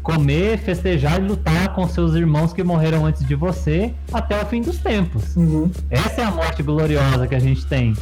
comer, 0.03 0.59
festejar 0.59 1.21
e 1.21 1.27
lutar 1.27 1.75
com 1.75 1.87
seus 1.87 2.15
irmãos 2.15 2.53
que 2.53 2.63
morreram 2.63 3.05
antes 3.05 3.25
de 3.25 3.35
você 3.35 3.95
até 4.13 4.41
o 4.41 4.47
fim 4.47 4.63
dos 4.63 4.79
tempos. 4.79 5.37
Uhum. 5.37 5.71
Essa 5.91 6.23
é 6.23 6.25
a 6.25 6.31
morte 6.31 6.63
gloriosa 6.63 7.27
que 7.27 7.35
a 7.35 7.39
gente 7.39 7.65
tem. 7.67 7.95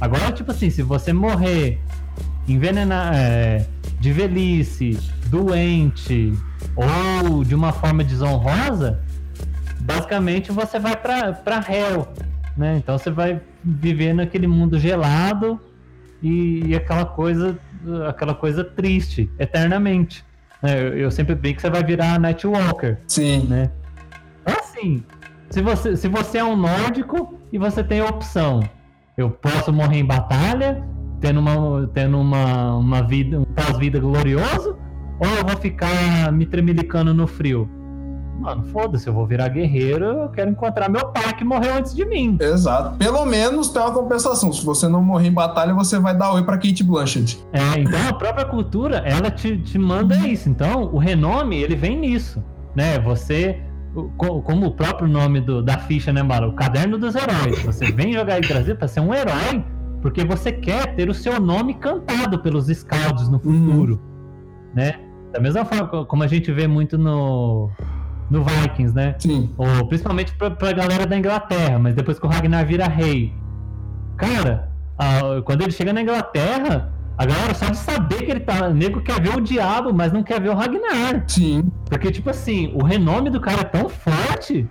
Agora, 0.00 0.32
tipo 0.32 0.50
assim, 0.50 0.70
se 0.70 0.82
você 0.82 1.12
morrer 1.12 1.80
envenenar, 2.48 3.14
é, 3.14 3.66
de 4.00 4.12
velhice, 4.12 4.98
doente 5.26 6.32
ou 6.76 7.44
de 7.44 7.54
uma 7.54 7.72
forma 7.72 8.02
desonrosa, 8.02 9.00
basicamente 9.80 10.52
você 10.52 10.78
vai 10.78 10.96
para 10.96 11.64
hell, 11.68 12.08
né? 12.56 12.76
Então 12.76 12.98
você 12.98 13.10
vai 13.10 13.40
viver 13.62 14.12
naquele 14.12 14.46
mundo 14.46 14.78
gelado 14.78 15.60
e, 16.22 16.66
e 16.66 16.74
aquela 16.74 17.04
coisa 17.04 17.58
aquela 18.08 18.34
coisa 18.34 18.62
triste 18.62 19.30
eternamente. 19.38 20.24
Né? 20.62 20.80
Eu, 20.80 20.98
eu, 20.98 21.10
sempre 21.10 21.34
brinco 21.34 21.56
que 21.56 21.62
você 21.62 21.70
vai 21.70 21.82
virar 21.82 22.18
Nightwalker. 22.20 22.98
Sim. 23.08 23.46
Né? 23.48 23.70
Então, 24.40 24.54
assim, 24.60 25.02
se 25.50 25.60
você, 25.60 25.96
se 25.96 26.08
você 26.08 26.38
é 26.38 26.44
um 26.44 26.56
nórdico 26.56 27.38
e 27.52 27.58
você 27.58 27.82
tem 27.82 28.00
a 28.00 28.06
opção, 28.06 28.62
eu 29.16 29.30
posso 29.30 29.72
morrer 29.72 29.98
em 29.98 30.04
batalha, 30.04 30.82
tendo 31.22 31.40
uma, 31.40 31.88
tendo 31.94 32.18
uma, 32.18 32.74
uma 32.74 33.02
vida, 33.02 33.40
um 33.40 33.44
pós-vida 33.44 33.98
glorioso, 33.98 34.76
ou 35.18 35.28
eu 35.38 35.46
vou 35.46 35.56
ficar 35.56 36.30
me 36.32 36.44
tremelicando 36.44 37.14
no 37.14 37.26
frio? 37.26 37.70
Mano, 38.40 38.64
foda-se, 38.64 39.06
eu 39.06 39.14
vou 39.14 39.24
virar 39.24 39.48
guerreiro, 39.48 40.04
eu 40.04 40.28
quero 40.30 40.50
encontrar 40.50 40.90
meu 40.90 41.06
pai 41.08 41.32
que 41.34 41.44
morreu 41.44 41.76
antes 41.76 41.94
de 41.94 42.04
mim. 42.04 42.36
Exato. 42.40 42.98
Pelo 42.98 43.24
menos 43.24 43.68
tem 43.68 43.80
uma 43.80 43.92
compensação. 43.92 44.52
Se 44.52 44.64
você 44.64 44.88
não 44.88 45.00
morrer 45.00 45.28
em 45.28 45.32
batalha, 45.32 45.72
você 45.72 45.96
vai 45.96 46.16
dar 46.16 46.32
oi 46.32 46.42
pra 46.42 46.58
Kate 46.58 46.82
Blanchett. 46.82 47.38
É, 47.52 47.78
então 47.78 48.08
a 48.08 48.12
própria 48.12 48.44
cultura, 48.44 48.96
ela 49.06 49.30
te, 49.30 49.58
te 49.58 49.78
manda 49.78 50.16
isso. 50.26 50.48
Então, 50.48 50.90
o 50.92 50.98
renome, 50.98 51.62
ele 51.62 51.76
vem 51.76 51.96
nisso, 51.96 52.42
né? 52.74 52.98
Você 52.98 53.62
como 54.16 54.66
o 54.66 54.70
próprio 54.72 55.06
nome 55.06 55.40
do, 55.40 55.62
da 55.62 55.76
ficha, 55.78 56.12
né, 56.12 56.22
Mara? 56.22 56.48
O 56.48 56.54
Caderno 56.54 56.98
dos 56.98 57.14
Heróis. 57.14 57.62
Você 57.62 57.92
vem 57.92 58.12
jogar 58.12 58.38
em 58.38 58.48
Brasil 58.48 58.74
para 58.74 58.88
ser 58.88 59.00
um 59.00 59.12
herói, 59.12 59.62
porque 60.02 60.24
você 60.24 60.50
quer 60.50 60.94
ter 60.96 61.08
o 61.08 61.14
seu 61.14 61.40
nome 61.40 61.74
cantado 61.74 62.40
pelos 62.40 62.66
scouts 62.66 63.28
no 63.28 63.38
futuro, 63.38 63.94
uhum. 63.94 64.74
né? 64.74 64.98
Da 65.32 65.40
mesma 65.40 65.64
forma 65.64 66.04
como 66.04 66.22
a 66.24 66.26
gente 66.26 66.52
vê 66.52 66.66
muito 66.66 66.98
no, 66.98 67.70
no 68.28 68.44
Vikings, 68.44 68.94
né? 68.94 69.14
Sim. 69.18 69.54
Ou, 69.56 69.86
principalmente 69.86 70.34
pra, 70.34 70.50
pra 70.50 70.72
galera 70.72 71.06
da 71.06 71.16
Inglaterra, 71.16 71.78
mas 71.78 71.94
depois 71.94 72.18
que 72.18 72.26
o 72.26 72.28
Ragnar 72.28 72.66
vira 72.66 72.86
rei. 72.88 73.32
Cara, 74.16 74.70
a, 74.98 75.40
quando 75.42 75.62
ele 75.62 75.70
chega 75.70 75.92
na 75.92 76.02
Inglaterra, 76.02 76.92
a 77.16 77.24
galera 77.24 77.54
só 77.54 77.66
de 77.66 77.76
saber 77.76 78.24
que 78.24 78.30
ele 78.30 78.40
tá. 78.40 78.68
O 78.68 78.74
nego 78.74 79.00
quer 79.00 79.22
ver 79.22 79.36
o 79.36 79.40
diabo, 79.40 79.94
mas 79.94 80.12
não 80.12 80.22
quer 80.22 80.40
ver 80.40 80.50
o 80.50 80.54
Ragnar. 80.54 81.24
Sim. 81.28 81.70
Porque, 81.88 82.10
tipo 82.10 82.28
assim, 82.28 82.72
o 82.74 82.82
renome 82.82 83.30
do 83.30 83.40
cara 83.40 83.60
é 83.60 83.64
tão 83.64 83.88
forte 83.88 84.68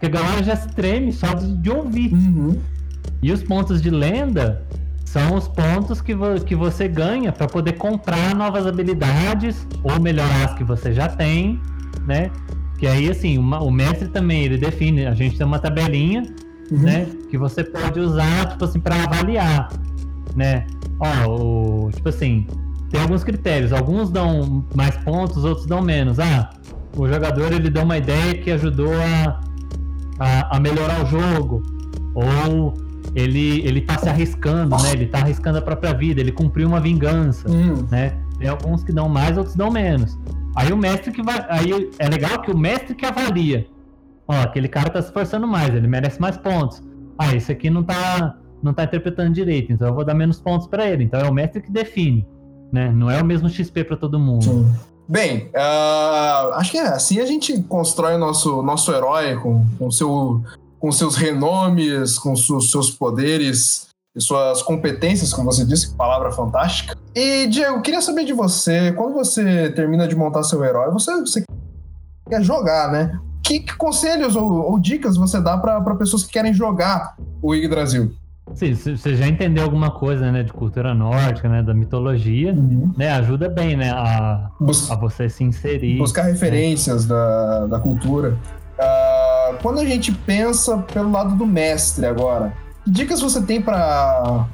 que 0.00 0.06
a 0.06 0.08
galera 0.08 0.42
já 0.42 0.56
se 0.56 0.68
treme 0.68 1.12
só 1.12 1.34
de, 1.34 1.56
de 1.58 1.70
ouvir. 1.70 2.12
Uhum. 2.12 2.60
E 3.22 3.32
os 3.32 3.42
pontos 3.42 3.80
de 3.80 3.90
lenda 3.90 4.64
são 5.04 5.34
os 5.34 5.46
pontos 5.46 6.00
que, 6.00 6.14
vo 6.14 6.40
que 6.40 6.54
você 6.54 6.88
ganha 6.88 7.30
para 7.30 7.46
poder 7.46 7.74
comprar 7.74 8.34
novas 8.34 8.66
habilidades 8.66 9.66
ou 9.84 10.00
melhorar 10.00 10.46
as 10.46 10.54
que 10.54 10.64
você 10.64 10.92
já 10.92 11.08
tem, 11.08 11.60
né? 12.06 12.30
Que 12.78 12.86
aí, 12.86 13.10
assim, 13.10 13.38
uma, 13.38 13.62
o 13.62 13.70
mestre 13.70 14.08
também, 14.08 14.44
ele 14.44 14.56
define, 14.56 15.06
a 15.06 15.14
gente 15.14 15.36
tem 15.36 15.46
uma 15.46 15.58
tabelinha, 15.58 16.22
uhum. 16.70 16.78
né? 16.78 17.06
Que 17.30 17.36
você 17.36 17.62
pode 17.62 18.00
usar, 18.00 18.48
tipo 18.48 18.64
assim, 18.64 18.80
para 18.80 19.04
avaliar, 19.04 19.68
né? 20.34 20.66
Ó, 20.98 21.86
o, 21.86 21.90
tipo 21.92 22.08
assim, 22.08 22.46
tem 22.90 23.00
alguns 23.00 23.22
critérios, 23.22 23.72
alguns 23.72 24.10
dão 24.10 24.64
mais 24.74 24.96
pontos, 24.98 25.44
outros 25.44 25.66
dão 25.66 25.80
menos. 25.82 26.18
Ah, 26.18 26.50
o 26.96 27.06
jogador, 27.06 27.52
ele 27.52 27.70
deu 27.70 27.84
uma 27.84 27.98
ideia 27.98 28.34
que 28.34 28.50
ajudou 28.50 28.92
a, 28.92 29.40
a, 30.18 30.56
a 30.56 30.60
melhorar 30.60 31.04
o 31.04 31.06
jogo, 31.06 31.62
ou 32.14 32.74
ele, 33.14 33.60
ele 33.66 33.80
tá 33.80 33.98
se 33.98 34.08
arriscando, 34.08 34.76
né? 34.82 34.92
Ele 34.92 35.06
tá 35.06 35.18
arriscando 35.18 35.58
a 35.58 35.62
própria 35.62 35.92
vida, 35.92 36.20
ele 36.20 36.32
cumpriu 36.32 36.66
uma 36.66 36.80
vingança, 36.80 37.48
uhum. 37.48 37.86
né? 37.90 38.16
Tem 38.38 38.48
alguns 38.48 38.82
que 38.82 38.92
dão 38.92 39.08
mais, 39.08 39.36
outros 39.36 39.54
dão 39.54 39.70
menos. 39.70 40.18
Aí 40.56 40.72
o 40.72 40.76
mestre 40.76 41.12
que 41.12 41.22
vai. 41.22 41.44
Aí 41.48 41.90
é 41.98 42.08
legal 42.08 42.40
que 42.40 42.50
o 42.50 42.56
mestre 42.56 42.94
que 42.94 43.06
avalia. 43.06 43.66
Ó, 44.26 44.34
aquele 44.34 44.68
cara 44.68 44.90
tá 44.90 45.00
se 45.00 45.08
esforçando 45.08 45.46
mais, 45.46 45.74
ele 45.74 45.86
merece 45.86 46.20
mais 46.20 46.36
pontos. 46.36 46.82
Ah, 47.18 47.34
esse 47.34 47.52
aqui 47.52 47.68
não 47.68 47.82
tá, 47.82 48.36
não 48.62 48.72
tá 48.72 48.84
interpretando 48.84 49.32
direito, 49.32 49.72
então 49.72 49.88
eu 49.88 49.94
vou 49.94 50.04
dar 50.04 50.14
menos 50.14 50.40
pontos 50.40 50.66
para 50.66 50.88
ele. 50.88 51.04
Então 51.04 51.20
é 51.20 51.28
o 51.28 51.34
mestre 51.34 51.60
que 51.60 51.70
define, 51.70 52.26
né? 52.72 52.90
Não 52.92 53.10
é 53.10 53.20
o 53.20 53.24
mesmo 53.24 53.48
XP 53.48 53.84
para 53.84 53.96
todo 53.96 54.18
mundo. 54.18 54.44
Sim. 54.44 54.72
Bem, 55.08 55.50
uh, 55.54 56.54
acho 56.54 56.70
que 56.70 56.78
é 56.78 56.86
assim 56.86 57.20
a 57.20 57.26
gente 57.26 57.60
constrói 57.64 58.14
o 58.14 58.18
nosso, 58.18 58.62
nosso 58.62 58.92
herói 58.92 59.36
com, 59.36 59.66
com, 59.78 59.90
seu, 59.90 60.42
com 60.82 60.90
seus 60.90 61.14
renomes, 61.14 62.18
com 62.18 62.34
seus, 62.34 62.72
seus 62.72 62.90
poderes 62.90 63.86
e 64.16 64.20
suas 64.20 64.62
competências, 64.62 65.32
como 65.32 65.50
você 65.50 65.64
disse, 65.64 65.94
palavra 65.94 66.32
fantástica. 66.32 66.98
E, 67.14 67.46
Diego, 67.46 67.80
queria 67.80 68.02
saber 68.02 68.24
de 68.24 68.32
você, 68.32 68.90
quando 68.90 69.14
você 69.14 69.70
termina 69.70 70.08
de 70.08 70.16
montar 70.16 70.42
seu 70.42 70.62
herói, 70.64 70.90
você, 70.90 71.20
você 71.20 71.44
quer 72.28 72.42
jogar, 72.42 72.90
né? 72.90 73.16
Que, 73.44 73.60
que 73.60 73.76
conselhos 73.76 74.34
ou, 74.34 74.50
ou, 74.72 74.80
dicas 74.80 75.16
você 75.16 75.40
dá 75.40 75.56
para 75.56 75.94
pessoas 75.94 76.24
que 76.24 76.32
querem 76.32 76.52
jogar 76.52 77.14
o 77.40 77.54
Yggdrasil? 77.54 78.12
Sim, 78.52 78.74
você 78.74 79.14
já 79.14 79.28
entendeu 79.28 79.62
alguma 79.62 79.92
coisa, 79.92 80.32
né, 80.32 80.42
de 80.42 80.52
cultura 80.52 80.92
nórdica, 80.92 81.48
né, 81.48 81.62
da 81.62 81.72
mitologia, 81.72 82.52
uhum. 82.52 82.92
né, 82.98 83.12
ajuda 83.12 83.48
bem, 83.48 83.76
né, 83.76 83.92
a, 83.92 84.50
Bus 84.60 84.90
a 84.90 84.96
você 84.96 85.28
se 85.28 85.44
inserir. 85.44 85.96
Buscar 85.98 86.22
referências 86.22 87.06
né? 87.06 87.14
da, 87.14 87.66
da 87.66 87.78
cultura. 87.78 88.36
Uh, 88.82 89.56
quando 89.62 89.80
a 89.80 89.84
gente 89.84 90.10
pensa 90.12 90.78
pelo 90.78 91.10
lado 91.10 91.36
do 91.36 91.46
mestre 91.46 92.04
agora, 92.06 92.52
que 92.84 92.90
dicas 92.90 93.20
você 93.20 93.40
tem 93.40 93.62
para, 93.62 94.46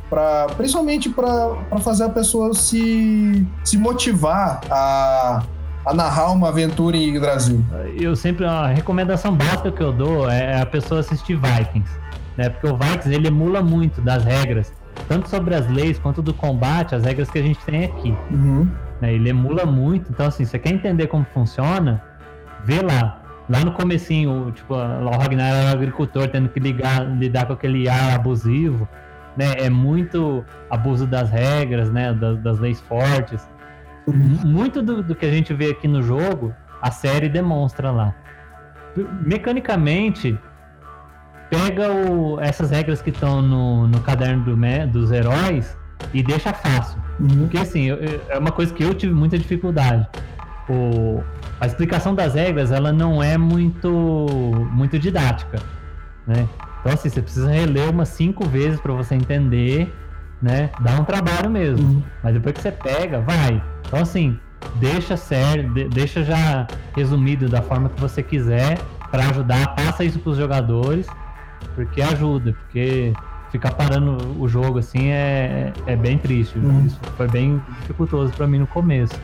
principalmente 0.57 1.09
para 1.09 1.57
fazer 1.81 2.05
a 2.05 2.09
pessoa 2.11 2.53
se, 2.53 3.47
se 3.65 3.79
motivar 3.79 4.61
a, 4.71 5.43
a 5.85 5.95
narrar 5.95 6.33
uma 6.33 6.49
aventura 6.49 6.97
em 6.97 7.09
Yggdrasil? 7.09 7.65
Eu 7.99 8.15
sempre, 8.15 8.45
a 8.45 8.67
recomendação 8.67 9.35
básica 9.35 9.73
que 9.73 9.83
eu 9.83 9.93
dou 9.93 10.31
é 10.31 10.61
a 10.61 10.67
pessoa 10.67 11.01
assistir 11.01 11.37
Vikings, 11.37 11.91
né? 12.37 12.51
Porque 12.51 12.67
o 12.67 12.77
Vikings 12.77 13.15
ele 13.15 13.29
emula 13.29 13.63
muito 13.63 14.01
das 14.03 14.25
regras, 14.25 14.73
tanto 15.09 15.29
sobre 15.31 15.55
as 15.55 15.67
leis 15.71 15.99
quanto 15.99 16.21
do 16.21 16.35
combate, 16.35 16.95
as 16.95 17.05
regras 17.05 17.31
que 17.31 17.39
a 17.39 17.43
gente 17.43 17.59
tem 17.65 17.87
aqui. 17.87 18.15
Uhum. 18.31 18.69
Né? 19.01 19.15
Ele 19.15 19.31
emula 19.31 19.65
muito, 19.65 20.11
então 20.11 20.27
assim, 20.27 20.45
você 20.45 20.59
quer 20.59 20.71
entender 20.71 21.07
como 21.07 21.25
funciona, 21.33 22.03
vê 22.65 22.83
lá. 22.83 23.18
Lá 23.49 23.65
no 23.65 23.73
comecinho, 23.73 24.53
tipo, 24.53 24.75
o 24.75 25.11
Ragnar 25.11 25.49
era 25.49 25.69
um 25.69 25.73
agricultor 25.73 26.29
tendo 26.29 26.49
que 26.51 26.61
ligar, 26.61 27.05
lidar 27.19 27.47
com 27.47 27.55
aquele 27.55 27.89
ar 27.89 28.15
abusivo, 28.15 28.87
né? 29.37 29.55
É 29.59 29.71
muito 29.71 30.45
abuso 30.69 31.07
das 31.07 31.31
regras, 31.31 31.91
né? 31.91 32.13
Das, 32.13 32.39
das 32.41 32.59
leis 32.59 32.81
fortes. 32.81 33.49
Muito 34.07 34.83
do, 34.83 35.03
do, 35.03 35.15
que 35.15 35.25
a 35.25 35.31
gente 35.31 35.53
vê 35.55 35.71
aqui 35.71 35.89
no 35.89 36.03
jogo, 36.03 36.55
a 36.83 36.91
série 36.91 37.29
demonstra 37.29 37.91
lá. 37.91 38.15
Mecanicamente, 39.25 40.39
pega 41.51 41.91
o, 41.93 42.41
essas 42.41 42.71
regras 42.71 43.01
que 43.01 43.11
estão 43.11 43.41
no, 43.41 43.87
no 43.87 44.01
caderno 44.01 44.45
do, 44.45 44.57
dos 44.89 45.11
heróis 45.11 45.77
e 46.13 46.23
deixa 46.23 46.53
fácil. 46.53 47.01
Uhum. 47.21 47.41
Porque 47.41 47.59
assim, 47.59 47.85
eu, 47.85 47.99
é 48.29 48.39
uma 48.39 48.53
coisa 48.53 48.73
que 48.73 48.83
eu 48.83 48.95
tive 48.95 49.13
muita 49.13 49.39
dificuldade. 49.39 50.07
O, 50.69 51.23
a 51.61 51.67
explicação 51.67 52.15
das 52.15 52.35
regras 52.35 52.71
ela 52.71 52.93
não 52.93 53.23
é 53.23 53.39
muito 53.39 53.89
muito 54.71 54.99
didática, 54.99 55.59
né? 56.27 56.47
Então 56.81 56.93
assim, 56.93 57.09
você 57.09 57.23
precisa 57.23 57.51
reler 57.51 57.91
umas 57.91 58.09
cinco 58.09 58.47
vezes 58.47 58.79
para 58.81 58.93
você 58.93 59.15
entender, 59.15 59.93
né? 60.43 60.71
Dá 60.81 60.93
um 61.01 61.05
trabalho 61.05 61.51
mesmo. 61.51 61.87
Uhum. 61.87 62.03
Mas 62.23 62.35
depois 62.35 62.55
que 62.55 62.63
você 62.63 62.73
pega, 62.73 63.21
vai. 63.21 63.63
Então 63.87 64.01
assim, 64.01 64.39
deixa 64.77 65.17
sério, 65.17 65.73
deixa 65.89 66.23
já 66.23 66.67
resumido 66.95 67.49
da 67.49 67.63
forma 67.63 67.89
que 67.89 68.01
você 68.01 68.23
quiser 68.23 68.79
para 69.11 69.29
ajudar, 69.31 69.75
passa 69.75 70.05
isso 70.05 70.19
para 70.19 70.31
os 70.31 70.37
jogadores, 70.37 71.07
porque 71.75 72.03
ajuda, 72.03 72.53
porque 72.53 73.13
ficar 73.51 73.73
parando 73.73 74.19
o 74.39 74.49
jogo 74.49 74.79
assim 74.79 75.09
é, 75.09 75.73
é 75.87 75.97
bem 75.97 76.19
triste. 76.19 76.59
Uhum. 76.59 76.87
Isso 76.87 77.01
foi 77.17 77.29
bem 77.29 77.63
dificultoso 77.81 78.33
para 78.35 78.47
mim 78.47 78.59
no 78.59 78.67
começo. 78.67 79.19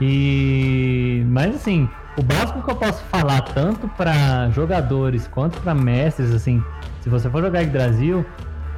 E 0.00 1.24
mas 1.28 1.54
assim, 1.56 1.88
o 2.16 2.22
básico 2.22 2.62
que 2.62 2.70
eu 2.70 2.76
posso 2.76 3.02
falar 3.04 3.40
tanto 3.42 3.88
para 3.88 4.50
jogadores 4.50 5.28
quanto 5.28 5.60
para 5.60 5.74
mestres, 5.74 6.32
assim, 6.32 6.62
se 7.00 7.08
você 7.08 7.30
for 7.30 7.42
jogar 7.42 7.62
em 7.62 7.68
Brasil, 7.68 8.24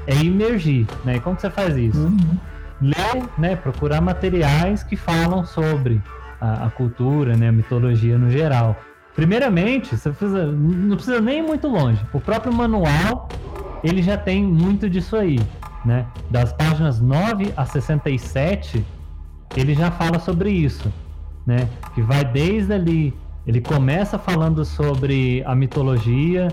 é 0.06 0.14
imergir, 0.16 0.86
né? 1.04 1.16
E 1.16 1.20
como 1.20 1.36
que 1.36 1.42
você 1.42 1.50
faz 1.50 1.76
isso? 1.76 1.98
Uhum. 1.98 2.38
Ler, 2.80 3.24
né? 3.38 3.56
Procurar 3.56 4.00
materiais 4.00 4.82
que 4.82 4.96
falam 4.96 5.44
sobre 5.44 6.00
a, 6.40 6.66
a, 6.66 6.70
cultura, 6.70 7.36
né? 7.36 7.48
A 7.48 7.52
mitologia 7.52 8.18
no 8.18 8.30
geral. 8.30 8.76
Primeiramente, 9.14 9.96
você 9.96 10.10
precisa, 10.10 10.46
não 10.46 10.96
precisa 10.96 11.20
nem 11.20 11.38
ir 11.38 11.42
muito 11.42 11.68
longe. 11.68 12.00
O 12.12 12.20
próprio 12.20 12.52
manual, 12.52 13.28
ele 13.84 14.02
já 14.02 14.16
tem 14.16 14.42
muito 14.42 14.88
disso 14.88 15.16
aí, 15.16 15.38
né? 15.84 16.06
Das 16.30 16.52
páginas 16.52 17.00
9 17.00 17.52
a 17.56 17.64
67, 17.64 18.84
ele 19.56 19.74
já 19.74 19.90
fala 19.90 20.18
sobre 20.18 20.50
isso, 20.50 20.92
né? 21.46 21.68
Que 21.94 22.02
vai 22.02 22.24
desde 22.24 22.72
ali, 22.72 23.14
ele 23.46 23.60
começa 23.60 24.18
falando 24.18 24.64
sobre 24.64 25.42
a 25.46 25.54
mitologia, 25.54 26.48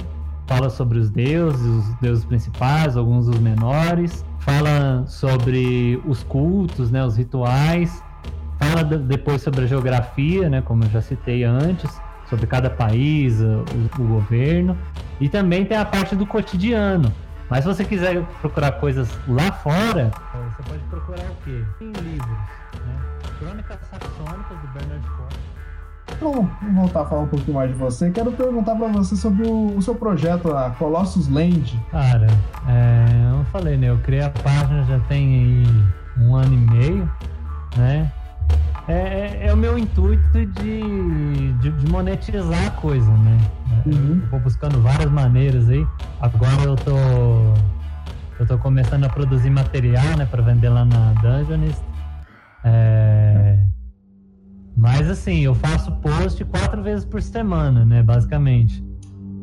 fala 0.47 0.69
sobre 0.69 0.97
os 0.97 1.11
deuses, 1.11 1.61
os 1.61 1.93
deuses 2.01 2.25
principais, 2.25 2.97
alguns 2.97 3.27
dos 3.27 3.39
menores, 3.39 4.25
fala 4.39 5.05
sobre 5.05 6.01
os 6.07 6.23
cultos, 6.23 6.89
né, 6.89 7.05
os 7.05 7.15
rituais, 7.15 8.03
fala 8.57 8.83
depois 8.83 9.43
sobre 9.43 9.65
a 9.65 9.67
geografia, 9.67 10.49
né, 10.49 10.61
como 10.61 10.83
eu 10.83 10.89
já 10.89 11.01
citei 11.01 11.43
antes, 11.43 12.01
sobre 12.27 12.47
cada 12.47 12.69
país, 12.69 13.39
o, 13.39 13.63
o 13.99 14.07
governo, 14.07 14.75
e 15.21 15.29
também 15.29 15.65
tem 15.65 15.77
a 15.77 15.85
parte 15.85 16.15
do 16.15 16.25
cotidiano. 16.25 17.13
Mas 17.47 17.63
se 17.63 17.67
você 17.67 17.85
quiser 17.85 18.23
procurar 18.41 18.71
coisas 18.73 19.09
lá 19.27 19.51
fora, 19.51 20.11
você 20.33 20.69
pode 20.69 20.83
procurar 20.89 21.29
o 21.29 21.35
quê? 21.43 21.63
Em 21.81 21.91
livros, 21.91 22.37
né? 22.85 22.99
Crônicas 23.39 23.79
Saxônicas 23.89 24.57
do 24.59 24.67
Bernard 24.73 25.05
Shaw 25.05 25.49
Vamos 26.19 26.49
voltar 26.75 27.01
a 27.01 27.05
falar 27.05 27.21
um 27.21 27.27
pouquinho 27.27 27.55
mais 27.55 27.71
de 27.71 27.77
você. 27.77 28.09
Quero 28.11 28.31
perguntar 28.31 28.75
para 28.75 28.87
você 28.87 29.15
sobre 29.15 29.47
o, 29.47 29.77
o, 29.77 29.81
seu 29.81 29.95
projeto, 29.95 30.51
a 30.55 30.71
Colossus 30.71 31.27
Land. 31.29 31.79
Cara, 31.91 32.27
é, 32.67 33.37
eu 33.37 33.45
falei, 33.45 33.77
né? 33.77 33.89
Eu 33.89 33.97
criei 33.99 34.23
a 34.23 34.29
página 34.29 34.83
já 34.83 34.99
tem 35.01 35.65
aí 35.65 35.83
um 36.17 36.35
ano 36.35 36.53
e 36.53 36.57
meio, 36.57 37.11
né? 37.77 38.11
É, 38.87 38.93
é, 38.93 39.47
é 39.47 39.53
o 39.53 39.57
meu 39.57 39.77
intuito 39.77 40.45
de, 40.45 41.53
de, 41.59 41.71
de, 41.71 41.91
monetizar 41.91 42.67
a 42.67 42.71
coisa, 42.71 43.11
né? 43.11 43.37
Uhum. 43.85 44.19
Eu 44.23 44.29
vou 44.29 44.39
buscando 44.39 44.81
várias 44.81 45.11
maneiras 45.11 45.69
aí. 45.69 45.87
Agora 46.19 46.63
eu 46.63 46.75
tô 46.75 46.97
eu 48.39 48.47
tô 48.47 48.57
começando 48.57 49.03
a 49.03 49.09
produzir 49.09 49.49
material, 49.49 50.17
né, 50.17 50.25
para 50.25 50.41
vender 50.41 50.69
lá 50.69 50.85
na 50.85 51.11
Dungeonist. 51.21 51.88
É, 52.63 53.59
mas 54.75 55.09
assim, 55.09 55.41
eu 55.41 55.53
faço 55.53 55.91
post 55.97 56.43
quatro 56.45 56.81
vezes 56.81 57.03
por 57.03 57.21
semana, 57.21 57.83
né? 57.83 58.01
Basicamente. 58.01 58.83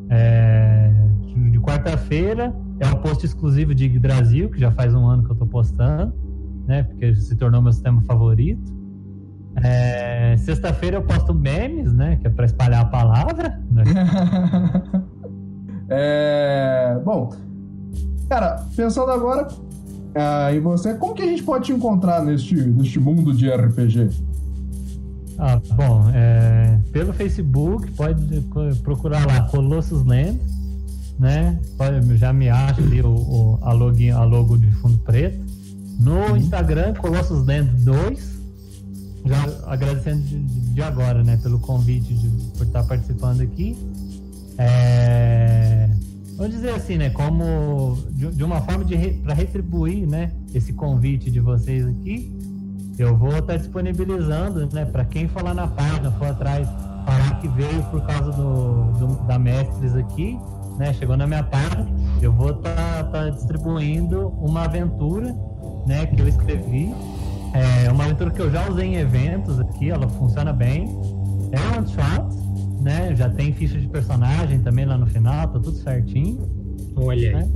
É, 0.09 0.91
de 1.51 1.61
quarta-feira 1.61 2.55
é 2.81 2.87
um 2.87 2.97
post 2.97 3.27
exclusivo 3.27 3.75
de 3.75 3.89
Brasil, 3.99 4.49
que 4.49 4.59
já 4.59 4.71
faz 4.71 4.95
um 4.95 5.07
ano 5.07 5.25
que 5.25 5.31
eu 5.31 5.37
tô 5.37 5.47
postando, 5.47 6.15
né? 6.67 6.85
Porque 6.85 7.15
se 7.15 7.37
tornou 7.37 7.61
meu 7.61 7.73
sistema 7.73 8.01
favorito. 8.03 8.75
É, 9.63 10.37
Sexta-feira 10.39 10.97
eu 10.97 11.03
posto 11.03 11.35
memes, 11.35 11.93
né? 11.93 12.17
Que 12.17 12.29
é 12.29 12.31
para 12.31 12.47
espalhar 12.47 12.83
a 12.83 12.87
palavra. 12.87 13.61
Né? 13.71 13.85
é, 15.89 16.99
bom, 17.05 17.31
cara, 18.29 18.57
pensando 18.75 19.11
agora 19.11 19.49
uh, 20.17 20.55
em 20.55 20.61
você, 20.61 20.95
como 20.95 21.15
que 21.15 21.23
a 21.23 21.27
gente 21.27 21.43
pode 21.43 21.67
te 21.67 21.73
encontrar 21.73 22.25
neste, 22.25 22.55
neste 22.55 22.99
mundo 22.99 23.35
de 23.35 23.49
RPG? 23.51 24.11
Ah, 25.39 25.61
bom, 25.75 26.11
é, 26.15 26.79
pelo 26.93 27.13
Facebook, 27.13 27.91
pode 27.93 28.41
procurar 28.83 29.27
lá 29.27 29.43
Colossus 29.43 30.03
Land, 30.05 30.41
né? 31.19 31.61
Pode, 31.77 32.17
já 32.17 32.33
me 32.33 32.49
acha 32.49 32.81
ali 32.81 33.03
o, 33.03 33.09
o, 33.09 33.59
a, 33.63 33.73
login, 33.73 34.11
a 34.11 34.25
logo 34.25 34.57
de 34.57 34.71
fundo 34.73 34.99
preto. 34.99 35.39
No 36.01 36.31
uhum. 36.31 36.37
Instagram, 36.37 36.95
Colossus 36.95 37.47
Land 37.47 37.71
2. 37.83 38.37
Já 39.27 39.45
agradecendo 39.67 40.23
de, 40.23 40.39
de, 40.39 40.83
agora, 40.83 41.23
né, 41.25 41.37
pelo 41.43 41.59
convite 41.59 42.15
de, 42.15 42.29
por 42.57 42.67
estar 42.67 42.85
participando 42.85 43.41
aqui. 43.41 43.77
É, 44.57 45.36
vamos 46.37 46.53
dizer 46.53 46.71
assim, 46.71 46.97
né, 46.97 47.11
como 47.11 47.99
de, 48.11 48.45
uma 48.45 48.61
forma 48.61 48.85
de 48.85 48.95
re, 48.95 49.15
para 49.15 49.35
retribuir, 49.35 50.07
né, 50.07 50.33
esse 50.55 50.73
convite 50.73 51.31
de 51.31 51.41
vocês 51.41 51.87
aqui 51.87 52.37
eu 52.99 53.17
vou 53.17 53.39
estar 53.39 53.57
disponibilizando, 53.57 54.69
né, 54.73 54.85
para 54.87 55.05
quem 55.05 55.29
for 55.29 55.43
lá 55.43 55.53
na 55.53 55.67
página, 55.67 56.11
for 56.13 56.29
atrás, 56.29 56.67
falar 57.05 57.39
que 57.41 57.49
veio 57.49 57.83
por 57.85 58.01
causa 58.07 58.33
do, 58.33 58.93
do 58.93 59.27
da 59.27 59.39
Mestres 59.39 59.95
aqui, 59.95 60.39
né, 60.79 60.93
chegou 60.95 61.17
na 61.17 61.27
minha 61.27 61.43
página, 61.43 61.87
eu 62.23 62.33
vou 62.33 62.53
estar 62.53 63.05
tá, 63.05 63.29
distribuindo 63.29 64.29
uma 64.41 64.65
aventura, 64.65 65.35
né, 65.87 66.07
que 66.07 66.21
eu 66.21 66.27
escrevi, 66.27 66.95
é 67.53 67.91
uma 67.91 68.05
aventura 68.05 68.31
que 68.31 68.41
eu 68.41 68.51
já 68.51 68.69
usei 68.69 68.87
em 68.87 68.97
eventos 68.97 69.61
aqui, 69.61 69.91
ela 69.91 70.09
funciona 70.09 70.53
bem, 70.53 70.89
é 71.53 71.79
um 71.79 71.87
shot, 71.87 72.46
né, 72.87 73.17
já 73.17 73.29
tem 73.29 73.53
ficha 73.53 73.77
de 73.77 73.89
personagem 73.89 74.61
também 74.61 74.85
lá 74.85 74.97
no 74.97 75.07
final, 75.07 75.49
tá 75.49 75.59
tudo 75.59 75.73
certinho. 75.73 76.39
Olha 76.95 77.31
aí. 77.31 77.35
Né? 77.35 77.49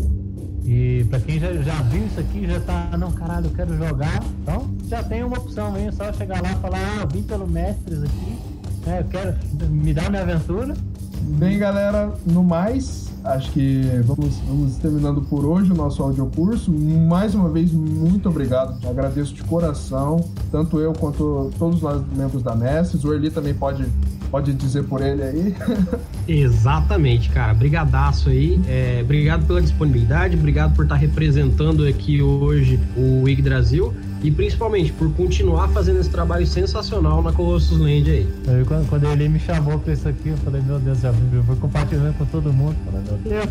E 0.65 1.07
para 1.09 1.20
quem 1.20 1.39
já, 1.39 1.52
já 1.55 1.82
viu 1.82 2.05
isso 2.05 2.19
aqui, 2.19 2.48
já 2.48 2.59
tá, 2.59 2.97
não, 2.98 3.12
caralho, 3.12 3.47
eu 3.47 3.52
quero 3.52 3.77
jogar, 3.77 4.20
então 4.43 4.69
já 4.89 5.05
tem 5.05 5.23
uma 5.23 5.39
opção 5.39 5.73
aí, 5.77 5.86
é 5.86 5.93
só 5.93 6.12
chegar 6.12 6.43
lá 6.43 6.51
e 6.51 6.57
falar, 6.57 6.78
ah, 6.78 7.02
eu 7.02 7.09
vim 7.09 7.23
pelo 7.23 7.47
Mestres 7.47 8.02
aqui, 8.02 8.39
né, 8.85 9.01
eu 9.01 9.05
quero 9.05 9.36
me 9.70 9.94
dar 9.94 10.11
minha 10.11 10.23
aventura. 10.23 10.74
Bem, 11.23 11.59
galera, 11.59 12.12
no 12.27 12.43
mais, 12.43 13.09
acho 13.24 13.52
que 13.52 13.82
vamos, 14.05 14.36
vamos 14.40 14.77
terminando 14.78 15.23
por 15.23 15.44
hoje 15.44 15.70
o 15.70 15.74
nosso 15.77 16.02
audiocurso. 16.02 16.73
Mais 16.73 17.35
uma 17.35 17.48
vez, 17.51 17.70
muito 17.73 18.28
obrigado. 18.28 18.85
Agradeço 18.89 19.35
de 19.35 19.44
coração, 19.44 20.24
tanto 20.51 20.81
eu 20.81 20.93
quanto 20.94 21.52
todos 21.59 21.82
nós 21.82 22.02
membros 22.16 22.43
da 22.43 22.57
Mestres. 22.57 23.05
O 23.05 23.12
Erli 23.12 23.31
também 23.31 23.52
pode 23.52 23.86
Pode 24.31 24.52
dizer 24.55 24.85
por 24.85 25.02
ele 25.02 25.23
aí. 25.23 25.55
Exatamente, 26.28 27.28
cara. 27.31 27.52
Brigadaço 27.52 28.28
aí. 28.28 28.61
É, 28.69 29.01
obrigado 29.02 29.44
pela 29.47 29.61
disponibilidade, 29.61 30.36
obrigado 30.36 30.74
por 30.74 30.85
estar 30.85 30.94
representando 30.94 31.85
aqui 31.85 32.23
hoje 32.23 32.78
o 32.97 33.28
IG 33.28 33.43
Brasil 33.43 33.93
e 34.23 34.31
principalmente 34.31 34.93
por 34.93 35.11
continuar 35.15 35.69
fazendo 35.69 35.98
esse 35.98 36.11
trabalho 36.11 36.47
sensacional 36.47 37.23
na 37.23 37.32
Colossus 37.32 37.78
Land 37.78 38.11
aí. 38.11 38.28
Eu, 38.47 38.66
quando, 38.66 38.89
quando 38.89 39.07
ele 39.07 39.28
me 39.28 39.40
chamou 39.40 39.78
pra 39.78 39.94
isso 39.94 40.09
aqui, 40.09 40.28
eu 40.28 40.36
falei, 40.39 40.61
meu 40.62 40.78
Deus, 40.78 41.01
já 41.01 41.11
vou 41.11 41.57
compartilhando 41.57 42.16
com 42.16 42.27
todo 42.27 42.52
mundo. 42.52 42.77
Eu 42.86 42.93
falei, 42.93 43.07
meu 43.09 43.19
Deus, 43.19 43.51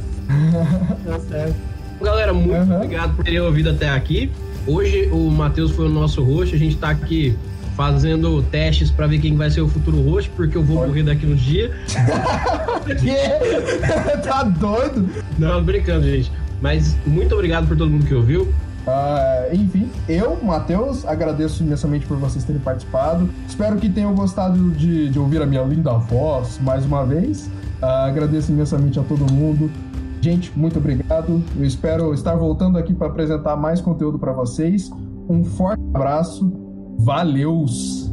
deu 1.03 1.19
certo. 1.27 1.55
Galera, 2.01 2.33
muito 2.33 2.53
uhum. 2.53 2.75
obrigado 2.75 3.15
por 3.15 3.25
terem 3.25 3.41
ouvido 3.41 3.71
até 3.71 3.89
aqui. 3.89 4.31
Hoje 4.65 5.09
o 5.11 5.29
Matheus 5.29 5.71
foi 5.71 5.87
o 5.87 5.89
nosso 5.89 6.23
host, 6.23 6.55
a 6.55 6.59
gente 6.59 6.77
tá 6.77 6.89
aqui 6.89 7.35
fazendo 7.79 8.43
testes 8.51 8.91
para 8.91 9.07
ver 9.07 9.19
quem 9.19 9.37
vai 9.37 9.49
ser 9.49 9.61
o 9.61 9.69
futuro 9.69 10.01
host, 10.01 10.29
porque 10.31 10.57
eu 10.57 10.61
vou 10.61 10.85
morrer 10.85 11.01
daqui 11.01 11.25
uns 11.25 11.39
dias. 11.39 11.71
tá 14.21 14.43
doido? 14.43 15.07
Não, 15.37 15.63
brincando, 15.63 16.03
gente. 16.03 16.29
Mas 16.61 16.97
muito 17.07 17.33
obrigado 17.33 17.69
por 17.69 17.77
todo 17.77 17.89
mundo 17.89 18.05
que 18.05 18.13
ouviu. 18.13 18.41
Uh, 18.41 19.55
enfim, 19.55 19.89
eu, 20.09 20.37
Matheus, 20.43 21.05
agradeço 21.05 21.63
imensamente 21.63 22.05
por 22.05 22.17
vocês 22.17 22.43
terem 22.43 22.59
participado. 22.59 23.29
Espero 23.47 23.77
que 23.77 23.87
tenham 23.87 24.13
gostado 24.13 24.71
de, 24.71 25.09
de 25.09 25.17
ouvir 25.17 25.41
a 25.41 25.45
minha 25.45 25.61
linda 25.61 25.93
voz 25.93 26.59
mais 26.61 26.85
uma 26.85 27.05
vez. 27.05 27.49
Uh, 27.81 27.85
agradeço 27.85 28.51
imensamente 28.51 28.99
a 28.99 29.03
todo 29.03 29.31
mundo. 29.31 29.71
Gente, 30.19 30.51
muito 30.53 30.79
obrigado. 30.79 31.41
Eu 31.57 31.63
espero 31.63 32.13
estar 32.13 32.35
voltando 32.35 32.77
aqui 32.77 32.93
para 32.93 33.07
apresentar 33.07 33.55
mais 33.55 33.79
conteúdo 33.79 34.19
para 34.19 34.33
vocês. 34.33 34.91
Um 35.29 35.45
forte 35.45 35.81
abraço 35.93 36.68
Valeus! 37.01 38.09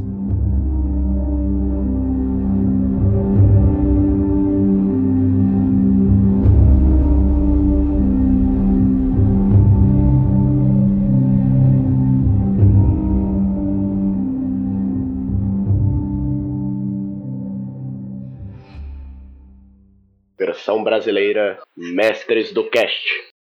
Versão 20.39 20.81
brasileira 20.81 21.59
Mestres 21.75 22.53
do 22.53 22.63
Cast. 22.69 23.36